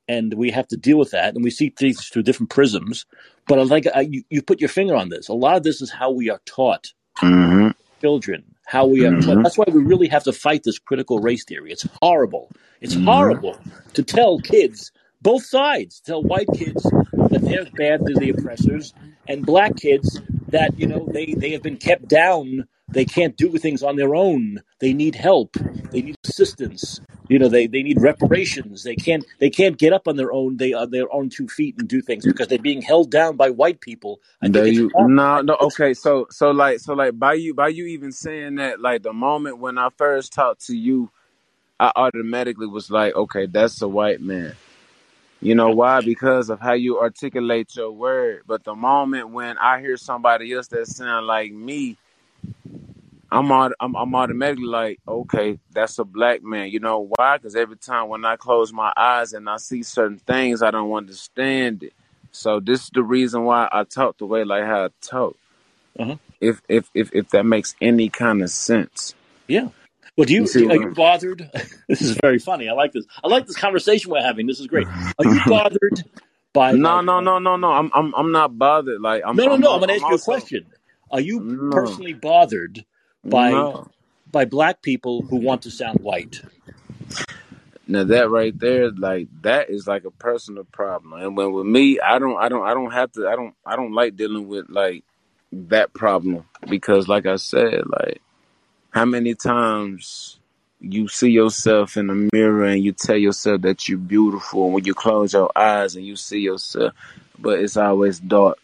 and 0.08 0.34
we 0.34 0.50
have 0.52 0.68
to 0.68 0.76
deal 0.76 0.98
with 0.98 1.12
that, 1.12 1.34
and 1.34 1.44
we 1.44 1.50
see 1.50 1.70
things 1.70 2.08
through 2.08 2.24
different 2.24 2.50
prisms. 2.50 3.06
But 3.48 3.58
I 3.60 3.62
like 3.64 3.86
I, 3.94 4.02
you, 4.02 4.24
you 4.30 4.42
put 4.42 4.60
your 4.60 4.70
finger 4.70 4.96
on 4.96 5.10
this. 5.10 5.28
A 5.28 5.34
lot 5.34 5.56
of 5.56 5.64
this 5.64 5.82
is 5.82 5.90
how 5.90 6.10
we 6.12 6.30
are 6.30 6.40
taught 6.46 6.88
hmm 7.20 7.68
children, 8.02 8.44
how 8.66 8.86
we 8.86 9.06
are 9.06 9.14
taught. 9.14 9.38
hmm 9.38 9.44
That's 9.44 9.58
why 9.58 9.66
we 9.72 9.82
really 9.82 10.08
have 10.08 10.24
to 10.24 10.32
fight 10.34 10.62
this 10.64 10.78
critical 10.80 11.20
race 11.20 11.44
theory. 11.44 11.72
It's 11.72 11.86
horrible. 12.02 12.52
It's 12.80 12.94
hmm 12.94 12.98
horrible 13.04 13.66
to 13.94 14.04
tell 14.04 14.40
kids, 14.40 14.92
both 15.24 15.44
sides, 15.44 16.00
tell 16.00 16.22
white 16.22 16.46
kids 16.54 16.82
that 16.82 17.40
they're 17.42 17.64
bad, 17.64 18.04
they're 18.04 18.14
the 18.14 18.34
oppressors, 18.36 18.92
and 19.26 19.44
black 19.44 19.74
kids 19.76 20.20
that, 20.48 20.78
you 20.78 20.86
know, 20.86 21.08
they, 21.10 21.32
they 21.32 21.50
have 21.52 21.62
been 21.62 21.78
kept 21.78 22.06
down. 22.06 22.68
They 22.88 23.06
can't 23.06 23.34
do 23.34 23.56
things 23.56 23.82
on 23.82 23.96
their 23.96 24.14
own. 24.14 24.60
They 24.80 24.92
need 24.92 25.14
help. 25.14 25.56
They 25.90 26.02
need 26.02 26.16
assistance. 26.24 27.00
You 27.28 27.38
know, 27.38 27.48
they, 27.48 27.66
they 27.66 27.82
need 27.82 28.02
reparations. 28.02 28.84
They 28.84 28.94
can't 28.96 29.24
they 29.38 29.48
can't 29.48 29.78
get 29.78 29.94
up 29.94 30.06
on 30.06 30.16
their 30.16 30.30
own. 30.30 30.58
They 30.58 30.74
are 30.74 30.86
their 30.86 31.10
own 31.10 31.30
two 31.30 31.48
feet 31.48 31.76
and 31.78 31.88
do 31.88 32.02
things 32.02 32.26
because 32.26 32.48
they're 32.48 32.58
being 32.58 32.82
held 32.82 33.10
down 33.10 33.36
by 33.36 33.48
white 33.48 33.80
people. 33.80 34.20
I 34.42 34.50
think 34.50 34.74
you 34.74 34.90
no 34.94 35.40
no 35.40 35.56
okay 35.62 35.94
so 35.94 36.26
so 36.30 36.50
like 36.50 36.80
so 36.80 36.92
like 36.92 37.18
by 37.18 37.32
you 37.32 37.54
by 37.54 37.68
you 37.68 37.86
even 37.86 38.12
saying 38.12 38.56
that 38.56 38.78
like 38.78 39.02
the 39.02 39.14
moment 39.14 39.58
when 39.58 39.78
I 39.78 39.88
first 39.96 40.34
talked 40.34 40.66
to 40.66 40.76
you 40.76 41.10
I 41.80 41.90
automatically 41.96 42.66
was 42.66 42.90
like 42.90 43.14
okay 43.16 43.46
that's 43.46 43.80
a 43.80 43.88
white 43.88 44.20
man 44.20 44.54
you 45.44 45.54
know 45.54 45.70
why 45.70 46.02
because 46.02 46.50
of 46.50 46.60
how 46.60 46.74
you 46.74 47.00
articulate 47.00 47.76
your 47.76 47.92
word 47.92 48.42
but 48.48 48.64
the 48.64 48.74
moment 48.74 49.30
when 49.30 49.58
I 49.58 49.80
hear 49.80 49.96
somebody 49.98 50.52
else 50.54 50.68
that 50.68 50.88
sound 50.88 51.28
like 51.28 51.52
me 51.52 51.98
I'm, 53.30 53.52
aut- 53.52 53.74
I'm 53.80 53.96
I'm 53.96 54.14
automatically 54.14 54.64
like, 54.66 55.00
okay, 55.08 55.58
that's 55.72 55.98
a 56.00 56.04
black 56.04 56.42
man. 56.42 56.70
You 56.70 56.80
know 56.80 57.08
why? 57.16 57.36
Because 57.38 57.56
every 57.56 57.76
time 57.76 58.08
when 58.08 58.24
I 58.24 58.36
close 58.36 58.72
my 58.72 58.92
eyes 58.96 59.34
and 59.34 59.50
I 59.50 59.58
see 59.58 59.82
certain 59.82 60.18
things, 60.18 60.62
I 60.62 60.70
don't 60.70 60.92
understand 60.92 61.84
it. 61.84 61.94
So 62.32 62.60
this 62.60 62.84
is 62.84 62.90
the 62.94 63.02
reason 63.02 63.44
why 63.44 63.68
I 63.72 63.84
talk 63.84 64.18
the 64.18 64.26
way 64.26 64.44
like 64.44 64.64
how 64.64 64.86
I 64.86 64.88
talk. 65.02 65.36
uh-huh. 65.98 66.16
If 66.40 66.62
if 66.68 66.90
if 66.94 67.10
if 67.14 67.30
that 67.30 67.44
makes 67.44 67.74
any 67.80 68.08
kind 68.08 68.42
of 68.42 68.50
sense, 68.50 69.14
Yeah. 69.48 69.68
Well, 70.16 70.26
do 70.26 70.34
you 70.34 70.46
you, 70.54 70.70
are 70.70 70.76
you 70.76 70.90
bothered? 70.90 71.50
this 71.88 72.00
is 72.00 72.16
very 72.22 72.38
funny. 72.38 72.68
I 72.68 72.72
like 72.72 72.92
this. 72.92 73.04
I 73.22 73.28
like 73.28 73.46
this 73.46 73.56
conversation 73.56 74.12
we're 74.12 74.22
having. 74.22 74.46
This 74.46 74.60
is 74.60 74.66
great. 74.66 74.86
Are 74.86 75.24
you 75.24 75.40
bothered 75.46 76.04
by 76.52 76.72
no 76.72 76.96
like? 76.96 77.04
no 77.04 77.20
no 77.20 77.38
no 77.38 77.56
no. 77.56 77.72
I'm 77.72 77.90
I'm 77.92 78.14
I'm 78.14 78.32
not 78.32 78.56
bothered. 78.56 79.00
Like 79.00 79.22
I'm 79.26 79.34
no, 79.34 79.46
no, 79.46 79.54
I'm 79.54 79.60
no. 79.60 79.72
I'm 79.72 79.80
going 79.80 79.88
to 79.88 79.94
ask 79.94 80.08
you 80.08 80.14
a 80.14 80.18
question. 80.18 80.66
Are 81.10 81.20
you 81.20 81.40
no 81.40 81.70
personally 81.72 82.12
bothered 82.12 82.84
by 83.24 83.50
no. 83.50 83.88
by 84.30 84.44
black 84.44 84.82
people 84.82 85.22
who 85.22 85.36
want 85.36 85.62
to 85.62 85.70
sound 85.70 86.00
white? 86.00 86.40
Now 87.86 88.04
that 88.04 88.30
right 88.30 88.58
there, 88.58 88.90
like 88.90 89.28
that 89.42 89.68
is 89.68 89.86
like 89.86 90.04
a 90.04 90.10
personal 90.10 90.64
problem. 90.64 91.20
And 91.20 91.36
when 91.36 91.52
with 91.52 91.66
me, 91.66 92.00
I 92.00 92.18
don't, 92.18 92.36
I 92.36 92.48
don't, 92.48 92.66
I 92.66 92.72
don't 92.72 92.92
have 92.92 93.12
to, 93.12 93.28
I 93.28 93.36
don't, 93.36 93.54
I 93.66 93.76
don't 93.76 93.92
like 93.92 94.16
dealing 94.16 94.48
with 94.48 94.70
like 94.70 95.04
that 95.52 95.92
problem 95.92 96.46
because, 96.68 97.08
like 97.08 97.26
I 97.26 97.36
said, 97.36 97.82
like 97.86 98.22
how 98.94 99.04
many 99.04 99.34
times 99.34 100.38
you 100.78 101.08
see 101.08 101.30
yourself 101.30 101.96
in 101.96 102.06
the 102.06 102.28
mirror 102.32 102.64
and 102.64 102.82
you 102.84 102.92
tell 102.92 103.16
yourself 103.16 103.62
that 103.62 103.88
you're 103.88 103.98
beautiful, 103.98 104.66
and 104.66 104.74
when 104.74 104.84
you 104.84 104.94
close 104.94 105.32
your 105.32 105.50
eyes 105.56 105.96
and 105.96 106.06
you 106.06 106.14
see 106.14 106.38
yourself, 106.38 106.92
but 107.36 107.58
it's 107.58 107.76
always 107.76 108.20
dark. 108.20 108.58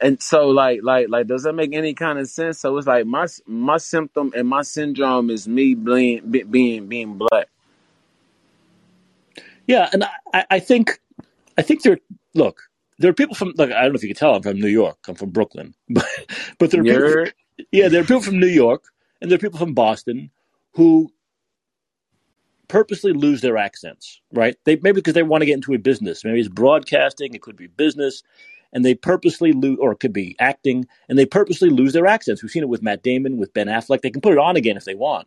And 0.00 0.22
so, 0.22 0.48
like, 0.48 0.80
like, 0.82 1.10
like, 1.10 1.26
does 1.26 1.42
that 1.42 1.52
make 1.52 1.74
any 1.74 1.92
kind 1.92 2.18
of 2.18 2.28
sense? 2.28 2.60
So 2.60 2.78
it's 2.78 2.86
like 2.86 3.04
my 3.04 3.26
my 3.46 3.76
symptom 3.76 4.32
and 4.34 4.48
my 4.48 4.62
syndrome 4.62 5.28
is 5.28 5.46
me 5.46 5.74
being 5.74 6.22
being 6.50 6.86
being 6.86 7.18
black. 7.18 7.48
Yeah, 9.66 9.90
and 9.92 10.04
I, 10.32 10.46
I 10.50 10.60
think 10.60 10.98
I 11.58 11.62
think 11.62 11.82
there. 11.82 11.98
Look, 12.34 12.62
there 12.98 13.10
are 13.10 13.14
people 13.14 13.34
from. 13.34 13.52
Look, 13.56 13.70
I 13.70 13.82
don't 13.82 13.92
know 13.92 13.96
if 13.96 14.02
you 14.02 14.08
can 14.08 14.16
tell. 14.16 14.34
I'm 14.36 14.42
from 14.42 14.60
New 14.60 14.68
York. 14.68 14.96
I'm 15.08 15.16
from 15.16 15.30
Brooklyn, 15.30 15.74
but 15.90 16.06
but 16.58 16.70
there 16.70 16.80
are 16.80 16.84
people. 16.84 17.32
Yeah, 17.72 17.88
there 17.88 18.00
are 18.00 18.04
people 18.04 18.22
from 18.22 18.40
New 18.40 18.46
York, 18.46 18.84
and 19.20 19.30
there 19.30 19.36
are 19.36 19.40
people 19.40 19.58
from 19.58 19.74
Boston 19.74 20.30
who 20.74 21.10
purposely 22.68 23.12
lose 23.12 23.40
their 23.40 23.56
accents, 23.56 24.20
right? 24.32 24.56
They 24.64 24.76
maybe 24.76 24.96
because 24.96 25.14
they 25.14 25.22
want 25.22 25.42
to 25.42 25.46
get 25.46 25.54
into 25.54 25.74
a 25.74 25.78
business. 25.78 26.24
Maybe 26.24 26.40
it's 26.40 26.48
broadcasting. 26.48 27.34
It 27.34 27.42
could 27.42 27.56
be 27.56 27.66
business, 27.66 28.22
and 28.72 28.84
they 28.84 28.94
purposely 28.94 29.52
lose, 29.52 29.78
or 29.80 29.92
it 29.92 30.00
could 30.00 30.12
be 30.12 30.36
acting, 30.38 30.86
and 31.08 31.18
they 31.18 31.26
purposely 31.26 31.70
lose 31.70 31.92
their 31.92 32.06
accents. 32.06 32.42
We've 32.42 32.50
seen 32.50 32.62
it 32.62 32.68
with 32.68 32.82
Matt 32.82 33.02
Damon, 33.02 33.38
with 33.38 33.54
Ben 33.54 33.66
Affleck. 33.68 34.02
They 34.02 34.10
can 34.10 34.20
put 34.20 34.32
it 34.32 34.38
on 34.38 34.56
again 34.56 34.76
if 34.76 34.84
they 34.84 34.94
want, 34.94 35.26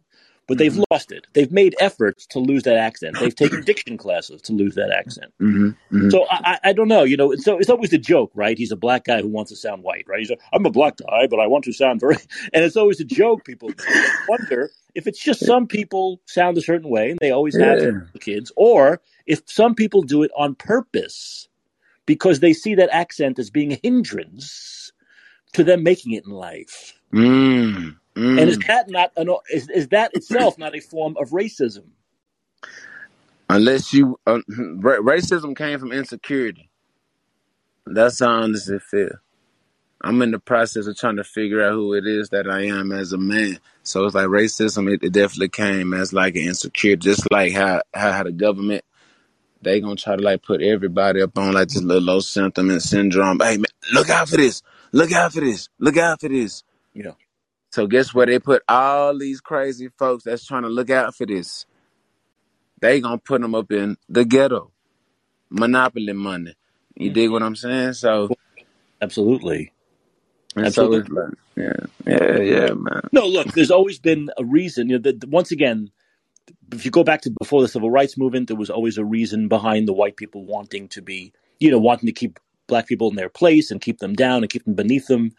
but 0.51 0.57
they've 0.57 0.73
Mm-hmm. 0.73 0.83
lost 0.91 1.13
it. 1.13 1.27
They've 1.31 1.51
made 1.51 1.75
efforts 1.79 2.25
to 2.27 2.39
lose 2.39 2.63
that 2.63 2.75
accent. 2.75 3.15
They've 3.19 3.33
taken 3.33 3.61
diction 3.65 3.95
classes 3.97 4.41
to 4.41 4.51
lose 4.51 4.75
that 4.75 4.91
accent. 4.91 5.31
Mm-hmm. 5.39 6.09
So 6.09 6.25
I, 6.29 6.59
I 6.61 6.73
don't 6.73 6.89
know, 6.89 7.03
you 7.03 7.15
know. 7.15 7.33
So 7.37 7.57
it's 7.57 7.69
always 7.69 7.91
the 7.91 7.97
joke, 7.97 8.31
right? 8.35 8.57
He's 8.57 8.73
a 8.73 8.75
black 8.75 9.05
guy 9.05 9.21
who 9.21 9.29
wants 9.29 9.51
to 9.51 9.55
sound 9.55 9.81
white, 9.83 10.03
right? 10.09 10.19
He's 10.19 10.29
a, 10.31 10.35
I'm 10.51 10.65
a 10.65 10.69
black 10.69 10.97
guy, 10.97 11.27
but 11.29 11.39
I 11.39 11.47
want 11.47 11.63
to 11.65 11.71
sound 11.71 12.01
very, 12.01 12.17
and 12.53 12.65
it's 12.65 12.75
always 12.75 12.99
a 12.99 13.05
joke. 13.05 13.45
People 13.45 13.69
wonder 14.27 14.69
if 14.93 15.07
it's 15.07 15.23
just 15.23 15.45
some 15.45 15.67
people 15.67 16.19
sound 16.25 16.57
a 16.57 16.61
certain 16.61 16.89
way, 16.89 17.11
and 17.11 17.19
they 17.21 17.31
always 17.31 17.55
have 17.57 17.79
Yeah. 17.81 17.91
kids, 18.19 18.51
or 18.57 18.99
if 19.25 19.41
some 19.45 19.73
people 19.73 20.01
do 20.01 20.21
it 20.23 20.31
on 20.37 20.55
purpose 20.55 21.47
because 22.05 22.41
they 22.41 22.51
see 22.51 22.75
that 22.75 22.89
accent 22.91 23.39
as 23.39 23.49
being 23.49 23.71
a 23.71 23.79
hindrance 23.81 24.91
to 25.53 25.63
them 25.63 25.83
making 25.83 26.11
it 26.11 26.25
in 26.25 26.31
life. 26.31 26.93
Mm. 27.13 27.95
Mm. 28.15 28.41
And 28.41 28.49
is 28.49 28.59
that 28.67 28.89
not 28.89 29.11
an, 29.15 29.29
is, 29.51 29.69
is 29.69 29.87
that 29.89 30.13
itself 30.15 30.57
not 30.57 30.75
a 30.75 30.79
form 30.79 31.15
of 31.19 31.29
racism? 31.29 31.85
Unless 33.49 33.93
you, 33.93 34.19
uh, 34.27 34.39
ra- 34.49 34.97
racism 34.99 35.55
came 35.55 35.79
from 35.79 35.91
insecurity. 35.91 36.69
That's 37.85 38.19
how 38.19 38.27
I 38.27 38.43
honestly 38.43 38.79
feel. 38.79 39.09
I'm 40.03 40.21
in 40.21 40.31
the 40.31 40.39
process 40.39 40.87
of 40.87 40.97
trying 40.97 41.17
to 41.17 41.23
figure 41.23 41.63
out 41.63 41.73
who 41.73 41.93
it 41.93 42.07
is 42.07 42.29
that 42.29 42.49
I 42.49 42.65
am 42.65 42.91
as 42.91 43.13
a 43.13 43.17
man. 43.17 43.59
So 43.83 44.05
it's 44.05 44.15
like 44.15 44.27
racism. 44.27 44.91
It, 44.91 45.03
it 45.03 45.13
definitely 45.13 45.49
came 45.49 45.93
as 45.93 46.11
like 46.11 46.35
an 46.35 46.43
insecurity, 46.43 47.01
just 47.01 47.31
like 47.31 47.53
how 47.53 47.81
how, 47.93 48.11
how 48.11 48.23
the 48.23 48.31
government 48.31 48.83
they 49.61 49.79
gonna 49.79 49.95
try 49.95 50.15
to 50.15 50.21
like 50.21 50.41
put 50.41 50.61
everybody 50.61 51.21
up 51.21 51.37
on 51.37 51.53
like 51.53 51.67
this 51.67 51.81
little 51.81 52.03
low 52.03 52.19
sentiment 52.19 52.81
syndrome. 52.81 53.39
Hey 53.39 53.57
man, 53.57 53.65
look 53.93 54.09
out 54.09 54.29
for 54.29 54.37
this. 54.37 54.63
Look 54.91 55.11
out 55.11 55.33
for 55.33 55.41
this. 55.41 55.69
Look 55.79 55.97
out 55.97 56.19
for 56.19 56.29
this. 56.29 56.63
Yeah. 56.93 57.11
So 57.71 57.87
guess 57.87 58.13
where 58.13 58.25
they 58.25 58.39
put 58.39 58.63
all 58.67 59.17
these 59.17 59.39
crazy 59.39 59.89
folks 59.97 60.25
that's 60.25 60.45
trying 60.45 60.63
to 60.63 60.69
look 60.69 60.89
out 60.89 61.15
for 61.15 61.25
this? 61.25 61.65
They 62.81 62.99
gonna 62.99 63.17
put 63.17 63.41
them 63.41 63.55
up 63.55 63.71
in 63.71 63.97
the 64.09 64.25
ghetto, 64.25 64.71
monopoly 65.49 66.13
money. 66.13 66.55
You 66.95 67.11
dig 67.11 67.29
what 67.29 67.43
I'm 67.43 67.55
saying? 67.55 67.93
So 67.93 68.29
Absolutely. 69.01 69.71
so 70.55 70.63
Absolutely. 70.63 71.15
like, 71.15 71.33
yeah, 71.55 71.73
yeah, 72.05 72.37
yeah, 72.39 72.73
man. 72.73 73.01
No, 73.11 73.25
look, 73.25 73.47
there's 73.53 73.71
always 73.71 73.99
been 73.99 74.29
a 74.37 74.43
reason. 74.43 74.89
You 74.89 74.99
know, 74.99 75.11
that 75.11 75.27
once 75.29 75.51
again, 75.51 75.91
if 76.71 76.85
you 76.85 76.91
go 76.91 77.03
back 77.03 77.21
to 77.21 77.31
before 77.31 77.61
the 77.61 77.67
civil 77.67 77.89
rights 77.89 78.17
movement, 78.17 78.47
there 78.47 78.57
was 78.57 78.69
always 78.69 78.97
a 78.97 79.05
reason 79.05 79.47
behind 79.47 79.87
the 79.87 79.93
white 79.93 80.17
people 80.17 80.45
wanting 80.45 80.87
to 80.89 81.01
be, 81.01 81.33
you 81.59 81.71
know, 81.71 81.79
wanting 81.79 82.07
to 82.07 82.13
keep 82.13 82.39
black 82.67 82.87
people 82.87 83.09
in 83.09 83.15
their 83.15 83.29
place 83.29 83.71
and 83.71 83.81
keep 83.81 83.99
them 83.99 84.13
down 84.13 84.43
and 84.43 84.49
keep 84.49 84.65
them 84.65 84.73
beneath 84.73 85.07
them. 85.07 85.31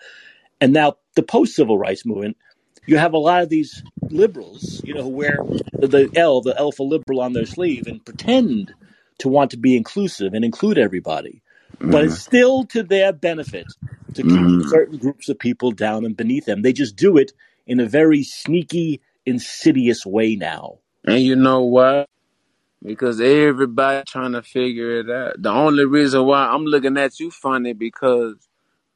And 0.62 0.74
now 0.74 0.96
the 1.16 1.24
post 1.24 1.56
civil 1.56 1.78
rights 1.78 2.06
movement, 2.06 2.38
you 2.86 2.98
have 2.98 3.14
a 3.14 3.18
lot 3.18 3.42
of 3.44 3.50
these 3.50 3.84
liberals, 4.10 4.80
you 4.84 4.94
know, 4.94 5.04
who 5.04 5.10
wear 5.10 5.46
the, 5.82 6.10
L, 6.16 6.42
the 6.42 6.58
L 6.58 6.72
for 6.72 6.88
liberal 6.88 7.22
on 7.22 7.34
their 7.34 7.46
sleeve 7.46 7.86
and 7.88 8.04
pretend 8.04 8.74
to 9.20 9.28
want 9.28 9.52
to 9.52 9.58
be 9.58 9.76
inclusive 9.76 10.34
and 10.34 10.46
include 10.46 10.78
everybody. 10.78 11.42
But 11.90 12.04
it's 12.06 12.18
still 12.18 12.66
to 12.68 12.84
their 12.84 13.12
benefit 13.12 13.74
to 14.14 14.24
keep 14.24 14.50
Mhm. 14.50 14.62
certain 14.62 14.98
groups 14.98 15.28
of 15.30 15.40
people 15.40 15.72
down 15.72 16.06
and 16.06 16.16
beneath 16.16 16.46
them. 16.46 16.62
They 16.62 16.74
just 16.74 16.96
do 16.96 17.18
it 17.18 17.32
in 17.66 17.80
a 17.80 17.86
very 17.86 18.24
sneaky, 18.24 19.02
insidious 19.26 20.06
way 20.06 20.36
now. 20.36 20.80
And 21.06 21.22
you 21.22 21.36
know 21.36 21.62
what? 21.64 22.08
Because 22.84 23.20
everybody 23.20 24.04
trying 24.08 24.32
to 24.32 24.42
figure 24.42 25.00
it 25.00 25.10
out. 25.10 25.42
The 25.42 25.50
only 25.50 25.86
reason 25.86 26.26
why 26.26 26.46
I'm 26.46 26.64
looking 26.64 26.98
at 26.98 27.20
you 27.20 27.30
funny 27.30 27.74
because 27.74 28.36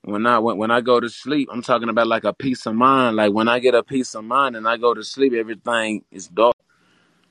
when 0.07 0.25
I 0.27 0.39
when, 0.39 0.57
when 0.57 0.71
I 0.71 0.81
go 0.81 1.01
to 1.01 1.09
sleep, 1.09 1.49
I'm 1.53 1.63
talking 1.63 1.89
about 1.89 2.07
like 2.07 2.25
a 2.25 2.33
peace 2.33 2.65
of 2.67 2.75
mind. 2.75 3.17
Like 3.17 3.33
when 3.33 3.49
I 3.49 3.59
get 3.59 3.75
a 3.75 3.83
peace 3.83 4.15
of 4.15 4.25
mind 4.25 4.55
and 4.55 4.69
I 4.69 4.77
go 4.77 4.95
to 4.95 5.03
sleep, 5.03 5.33
everything 5.33 6.05
is 6.11 6.29
dark. 6.29 6.55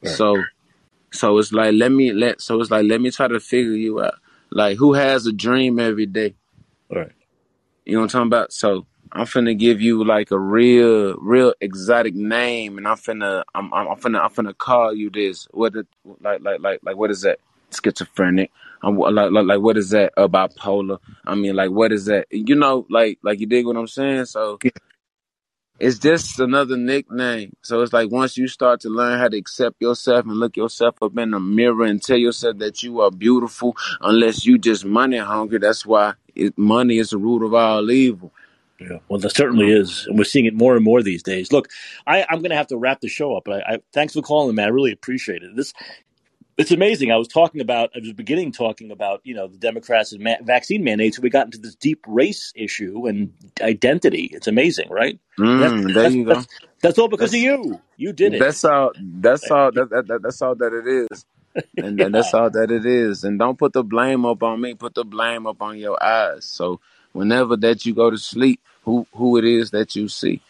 Right. 0.03 0.13
So 0.13 0.43
so 1.11 1.37
it's 1.37 1.53
like 1.53 1.73
let 1.73 1.91
me 1.91 2.11
let 2.11 2.41
so 2.41 2.59
it's 2.59 2.71
like 2.71 2.85
let 2.85 2.99
me 2.99 3.11
try 3.11 3.27
to 3.27 3.39
figure 3.39 3.71
you 3.71 4.03
out. 4.03 4.15
Like 4.51 4.77
who 4.77 4.93
has 4.93 5.25
a 5.25 5.31
dream 5.31 5.79
every 5.79 6.05
day? 6.05 6.35
Right. 6.89 7.11
You 7.85 7.93
know 7.93 7.99
what 7.99 8.15
I'm 8.15 8.27
talking 8.27 8.27
about? 8.27 8.51
So 8.51 8.85
I'm 9.11 9.25
finna 9.25 9.57
give 9.57 9.81
you 9.81 10.03
like 10.03 10.31
a 10.31 10.39
real, 10.39 11.15
real 11.15 11.53
exotic 11.61 12.15
name, 12.15 12.77
and 12.77 12.85
I'm 12.85 12.97
finna, 12.97 13.43
I'm, 13.53 13.73
I'm, 13.73 13.87
I'm 13.87 13.97
finna, 13.97 14.19
I'm 14.19 14.29
finna 14.29 14.57
call 14.57 14.93
you 14.93 15.09
this. 15.09 15.47
What, 15.51 15.71
the, 15.71 15.87
like, 16.19 16.41
like, 16.41 16.59
like, 16.59 16.79
like, 16.83 16.97
what 16.97 17.11
is 17.11 17.21
that? 17.21 17.39
Schizophrenic. 17.83 18.51
I'm 18.83 18.97
like, 18.97 19.31
like, 19.31 19.45
like, 19.45 19.61
what 19.61 19.77
is 19.77 19.91
that? 19.91 20.13
Uh, 20.17 20.27
bipolar. 20.27 20.99
I 21.25 21.35
mean, 21.35 21.55
like, 21.55 21.71
what 21.71 21.91
is 21.93 22.05
that? 22.05 22.27
You 22.31 22.55
know, 22.55 22.85
like, 22.89 23.19
like 23.23 23.39
you 23.39 23.47
dig 23.47 23.65
what 23.65 23.77
I'm 23.77 23.87
saying? 23.87 24.25
So 24.25 24.61
Yeah. 24.63 24.71
it's 25.79 25.99
just 25.99 26.39
another 26.39 26.77
nickname. 26.77 27.53
So 27.63 27.81
it's 27.81 27.93
like 27.93 28.11
once 28.11 28.37
you 28.37 28.47
start 28.47 28.81
to 28.81 28.89
learn 28.89 29.19
how 29.19 29.29
to 29.29 29.37
accept 29.37 29.77
yourself 29.81 30.25
and 30.25 30.35
look 30.35 30.57
yourself 30.57 30.95
up 31.03 31.17
in 31.17 31.31
the 31.31 31.39
mirror 31.41 31.85
and 31.85 32.01
tell 32.03 32.17
yourself 32.17 32.59
that 32.59 32.83
you 32.83 33.01
are 33.01 33.11
beautiful, 33.11 33.75
unless 34.01 34.45
you 34.45 34.57
just 34.59 34.85
money 34.85 35.17
hungry. 35.17 35.59
That's 35.59 35.85
why 35.85 36.15
it, 36.35 36.57
money 36.57 36.99
is 36.99 37.11
the 37.11 37.19
root 37.19 37.45
of 37.45 37.53
all 37.53 37.91
evil. 37.91 38.33
Yeah. 38.79 38.99
Well, 39.09 39.19
there 39.19 39.29
certainly 39.31 39.71
is, 39.71 40.05
and 40.07 40.17
we're 40.17 40.25
seeing 40.25 40.45
it 40.45 40.53
more 40.55 40.75
and 40.75 40.83
more 40.83 41.03
these 41.03 41.23
days. 41.23 41.51
Look, 41.51 41.69
I, 42.07 42.23
I'm 42.29 42.39
going 42.39 42.51
to 42.51 42.57
have 42.57 42.67
to 42.67 42.77
wrap 42.77 43.01
the 43.01 43.09
show 43.09 43.35
up, 43.37 43.43
but 43.45 43.63
I, 43.67 43.75
I 43.75 43.79
thanks 43.93 44.13
for 44.13 44.21
calling, 44.21 44.55
man. 44.55 44.67
I 44.67 44.71
really 44.71 44.91
appreciate 44.91 45.43
it. 45.43 45.55
This 45.55 45.73
it's 46.57 46.71
amazing. 46.71 47.11
I 47.11 47.17
was 47.17 47.27
talking 47.27 47.61
about, 47.61 47.91
I 47.95 47.99
was 47.99 48.13
beginning 48.13 48.51
talking 48.51 48.91
about, 48.91 49.21
you 49.23 49.33
know, 49.33 49.47
the 49.47 49.57
Democrats 49.57 50.13
and 50.13 50.23
ma- 50.23 50.41
vaccine 50.41 50.83
mandates. 50.83 51.19
We 51.19 51.29
got 51.29 51.47
into 51.47 51.57
this 51.57 51.75
deep 51.75 52.03
race 52.07 52.53
issue 52.55 53.07
and 53.07 53.33
identity. 53.61 54.29
It's 54.31 54.47
amazing, 54.47 54.89
right? 54.89 55.19
Mm, 55.37 55.93
there 55.93 56.03
that's, 56.03 56.15
you 56.15 56.25
go. 56.25 56.33
that's, 56.35 56.47
that's 56.81 56.99
all 56.99 57.07
because 57.07 57.31
That's 57.31 57.41
of 57.41 57.45
you. 57.45 57.81
You 57.97 58.13
did 58.13 58.33
it. 58.33 58.39
that's 58.39 58.63
all. 58.63 58.91
That's 58.95 59.49
all. 59.51 59.71
That, 59.71 59.89
that, 59.89 60.07
that, 60.07 60.21
that's 60.21 60.41
all 60.41 60.55
that 60.55 60.73
it 60.73 60.87
is. 60.87 61.25
And, 61.77 61.99
and 61.99 62.15
that's 62.15 62.33
all 62.33 62.49
that 62.49 62.71
it 62.71 62.85
is. 62.85 63.23
And 63.23 63.37
don't 63.37 63.57
put 63.57 63.73
the 63.73 63.83
blame 63.83 64.25
up 64.25 64.43
on 64.43 64.61
me. 64.61 64.75
Put 64.75 64.95
the 64.95 65.03
blame 65.03 65.47
up 65.47 65.61
on 65.61 65.77
your 65.77 66.01
eyes. 66.01 66.45
So 66.45 66.79
whenever 67.11 67.57
that 67.57 67.85
you 67.85 67.93
go 67.93 68.09
to 68.09 68.17
sleep, 68.17 68.61
who 68.83 69.07
who 69.13 69.37
it 69.37 69.45
is 69.45 69.71
that 69.71 69.95
you 69.95 70.07
see, 70.07 70.41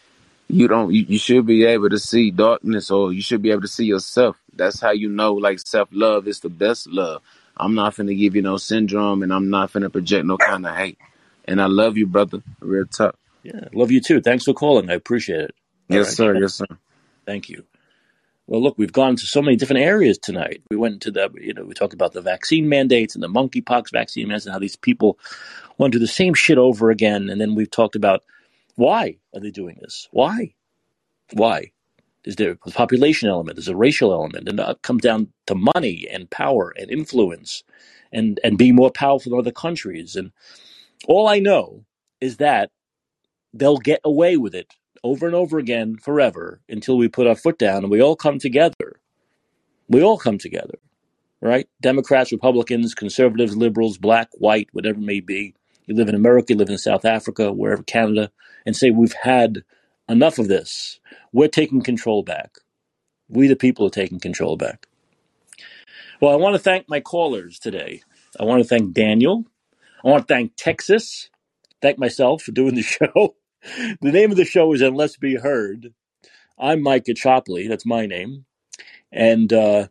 you 0.49 0.67
don't. 0.67 0.93
You, 0.93 1.05
you 1.09 1.19
should 1.19 1.45
be 1.45 1.65
able 1.65 1.89
to 1.89 1.99
see 1.99 2.31
darkness, 2.31 2.91
or 2.91 3.13
you 3.13 3.21
should 3.21 3.41
be 3.41 3.51
able 3.51 3.63
to 3.63 3.67
see 3.69 3.85
yourself. 3.85 4.37
That's 4.53 4.81
how 4.81 4.91
you 4.91 5.09
know, 5.09 5.33
like 5.35 5.59
self 5.59 5.89
love 5.91 6.27
is 6.27 6.41
the 6.41 6.49
best 6.49 6.87
love. 6.87 7.23
I'm 7.57 7.75
not 7.75 7.95
finna 7.95 8.17
give 8.17 8.35
you 8.35 8.41
no 8.43 8.57
syndrome, 8.57 9.23
and 9.23 9.33
I'm 9.33 9.49
not 9.49 9.73
finna 9.73 9.91
project 9.91 10.25
no 10.25 10.37
kind 10.37 10.65
of 10.67 10.75
hate. 10.75 10.99
And 11.45 11.61
I 11.61 11.67
love 11.67 11.97
you, 11.97 12.07
brother. 12.07 12.43
Real 12.61 12.85
tough 12.87 13.15
Yeah, 13.43 13.69
love 13.73 13.91
you 13.91 14.01
too. 14.01 14.21
Thanks 14.21 14.45
for 14.45 14.53
calling. 14.53 14.89
I 14.91 14.95
appreciate 14.95 15.41
it. 15.41 15.55
All 15.91 15.99
Yes, 15.99 16.09
right. 16.09 16.17
sir. 16.17 16.35
Yes, 16.35 16.55
sir. 16.55 16.65
Thank 17.25 17.49
you. 17.49 17.65
Well, 18.47 18.61
look, 18.61 18.77
we've 18.77 18.93
gone 18.93 19.15
to 19.17 19.25
so 19.27 19.41
many 19.41 19.57
different 19.57 19.83
areas 19.83 20.19
tonight. 20.19 20.63
We 20.71 20.77
went 20.77 21.01
to 21.03 21.11
the, 21.11 21.31
you 21.41 21.53
know, 21.53 21.65
we 21.65 21.73
talked 21.73 21.93
about 21.95 22.13
the 22.13 22.21
vaccine 22.21 22.69
mandates 22.69 23.15
and 23.15 23.23
the 23.23 23.29
monkeypox 23.29 23.91
vaccine 23.91 24.27
mandates 24.29 24.45
and 24.45 24.53
how 24.53 24.59
these 24.59 24.75
people 24.77 25.19
want 25.77 25.93
to 25.93 25.99
do 25.99 26.05
the 26.05 26.11
same 26.11 26.33
shit 26.35 26.57
over 26.59 26.91
again. 26.91 27.29
And 27.29 27.41
then 27.41 27.55
we've 27.55 27.71
talked 27.71 27.95
about 27.95 28.23
why 28.75 29.17
are 29.33 29.41
they 29.41 29.51
doing 29.51 29.77
this? 29.81 30.07
Why? 30.11 30.53
Why? 31.33 31.71
Is 32.25 32.35
there 32.37 32.51
a 32.51 32.71
population 32.71 33.29
element? 33.29 33.55
There's 33.57 33.67
a 33.67 33.75
racial 33.75 34.11
element, 34.11 34.49
and 34.49 34.59
uh, 34.59 34.71
it 34.71 34.81
comes 34.81 35.01
down 35.03 35.29
to 35.47 35.55
money 35.75 36.07
and 36.11 36.29
power 36.29 36.73
and 36.77 36.89
influence, 36.89 37.63
and 38.11 38.39
and 38.43 38.57
being 38.57 38.75
more 38.75 38.91
powerful 38.91 39.31
than 39.31 39.39
other 39.39 39.51
countries. 39.51 40.15
And 40.15 40.31
all 41.07 41.27
I 41.27 41.39
know 41.39 41.85
is 42.21 42.37
that 42.37 42.71
they'll 43.53 43.77
get 43.77 44.01
away 44.03 44.37
with 44.37 44.55
it 44.55 44.73
over 45.03 45.25
and 45.27 45.35
over 45.35 45.59
again 45.59 45.97
forever 45.97 46.61
until 46.67 46.97
we 46.97 47.07
put 47.07 47.27
our 47.27 47.35
foot 47.35 47.59
down 47.59 47.83
and 47.83 47.91
we 47.91 48.01
all 48.01 48.15
come 48.15 48.39
together. 48.39 48.99
We 49.87 50.03
all 50.03 50.17
come 50.17 50.39
together, 50.39 50.79
right? 51.41 51.67
Democrats, 51.81 52.31
Republicans, 52.31 52.95
conservatives, 52.95 53.55
liberals, 53.55 53.97
black, 53.99 54.29
white, 54.33 54.69
whatever 54.73 54.99
it 54.99 55.05
may 55.05 55.19
be. 55.19 55.53
You 55.87 55.95
live 55.95 56.09
in 56.09 56.15
America, 56.15 56.53
you 56.53 56.57
live 56.57 56.69
in 56.69 56.77
South 56.77 57.05
Africa, 57.05 57.51
wherever, 57.51 57.83
Canada, 57.83 58.31
and 58.65 58.75
say, 58.75 58.89
we've 58.91 59.15
had 59.23 59.63
enough 60.09 60.39
of 60.39 60.47
this. 60.47 60.99
We're 61.31 61.47
taking 61.47 61.81
control 61.81 62.23
back. 62.23 62.57
We, 63.29 63.47
the 63.47 63.55
people, 63.55 63.87
are 63.87 63.91
taking 63.91 64.19
control 64.19 64.57
back. 64.57 64.87
Well, 66.21 66.31
I 66.31 66.37
want 66.37 66.55
to 66.55 66.59
thank 66.59 66.89
my 66.89 66.99
callers 67.01 67.59
today. 67.59 68.01
I 68.39 68.43
want 68.43 68.63
to 68.63 68.67
thank 68.67 68.93
Daniel. 68.93 69.45
I 70.03 70.09
want 70.09 70.27
to 70.27 70.33
thank 70.33 70.55
Texas. 70.55 71.29
Thank 71.81 71.99
myself 71.99 72.41
for 72.43 72.51
doing 72.51 72.75
the 72.75 72.81
show. 72.83 73.35
The 74.01 74.11
name 74.11 74.31
of 74.31 74.37
the 74.37 74.45
show 74.45 74.73
is 74.73 74.81
And 74.81 74.95
Let's 74.95 75.17
Be 75.17 75.35
Heard. 75.35 75.93
I'm 76.57 76.81
Mike 76.81 77.05
Chopley. 77.05 77.67
That's 77.67 77.85
my 77.85 78.05
name. 78.05 78.45
And 79.11 79.51
uh, 79.51 79.87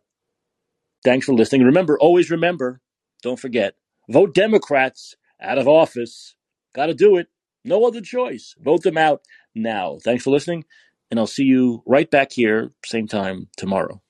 thanks 1.03 1.25
for 1.25 1.33
listening. 1.33 1.63
Remember, 1.63 1.99
always 1.99 2.31
remember, 2.31 2.81
don't 3.21 3.39
forget, 3.39 3.75
vote 4.09 4.33
Democrats 4.33 5.15
out 5.41 5.57
of 5.57 5.67
office. 5.67 6.35
Got 6.73 6.87
to 6.87 6.93
do 6.93 7.17
it. 7.17 7.27
No 7.63 7.85
other 7.85 8.01
choice. 8.01 8.55
Vote 8.59 8.83
them 8.83 8.97
out 8.97 9.21
now. 9.53 9.97
Thanks 10.03 10.23
for 10.23 10.29
listening. 10.29 10.65
And 11.09 11.19
I'll 11.19 11.27
see 11.27 11.43
you 11.43 11.83
right 11.85 12.09
back 12.09 12.31
here, 12.31 12.71
same 12.83 13.07
time 13.07 13.47
tomorrow. 13.57 14.01